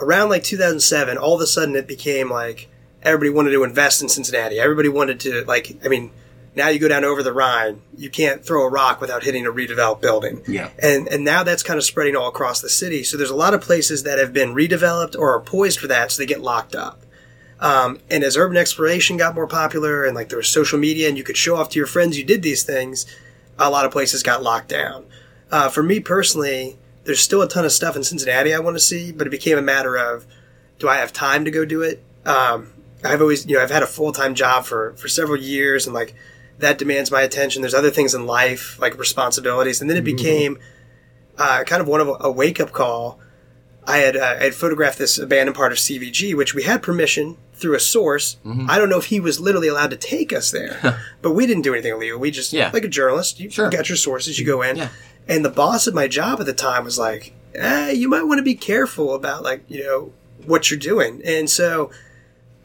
around 0.00 0.28
like 0.30 0.44
2007, 0.44 1.16
all 1.18 1.34
of 1.34 1.40
a 1.40 1.46
sudden 1.46 1.74
it 1.76 1.86
became 1.88 2.30
like 2.30 2.68
everybody 3.02 3.30
wanted 3.30 3.50
to 3.52 3.64
invest 3.64 4.00
in 4.02 4.08
Cincinnati. 4.08 4.58
Everybody 4.60 4.88
wanted 4.88 5.18
to 5.20 5.44
like. 5.46 5.76
I 5.84 5.88
mean, 5.88 6.10
now 6.58 6.68
you 6.68 6.78
go 6.78 6.88
down 6.88 7.04
over 7.04 7.22
the 7.22 7.32
Rhine, 7.32 7.80
you 7.96 8.10
can't 8.10 8.44
throw 8.44 8.64
a 8.64 8.68
rock 8.68 9.00
without 9.00 9.22
hitting 9.22 9.46
a 9.46 9.50
redeveloped 9.50 10.02
building. 10.02 10.42
Yeah. 10.46 10.70
and 10.82 11.08
and 11.08 11.24
now 11.24 11.42
that's 11.42 11.62
kind 11.62 11.78
of 11.78 11.84
spreading 11.84 12.16
all 12.16 12.28
across 12.28 12.60
the 12.60 12.68
city. 12.68 13.02
So 13.04 13.16
there's 13.16 13.30
a 13.30 13.36
lot 13.36 13.54
of 13.54 13.60
places 13.60 14.02
that 14.02 14.18
have 14.18 14.32
been 14.32 14.54
redeveloped 14.54 15.16
or 15.16 15.32
are 15.34 15.40
poised 15.40 15.78
for 15.78 15.86
that, 15.86 16.12
so 16.12 16.20
they 16.20 16.26
get 16.26 16.40
locked 16.40 16.74
up. 16.74 17.02
Um, 17.60 17.98
and 18.10 18.22
as 18.22 18.36
urban 18.36 18.56
exploration 18.56 19.16
got 19.16 19.34
more 19.34 19.46
popular, 19.46 20.04
and 20.04 20.14
like 20.14 20.28
there 20.28 20.38
was 20.38 20.48
social 20.48 20.78
media, 20.78 21.08
and 21.08 21.16
you 21.16 21.24
could 21.24 21.36
show 21.36 21.56
off 21.56 21.70
to 21.70 21.78
your 21.78 21.86
friends 21.86 22.18
you 22.18 22.24
did 22.24 22.42
these 22.42 22.62
things, 22.62 23.06
a 23.58 23.70
lot 23.70 23.84
of 23.84 23.92
places 23.92 24.22
got 24.22 24.42
locked 24.42 24.68
down. 24.68 25.06
Uh, 25.50 25.68
for 25.68 25.82
me 25.82 25.98
personally, 25.98 26.76
there's 27.04 27.20
still 27.20 27.42
a 27.42 27.48
ton 27.48 27.64
of 27.64 27.72
stuff 27.72 27.96
in 27.96 28.04
Cincinnati 28.04 28.52
I 28.52 28.58
want 28.58 28.76
to 28.76 28.80
see, 28.80 29.12
but 29.12 29.26
it 29.26 29.30
became 29.30 29.58
a 29.58 29.62
matter 29.62 29.96
of, 29.96 30.26
do 30.78 30.88
I 30.88 30.96
have 30.96 31.12
time 31.12 31.44
to 31.46 31.50
go 31.50 31.64
do 31.64 31.82
it? 31.82 32.04
Um, 32.24 32.72
I've 33.02 33.20
always, 33.20 33.46
you 33.46 33.56
know, 33.56 33.62
I've 33.62 33.70
had 33.70 33.82
a 33.82 33.86
full 33.86 34.12
time 34.12 34.34
job 34.34 34.64
for 34.64 34.92
for 34.94 35.08
several 35.08 35.40
years, 35.40 35.86
and 35.86 35.94
like 35.94 36.14
that 36.58 36.78
demands 36.78 37.10
my 37.10 37.22
attention. 37.22 37.62
There's 37.62 37.74
other 37.74 37.90
things 37.90 38.14
in 38.14 38.26
life 38.26 38.78
like 38.80 38.98
responsibilities, 38.98 39.80
and 39.80 39.88
then 39.88 39.96
it 39.96 40.04
became 40.04 40.58
uh, 41.36 41.64
kind 41.64 41.80
of 41.80 41.88
one 41.88 42.00
of 42.00 42.08
a, 42.08 42.16
a 42.20 42.30
wake 42.30 42.60
up 42.60 42.72
call. 42.72 43.18
I 43.86 43.98
had 43.98 44.16
uh, 44.16 44.36
I 44.40 44.44
had 44.44 44.54
photographed 44.54 44.98
this 44.98 45.18
abandoned 45.18 45.56
part 45.56 45.72
of 45.72 45.78
CVG, 45.78 46.34
which 46.36 46.54
we 46.54 46.64
had 46.64 46.82
permission 46.82 47.36
through 47.54 47.74
a 47.74 47.80
source. 47.80 48.36
Mm-hmm. 48.44 48.70
I 48.70 48.78
don't 48.78 48.88
know 48.88 48.98
if 48.98 49.06
he 49.06 49.18
was 49.18 49.40
literally 49.40 49.68
allowed 49.68 49.90
to 49.90 49.96
take 49.96 50.32
us 50.32 50.50
there, 50.50 51.00
but 51.22 51.32
we 51.32 51.46
didn't 51.46 51.62
do 51.62 51.72
anything 51.74 51.92
illegal. 51.92 52.18
We 52.18 52.30
just, 52.30 52.52
Yeah. 52.52 52.70
like 52.72 52.84
a 52.84 52.88
journalist, 52.88 53.40
you 53.40 53.50
Sure. 53.50 53.68
got 53.70 53.88
your 53.88 53.96
sources, 53.96 54.38
you 54.38 54.46
go 54.46 54.62
in. 54.62 54.76
Yeah. 54.76 54.88
And 55.26 55.44
the 55.44 55.50
boss 55.50 55.88
at 55.88 55.94
my 55.94 56.06
job 56.06 56.38
at 56.40 56.46
the 56.46 56.52
time 56.54 56.84
was 56.84 56.98
like, 56.98 57.32
eh, 57.54 57.90
"You 57.90 58.08
might 58.08 58.22
want 58.24 58.38
to 58.38 58.42
be 58.42 58.54
careful 58.54 59.14
about 59.14 59.42
like 59.42 59.62
you 59.68 59.82
know 59.84 60.12
what 60.46 60.70
you're 60.70 60.78
doing." 60.78 61.20
And 61.24 61.48
so 61.50 61.90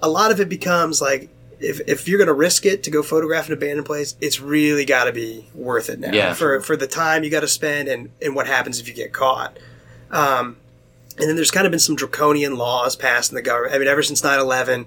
a 0.01 0.09
lot 0.09 0.31
of 0.31 0.39
it 0.39 0.49
becomes 0.49 1.01
like 1.01 1.29
if, 1.63 1.79
if 1.87 2.07
you're 2.07 2.17
going 2.17 2.27
to 2.27 2.33
risk 2.33 2.65
it 2.65 2.83
to 2.83 2.91
go 2.91 3.01
photograph 3.01 3.47
an 3.47 3.53
abandoned 3.53 3.85
place, 3.85 4.15
it's 4.21 4.39
really 4.41 4.85
got 4.85 5.05
to 5.05 5.11
be 5.13 5.47
worth 5.55 5.89
it 5.89 5.99
now 5.99 6.11
Yeah. 6.13 6.33
for 6.33 6.59
for 6.61 6.75
the 6.75 6.87
time 6.87 7.23
you 7.23 7.29
got 7.29 7.39
to 7.41 7.47
spend 7.47 7.87
and 7.87 8.09
and 8.21 8.35
what 8.35 8.47
happens 8.47 8.79
if 8.79 8.87
you 8.87 8.93
get 8.93 9.13
caught. 9.13 9.57
Um, 10.11 10.57
and 11.17 11.27
then 11.29 11.35
there's 11.35 11.51
kind 11.51 11.65
of 11.65 11.71
been 11.71 11.79
some 11.79 11.95
draconian 11.95 12.57
laws 12.57 12.95
passed 12.95 13.31
in 13.31 13.35
the 13.35 13.41
government. 13.41 13.75
I 13.75 13.77
mean, 13.79 13.87
ever 13.87 14.03
since 14.03 14.21
9/11, 14.21 14.85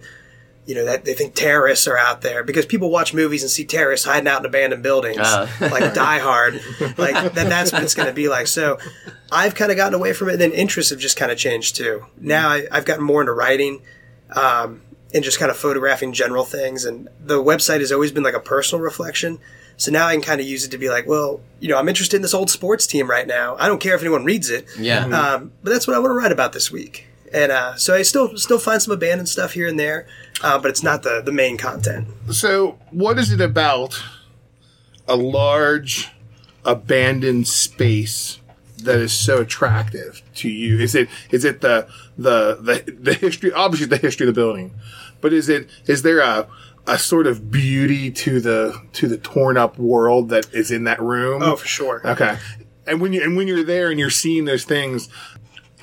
you 0.67 0.75
know 0.75 0.85
that 0.85 1.05
they 1.05 1.15
think 1.15 1.35
terrorists 1.35 1.87
are 1.87 1.97
out 1.97 2.23
there 2.23 2.43
because 2.43 2.67
people 2.67 2.91
watch 2.91 3.15
movies 3.15 3.43
and 3.43 3.51
see 3.51 3.65
terrorists 3.65 4.05
hiding 4.05 4.27
out 4.29 4.41
in 4.41 4.47
abandoned 4.47 4.83
buildings, 4.83 5.19
Uh. 5.19 5.49
like 5.61 5.95
Die 5.95 6.19
Hard. 6.19 6.61
Like 6.99 7.15
that, 7.35 7.49
that's 7.49 7.73
what 7.73 7.83
it's 7.85 7.95
going 7.95 8.09
to 8.09 8.15
be 8.15 8.29
like. 8.29 8.49
So 8.49 8.79
I've 9.31 9.55
kind 9.55 9.71
of 9.71 9.77
gotten 9.77 9.95
away 9.95 10.13
from 10.13 10.29
it. 10.29 10.33
And 10.33 10.41
then 10.41 10.53
interests 10.53 10.91
have 10.91 10.99
just 10.99 11.17
kind 11.17 11.31
of 11.31 11.39
changed 11.39 11.77
too. 11.77 12.05
Now 12.19 12.49
I, 12.49 12.67
I've 12.73 12.85
gotten 12.85 13.05
more 13.05 13.21
into 13.21 13.33
writing. 13.33 13.83
Um, 14.35 14.83
and 15.15 15.25
just 15.25 15.39
kind 15.39 15.51
of 15.51 15.57
photographing 15.57 16.13
general 16.13 16.45
things. 16.45 16.85
And 16.85 17.09
the 17.21 17.43
website 17.43 17.81
has 17.81 17.93
always 17.93 18.13
been 18.13 18.23
like 18.23 18.35
a 18.35 18.41
personal 18.41 18.83
reflection. 18.83 19.39
So 19.77 19.91
now 19.91 20.07
I 20.07 20.15
can 20.15 20.23
kind 20.23 20.41
of 20.41 20.47
use 20.47 20.65
it 20.65 20.71
to 20.71 20.79
be 20.79 20.89
like, 20.89 21.07
well, 21.07 21.41
you 21.61 21.69
know, 21.69 21.79
I'm 21.79 21.89
interested 21.89 22.17
in 22.17 22.23
this 22.23 22.35
old 22.35 22.51
sports 22.51 22.87
team 22.87 23.11
right 23.11 23.27
now. 23.27 23.57
I 23.59 23.69
don't 23.69 23.81
care 23.81 23.95
if 23.95 24.01
anyone 24.01 24.25
reads 24.25 24.51
it. 24.51 24.67
Yeah. 24.79 25.05
Um, 25.05 25.53
but 25.63 25.71
that's 25.71 25.87
what 25.87 25.97
I 25.97 25.99
want 25.99 26.11
to 26.11 26.17
write 26.17 26.33
about 26.33 26.53
this 26.53 26.71
week. 26.71 27.07
And 27.33 27.53
uh, 27.53 27.77
so 27.77 27.95
I 27.95 28.03
still 28.03 28.37
still 28.39 28.59
find 28.59 28.81
some 28.81 28.93
abandoned 28.93 29.29
stuff 29.29 29.53
here 29.53 29.67
and 29.67 29.79
there, 29.79 30.07
uh, 30.43 30.59
but 30.59 30.71
it's 30.71 30.83
not 30.83 31.03
the 31.03 31.21
the 31.21 31.33
main 31.33 31.59
content. 31.59 32.07
So, 32.31 32.79
what 32.91 33.19
is 33.19 33.33
it 33.33 33.41
about 33.41 34.01
a 35.09 35.17
large 35.17 36.11
abandoned 36.65 37.49
space 37.49 38.41
that 38.79 38.99
is 38.99 39.13
so 39.13 39.41
attractive 39.41 40.23
to 40.37 40.49
you? 40.49 40.79
Is 40.79 40.95
it 40.95 41.09
is 41.31 41.45
it 41.45 41.61
the 41.61 41.89
the 42.17 42.57
the, 42.61 42.93
the 42.99 43.15
history? 43.15 43.53
Obviously, 43.53 43.87
the 43.87 43.97
history 43.97 44.29
of 44.29 44.35
the 44.35 44.41
building, 44.41 44.75
but 45.21 45.33
is 45.33 45.49
it 45.49 45.69
is 45.87 46.03
there 46.03 46.21
a 46.21 46.49
a 46.87 46.99
sort 46.99 47.27
of 47.27 47.51
beauty 47.51 48.11
to 48.11 48.41
the 48.41 48.81
to 48.93 49.09
the 49.09 49.19
torn 49.19 49.57
up 49.57 49.79
world 49.79 50.29
that 50.29 50.53
is 50.53 50.71
in 50.71 50.85
that 50.85 51.01
room? 51.01 51.43
Oh, 51.43 51.57
for 51.57 51.67
sure. 51.67 52.01
Okay. 52.05 52.39
And 52.87 53.01
when 53.01 53.13
you 53.13 53.23
and 53.23 53.37
when 53.37 53.49
you're 53.49 53.65
there 53.65 53.91
and 53.91 53.99
you're 53.99 54.11
seeing 54.11 54.45
those 54.45 54.65
things 54.65 55.09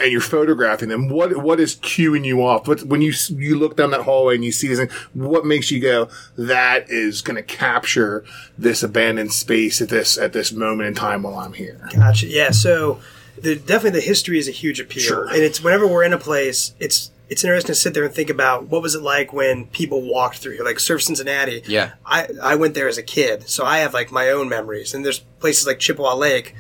and 0.03 0.11
you're 0.11 0.21
photographing 0.21 0.89
them, 0.89 1.09
what 1.09 1.37
what 1.37 1.59
is 1.59 1.75
cueing 1.75 2.25
you 2.25 2.43
off? 2.45 2.67
What 2.67 2.83
when 2.83 3.01
you 3.01 3.13
you 3.29 3.57
look 3.57 3.77
down 3.77 3.91
that 3.91 4.01
hallway 4.01 4.35
and 4.35 4.43
you 4.45 4.51
see 4.51 4.67
this 4.67 4.77
thing, 4.79 4.89
what 5.13 5.45
makes 5.45 5.71
you 5.71 5.79
go, 5.79 6.09
that 6.37 6.89
is 6.89 7.21
going 7.21 7.37
to 7.37 7.43
capture 7.43 8.23
this 8.57 8.83
abandoned 8.83 9.33
space 9.33 9.81
at 9.81 9.89
this 9.89 10.17
at 10.17 10.33
this 10.33 10.51
moment 10.51 10.87
in 10.87 10.93
time 10.95 11.23
while 11.23 11.35
I'm 11.39 11.53
here? 11.53 11.79
Gotcha. 11.95 12.27
Yeah. 12.27 12.51
So 12.51 12.99
the, 13.41 13.55
definitely 13.55 13.99
the 13.99 14.05
history 14.05 14.37
is 14.37 14.47
a 14.47 14.51
huge 14.51 14.79
appeal, 14.79 15.03
Sure. 15.03 15.27
and 15.27 15.37
it's 15.37 15.61
whenever 15.63 15.87
we're 15.87 16.03
in 16.03 16.13
a 16.13 16.19
place, 16.19 16.75
it's 16.79 17.09
it's 17.29 17.43
interesting 17.43 17.69
to 17.73 17.75
sit 17.75 17.93
there 17.95 18.03
and 18.03 18.13
think 18.13 18.29
about 18.29 18.67
what 18.67 18.81
was 18.83 18.93
it 18.95 19.01
like 19.01 19.33
when 19.33 19.65
people 19.67 20.01
walked 20.01 20.37
through 20.37 20.53
here, 20.53 20.63
like 20.63 20.79
Surf 20.79 21.01
Cincinnati. 21.01 21.63
Yeah. 21.65 21.93
I 22.05 22.27
I 22.41 22.55
went 22.55 22.75
there 22.75 22.87
as 22.87 22.97
a 22.97 23.03
kid, 23.03 23.49
so 23.49 23.65
I 23.65 23.79
have 23.79 23.93
like 23.93 24.11
my 24.11 24.29
own 24.29 24.49
memories, 24.49 24.93
and 24.93 25.03
there's 25.05 25.19
places 25.39 25.65
like 25.65 25.79
Chippewa 25.79 26.13
Lake 26.15 26.53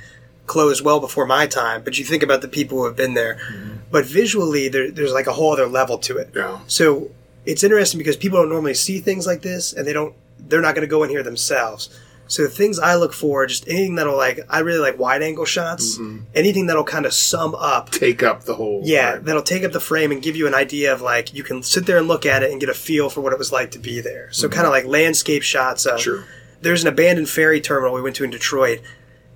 closed 0.45 0.83
well 0.83 0.99
before 0.99 1.25
my 1.25 1.47
time, 1.47 1.83
but 1.83 1.97
you 1.97 2.05
think 2.05 2.23
about 2.23 2.41
the 2.41 2.47
people 2.47 2.79
who 2.79 2.85
have 2.85 2.95
been 2.95 3.13
there. 3.13 3.35
Mm-hmm. 3.35 3.73
But 3.91 4.05
visually, 4.05 4.67
there, 4.67 4.91
there's 4.91 5.13
like 5.13 5.27
a 5.27 5.33
whole 5.33 5.53
other 5.53 5.67
level 5.67 5.97
to 5.99 6.17
it. 6.17 6.31
Yeah. 6.35 6.59
So 6.67 7.11
it's 7.45 7.63
interesting 7.63 7.97
because 7.97 8.17
people 8.17 8.39
don't 8.39 8.49
normally 8.49 8.73
see 8.73 8.99
things 8.99 9.27
like 9.27 9.41
this, 9.41 9.73
and 9.73 9.87
they 9.87 9.93
don't. 9.93 10.15
They're 10.39 10.61
not 10.61 10.75
going 10.75 10.85
to 10.85 10.91
go 10.91 11.03
in 11.03 11.09
here 11.09 11.23
themselves. 11.23 11.89
So 12.27 12.43
the 12.43 12.49
things 12.49 12.79
I 12.79 12.95
look 12.95 13.13
for, 13.13 13.45
just 13.45 13.67
anything 13.67 13.95
that'll 13.95 14.17
like, 14.17 14.39
I 14.49 14.59
really 14.59 14.79
like 14.79 14.97
wide 14.97 15.21
angle 15.21 15.45
shots. 15.45 15.97
Mm-hmm. 15.97 16.23
Anything 16.33 16.65
that'll 16.67 16.83
kind 16.83 17.05
of 17.05 17.13
sum 17.13 17.53
up. 17.55 17.91
Take 17.91 18.23
up 18.23 18.43
the 18.43 18.55
whole 18.55 18.81
Yeah, 18.83 19.17
that'll 19.17 19.43
take 19.43 19.63
up 19.63 19.71
the 19.71 19.79
frame 19.79 20.11
and 20.11 20.21
give 20.21 20.35
you 20.35 20.47
an 20.47 20.53
idea 20.53 20.91
of 20.93 21.01
like 21.01 21.33
you 21.33 21.43
can 21.43 21.63
sit 21.63 21.85
there 21.85 21.97
and 21.97 22.07
look 22.07 22.25
at 22.25 22.41
it 22.41 22.51
and 22.51 22.59
get 22.59 22.69
a 22.69 22.73
feel 22.73 23.09
for 23.09 23.21
what 23.21 23.33
it 23.33 23.39
was 23.39 23.51
like 23.51 23.71
to 23.71 23.79
be 23.79 23.99
there. 23.99 24.31
So 24.31 24.47
mm-hmm. 24.47 24.55
kind 24.55 24.65
of 24.65 24.71
like 24.71 24.85
landscape 24.85 25.43
shots. 25.43 25.85
Of, 25.85 26.01
Sure. 26.01 26.25
There's 26.61 26.81
an 26.83 26.87
abandoned 26.87 27.29
ferry 27.29 27.59
terminal 27.59 27.93
we 27.93 28.01
went 28.01 28.15
to 28.15 28.23
in 28.23 28.29
Detroit. 28.29 28.81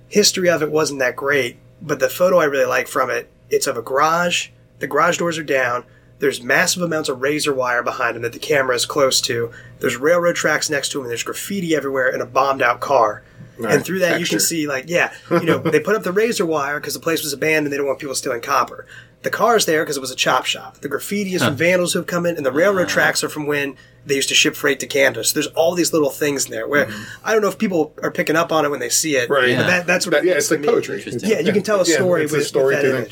History 0.08 0.48
of 0.48 0.62
it 0.62 0.70
wasn't 0.70 1.00
that 1.00 1.16
great, 1.16 1.58
but 1.82 2.00
the 2.00 2.08
photo 2.08 2.38
I 2.38 2.44
really 2.44 2.64
like 2.64 2.88
from 2.88 3.10
it, 3.10 3.30
it's 3.50 3.66
of 3.66 3.76
a 3.76 3.82
garage. 3.82 4.48
The 4.78 4.86
garage 4.86 5.18
doors 5.18 5.38
are 5.38 5.44
down. 5.44 5.84
There's 6.18 6.42
massive 6.42 6.82
amounts 6.82 7.08
of 7.08 7.20
razor 7.20 7.54
wire 7.54 7.82
behind 7.82 8.16
them 8.16 8.22
that 8.22 8.32
the 8.32 8.38
camera 8.38 8.74
is 8.74 8.86
close 8.86 9.20
to. 9.22 9.52
There's 9.78 9.96
railroad 9.96 10.36
tracks 10.36 10.68
next 10.68 10.90
to 10.90 10.98
them. 10.98 11.04
And 11.04 11.10
there's 11.10 11.22
graffiti 11.22 11.74
everywhere 11.74 12.08
and 12.08 12.22
a 12.22 12.26
bombed 12.26 12.62
out 12.62 12.80
car. 12.80 13.22
Nice. 13.58 13.74
And 13.74 13.84
through 13.84 14.00
that, 14.00 14.20
you 14.20 14.26
can 14.26 14.40
see 14.40 14.66
like, 14.66 14.84
yeah, 14.88 15.12
you 15.30 15.44
know, 15.44 15.58
they 15.58 15.80
put 15.80 15.96
up 15.96 16.02
the 16.02 16.12
razor 16.12 16.46
wire 16.46 16.80
because 16.80 16.94
the 16.94 17.00
place 17.00 17.22
was 17.22 17.32
abandoned. 17.32 17.72
They 17.72 17.76
don't 17.76 17.86
want 17.86 17.98
people 17.98 18.14
stealing 18.14 18.40
copper. 18.40 18.86
The 19.22 19.30
car's 19.30 19.66
there 19.66 19.82
because 19.82 19.96
it 19.96 20.00
was 20.00 20.12
a 20.12 20.16
chop 20.16 20.44
shop. 20.44 20.78
The 20.78 20.88
graffiti 20.88 21.34
is 21.34 21.42
from 21.42 21.56
vandals 21.56 21.92
who 21.92 21.98
have 21.98 22.06
come 22.06 22.24
in, 22.24 22.36
and 22.36 22.46
the 22.46 22.52
railroad 22.52 22.86
ah. 22.86 22.90
tracks 22.90 23.24
are 23.24 23.28
from 23.28 23.46
when 23.46 23.76
they 24.06 24.14
used 24.14 24.28
to 24.28 24.34
ship 24.34 24.54
freight 24.54 24.78
to 24.80 24.86
Canada. 24.86 25.24
So 25.24 25.34
there's 25.34 25.48
all 25.48 25.74
these 25.74 25.92
little 25.92 26.10
things 26.10 26.44
in 26.44 26.52
there 26.52 26.68
where 26.68 26.86
mm-hmm. 26.86 27.26
I 27.26 27.32
don't 27.32 27.42
know 27.42 27.48
if 27.48 27.58
people 27.58 27.92
are 28.02 28.12
picking 28.12 28.36
up 28.36 28.52
on 28.52 28.64
it 28.64 28.70
when 28.70 28.78
they 28.78 28.88
see 28.88 29.16
it. 29.16 29.28
Right. 29.28 29.56
But 29.56 29.66
that, 29.66 29.86
that's 29.86 30.06
what 30.06 30.12
That- 30.12 30.24
it 30.24 30.28
yeah, 30.28 30.34
it's 30.34 30.50
like 30.50 30.60
me. 30.60 30.68
poetry. 30.68 31.02
Yeah, 31.18 31.40
you 31.40 31.52
can 31.52 31.62
tell 31.64 31.80
a 31.80 31.84
Yeah, 31.84 31.96
story 31.96 32.24
it's 32.24 32.32
a 32.32 32.36
with, 32.36 32.46
story 32.46 32.76
with 32.76 32.82
that 32.84 32.88
to 32.88 32.92
them. 32.92 33.10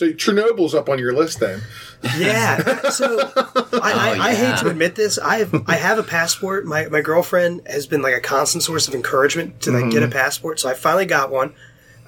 Image. 0.00 0.22
So 0.22 0.32
Chernobyl's 0.32 0.74
up 0.74 0.88
on 0.88 0.98
your 0.98 1.12
list 1.14 1.40
then. 1.40 1.62
Yeah. 2.18 2.90
So 2.90 3.18
I, 3.36 4.16
I, 4.18 4.28
I 4.30 4.34
hate 4.34 4.58
to 4.58 4.68
admit 4.68 4.94
this. 4.94 5.18
I 5.18 5.38
have 5.38 5.64
I 5.68 5.74
have 5.76 5.98
a 5.98 6.02
passport. 6.02 6.66
My 6.66 6.86
my 6.88 7.00
girlfriend 7.00 7.62
has 7.66 7.86
been 7.86 8.02
like 8.02 8.14
a 8.14 8.20
constant 8.20 8.62
source 8.62 8.88
of 8.88 8.94
encouragement 8.94 9.60
to 9.62 9.72
like 9.72 9.90
get 9.90 10.02
a 10.02 10.08
passport. 10.08 10.60
So 10.60 10.68
I 10.68 10.74
finally 10.74 11.06
got 11.06 11.30
one. 11.30 11.54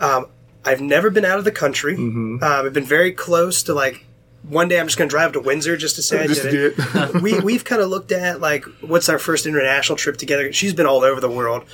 Um, 0.01 0.27
I've 0.65 0.81
never 0.81 1.09
been 1.11 1.25
out 1.25 1.39
of 1.39 1.45
the 1.45 1.53
country. 1.53 1.95
Um, 1.97 2.41
I've 2.43 2.73
been 2.73 2.85
very 2.85 3.13
close 3.13 3.63
to 3.65 3.75
like. 3.75 4.05
One 4.49 4.69
day 4.69 4.79
I'm 4.79 4.87
just 4.87 4.97
going 4.97 5.09
to 5.09 5.13
drive 5.13 5.33
to 5.33 5.41
Windsor 5.41 5.77
just 5.77 5.97
to 5.97 6.03
say 6.03 6.23
I 6.23 6.27
Just 6.27 6.43
did 6.43 6.55
it. 6.55 6.77
do 6.77 6.83
it. 6.95 7.23
we 7.23 7.41
we've 7.41 7.65
kind 7.65 7.83
of 7.83 7.89
looked 7.91 8.13
at 8.13 8.41
like 8.41 8.65
what's 8.81 9.09
our 9.09 9.19
first 9.19 9.47
international 9.47 9.97
trip 9.97 10.17
together. 10.17 10.53
She's 10.53 10.73
been 10.73 10.87
all 10.87 11.03
over 11.03 11.21
the 11.21 11.29
world, 11.31 11.65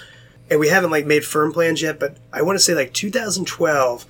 and 0.50 0.58
we 0.58 0.68
haven't 0.68 0.90
like 0.90 1.04
made 1.06 1.24
firm 1.24 1.52
plans 1.52 1.82
yet. 1.82 2.00
But 2.00 2.16
I 2.32 2.42
want 2.42 2.56
to 2.56 2.64
say 2.64 2.74
like 2.74 2.92
2012, 2.94 4.06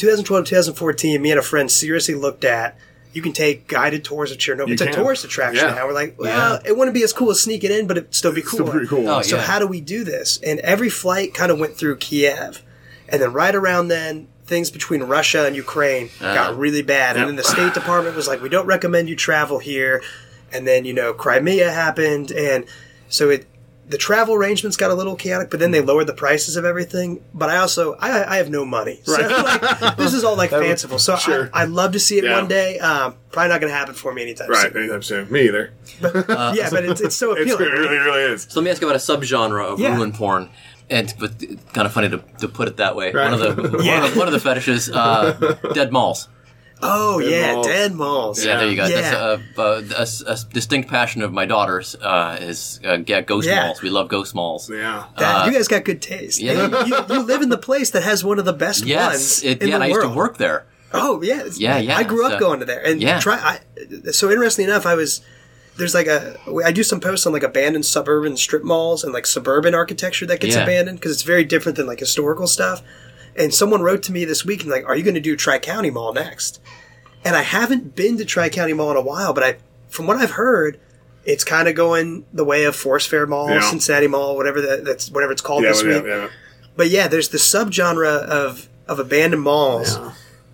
2012, 0.00 0.46
2014. 0.46 1.20
Me 1.20 1.30
and 1.30 1.38
a 1.38 1.42
friend 1.42 1.70
seriously 1.70 2.14
looked 2.14 2.44
at. 2.44 2.76
You 3.12 3.22
can 3.22 3.32
take 3.32 3.66
guided 3.66 4.04
tours 4.04 4.30
of 4.30 4.38
Chernobyl. 4.38 4.68
You 4.68 4.74
it's 4.74 4.82
a 4.82 4.92
tourist 4.92 5.24
attraction 5.24 5.66
Yeah. 5.66 5.74
now. 5.74 5.86
We're 5.86 5.92
like, 5.92 6.14
well, 6.16 6.60
it 6.64 6.76
wouldn't 6.76 6.94
be 6.94 7.02
as 7.02 7.12
cool 7.12 7.30
as 7.30 7.40
sneaking 7.40 7.72
in, 7.72 7.86
but 7.86 7.96
it'd 7.96 8.14
still 8.14 8.32
be 8.32 8.40
cool. 8.40 8.60
Still 8.60 8.68
pretty 8.68 8.86
cool. 8.86 9.08
Oh, 9.08 9.22
So 9.22 9.36
yeah. 9.36 9.42
how 9.42 9.58
do 9.58 9.66
we 9.66 9.80
do 9.80 10.04
this? 10.04 10.38
And 10.44 10.60
every 10.60 10.88
flight 10.88 11.34
kind 11.34 11.50
of 11.50 11.58
went 11.58 11.76
through 11.76 11.96
Kiev, 11.96 12.62
and 13.08 13.20
then 13.20 13.32
right 13.32 13.54
around 13.54 13.88
then, 13.88 14.28
things 14.46 14.70
between 14.70 15.02
Russia 15.02 15.46
and 15.46 15.54
Ukraine 15.54 16.06
uh-huh. 16.20 16.34
got 16.34 16.58
really 16.58 16.82
bad. 16.82 17.16
And 17.16 17.28
then 17.28 17.36
the 17.36 17.44
State 17.44 17.74
Department 17.74 18.16
was 18.16 18.26
like, 18.28 18.40
"We 18.42 18.48
don't 18.48 18.66
recommend 18.66 19.08
you 19.08 19.16
travel 19.16 19.58
here." 19.58 20.02
And 20.52 20.66
then 20.66 20.84
you 20.84 20.92
know 20.92 21.12
Crimea 21.12 21.70
happened, 21.70 22.30
and 22.30 22.64
so 23.08 23.30
it 23.30 23.46
the 23.90 23.98
travel 23.98 24.34
arrangements 24.34 24.76
got 24.76 24.90
a 24.90 24.94
little 24.94 25.16
chaotic. 25.16 25.50
But 25.50 25.60
then 25.60 25.70
they 25.72 25.80
lowered 25.80 26.06
the 26.06 26.14
prices 26.14 26.56
of 26.56 26.64
everything. 26.64 27.22
But 27.34 27.50
I 27.50 27.56
also 27.58 27.94
I, 27.94 28.34
I 28.34 28.36
have 28.36 28.48
no 28.48 28.64
money, 28.64 29.00
so 29.04 29.12
like, 29.12 29.96
this 29.96 30.14
is 30.14 30.24
all 30.24 30.36
like 30.36 30.50
fanciful. 30.66 30.98
So 30.98 31.16
Sure. 31.16 31.50
I, 31.52 31.62
I'd 31.64 31.68
love 31.70 31.92
to 31.92 32.00
see 32.00 32.18
it 32.18 32.24
Yeah. 32.24 32.38
one 32.38 32.48
day. 32.48 32.78
Um, 32.78 33.16
probably 33.32 33.48
not 33.50 33.60
going 33.60 33.70
to 33.72 33.76
happen 33.76 33.94
for 33.94 34.12
me 34.14 34.22
anytime 34.22 34.48
Right, 34.48 34.72
soon. 34.72 34.82
anytime 34.82 35.02
soon. 35.02 35.30
Me 35.30 35.42
either. 35.42 35.72
yeah, 36.00 36.68
but 36.70 36.84
it's, 36.84 37.00
it's 37.00 37.16
so 37.16 37.32
It's, 37.36 37.50
it 37.52 37.58
really, 37.60 37.98
really 37.98 38.22
is. 38.32 38.44
So 38.48 38.60
let 38.60 38.64
me 38.64 38.70
ask 38.70 38.80
you 38.80 38.88
about 38.88 38.96
a 38.96 39.04
subgenre 39.04 39.64
of 39.64 39.78
Yeah. 39.80 39.94
ruin 39.96 40.12
porn. 40.12 40.48
And 40.88 41.14
but 41.20 41.38
kind 41.72 41.86
of 41.86 41.92
funny 41.92 42.08
to, 42.08 42.18
to 42.40 42.48
put 42.48 42.66
it 42.66 42.78
that 42.78 42.96
way. 42.96 43.12
Right. 43.12 43.30
One 43.30 43.34
of 43.34 43.56
the 43.56 43.82
Yeah. 43.84 43.96
one, 44.00 44.04
of 44.06 44.12
the, 44.14 44.18
one 44.18 44.28
of 44.28 44.32
the 44.32 44.40
fetishes, 44.40 44.90
uh, 44.90 45.56
dead 45.74 45.92
malls. 45.92 46.28
Oh 46.82 47.18
yeah, 47.18 47.52
malls. 47.54 47.66
dead 47.66 47.94
malls. 47.94 48.44
Yeah, 48.44 48.56
there 48.58 48.68
you 48.68 48.76
go. 48.76 48.86
Yeah. 48.86 49.00
That's 49.00 49.58
a, 49.58 49.62
a, 50.28 50.30
a, 50.30 50.34
a 50.34 50.38
distinct 50.52 50.88
passion 50.88 51.22
of 51.22 51.32
my 51.32 51.44
daughter's 51.46 51.94
uh, 51.96 52.38
is 52.40 52.80
uh, 52.84 52.98
yeah, 53.06 53.20
ghost 53.20 53.46
Yeah. 53.48 53.64
malls. 53.66 53.82
We 53.82 53.90
love 53.90 54.08
ghost 54.08 54.34
malls. 54.34 54.70
Yeah. 54.70 55.04
That, 55.18 55.46
you 55.46 55.52
guys 55.52 55.68
got 55.68 55.84
good 55.84 56.00
taste. 56.00 56.40
Uh, 56.42 56.46
yeah. 56.46 56.84
You, 56.86 56.96
you 57.16 57.22
live 57.22 57.42
in 57.42 57.48
the 57.50 57.58
place 57.58 57.90
that 57.90 58.02
has 58.02 58.24
one 58.24 58.38
of 58.38 58.44
the 58.44 58.52
best 58.52 58.84
Yes, 58.86 59.10
ones 59.12 59.44
it, 59.44 59.62
in 59.62 59.68
yeah. 59.68 59.72
the 59.72 59.74
and 59.74 59.84
I 59.84 59.86
used 59.88 60.00
to 60.02 60.08
work 60.08 60.38
there. 60.38 60.66
Oh 60.92 61.22
yeah, 61.22 61.44
Yeah, 61.56 61.78
yeah, 61.78 61.96
I 61.96 62.02
grew 62.02 62.24
up 62.26 62.32
so- 62.32 62.38
going 62.40 62.60
to 62.60 62.66
there, 62.66 62.84
and 62.84 63.00
Yeah. 63.00 63.20
try. 63.20 63.36
I, 63.36 64.10
so 64.10 64.30
interestingly 64.30 64.70
enough, 64.70 64.86
I 64.86 64.94
was 64.94 65.20
there's 65.76 65.94
like 65.94 66.08
a 66.08 66.36
I 66.64 66.72
do 66.72 66.82
some 66.82 66.98
posts 67.00 67.26
on 67.26 67.32
like 67.32 67.42
abandoned 67.42 67.86
suburban 67.86 68.36
strip 68.36 68.64
malls 68.64 69.04
and 69.04 69.12
like 69.12 69.26
suburban 69.26 69.74
architecture 69.74 70.26
that 70.26 70.40
gets 70.40 70.56
Yeah. 70.56 70.62
abandoned 70.64 70.98
because 70.98 71.12
it's 71.12 71.22
very 71.22 71.44
different 71.44 71.76
than 71.76 71.86
like 71.86 72.00
historical 72.00 72.46
stuff. 72.46 72.82
And 73.36 73.54
someone 73.54 73.82
wrote 73.82 74.02
to 74.04 74.12
me 74.12 74.24
this 74.24 74.44
week 74.44 74.62
and 74.62 74.70
like, 74.70 74.84
"Are 74.88 74.96
you 74.96 75.02
going 75.02 75.14
to 75.14 75.20
do 75.20 75.36
Tri 75.36 75.58
County 75.58 75.90
Mall 75.90 76.12
next?" 76.12 76.60
And 77.24 77.36
I 77.36 77.42
haven't 77.42 77.94
been 77.94 78.16
to 78.18 78.24
Tri 78.24 78.48
County 78.48 78.72
Mall 78.72 78.90
in 78.90 78.96
a 78.96 79.00
while, 79.02 79.32
but 79.32 79.44
I, 79.44 79.56
from 79.88 80.06
what 80.06 80.16
I've 80.16 80.32
heard, 80.32 80.80
it's 81.24 81.44
kind 81.44 81.68
of 81.68 81.74
going 81.74 82.24
the 82.32 82.44
way 82.44 82.64
of 82.64 82.74
Forest 82.74 83.08
Fair 83.08 83.26
Mall, 83.26 83.50
Yeah. 83.50 83.60
Cincinnati 83.60 84.06
Mall, 84.08 84.36
whatever 84.36 84.60
that, 84.62 84.84
that's 84.84 85.10
whatever 85.10 85.32
it's 85.32 85.42
called 85.42 85.62
Yeah, 85.64 85.68
this 85.70 85.82
week. 85.82 86.02
yeah. 86.06 86.28
But 86.76 86.88
yeah, 86.88 87.08
there's 87.08 87.28
the 87.28 87.38
subgenre 87.38 88.06
of 88.24 88.68
of 88.88 88.98
abandoned 88.98 89.42
malls, 89.42 89.98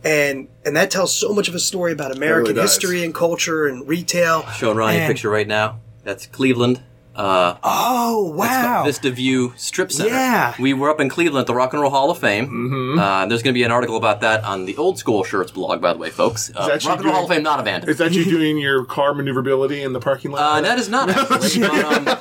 and 0.05 0.49
and 0.65 0.77
that 0.77 0.91
tells 0.91 1.15
so 1.17 1.33
much 1.33 1.49
of 1.49 1.55
a 1.55 1.61
story 1.61 1.93
about 1.93 2.15
American 2.15 2.55
does. 2.57 2.71
history 2.73 3.05
and 3.05 3.15
culture 3.15 3.67
and 3.67 3.87
retail. 3.89 4.43
Showing 4.59 4.77
Ronny 4.77 4.99
a 4.99 5.07
picture 5.07 5.31
right 5.31 5.47
now. 5.49 5.81
That's 6.05 6.27
Cleveland. 6.27 6.83
Uh, 7.17 7.57
Oh 7.63 8.33
wow! 8.35 8.85
Vista 8.85 9.11
View 9.11 9.53
Strip 9.57 9.91
Center. 9.91 10.11
Yeah. 10.11 10.55
We 10.59 10.75
were 10.75 10.91
up 10.91 11.01
in 11.01 11.09
Cleveland 11.09 11.41
at 11.43 11.47
the 11.47 11.55
Rock 11.55 11.73
and 11.73 11.83
Roll 11.83 11.91
Hall 11.91 12.11
of 12.11 12.19
Fame. 12.19 12.47
Mm-hmm. 12.49 12.99
Uh, 12.99 13.27
there's 13.27 13.43
going 13.43 13.53
to 13.55 13.59
be 13.59 13.63
an 13.65 13.71
article 13.73 13.97
about 13.97 14.21
that 14.21 14.45
on 14.45 14.65
the 14.67 14.77
Old 14.77 14.99
School 14.99 15.25
Shirts 15.25 15.51
blog, 15.51 15.81
by 15.81 15.93
the 15.93 15.99
way, 15.99 16.11
folks. 16.11 16.51
Uh, 16.55 16.69
Rock 16.85 16.97
and 16.99 17.05
Roll 17.05 17.15
Hall 17.15 17.25
of 17.25 17.31
Fame 17.31 17.43
not 17.43 17.59
abandoned. 17.61 17.91
Is 17.91 17.99
that 17.99 18.13
you 18.13 18.25
doing 18.37 18.59
your 18.59 18.85
car 18.85 19.15
maneuverability 19.15 19.83
in 19.83 19.93
the 19.93 20.01
parking 20.01 20.31
lot? 20.31 20.59
Uh, 20.59 20.61
that 20.61 20.79
is 20.79 20.89
not 20.89 21.09
actually. 21.11 21.65
um, 21.67 22.05
Which 22.05 22.17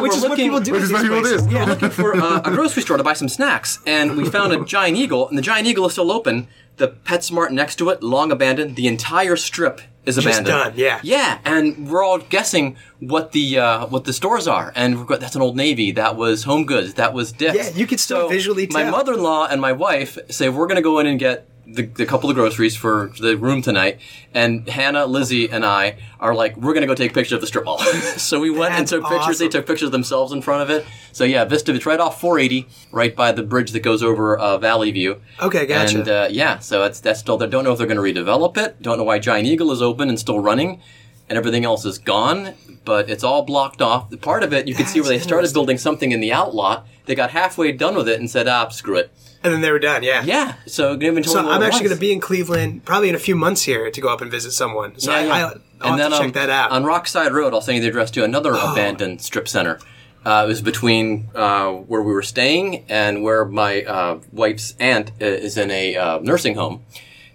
we're 0.00 0.06
is 0.16 0.20
what 0.22 0.30
looking- 0.30 0.36
people 0.46 0.60
do. 0.60 0.72
Which 0.72 0.82
is 0.82 0.92
what 0.92 1.02
people 1.02 1.22
do. 1.22 1.46
Yeah. 1.50 1.64
looking 1.64 1.90
for 1.90 2.14
uh, 2.16 2.40
a 2.44 2.50
grocery 2.50 2.82
store 2.82 2.96
to 2.96 3.04
buy 3.04 3.12
some 3.14 3.28
snacks, 3.28 3.78
and 3.86 4.16
we 4.16 4.24
found 4.28 4.52
a 4.52 4.64
Giant 4.76 4.96
Eagle, 4.96 5.28
and 5.28 5.36
the 5.36 5.42
Giant 5.42 5.66
Eagle 5.66 5.86
is 5.86 5.92
still 5.92 6.10
open. 6.12 6.48
The 6.76 6.88
PetSmart 6.88 7.50
next 7.50 7.76
to 7.76 7.88
it, 7.90 8.02
long 8.02 8.30
abandoned. 8.30 8.76
The 8.76 8.86
entire 8.86 9.36
strip 9.36 9.80
is 10.04 10.16
Just 10.16 10.26
abandoned. 10.26 10.46
done, 10.46 10.72
yeah. 10.76 11.00
yeah, 11.02 11.38
and 11.44 11.88
we're 11.88 12.04
all 12.04 12.18
guessing 12.18 12.76
what 13.00 13.32
the 13.32 13.58
uh, 13.58 13.86
what 13.86 14.04
the 14.04 14.12
stores 14.12 14.46
are, 14.46 14.72
and 14.76 14.98
we've 14.98 15.06
got 15.06 15.20
that's 15.20 15.34
an 15.34 15.42
Old 15.42 15.56
Navy, 15.56 15.90
that 15.92 16.16
was 16.16 16.44
Home 16.44 16.64
Goods, 16.66 16.94
that 16.94 17.12
was 17.14 17.32
Dick's. 17.32 17.56
Yeah, 17.56 17.70
you 17.70 17.86
could 17.86 17.98
still 17.98 18.28
visually 18.28 18.68
My 18.70 18.82
tell. 18.82 18.92
mother-in-law 18.92 19.48
and 19.50 19.60
my 19.60 19.72
wife 19.72 20.18
say 20.30 20.48
we're 20.48 20.66
going 20.66 20.76
to 20.76 20.82
go 20.82 20.98
in 21.00 21.06
and 21.06 21.18
get. 21.18 21.48
The, 21.66 21.82
the 21.82 22.06
couple 22.06 22.30
of 22.30 22.36
groceries 22.36 22.76
for 22.76 23.10
the 23.20 23.36
room 23.36 23.60
tonight, 23.60 23.98
and 24.32 24.68
Hannah, 24.68 25.04
Lizzie, 25.04 25.50
and 25.50 25.64
I 25.64 25.96
are 26.20 26.32
like, 26.32 26.56
we're 26.56 26.74
gonna 26.74 26.86
go 26.86 26.94
take 26.94 27.12
pictures 27.12 27.32
of 27.32 27.40
the 27.40 27.46
strip 27.48 27.64
mall. 27.64 27.78
so 28.16 28.38
we 28.38 28.50
went 28.50 28.74
and 28.74 28.82
That's 28.82 28.90
took 28.90 29.04
pictures. 29.04 29.38
They 29.38 29.48
took 29.48 29.66
pictures 29.66 29.86
of 29.86 29.92
themselves 29.92 30.32
in 30.32 30.42
front 30.42 30.62
of 30.62 30.70
it. 30.70 30.86
So 31.12 31.24
yeah, 31.24 31.44
Vista, 31.44 31.74
it's 31.74 31.84
right 31.84 31.98
off 31.98 32.20
480, 32.20 32.68
right 32.92 33.16
by 33.16 33.32
the 33.32 33.42
bridge 33.42 33.72
that 33.72 33.80
goes 33.80 34.02
over 34.02 34.36
uh, 34.38 34.58
Valley 34.58 34.90
View. 34.92 35.20
Okay, 35.42 35.66
gotcha. 35.66 35.98
And 35.98 36.08
uh, 36.08 36.28
yeah, 36.30 36.58
so 36.60 36.82
that's 36.82 37.00
that's 37.00 37.18
still 37.18 37.36
there. 37.36 37.48
Don't 37.48 37.64
know 37.64 37.72
if 37.72 37.78
they're 37.78 37.86
going 37.86 37.96
to 38.14 38.20
redevelop 38.20 38.56
it. 38.56 38.80
Don't 38.80 38.98
know 38.98 39.04
why 39.04 39.18
Giant 39.18 39.46
Eagle 39.46 39.72
is 39.72 39.82
open 39.82 40.08
and 40.08 40.20
still 40.20 40.38
running, 40.40 40.80
and 41.28 41.36
everything 41.36 41.64
else 41.64 41.84
is 41.84 41.98
gone. 41.98 42.54
But 42.86 43.10
it's 43.10 43.22
all 43.22 43.42
blocked 43.42 43.82
off. 43.82 44.18
Part 44.22 44.42
of 44.42 44.54
it, 44.54 44.66
you 44.66 44.74
can 44.74 44.86
see 44.86 45.00
where 45.00 45.10
they 45.10 45.18
started 45.18 45.52
building 45.52 45.76
something 45.76 46.12
in 46.12 46.20
the 46.20 46.32
outlot. 46.32 46.86
They 47.04 47.14
got 47.14 47.30
halfway 47.30 47.72
done 47.72 47.96
with 47.96 48.08
it 48.08 48.18
and 48.18 48.30
said, 48.30 48.48
"Ah, 48.48 48.68
screw 48.68 48.96
it." 48.96 49.10
And 49.42 49.52
then 49.52 49.60
they 49.60 49.70
were 49.70 49.78
done. 49.78 50.02
Yeah. 50.02 50.24
Yeah. 50.24 50.54
So 50.66 50.96
give 50.96 51.12
So 51.26 51.38
I'm 51.38 51.62
actually 51.62 51.84
going 51.84 51.96
to 51.96 52.00
be 52.00 52.12
in 52.12 52.20
Cleveland 52.20 52.84
probably 52.84 53.08
in 53.08 53.14
a 53.14 53.18
few 53.18 53.36
months 53.36 53.62
here 53.62 53.90
to 53.90 54.00
go 54.00 54.08
up 54.08 54.20
and 54.20 54.30
visit 54.30 54.52
someone. 54.52 54.98
So 54.98 55.10
Yeah, 55.10 55.18
I, 55.18 55.22
yeah. 55.22 55.50
I, 55.80 55.88
I'll 55.88 55.96
have 55.98 56.10
to 56.10 56.16
um, 56.16 56.22
check 56.22 56.32
that 56.34 56.50
out. 56.50 56.70
On 56.70 56.84
Rockside 56.84 57.32
Road, 57.32 57.52
I'll 57.52 57.60
send 57.60 57.76
you 57.76 57.82
the 57.82 57.88
address 57.88 58.10
to 58.12 58.24
another 58.24 58.52
abandoned 58.54 59.20
strip 59.20 59.46
center. 59.46 59.78
Uh, 60.24 60.42
it 60.44 60.48
was 60.48 60.62
between 60.62 61.28
uh, 61.36 61.70
where 61.70 62.02
we 62.02 62.12
were 62.12 62.22
staying 62.22 62.84
and 62.88 63.22
where 63.22 63.44
my 63.44 63.84
uh, 63.84 64.20
wife's 64.32 64.74
aunt 64.80 65.10
uh, 65.20 65.24
is 65.24 65.56
in 65.56 65.70
a 65.70 65.96
uh, 65.96 66.18
nursing 66.20 66.56
home. 66.56 66.84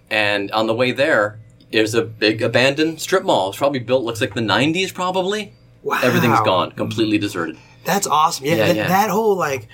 And 0.09 0.51
on 0.51 0.67
the 0.67 0.73
way 0.73 0.91
there, 0.91 1.39
there's 1.71 1.93
a 1.95 2.01
big 2.03 2.41
abandoned 2.41 3.01
strip 3.01 3.23
mall. 3.23 3.49
It's 3.49 3.57
probably 3.57 3.79
built, 3.79 4.03
looks 4.03 4.21
like 4.21 4.33
the 4.33 4.41
90s, 4.41 4.93
probably. 4.93 5.53
Wow. 5.83 5.99
Everything's 6.03 6.39
gone, 6.41 6.71
completely 6.71 7.17
deserted. 7.17 7.57
That's 7.85 8.05
awesome. 8.07 8.45
Yeah, 8.45 8.55
Yeah, 8.55 8.67
that, 8.67 8.75
yeah. 8.75 8.87
that 8.87 9.09
whole 9.09 9.35
like, 9.35 9.67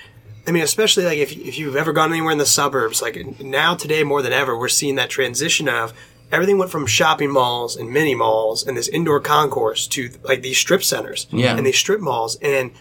I 0.48 0.52
mean, 0.52 0.64
especially 0.64 1.04
like 1.06 1.18
if 1.18 1.36
if 1.36 1.58
you've 1.58 1.76
ever 1.76 1.92
gone 1.92 2.12
anywhere 2.12 2.32
in 2.32 2.38
the 2.38 2.46
suburbs, 2.46 3.02
like 3.02 3.40
now 3.42 3.76
today 3.76 4.04
more 4.04 4.22
than 4.22 4.32
ever, 4.32 4.58
we're 4.58 4.70
seeing 4.70 4.96
that 4.96 5.10
transition 5.10 5.68
of 5.68 5.94
everything 6.32 6.58
went 6.58 6.72
from 6.72 6.86
shopping 6.86 7.32
malls 7.32 7.76
and 7.76 7.90
mini 7.92 8.16
malls 8.16 8.66
and 8.66 8.78
this 8.78 8.88
indoor 8.88 9.20
concourse 9.20 9.88
to 9.88 10.10
like 10.24 10.42
these 10.42 10.58
strip 10.58 10.84
centers 10.84 11.28
Yeah. 11.32 11.58
and 11.58 11.66
these 11.66 11.78
strip 11.78 12.00
malls 12.02 12.38
and. 12.42 12.72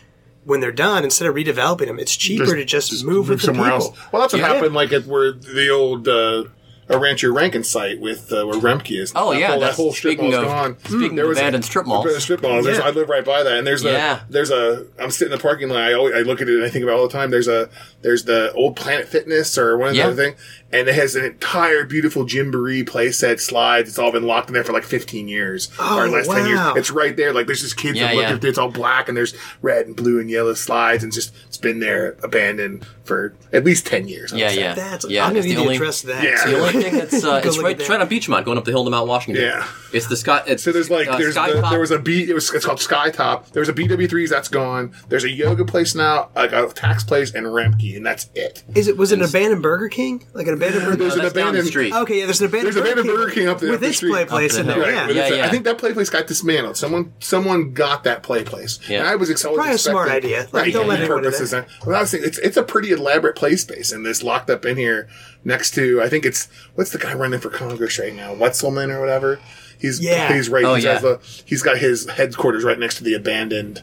When 0.44 0.60
they're 0.60 0.70
done, 0.70 1.02
instead 1.02 1.26
of 1.26 1.34
redeveloping 1.34 1.86
them, 1.88 1.98
it's 1.98 2.14
cheaper 2.16 2.54
to 2.54 2.64
just, 2.64 3.04
move 3.04 3.28
with 3.28 3.40
the 3.40 3.46
somewhere 3.46 3.72
people. 3.72 3.86
else. 3.88 4.12
Well, 4.12 4.22
that's 4.22 4.32
what 4.32 4.38
Yeah. 4.42 4.46
happened. 4.54 4.74
Like 4.76 4.92
at 4.92 5.04
where 5.04 5.32
the 5.32 5.70
old 5.70 6.06
uh, 6.06 6.44
a 6.88 6.98
Rancher 6.98 7.32
Rankin 7.32 7.64
site 7.64 8.00
with 8.00 8.32
uh, 8.32 8.46
where 8.46 8.58
Remke 8.60 9.00
is. 9.00 9.12
Oh, 9.16 9.32
that 9.32 9.40
yeah, 9.40 9.48
whole, 9.48 9.60
that 9.60 9.74
whole 9.74 9.92
strip 9.92 10.12
speaking 10.14 10.30
mall's 10.30 10.42
of- 10.44 10.48
gone. 10.48 10.78
speaking 10.84 11.18
of 11.18 11.30
abandoned 11.30 11.64
strip 11.64 11.86
malls. 11.86 12.04
abandoned 12.04 12.22
strip 12.22 12.42
mall. 12.42 12.64
Yeah. 12.64 12.80
I 12.84 12.90
live 12.90 13.08
right 13.08 13.24
by 13.24 13.42
that, 13.42 13.58
and 13.58 13.66
there's 13.66 13.82
the 13.82 13.92
Yeah. 13.92 14.20
there's 14.30 14.50
a. 14.50 14.86
I'm 14.98 15.10
sitting 15.10 15.32
in 15.32 15.38
the 15.38 15.42
parking 15.42 15.68
lot. 15.68 15.78
I 15.78 15.92
always, 15.94 16.14
I 16.14 16.18
look 16.20 16.40
at 16.40 16.48
it 16.48 16.54
and 16.54 16.64
I 16.64 16.68
think 16.68 16.84
about 16.84 16.92
it 16.94 16.98
all 17.00 17.08
the 17.08 17.12
time. 17.12 17.30
There's 17.30 17.48
a 17.48 17.68
there's 18.02 18.24
the 18.24 18.52
old 18.52 18.76
Planet 18.76 19.08
Fitness 19.08 19.58
or 19.58 19.76
one 19.76 19.88
of 19.88 19.94
the 19.94 20.02
other 20.02 20.14
thing, 20.14 20.34
and 20.72 20.88
it 20.88 20.94
has 20.94 21.14
an 21.14 21.24
entire 21.24 21.84
beautiful 21.84 22.24
Gymboree 22.24 22.84
playset 22.84 23.40
slides. 23.40 23.88
It's 23.88 23.98
all 23.98 24.12
been 24.12 24.24
locked 24.26 24.48
in 24.48 24.54
there 24.54 24.64
for 24.64 24.72
like 24.72 24.84
15 24.84 25.28
years 25.28 25.70
Oh, 25.78 25.98
or 25.98 26.08
last 26.08 26.30
10 26.30 26.46
years. 26.46 26.60
It's 26.76 26.90
right 26.90 27.16
there. 27.16 27.32
Like 27.32 27.46
there's 27.46 27.60
just 27.62 27.76
kids 27.76 27.98
Yeah, 27.98 28.08
that 28.08 28.14
look 28.14 28.22
yeah. 28.22 28.30
at 28.30 28.36
it. 28.36 28.44
It's 28.48 28.58
all 28.58 28.70
black 28.70 29.08
and 29.08 29.16
there's 29.16 29.34
red 29.62 29.86
and 29.86 29.94
blue 29.96 30.18
and 30.20 30.28
yellow 30.30 30.54
slides, 30.54 31.02
and 31.04 31.10
it's 31.10 31.16
just 31.16 31.34
it's 31.46 31.56
been 31.56 31.78
there 31.80 32.16
abandoned 32.22 32.84
for 33.04 33.34
at 33.52 33.64
least 33.64 33.86
10 33.86 34.08
years. 34.08 34.32
I 34.32 34.36
Yeah, 34.38 34.50
yeah. 34.50 34.74
That's 34.74 35.08
yeah, 35.08 35.24
I'm 35.26 35.32
going 35.32 35.42
to 35.44 35.48
the 35.48 35.54
need 35.54 35.60
only- 35.60 35.76
address 35.76 36.02
that. 36.02 36.24
Yeah. 36.24 36.36
too. 36.44 36.50
The 36.50 36.56
The 36.56 36.60
only 36.66 36.82
thing 36.82 36.96
that's 36.98 37.24
uh, 37.24 37.40
it's 37.44 37.58
right, 37.58 37.76
that. 37.76 37.80
it's 37.82 37.88
right 37.90 38.00
on 38.00 38.08
Beechmont, 38.08 38.44
going 38.44 38.58
up 38.58 38.64
the 38.64 38.72
hill 38.72 38.84
to 38.84 38.90
Mount 38.90 39.06
Washington. 39.08 39.44
Yeah. 39.44 39.66
it's 39.92 40.08
the 40.08 40.16
Scott. 40.16 40.44
It's 40.48 40.62
So 40.64 40.72
there's 40.72 40.90
like 40.90 41.06
uh, 41.08 41.16
there's 41.16 41.36
the, 41.36 41.66
there 41.70 41.78
was 41.80 41.92
a 41.92 41.98
B 42.00 42.28
it 42.28 42.34
was 42.34 42.52
it's 42.52 42.64
called 42.66 42.78
Skytop. 42.78 43.50
There 43.52 43.60
was 43.60 43.68
a 43.68 43.72
BW3s 43.72 44.28
that's 44.30 44.48
gone. 44.48 44.92
There's 45.08 45.22
a 45.24 45.30
yoga 45.30 45.64
place 45.64 45.94
now, 45.94 46.30
like 46.34 46.52
a 46.52 46.66
tax 46.68 47.04
place 47.04 47.32
and 47.32 47.46
Remke, 47.46 47.96
and 47.96 48.04
that's 48.04 48.28
it. 48.34 48.64
Is 48.74 48.88
it 48.88 48.96
was 48.96 49.12
it 49.12 49.20
an 49.20 49.24
abandoned 49.24 49.62
Burger 49.62 49.88
King? 49.88 50.24
Like 50.34 50.48
an 50.48 50.54
abandoned 50.56 50.84
Burger 50.84 50.96
There's 50.96 51.14
No, 51.14 51.18
an 51.18 51.22
that's 51.22 51.34
down 51.34 51.44
the 51.44 51.48
abandoned 51.60 51.66
street. 51.68 51.92
Okay, 51.94 52.18
yeah, 52.18 52.24
there's 52.26 52.40
an 52.40 52.46
abandoned, 52.46 52.74
There's 52.74 52.76
an 52.76 52.92
abandoned 52.92 53.08
Burger 53.16 53.30
King 53.32 53.48
up 53.48 53.60
the- 53.60 53.66
with 53.66 53.74
up 53.76 53.80
the 53.80 53.86
this 53.86 54.00
play 54.00 54.24
place 54.24 54.56
in 54.56 54.66
there. 54.66 54.80
Right, 54.80 54.92
Yeah, 54.94 55.08
Yeah, 55.10 55.34
yeah. 55.34 55.46
I 55.46 55.48
think 55.50 55.64
that 55.64 55.78
play 55.78 55.92
place 55.92 56.10
got 56.10 56.26
dismantled. 56.26 56.76
Someone 56.76 57.12
someone 57.20 57.72
got 57.72 58.04
that 58.04 58.22
play 58.22 58.44
place. 58.44 58.78
Yeah. 58.88 58.98
And 59.00 59.08
I 59.08 59.16
was 59.16 59.30
excited. 59.30 59.54
Probably 59.56 59.74
a 59.74 59.78
smart 59.78 60.10
idea. 60.10 60.40
Like, 60.52 60.52
right, 60.52 60.72
don't 60.72 60.82
yeah, 60.84 60.88
let 60.88 61.00
anyone 61.00 61.18
in 61.18 61.24
purposes. 61.24 61.52
Well, 61.86 61.96
I 61.96 62.00
was 62.00 62.10
thinking, 62.10 62.28
it's 62.28 62.38
it's 62.38 62.56
a 62.56 62.62
pretty 62.62 62.90
elaborate 62.92 63.36
play 63.36 63.56
space, 63.56 63.92
and 63.92 64.04
this 64.04 64.22
locked 64.22 64.50
up 64.50 64.64
in 64.64 64.76
here 64.76 65.08
next 65.44 65.72
to 65.72 66.02
I 66.02 66.08
think 66.08 66.24
it's 66.26 66.48
what's 66.74 66.90
the 66.90 66.98
guy 66.98 67.14
running 67.14 67.40
for 67.40 67.50
Congress 67.50 67.98
right 67.98 68.14
now, 68.14 68.34
Wetzelman 68.34 68.90
or 68.90 69.00
whatever. 69.00 69.38
He's 69.78 70.00
Yeah. 70.00 70.32
he's 70.32 70.48
right. 70.48 70.64
Oh, 70.64 70.74
he's, 70.74 70.84
yeah. 70.84 70.94
has 70.94 71.02
the, 71.02 71.20
he's 71.44 71.62
got 71.62 71.78
his 71.78 72.08
headquarters 72.08 72.64
right 72.64 72.78
next 72.78 72.96
to 72.96 73.04
the 73.04 73.14
abandoned. 73.14 73.82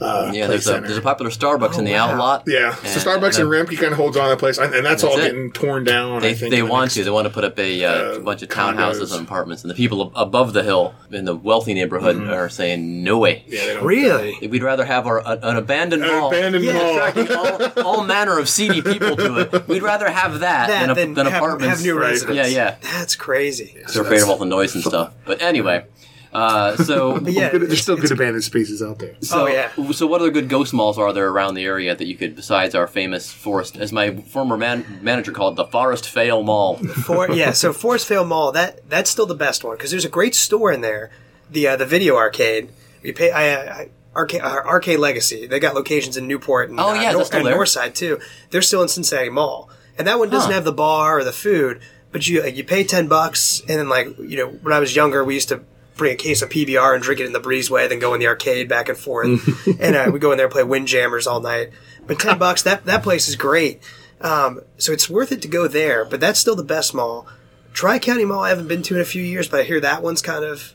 Uh, 0.00 0.30
Yeah, 0.34 0.46
there's 0.46 0.66
a 0.68 0.80
there's 0.80 0.96
a 0.96 1.02
popular 1.02 1.30
Starbucks 1.30 1.78
in 1.78 1.84
the 1.84 1.92
wow. 1.92 2.10
outlot. 2.12 2.44
Yeah, 2.46 2.74
so 2.74 3.00
Starbucks 3.00 3.38
and, 3.38 3.48
uh, 3.48 3.50
Remke 3.50 3.76
kind 3.78 3.92
of 3.92 3.98
holds 3.98 4.16
on 4.16 4.28
that 4.28 4.38
place, 4.38 4.58
and, 4.58 4.74
and 4.74 4.84
that's, 4.86 5.02
all 5.04 5.18
it. 5.18 5.22
getting 5.22 5.50
torn 5.52 5.84
down. 5.84 6.22
They, 6.22 6.30
I 6.30 6.34
think 6.34 6.50
they 6.50 6.60
the 6.60 6.66
want 6.66 6.84
next- 6.84 6.94
to. 6.94 7.04
They 7.04 7.10
want 7.10 7.26
to 7.26 7.32
put 7.32 7.44
up 7.44 7.58
a, 7.58 7.84
uh, 7.84 7.90
uh, 7.92 8.18
bunch 8.20 8.42
of 8.42 8.48
condos. 8.48 8.74
townhouses 8.76 9.12
and 9.16 9.26
apartments, 9.26 9.62
and 9.64 9.70
the 9.70 9.74
people 9.74 10.12
above 10.14 10.52
the 10.52 10.62
hill 10.62 10.94
in 11.10 11.24
the 11.24 11.34
wealthy 11.34 11.74
neighborhood 11.74 12.16
are 12.28 12.48
saying, 12.48 13.02
"No 13.02 13.18
way. 13.18 13.44
Yeah, 13.48 13.66
they 13.66 13.74
don't, 13.74 13.84
Really? 13.84 14.46
We'd 14.48 14.62
rather 14.62 14.84
have 14.84 15.06
our 15.06 15.18
an 15.26 15.56
abandoned 15.56 16.04
An 16.04 16.08
mall, 16.10 16.28
abandoned 16.28 16.64
Yeah. 16.64 16.72
mall. 16.74 16.94
attracting 16.96 17.32
all, 17.84 17.84
all 17.86 18.04
manner 18.04 18.38
of 18.38 18.48
seedy 18.48 18.82
people 18.82 19.16
to 19.16 19.38
it. 19.40 19.68
We'd 19.68 19.82
rather 19.82 20.08
have 20.08 20.40
that, 20.40 20.68
That 20.68 20.80
than, 20.80 20.90
a, 20.90 20.94
then 20.94 21.14
than 21.14 21.26
have, 21.26 21.42
apartments. 21.42 21.78
have 21.78 21.84
new 21.86 21.98
Right. 21.98 22.10
residents. 22.10 22.36
Yeah, 22.36 22.46
yeah. 22.46 22.76
That's 22.98 23.16
crazy. 23.16 23.76
They're 23.92 24.02
afraid 24.02 24.22
of 24.22 24.28
all 24.30 24.36
the 24.38 24.44
noise 24.46 24.74
and 24.74 24.84
stuff. 24.84 25.12
But 25.24 25.42
anyway, 25.42 25.84
uh, 26.32 26.76
so 26.76 27.18
yeah, 27.26 27.48
there's 27.50 27.62
it's- 27.64 27.80
still 27.82 27.94
it's- 27.96 28.08
good 28.10 28.18
abandoned 28.18 28.44
spaces 28.44 28.82
out 28.82 28.98
there. 28.98 29.14
So, 29.20 29.42
Oh, 29.42 29.46
yeah. 29.46 29.70
So, 29.92 30.06
what 30.06 30.20
other 30.20 30.30
good 30.30 30.48
ghost 30.48 30.72
malls 30.74 30.98
are 30.98 31.12
there 31.12 31.28
around 31.28 31.54
the 31.54 31.64
area 31.64 31.94
that 31.94 32.06
you 32.06 32.16
could, 32.16 32.36
besides 32.36 32.74
our 32.74 32.86
famous 32.86 33.32
Forest, 33.32 33.76
as 33.76 33.92
my 33.92 34.16
former 34.16 34.56
man, 34.56 34.98
manager 35.02 35.32
called 35.32 35.54
it, 35.54 35.56
the 35.56 35.66
Forest 35.66 36.08
Fail 36.08 36.42
Mall? 36.42 36.76
For, 36.76 37.30
yeah, 37.30 37.52
so 37.52 37.72
Forest 37.72 38.06
Fail 38.06 38.24
Mall, 38.24 38.52
that 38.52 38.88
that's 38.88 39.10
still 39.10 39.26
the 39.26 39.34
best 39.34 39.64
one 39.64 39.76
because 39.76 39.90
there's 39.90 40.04
a 40.04 40.08
great 40.10 40.34
store 40.34 40.70
in 40.72 40.80
there, 40.82 41.10
the 41.50 41.66
uh, 41.68 41.76
the 41.76 41.86
video 41.86 42.16
arcade. 42.16 42.70
We 43.02 43.12
pay 43.12 43.30
I, 43.30 43.80
I 43.82 43.88
arcade 44.16 44.40
uh, 44.42 44.62
arcade 44.66 44.98
Legacy. 44.98 45.46
They 45.46 45.60
got 45.60 45.74
locations 45.74 46.16
in 46.16 46.26
Newport 46.26 46.68
and 46.70 46.78
Oh, 46.80 46.90
uh, 46.90 46.94
yeah, 46.94 47.12
Nor- 47.12 47.22
and 47.32 47.46
there. 47.46 47.56
Northside 47.56 47.94
too. 47.94 48.18
They're 48.50 48.62
still 48.62 48.82
in 48.82 48.88
Cincinnati 48.88 49.30
Mall, 49.30 49.70
and 49.96 50.06
that 50.06 50.18
one 50.18 50.28
doesn't 50.30 50.50
Huh. 50.50 50.56
have 50.56 50.64
the 50.64 50.72
bar 50.72 51.18
or 51.18 51.24
the 51.24 51.32
food, 51.32 51.80
but 52.12 52.26
you 52.28 52.44
you 52.44 52.64
pay 52.64 52.84
ten 52.84 53.06
bucks, 53.08 53.60
and 53.68 53.78
then 53.78 53.88
like 53.88 54.08
you 54.18 54.36
know 54.36 54.48
when 54.48 54.72
I 54.74 54.78
was 54.80 54.94
younger, 54.96 55.24
we 55.24 55.34
used 55.34 55.48
to 55.50 55.62
bring 55.98 56.14
a 56.14 56.16
case 56.16 56.40
of 56.40 56.48
PBR 56.48 56.94
and 56.94 57.02
drink 57.02 57.20
it 57.20 57.26
in 57.26 57.32
the 57.32 57.40
breezeway, 57.40 57.88
then 57.88 57.98
go 57.98 58.14
in 58.14 58.20
the 58.20 58.26
arcade 58.26 58.68
back 58.68 58.88
and 58.88 58.96
forth, 58.96 59.26
and 59.80 59.94
uh, 59.94 60.10
we 60.10 60.18
go 60.18 60.32
in 60.32 60.38
there 60.38 60.46
and 60.46 60.52
play 60.52 60.62
Windjammers 60.62 61.26
all 61.26 61.40
night. 61.40 61.70
But 62.06 62.18
ten 62.18 62.38
bucks, 62.38 62.62
that 62.62 62.86
that 62.86 63.02
place 63.02 63.28
is 63.28 63.36
great. 63.36 63.82
Um, 64.20 64.62
so 64.78 64.92
it's 64.92 65.10
worth 65.10 65.30
it 65.30 65.42
to 65.42 65.48
go 65.48 65.68
there, 65.68 66.04
but 66.04 66.20
that's 66.20 66.40
still 66.40 66.56
the 66.56 66.64
best 66.64 66.94
mall. 66.94 67.26
Tri 67.72 67.98
County 67.98 68.24
Mall 68.24 68.40
I 68.40 68.48
haven't 68.48 68.68
been 68.68 68.82
to 68.84 68.94
in 68.94 69.00
a 69.00 69.04
few 69.04 69.22
years, 69.22 69.48
but 69.48 69.60
I 69.60 69.62
hear 69.64 69.80
that 69.80 70.02
one's 70.02 70.22
kind 70.22 70.44
of 70.44 70.74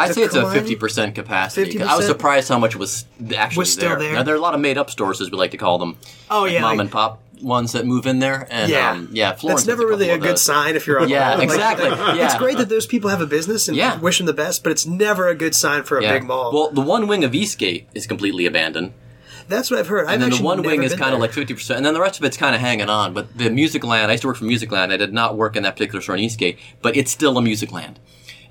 I'd 0.00 0.14
say 0.14 0.22
it's 0.22 0.34
a 0.34 0.50
fifty 0.50 0.76
percent 0.76 1.14
capacity. 1.14 1.74
50%? 1.78 1.86
I 1.86 1.96
was 1.96 2.06
surprised 2.06 2.48
how 2.48 2.58
much 2.58 2.76
was 2.76 3.04
actually 3.36 3.60
Was 3.62 3.72
still 3.72 3.98
there? 3.98 4.12
Now, 4.14 4.22
there 4.22 4.34
are 4.34 4.38
a 4.38 4.40
lot 4.40 4.54
of 4.54 4.60
made 4.60 4.78
up 4.78 4.90
stores, 4.90 5.20
as 5.20 5.30
we 5.30 5.36
like 5.36 5.50
to 5.52 5.56
call 5.56 5.78
them. 5.78 5.96
Oh, 6.30 6.42
Like 6.42 6.52
yeah, 6.52 6.60
mom 6.62 6.70
like- 6.76 6.80
and 6.80 6.90
pop 6.90 7.22
ones 7.42 7.72
that 7.72 7.86
move 7.86 8.06
in 8.06 8.18
there, 8.18 8.46
and 8.50 8.70
yeah, 8.70 8.90
um, 8.90 9.08
yeah, 9.12 9.32
Florence. 9.32 9.62
That's 9.62 9.68
never 9.68 9.84
has 9.84 9.98
really 9.98 10.04
a 10.04 10.08
couple 10.08 10.16
of 10.16 10.20
good 10.28 10.32
those. 10.32 10.42
sign 10.42 10.76
if 10.76 10.86
you're 10.86 11.00
on. 11.00 11.08
Yeah, 11.16 11.36
Like, 11.36 11.44
exactly. 11.44 11.88
Yeah, 12.18 12.26
It's 12.26 12.34
great 12.34 12.58
that 12.58 12.68
those 12.68 12.86
people 12.86 13.08
have 13.08 13.22
a 13.22 13.26
business 13.26 13.66
and 13.66 13.76
Yeah. 13.78 13.98
wish 13.98 14.18
them 14.18 14.26
the 14.26 14.34
best, 14.34 14.62
but 14.62 14.72
it's 14.72 14.84
never 14.84 15.26
a 15.28 15.34
good 15.34 15.54
sign 15.54 15.84
for 15.84 15.96
a 15.98 16.02
Yeah. 16.02 16.12
big 16.12 16.24
mall. 16.24 16.52
Well, 16.52 16.70
the 16.70 16.82
one 16.82 17.06
wing 17.06 17.24
of 17.24 17.34
Eastgate 17.34 17.88
is 17.94 18.06
completely 18.06 18.44
abandoned, 18.44 18.92
that's 19.48 19.70
what 19.70 19.80
I've 19.80 19.88
heard. 19.88 20.06
I've 20.06 20.12
and 20.14 20.22
then 20.22 20.28
the 20.30 20.34
actually 20.36 20.44
one 20.44 20.56
never 20.58 20.68
wing 20.68 20.82
is 20.82 20.92
been 20.92 20.98
kind 20.98 21.14
of 21.14 21.18
there. 21.18 21.28
like 21.28 21.32
fifty 21.32 21.54
percent, 21.54 21.78
and 21.78 21.86
then 21.86 21.94
the 21.94 22.00
rest 22.00 22.18
of 22.20 22.24
it's 22.26 22.36
kind 22.36 22.54
of 22.54 22.60
hanging 22.60 22.88
on. 22.90 23.14
But 23.14 23.36
the 23.36 23.48
Musicland, 23.48 24.04
I 24.06 24.10
used 24.12 24.20
to 24.22 24.28
work 24.28 24.36
for 24.36 24.44
Musicland. 24.44 24.92
I 24.92 24.96
did 24.98 25.12
not 25.14 25.36
work 25.36 25.56
in 25.56 25.62
that 25.64 25.72
particular 25.76 26.02
store 26.02 26.14
in 26.16 26.20
Eastgate, 26.20 26.58
but 26.82 26.94
it's 26.94 27.10
still 27.10 27.36
a 27.38 27.40
Musicland. 27.40 27.96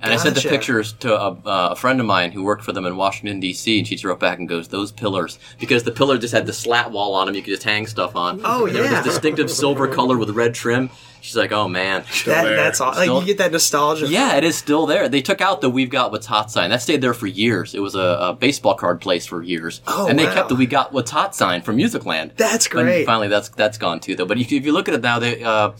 And 0.02 0.12
I 0.12 0.16
sent 0.16 0.34
the 0.34 0.48
pictures 0.48 0.92
to 1.00 1.14
a, 1.14 1.28
uh, 1.30 1.68
a 1.72 1.76
friend 1.76 2.00
of 2.00 2.06
mine 2.06 2.32
who 2.32 2.42
worked 2.42 2.64
for 2.64 2.72
them 2.72 2.86
in 2.86 2.96
Washington 2.96 3.38
D.C. 3.40 3.78
and 3.78 3.86
she 3.86 4.06
wrote 4.06 4.18
back 4.20 4.38
and 4.38 4.48
goes, 4.48 4.68
"Those 4.68 4.92
pillars," 4.92 5.38
because 5.58 5.82
the 5.82 5.90
pillar 5.92 6.16
just 6.18 6.32
had 6.32 6.46
the 6.46 6.52
slat 6.54 6.90
wall 6.90 7.14
on 7.14 7.26
them. 7.26 7.34
You 7.34 7.42
could 7.42 7.50
just 7.52 7.64
hang 7.64 7.86
stuff 7.86 8.16
on. 8.16 8.40
Oh, 8.44 8.66
And 8.66 8.74
They 8.74 8.80
were 8.80 8.86
yeah. 8.86 9.02
this 9.02 9.12
distinctive 9.14 9.50
silver 9.50 9.86
color 9.88 10.16
with 10.16 10.30
red 10.30 10.54
trim. 10.54 10.88
She's 11.20 11.36
like, 11.36 11.52
"Oh 11.52 11.68
man." 11.68 12.04
That, 12.24 12.44
there. 12.44 12.56
that's 12.56 12.80
all. 12.80 12.92
Like 12.94 13.10
you 13.10 13.26
get 13.26 13.36
that 13.38 13.52
nostalgia. 13.52 14.06
Yeah, 14.08 14.36
it 14.36 14.44
is 14.44 14.56
still 14.56 14.86
there. 14.86 15.06
They 15.06 15.20
took 15.20 15.42
out 15.42 15.60
the 15.60 15.68
"We've 15.68 15.90
Got 15.90 16.12
What's 16.12 16.24
Hot" 16.26 16.50
sign. 16.50 16.70
That 16.70 16.80
stayed 16.80 17.02
there 17.02 17.12
for 17.12 17.26
years. 17.26 17.74
It 17.74 17.80
was 17.80 17.94
a, 17.94 17.98
a 18.00 18.32
baseball 18.32 18.74
card 18.76 19.02
place 19.02 19.26
for 19.26 19.42
years, 19.42 19.82
Oh, 19.86 20.08
and 20.08 20.18
they 20.18 20.24
wow. 20.24 20.32
kept 20.32 20.48
the 20.48 20.54
"We 20.54 20.64
Got 20.64 20.94
What's 20.94 21.10
Hot" 21.10 21.34
sign 21.34 21.60
from 21.60 21.76
Musicland. 21.76 22.36
That's 22.36 22.68
But 22.68 22.84
great. 22.84 23.04
finally, 23.04 23.28
that's 23.28 23.50
that's 23.50 23.76
gone 23.76 24.00
too, 24.00 24.16
though. 24.16 24.24
But 24.24 24.38
if 24.38 24.50
you, 24.50 24.56
if 24.58 24.64
you 24.64 24.72
look 24.72 24.88
at 24.88 24.94
it 24.94 25.02
now, 25.02 25.18
they, 25.18 25.42
uh, 25.44 25.72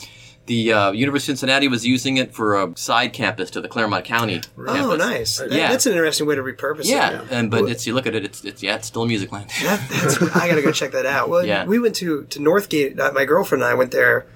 the 0.51 0.73
uh, 0.73 0.91
University 0.91 1.31
of 1.31 1.39
Cincinnati 1.39 1.69
was 1.69 1.87
using 1.87 2.17
it 2.17 2.35
for 2.35 2.61
a 2.61 2.77
side 2.77 3.13
campus 3.13 3.51
to 3.53 3.61
the 3.61 3.69
Clermont 3.69 4.05
County. 4.05 4.41
Oh, 4.59 4.65
campus. 4.67 4.99
nice. 4.99 5.39
That- 5.39 5.53
Yeah. 5.53 5.69
that's 5.71 5.87
an 5.87 5.93
interesting 5.93 6.27
way 6.27 6.35
to 6.35 6.43
repurpose 6.43 6.87
Yeah, 6.87 7.11
it. 7.21 7.27
Yeah, 7.31 7.39
and 7.39 7.51
but 7.53 7.69
it's 7.71 7.87
you 7.87 7.95
look 7.95 8.07
at 8.09 8.17
it, 8.17 8.25
it's 8.25 8.45
it's 8.45 8.61
yeah, 8.61 8.75
it's 8.75 8.89
still 8.89 9.07
Musicland. 9.07 9.47
That, 9.63 9.81
that's 9.89 10.21
I 10.37 10.49
gotta 10.49 10.63
go 10.63 10.73
check 10.73 10.91
that 10.91 11.07
out. 11.07 11.29
Well, 11.29 11.47
Yeah. 11.47 11.67
we 11.67 11.79
went 11.79 11.95
to 11.97 12.25
to 12.25 12.39
Northgate. 12.41 12.99
Uh, 12.99 13.13
my 13.13 13.25
girlfriend 13.25 13.63
and 13.63 13.71
I 13.71 13.75
went 13.75 13.93
there 13.93 14.27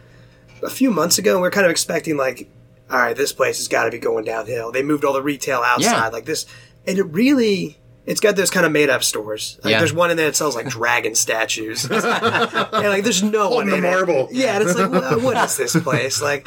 a 0.62 0.70
few 0.70 0.90
months 0.92 1.18
ago, 1.18 1.32
and 1.32 1.42
we 1.42 1.48
are 1.48 1.50
kind 1.50 1.66
of 1.66 1.70
expecting 1.72 2.16
like, 2.16 2.48
all 2.88 2.98
right, 2.98 3.16
this 3.16 3.32
place 3.32 3.56
has 3.58 3.66
got 3.66 3.84
to 3.84 3.90
be 3.90 3.98
going 3.98 4.24
downhill. 4.24 4.70
They 4.70 4.84
moved 4.84 5.04
all 5.04 5.14
the 5.14 5.22
retail 5.22 5.62
outside, 5.62 5.90
Yeah. 5.90 6.08
like 6.08 6.26
this, 6.26 6.46
and 6.86 6.96
it 6.98 7.02
really. 7.04 7.78
It's 8.06 8.20
got 8.20 8.36
those 8.36 8.50
kind 8.50 8.66
of 8.66 8.72
made 8.72 8.90
up 8.90 9.02
stores. 9.02 9.58
Like 9.64 9.72
Yeah. 9.72 9.78
there's 9.78 9.92
one 9.94 10.10
in 10.10 10.16
there 10.18 10.26
that 10.26 10.36
sells 10.36 10.54
like 10.54 10.68
dragon 10.68 11.14
statues. 11.14 11.84
and 11.90 12.02
like 12.02 13.02
there's 13.04 13.22
no 13.22 13.48
one 13.50 13.64
On 13.64 13.70
the 13.70 13.76
in 13.78 13.84
it. 13.84 13.88
marble. 13.90 14.28
Yeah, 14.30 14.56
and 14.58 14.68
it's 14.68 14.78
like, 14.78 14.90
well, 14.90 15.20
what 15.20 15.36
is 15.38 15.56
this 15.56 15.74
place? 15.82 16.20
Like 16.22 16.46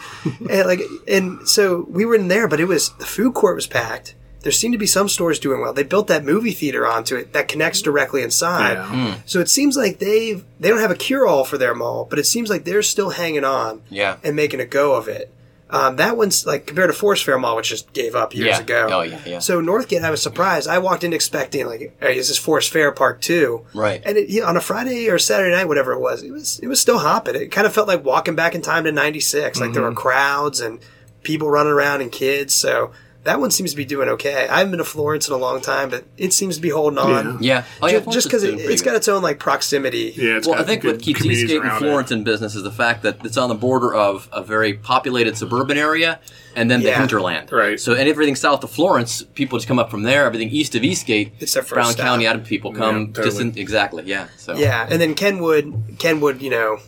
and 0.50 0.68
like 0.68 0.82
and 1.08 1.48
so 1.48 1.86
we 1.90 2.06
were 2.06 2.16
in 2.16 2.28
there, 2.28 2.48
but 2.48 2.60
it 2.60 2.66
was 2.66 2.92
the 2.98 3.06
food 3.06 3.34
court 3.34 3.56
was 3.56 3.68
packed. 3.68 4.14
There 4.42 4.52
seemed 4.52 4.74
to 4.76 4.78
be 4.78 4.86
some 4.86 5.10
stores 5.10 5.40
doing 5.40 5.60
well. 5.62 5.74
They 5.74 5.84
built 5.84 6.08
that 6.08 6.24
movie 6.24 6.52
theater 6.52 6.88
onto 6.88 7.16
it 7.18 7.34
that 7.34 7.48
connects 7.48 7.82
directly 7.82 8.22
inside. 8.22 8.74
Yeah. 8.74 8.86
Hmm. 9.16 9.22
So 9.26 9.40
it 9.40 9.50
seems 9.50 9.76
like 9.76 9.98
they've 10.00 10.46
they 10.60 10.70
don't 10.70 10.80
have 10.80 10.92
a 10.92 10.96
cure 10.96 11.26
all 11.26 11.44
for 11.44 11.58
their 11.58 11.74
mall, 11.74 12.06
but 12.10 12.20
it 12.20 12.26
seems 12.26 12.50
like 12.50 12.64
they're 12.64 12.84
still 12.84 13.10
hanging 13.10 13.44
on 13.44 13.82
Yeah. 13.90 14.18
and 14.24 14.36
making 14.36 14.60
a 14.60 14.66
go 14.66 14.94
of 14.94 15.08
it. 15.08 15.34
Um, 15.70 15.98
that 15.98 16.16
one's 16.16 16.46
like 16.46 16.66
compared 16.66 16.90
to 16.90 16.94
Forest 16.94 17.26
Fair 17.26 17.38
Mall, 17.38 17.58
which 17.58 17.70
just 17.70 17.92
gave 17.92 18.16
up 18.16 18.34
years 18.34 18.48
Yeah. 18.48 18.60
ago. 18.62 18.88
Oh, 18.90 19.02
yeah, 19.02 19.20
yeah. 19.26 19.40
So 19.40 19.62
Northgate, 19.62 20.02
I 20.04 20.10
was 20.12 20.22
surprised. 20.22 20.68
I 20.70 20.78
walked 20.80 21.04
in 21.04 21.12
expecting 21.12 21.66
like, 21.66 21.94
hey, 22.00 22.18
is 22.18 22.30
this 22.30 22.38
Forest 22.38 22.72
Fair 22.72 22.92
Part 22.94 23.22
Two? 23.22 23.66
Right. 23.74 24.02
And 24.06 24.16
it, 24.18 24.30
you 24.30 24.40
know, 24.42 24.48
on 24.48 24.56
a 24.56 24.62
Friday 24.62 25.10
or 25.10 25.20
Saturday 25.20 25.54
night, 25.54 25.68
whatever 25.68 25.92
it 25.92 26.00
was, 26.00 26.24
it 26.24 26.32
was 26.32 26.60
it 26.60 26.68
was 26.68 26.80
still 26.80 27.00
hopping. 27.00 27.36
It 27.36 27.48
kind 27.52 27.68
of 27.68 27.74
felt 27.74 27.88
like 27.90 28.06
walking 28.06 28.36
back 28.36 28.56
in 28.56 28.62
time 28.62 28.86
to 28.86 28.92
'96. 28.94 29.60
Like 29.60 29.74
there 29.74 29.82
Mm-hmm. 29.84 29.90
were 29.90 29.96
crowds 30.02 30.62
and 30.62 30.80
people 31.24 31.50
running 31.50 31.74
around 31.74 32.00
and 32.02 32.12
kids. 32.12 32.54
So 32.54 32.92
that 33.28 33.40
one 33.40 33.52
seems 33.52 33.72
to 33.72 33.78
be 33.78 33.86
doing 33.86 34.10
okay. 34.10 34.48
I 34.48 34.58
haven't 34.58 34.72
been 34.72 34.78
to 34.80 34.84
Florence 34.84 35.28
in 35.28 35.34
a 35.34 35.38
long 35.38 35.62
time, 35.62 35.90
but 35.90 36.06
it 36.18 36.34
seems 36.34 36.56
to 36.56 36.62
be 36.62 36.70
holding 36.70 36.98
on. 36.98 37.42
Yeah, 37.44 37.64
oh, 37.82 37.88
yeah 37.88 38.00
Ju- 38.00 38.04
Florence 38.04 38.14
just 38.14 38.18
is 38.18 38.26
because 38.26 38.44
it, 38.44 38.48
doing 38.48 38.58
pretty 38.60 38.74
it's 38.74 38.82
got 38.82 38.96
its 38.96 39.08
own 39.08 39.22
like 39.22 39.40
proximity. 39.40 40.14
Yeah, 40.16 40.38
it's 40.38 40.48
Well, 40.48 40.56
I 40.56 40.60
got 40.60 40.68
think 40.68 40.82
good 40.82 40.96
what 40.96 41.02
keeps 41.04 41.20
communities 41.22 41.44
Eastgate 41.46 41.62
and 41.62 41.70
around 41.70 41.80
Florence 41.80 42.12
in 42.12 42.24
business 42.24 42.56
is 42.56 42.64
the 42.64 42.72
fact 42.72 43.04
that 43.04 43.24
it's 43.26 43.38
on 43.38 43.50
the 43.50 43.56
border 43.56 43.94
of 43.94 44.28
a 44.32 44.42
very 44.44 44.74
populated 44.74 45.38
suburban 45.38 45.78
area 45.78 46.20
and 46.56 46.72
then 46.72 46.82
the 46.82 46.88
Yeah. 46.88 47.00
hinterland. 47.00 47.52
Right. 47.52 47.80
So, 47.80 47.94
and 47.94 48.10
everything 48.10 48.36
south 48.36 48.64
of 48.64 48.72
Florence, 48.72 49.22
people 49.36 49.58
just 49.60 49.68
come 49.68 49.78
up 49.78 49.92
from 49.92 50.04
there. 50.04 50.26
Everything 50.26 50.50
east 50.50 50.74
of 50.76 50.84
Eastgate, 50.84 51.34
It's 51.40 51.54
their 51.54 51.62
first 51.64 51.74
Brown 51.74 51.92
stop. 51.92 52.06
County 52.06 52.26
out 52.26 52.36
of 52.36 52.46
people 52.46 52.74
come 52.74 53.14
Yeah, 53.16 53.24
just 53.24 53.40
in, 53.40 53.48
totally. 53.48 53.62
exactly. 53.62 54.04
Yeah. 54.06 54.28
So 54.38 54.56
Yeah, 54.56 54.88
and 54.90 55.00
then 55.02 55.14
Kenwood, 55.14 55.98
Kenwood, 56.00 56.42
you 56.42 56.50
know, 56.50 56.80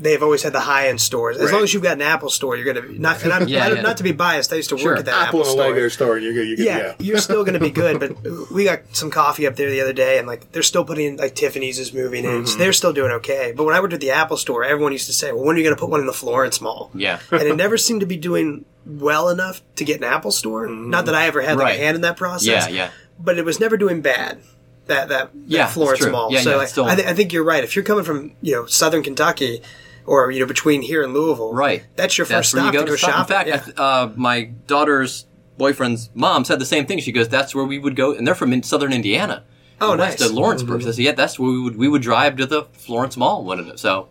they've 0.00 0.22
always 0.22 0.42
had 0.44 0.52
the 0.52 0.60
high 0.60 0.88
end 0.88 1.00
stores. 1.00 1.36
As 1.36 1.46
Right. 1.46 1.54
long 1.54 1.64
as 1.64 1.74
you've 1.74 1.82
got 1.82 1.94
an 1.94 2.02
Apple 2.02 2.30
store, 2.30 2.56
you're 2.56 2.72
gonna 2.72 2.86
be 2.86 2.98
not. 2.98 3.22
And 3.24 3.32
I'm, 3.32 3.48
Yeah, 3.48 3.68
don't- 3.68 3.76
yeah. 3.78 3.82
not 3.82 3.96
to 3.96 4.02
be 4.04 4.12
biased. 4.12 4.52
I 4.52 4.56
used 4.56 4.68
to 4.70 4.78
Sure. 4.78 4.92
work 4.92 5.00
at 5.00 5.04
that 5.06 5.28
Apple 5.28 5.40
Apple, 5.40 5.50
store. 5.52 5.70
Lego 5.72 5.88
store, 5.88 6.18
you're 6.18 6.32
good. 6.32 6.46
You're 6.46 6.56
good. 6.56 6.66
yeah, 6.66 6.78
Yeah. 6.78 6.94
you're 7.00 7.18
still 7.18 7.42
going 7.42 7.54
to 7.54 7.60
be 7.60 7.70
good. 7.70 7.98
But 7.98 8.16
we 8.52 8.64
got 8.64 8.80
some 8.92 9.10
coffee 9.10 9.46
up 9.46 9.56
there 9.56 9.70
the 9.70 9.80
other 9.80 9.92
day, 9.92 10.18
and 10.18 10.26
like 10.28 10.52
they're 10.52 10.62
still 10.62 10.84
putting 10.84 11.16
like 11.16 11.34
Tiffany's 11.34 11.78
is 11.78 11.92
moving 11.92 12.24
in, 12.24 12.30
Mm-hmm. 12.30 12.46
so 12.46 12.58
they're 12.58 12.72
still 12.72 12.92
doing 12.92 13.10
okay. 13.12 13.52
But 13.56 13.64
when 13.64 13.74
I 13.74 13.80
worked 13.80 13.94
at 13.94 14.00
the 14.00 14.12
Apple 14.12 14.36
store, 14.36 14.62
everyone 14.64 14.92
used 14.92 15.06
to 15.06 15.12
say, 15.12 15.32
"Well, 15.32 15.44
when 15.44 15.56
are 15.56 15.58
you 15.58 15.64
going 15.64 15.74
to 15.76 15.80
put 15.80 15.90
one 15.90 16.00
in 16.00 16.06
the 16.06 16.12
Florence 16.12 16.60
Mall?" 16.60 16.90
Yeah. 16.94 17.18
and 17.32 17.42
it 17.42 17.56
never 17.56 17.76
seemed 17.76 18.00
to 18.00 18.06
be 18.06 18.16
doing 18.16 18.64
well 18.86 19.28
enough 19.28 19.62
to 19.76 19.84
get 19.84 19.98
an 19.98 20.04
Apple 20.04 20.30
store. 20.30 20.66
Not 20.68 21.06
that 21.06 21.14
I 21.14 21.26
ever 21.26 21.40
had 21.42 21.56
like 21.58 21.64
Right. 21.64 21.76
a 21.76 21.82
hand 21.82 21.96
in 21.96 22.00
that 22.02 22.16
process. 22.16 22.46
Yeah, 22.46 22.68
yeah. 22.68 22.90
But 23.18 23.36
it 23.36 23.44
was 23.44 23.58
never 23.58 23.76
doing 23.76 24.00
bad. 24.00 24.38
That 24.86 25.08
that, 25.10 25.32
that 25.34 25.40
Yeah, 25.46 25.64
it's 25.64 25.74
Florence. 25.74 26.06
Mall. 26.06 26.32
Yeah, 26.32 26.40
so 26.40 26.50
yeah, 26.50 26.56
like, 26.56 26.62
it's 26.62 26.72
still- 26.72 26.84
I, 26.86 26.94
th- 26.94 27.06
I 27.06 27.12
think 27.12 27.32
you're 27.34 27.44
right. 27.44 27.62
If 27.62 27.76
you're 27.76 27.84
coming 27.84 28.04
from 28.04 28.32
you 28.40 28.54
know 28.54 28.64
Southern 28.66 29.02
Kentucky. 29.02 29.60
Or 30.08 30.30
you 30.30 30.40
know 30.40 30.46
between 30.46 30.82
here 30.82 31.02
and 31.02 31.12
Louisville, 31.12 31.52
Right. 31.52 31.84
That's 31.96 32.16
your 32.16 32.24
first 32.24 32.52
That's 32.52 32.64
stop 32.64 32.72
you 32.72 32.80
go 32.80 32.84
to 32.86 32.90
go 32.92 32.96
shop. 32.96 33.28
shopping. 33.28 33.52
In 33.52 33.58
fact, 33.58 33.72
yeah. 33.76 33.82
Uh, 33.84 34.12
my 34.16 34.44
daughter's 34.66 35.26
boyfriend's 35.58 36.10
mom 36.14 36.44
said 36.44 36.58
the 36.58 36.64
same 36.66 36.86
thing. 36.86 36.98
She 37.00 37.12
goes, 37.12 37.28
"That's 37.28 37.54
where 37.54 37.64
we 37.64 37.78
would 37.78 37.94
go," 37.94 38.14
and 38.14 38.26
they're 38.26 38.34
from 38.34 38.52
in 38.52 38.62
southern 38.62 38.92
Indiana. 38.92 39.44
Oh, 39.80 39.96
west 39.96 40.20
nice. 40.20 40.28
of 40.28 40.34
Lawrenceburg. 40.34 40.82
So 40.82 40.90
yeah, 41.00 41.12
that's 41.12 41.38
where 41.38 41.50
we 41.50 41.60
would 41.60 41.76
we 41.76 41.88
would 41.88 42.02
drive 42.02 42.36
to 42.36 42.46
the 42.46 42.64
Florence 42.72 43.16
Mall. 43.16 43.50
Of 43.52 43.68
it. 43.68 43.78
So 43.78 44.08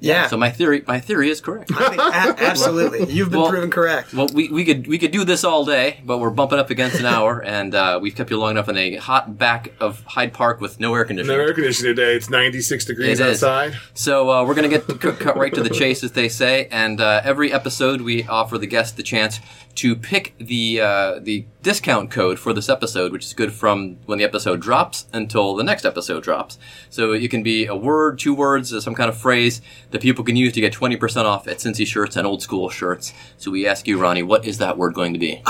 yeah. 0.00 0.26
so 0.28 0.36
my 0.36 0.50
theory 0.50 0.84
my 0.86 1.00
theory 1.00 1.30
is 1.30 1.40
correct. 1.40 1.70
I 1.74 1.88
think 1.88 2.00
a- 2.00 2.42
absolutely, 2.50 3.12
you've 3.12 3.30
been 3.30 3.40
Well- 3.40 3.50
proven 3.50 3.70
correct. 3.70 4.12
Well, 4.14 4.28
we, 4.32 4.48
we 4.48 4.64
could 4.64 4.86
we 4.86 4.98
could 4.98 5.10
do 5.10 5.24
this 5.24 5.44
all 5.44 5.64
day, 5.64 6.00
but 6.04 6.18
we're 6.18 6.30
bumping 6.30 6.58
up 6.58 6.70
against 6.70 6.98
an 7.00 7.06
hour, 7.06 7.42
and 7.44 7.74
uh, 7.74 7.98
we've 8.00 8.14
kept 8.14 8.30
you 8.30 8.38
long 8.38 8.52
enough 8.52 8.68
in 8.68 8.76
a 8.76 8.96
hot 8.96 9.38
back 9.38 9.72
of 9.80 10.02
Hyde 10.04 10.32
Park 10.32 10.60
with 10.60 10.78
no 10.80 10.94
air 10.94 11.04
conditioning. 11.04 11.36
No 11.36 11.42
air 11.42 11.52
conditioning 11.54 11.94
today. 11.96 12.14
It's 12.14 12.30
96 12.30 12.84
degrees 12.84 13.20
It 13.20 13.26
is. 13.26 13.42
outside. 13.44 13.78
So 13.94 14.30
uh, 14.30 14.44
we're 14.44 14.54
gonna 14.54 14.68
get 14.68 14.86
cut 15.00 15.18
cut 15.18 15.36
right 15.36 15.52
to 15.54 15.62
the 15.62 15.70
chase, 15.70 16.02
as 16.04 16.12
they 16.12 16.28
say. 16.28 16.68
And 16.70 17.00
uh, 17.00 17.20
every 17.24 17.52
episode, 17.52 18.00
we 18.00 18.24
offer 18.26 18.58
the 18.58 18.66
guest 18.66 18.96
the 18.96 19.02
chance 19.02 19.40
to 19.76 19.94
pick 19.94 20.34
the 20.38 20.80
uh, 20.80 21.18
the 21.20 21.44
discount 21.62 22.10
code 22.10 22.38
for 22.38 22.52
this 22.52 22.68
episode, 22.68 23.12
which 23.12 23.24
is 23.24 23.32
good 23.34 23.52
from 23.52 23.96
when 24.06 24.18
the 24.18 24.24
episode 24.24 24.60
drops 24.60 25.06
until 25.12 25.54
the 25.54 25.62
next 25.62 25.84
episode 25.84 26.22
drops. 26.22 26.58
So 26.90 27.12
it 27.12 27.30
can 27.30 27.42
be 27.42 27.66
a 27.66 27.76
word, 27.76 28.18
two 28.18 28.34
words, 28.34 28.70
some 28.82 28.94
kind 28.94 29.08
of 29.08 29.16
phrase 29.16 29.60
that 29.90 30.00
people 30.02 30.24
can 30.24 30.36
use 30.36 30.52
to 30.54 30.60
get 30.60 30.72
twenty 30.72 30.96
percent 30.96 31.26
off 31.26 31.46
at 31.48 31.58
Cincy 31.58 31.86
shirts 31.86 32.16
and 32.16 32.26
old 32.26 32.42
school 32.42 32.68
shirts. 32.68 33.12
So 33.36 33.50
we 33.50 33.66
ask 33.66 33.86
you, 33.86 33.98
Ronny, 33.98 34.22
what 34.22 34.44
is 34.44 34.58
that 34.58 34.76
word 34.78 34.94
going 34.94 35.12
to 35.12 35.18
be? 35.18 35.42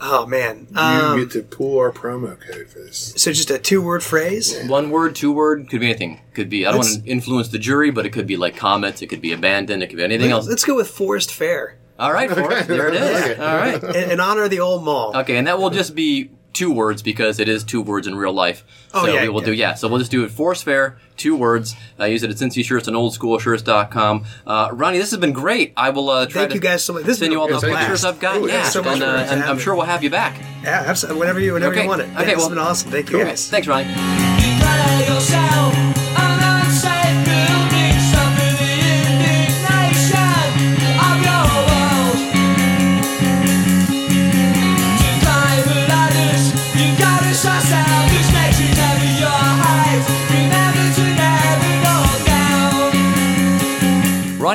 Oh 0.00 0.26
man, 0.26 0.68
You 0.70 0.78
um, 0.78 1.18
get 1.18 1.32
to 1.32 1.42
pull 1.42 1.78
our 1.78 1.90
promo 1.90 2.38
code 2.40 2.68
for 2.68 2.78
this. 2.78 3.14
so 3.16 3.32
just 3.32 3.50
a 3.50 3.58
two-word 3.58 4.00
phrase. 4.04 4.56
One 4.68 4.90
word, 4.90 5.16
two 5.16 5.32
word, 5.32 5.68
could 5.68 5.80
be 5.80 5.86
anything. 5.86 6.20
Could 6.34 6.48
be 6.48 6.64
I 6.64 6.70
don't 6.70 6.82
Let's- 6.82 6.94
want 6.94 7.04
to 7.04 7.10
influence 7.10 7.48
the 7.48 7.58
jury, 7.58 7.90
but 7.90 8.06
it 8.06 8.10
could 8.10 8.26
be 8.26 8.36
like 8.36 8.54
Comets. 8.56 9.02
It 9.02 9.08
could 9.08 9.20
be 9.20 9.32
abandoned. 9.32 9.82
It 9.82 9.88
could 9.88 9.96
be 9.96 10.04
anything 10.04 10.30
else. 10.30 10.46
Let's 10.46 10.64
go 10.64 10.76
with 10.76 10.88
Forest 10.88 11.34
Fair 11.34 11.78
All 11.98 12.12
right, 12.12 12.30
Forest, 12.30 12.68
there 12.68 12.88
it 12.88 12.94
is. 12.94 13.24
Okay. 13.24 13.42
All 13.42 13.56
right. 13.56 13.82
in, 13.96 14.12
in 14.12 14.20
honor 14.20 14.44
of 14.44 14.50
the 14.50 14.60
old 14.60 14.84
mall. 14.84 15.16
Okay, 15.16 15.36
and 15.36 15.48
that 15.48 15.58
will 15.58 15.70
just 15.70 15.96
be 15.96 16.30
two 16.52 16.72
words 16.72 17.02
because 17.02 17.40
it 17.40 17.48
is 17.48 17.64
two 17.64 17.82
words 17.82 18.06
in 18.06 18.14
real 18.14 18.32
life. 18.32 18.64
Oh, 18.94 19.04
so 19.04 19.12
yeah, 19.12 19.22
we 19.22 19.28
will 19.30 19.40
yeah. 19.40 19.46
do 19.46 19.52
yeah. 19.52 19.74
So 19.74 19.88
we'll 19.88 19.98
just 19.98 20.12
do 20.12 20.22
it 20.22 20.30
Forest 20.30 20.62
Fair, 20.62 20.96
two 21.18 21.36
words. 21.36 21.74
I 21.98 22.06
use 22.06 22.22
it 22.22 22.30
at 22.30 22.36
Cincy 22.36 22.64
Shirts 22.64 22.88
and 22.88 22.96
OldSchoolShirts.com. 22.96 24.24
Uh, 24.46 24.68
Ronny, 24.72 24.98
this 24.98 25.10
has 25.10 25.20
been 25.20 25.32
great. 25.32 25.72
I 25.76 25.90
will 25.90 26.08
uh, 26.08 26.26
try 26.26 26.40
Thank 26.42 26.50
to 26.50 26.54
you 26.56 26.60
guys 26.60 26.82
so 26.84 26.92
much. 26.94 27.04
This 27.04 27.18
send 27.18 27.32
you 27.32 27.40
all 27.40 27.48
been 27.48 27.60
the 27.60 27.66
pictures 27.68 28.04
I've 28.04 28.20
got. 28.20 28.36
Ooh, 28.38 28.48
yeah, 28.48 28.62
so 28.64 28.82
and, 28.82 29.02
uh, 29.02 29.26
and 29.28 29.42
I'm 29.42 29.58
sure 29.58 29.74
we'll 29.76 29.84
have 29.86 30.02
you 30.02 30.10
back. 30.10 30.38
Yeah, 30.62 30.84
absolutely. 30.86 31.20
Whenever 31.20 31.40
you, 31.40 31.52
whenever 31.52 31.72
Okay. 31.72 31.82
you 31.82 31.88
want 31.88 32.00
it. 32.02 32.04
Okay, 32.10 32.12
Yeah, 32.12 32.24
this 32.24 32.36
well- 32.36 32.48
has 32.48 32.48
been 32.50 32.58
awesome. 32.58 32.90
Thank 32.90 33.10
you 33.10 33.18
Cool. 33.18 33.26
guys. 33.26 33.48
Thanks, 33.48 33.66
Ronny. 33.68 33.86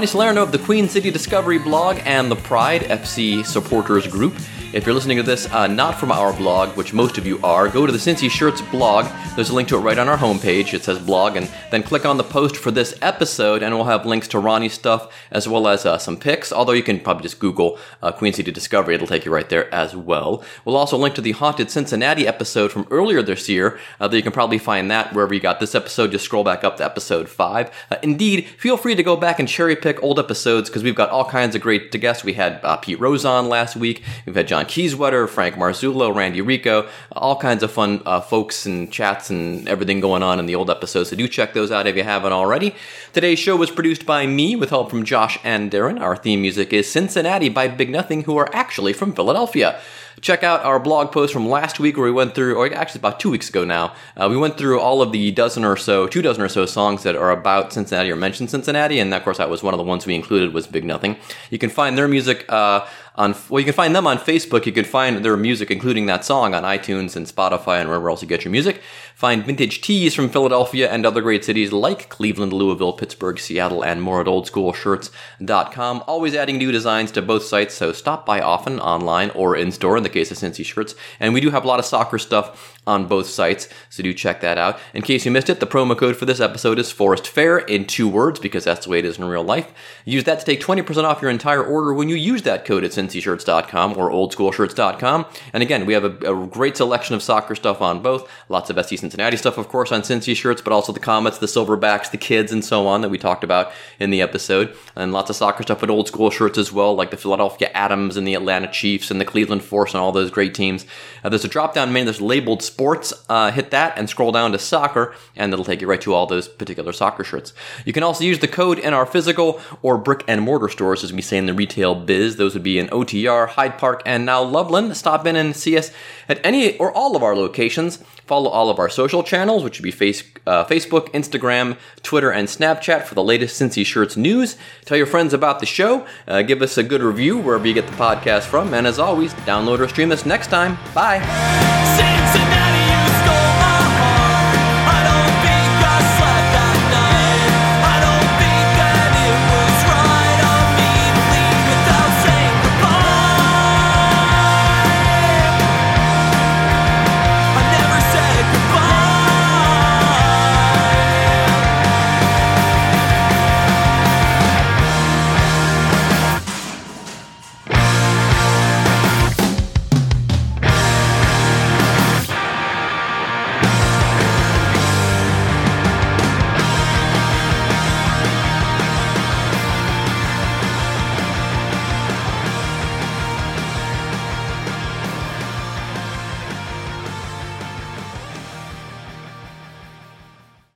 Ronny 0.03 0.11
Salerno 0.11 0.43
of 0.43 0.51
the 0.51 0.59
Queen 0.59 0.89
City 0.89 1.09
Discovery 1.11 1.57
blog 1.57 1.97
and 2.03 2.29
the 2.29 2.35
Pride 2.35 2.81
FC 2.81 3.45
supporters 3.45 4.05
group. 4.05 4.33
If 4.73 4.87
you're 4.87 4.95
listening 4.95 5.17
to 5.17 5.23
this 5.23 5.47
uh, 5.51 5.67
not 5.67 5.99
from 5.99 6.11
our 6.11 6.33
blog, 6.33 6.75
which 6.75 6.95
most 6.95 7.19
of 7.19 7.27
you 7.27 7.39
are, 7.43 7.69
go 7.69 7.85
to 7.85 7.91
the 7.91 7.99
Cincy 7.99 8.27
Shirts 8.27 8.59
blog. 8.59 9.05
There's 9.35 9.51
a 9.51 9.53
link 9.53 9.69
to 9.69 9.77
it 9.77 9.81
right 9.81 9.99
on 9.99 10.09
our 10.09 10.17
homepage. 10.17 10.73
It 10.73 10.83
says 10.83 10.97
blog, 10.97 11.35
and 11.35 11.47
then 11.69 11.83
click 11.83 12.07
on 12.07 12.17
the 12.17 12.23
post 12.23 12.57
for 12.57 12.71
this 12.71 12.97
episode, 12.99 13.61
and 13.61 13.75
we'll 13.75 13.83
have 13.83 14.07
links 14.07 14.27
to 14.29 14.39
Ronny's 14.39 14.73
stuff 14.73 15.13
as 15.29 15.47
well 15.47 15.67
as 15.67 15.85
uh, 15.85 15.99
some 15.99 16.17
pics. 16.17 16.51
Although 16.51 16.71
you 16.71 16.81
can 16.81 16.99
probably 16.99 17.21
just 17.21 17.37
Google 17.37 17.77
uh, 18.01 18.11
Queen 18.11 18.33
City 18.33 18.51
Discovery, 18.51 18.95
it'll 18.95 19.05
take 19.05 19.25
you 19.25 19.31
right 19.31 19.47
there 19.47 19.71
as 19.71 19.95
well. 19.95 20.43
We'll 20.65 20.75
also 20.75 20.97
link 20.97 21.13
to 21.15 21.21
the 21.21 21.33
Haunted 21.33 21.69
Cincinnati 21.69 22.27
episode 22.27 22.71
from 22.71 22.87
earlier 22.89 23.21
this 23.21 23.47
year. 23.47 23.77
Uh, 23.99 24.07
that 24.07 24.17
you 24.17 24.23
can 24.23 24.31
probably 24.31 24.57
find 24.57 24.89
that 24.89 25.13
wherever 25.13 25.35
you 25.35 25.39
got 25.39 25.59
this 25.59 25.75
episode. 25.75 26.09
Just 26.09 26.25
scroll 26.25 26.43
back 26.43 26.63
up 26.63 26.77
to 26.77 26.83
episode 26.83 27.29
five. 27.29 27.69
Uh, 27.91 27.97
indeed, 28.01 28.47
feel 28.57 28.75
free 28.75 28.95
to 28.95 29.03
go 29.03 29.15
back 29.15 29.37
and 29.37 29.47
cherry 29.47 29.75
pick 29.75 29.92
old 30.01 30.19
episodes 30.19 30.69
because 30.69 30.83
we've 30.83 30.95
got 30.95 31.09
all 31.09 31.25
kinds 31.25 31.55
of 31.55 31.61
great 31.61 31.91
guests. 31.91 32.23
We 32.23 32.33
had 32.33 32.59
uh, 32.63 32.77
Pete 32.77 32.99
Rose 32.99 33.25
on 33.25 33.49
last 33.49 33.75
week. 33.75 34.03
We've 34.25 34.35
had 34.35 34.47
John 34.47 34.65
Kiesewetter, 34.65 35.27
Frank 35.27 35.55
Marzullo, 35.55 36.15
Randy 36.15 36.41
Rico, 36.41 36.87
all 37.11 37.35
kinds 37.35 37.63
of 37.63 37.71
fun 37.71 38.01
uh, 38.05 38.21
folks 38.21 38.65
and 38.65 38.91
chats 38.91 39.29
and 39.29 39.67
everything 39.67 39.99
going 39.99 40.23
on 40.23 40.39
in 40.39 40.45
the 40.45 40.55
old 40.55 40.69
episodes. 40.69 41.09
So 41.09 41.15
do 41.15 41.27
check 41.27 41.53
those 41.53 41.71
out 41.71 41.85
if 41.85 41.95
you 41.95 42.03
haven't 42.03 42.33
already. 42.33 42.73
Today's 43.11 43.39
show 43.39 43.55
was 43.55 43.69
produced 43.69 44.05
by 44.05 44.25
me 44.25 44.55
with 44.55 44.69
help 44.69 44.89
from 44.89 45.03
Josh 45.03 45.37
and 45.43 45.71
Darren. 45.71 45.99
Our 45.99 46.15
theme 46.15 46.41
music 46.41 46.73
is 46.73 46.89
Cincinnati 46.89 47.49
by 47.49 47.67
Big 47.67 47.89
Nothing, 47.89 48.23
who 48.23 48.37
are 48.37 48.49
actually 48.53 48.93
from 48.93 49.13
Philadelphia. 49.13 49.79
Check 50.21 50.43
out 50.43 50.63
our 50.63 50.79
blog 50.79 51.11
post 51.11 51.33
from 51.33 51.49
last 51.49 51.79
week 51.79 51.97
where 51.97 52.05
we 52.05 52.11
went 52.11 52.35
through, 52.35 52.55
or 52.55 52.71
actually 52.73 52.99
about 52.99 53.19
two 53.19 53.29
weeks 53.29 53.49
ago 53.49 53.65
now, 53.65 53.93
uh, 54.15 54.27
we 54.29 54.37
went 54.37 54.57
through 54.57 54.79
all 54.79 55.01
of 55.01 55.11
the 55.11 55.31
dozen 55.31 55.65
or 55.65 55.75
so, 55.75 56.07
two 56.07 56.21
dozen 56.21 56.43
or 56.43 56.49
so 56.49 56.65
songs 56.65 57.03
that 57.03 57.15
are 57.15 57.31
about 57.31 57.73
Cincinnati 57.73 58.11
or 58.11 58.15
mention 58.15 58.47
Cincinnati, 58.47 58.99
and 58.99 59.13
of 59.13 59.23
course 59.23 59.37
that 59.37 59.49
was 59.49 59.63
one 59.63 59.73
of 59.73 59.77
the 59.77 59.83
ones 59.83 60.05
we 60.05 60.15
included 60.15 60.53
was 60.53 60.67
Big 60.67 60.83
Nothing. 60.85 61.17
You 61.49 61.57
can 61.57 61.69
find 61.69 61.97
their 61.97 62.07
music 62.07 62.45
uh, 62.49 62.87
on, 63.15 63.35
well, 63.49 63.59
you 63.59 63.65
can 63.65 63.73
find 63.73 63.95
them 63.95 64.07
on 64.07 64.17
Facebook. 64.17 64.65
You 64.65 64.71
can 64.71 64.85
find 64.85 65.23
their 65.23 65.37
music, 65.37 65.69
including 65.69 66.07
that 66.07 66.25
song, 66.25 66.55
on 66.55 66.63
iTunes 66.63 67.15
and 67.15 67.27
Spotify 67.27 67.79
and 67.79 67.87
wherever 67.87 68.09
else 68.09 68.21
you 68.21 68.27
get 68.27 68.43
your 68.43 68.51
music. 68.51 68.81
Find 69.15 69.45
vintage 69.45 69.81
tees 69.81 70.15
from 70.15 70.29
Philadelphia 70.29 70.91
and 70.91 71.05
other 71.05 71.21
great 71.21 71.45
cities 71.45 71.71
like 71.71 72.09
Cleveland, 72.09 72.51
Louisville, 72.51 72.93
Pittsburgh, 72.93 73.37
Seattle, 73.37 73.83
and 73.83 74.01
more 74.01 74.21
at 74.21 74.27
oldschoolshirts.com. 74.27 76.03
Always 76.07 76.33
adding 76.33 76.57
new 76.57 76.71
designs 76.71 77.11
to 77.11 77.21
both 77.21 77.43
sites, 77.43 77.75
so 77.75 77.91
stop 77.91 78.25
by 78.25 78.41
often 78.41 78.79
online 78.79 79.29
or 79.31 79.55
in 79.55 79.71
store 79.71 79.95
in 79.97 80.03
the 80.03 80.09
case 80.09 80.31
of 80.31 80.37
Cincy 80.37 80.65
shirts. 80.65 80.95
And 81.19 81.33
we 81.33 81.41
do 81.41 81.51
have 81.51 81.63
a 81.63 81.67
lot 81.67 81.79
of 81.79 81.85
soccer 81.85 82.17
stuff 82.17 82.79
on 82.85 83.07
both 83.07 83.27
sites, 83.27 83.69
so 83.89 84.03
do 84.03 84.13
check 84.13 84.41
that 84.41 84.57
out. 84.57 84.79
In 84.93 85.01
case 85.01 85.25
you 85.25 85.31
missed 85.31 85.49
it, 85.49 85.59
the 85.59 85.67
promo 85.67 85.97
code 85.97 86.15
for 86.15 86.25
this 86.25 86.39
episode 86.39 86.79
is 86.79 86.91
Forest 86.91 87.27
Fair 87.27 87.59
in 87.59 87.85
two 87.85 88.07
words 88.07 88.39
because 88.39 88.63
that's 88.63 88.85
the 88.85 88.91
way 88.91 88.99
it 88.99 89.05
is 89.05 89.17
in 89.17 89.25
real 89.25 89.43
life. 89.43 89.71
Use 90.05 90.23
that 90.25 90.39
to 90.39 90.45
take 90.45 90.61
20% 90.61 91.03
off 91.03 91.21
your 91.21 91.31
entire 91.31 91.63
order 91.63 91.93
when 91.93 92.09
you 92.09 92.15
use 92.15 92.41
that 92.43 92.65
code 92.65 92.83
at 92.83 92.91
cincyshirts.com 92.91 93.97
or 93.97 94.09
oldschoolshirts.com. 94.09 95.25
And 95.53 95.63
again, 95.63 95.85
we 95.85 95.93
have 95.93 96.03
a, 96.03 96.33
a 96.33 96.47
great 96.47 96.77
selection 96.77 97.15
of 97.15 97.23
soccer 97.23 97.55
stuff 97.55 97.81
on 97.81 98.01
both. 98.01 98.29
Lots 98.49 98.69
of 98.69 98.75
FC 98.75 98.99
Cincinnati 98.99 99.37
stuff, 99.37 99.57
of 99.57 99.69
course, 99.69 99.91
on 99.91 100.01
Cincy 100.01 100.35
shirts, 100.35 100.61
but 100.61 100.73
also 100.73 100.91
the 100.91 100.99
Comets, 100.99 101.37
the 101.37 101.45
Silverbacks, 101.45 102.11
the 102.11 102.17
Kids, 102.17 102.51
and 102.51 102.63
so 102.63 102.87
on 102.87 103.01
that 103.01 103.09
we 103.09 103.17
talked 103.17 103.43
about 103.43 103.71
in 103.99 104.09
the 104.09 104.21
episode. 104.21 104.75
And 104.95 105.13
lots 105.13 105.29
of 105.29 105.35
soccer 105.35 105.63
stuff 105.63 105.83
at 105.83 105.89
old 105.89 106.07
school 106.07 106.29
shirts 106.29 106.57
as 106.57 106.71
well, 106.71 106.95
like 106.95 107.11
the 107.11 107.17
Philadelphia 107.17 107.69
Atoms 107.73 108.17
and 108.17 108.27
the 108.27 108.33
Atlanta 108.33 108.71
Chiefs 108.71 109.11
and 109.11 109.21
the 109.21 109.25
Cleveland 109.25 109.63
Force 109.63 109.93
and 109.93 110.01
all 110.01 110.11
those 110.11 110.31
great 110.31 110.53
teams. 110.53 110.85
Uh, 111.23 111.29
there's 111.29 111.45
a 111.45 111.49
drop 111.49 111.73
down 111.73 111.93
menu 111.93 112.05
that's 112.05 112.21
labeled 112.21 112.61
sports. 112.73 113.13
Uh, 113.29 113.51
hit 113.51 113.69
that 113.71 113.97
and 113.97 114.09
scroll 114.09 114.31
down 114.31 114.51
to 114.51 114.59
soccer, 114.59 115.13
and 115.35 115.53
it'll 115.53 115.63
take 115.65 115.81
you 115.81 115.87
right 115.87 116.01
to 116.01 116.13
all 116.13 116.25
those 116.25 116.47
particular 116.47 116.91
soccer 116.91 117.23
shirts. 117.23 117.53
You 117.85 117.93
can 117.93 118.03
also 118.03 118.23
use 118.23 118.39
the 118.39 118.47
code 118.47 118.79
in 118.79 118.93
our 118.93 119.05
physical 119.05 119.61
or 119.81 119.97
brick 119.97 120.23
and 120.27 120.41
mortar 120.41 120.69
stores, 120.69 121.03
as 121.03 121.13
we 121.13 121.21
say 121.21 121.37
in 121.37 121.45
the 121.45 121.53
retail 121.53 121.93
biz. 121.93 122.37
Those 122.37 122.55
would 122.55 122.63
be 122.63 122.79
in 122.79 122.87
OTR, 122.87 123.49
Hyde 123.49 123.77
Park, 123.77 124.01
and 124.05 124.25
now 124.25 124.41
Loveland. 124.41 124.97
Stop 124.97 125.27
in 125.27 125.35
and 125.35 125.55
see 125.55 125.77
us 125.77 125.91
at 126.27 126.43
any 126.43 126.77
or 126.77 126.91
all 126.91 127.15
of 127.15 127.21
our 127.21 127.35
locations. 127.35 127.97
Follow 128.25 128.49
all 128.49 128.69
of 128.69 128.79
our 128.79 128.89
social 128.89 129.21
channels, 129.21 129.63
which 129.63 129.79
would 129.79 129.83
be 129.83 129.91
face, 129.91 130.23
uh, 130.47 130.63
Facebook, 130.65 131.09
Instagram, 131.11 131.77
Twitter, 132.03 132.31
and 132.31 132.47
Snapchat 132.47 133.03
for 133.03 133.15
the 133.15 133.23
latest 133.23 133.61
Cincy 133.61 133.85
Shirts 133.85 134.15
news. 134.15 134.55
Tell 134.85 134.97
your 134.97 135.05
friends 135.07 135.33
about 135.33 135.59
the 135.59 135.65
show. 135.65 136.07
Uh, 136.27 136.41
give 136.41 136.61
us 136.61 136.77
a 136.77 136.83
good 136.83 137.01
review 137.01 137.37
wherever 137.37 137.67
you 137.67 137.73
get 137.73 137.85
the 137.85 137.93
podcast 137.93 138.43
from. 138.43 138.73
And 138.73 138.87
as 138.87 138.97
always, 138.97 139.33
download 139.45 139.79
or 139.79 139.89
stream 139.89 140.11
us 140.11 140.25
next 140.25 140.47
time. 140.47 140.77
Bye. 140.93 141.19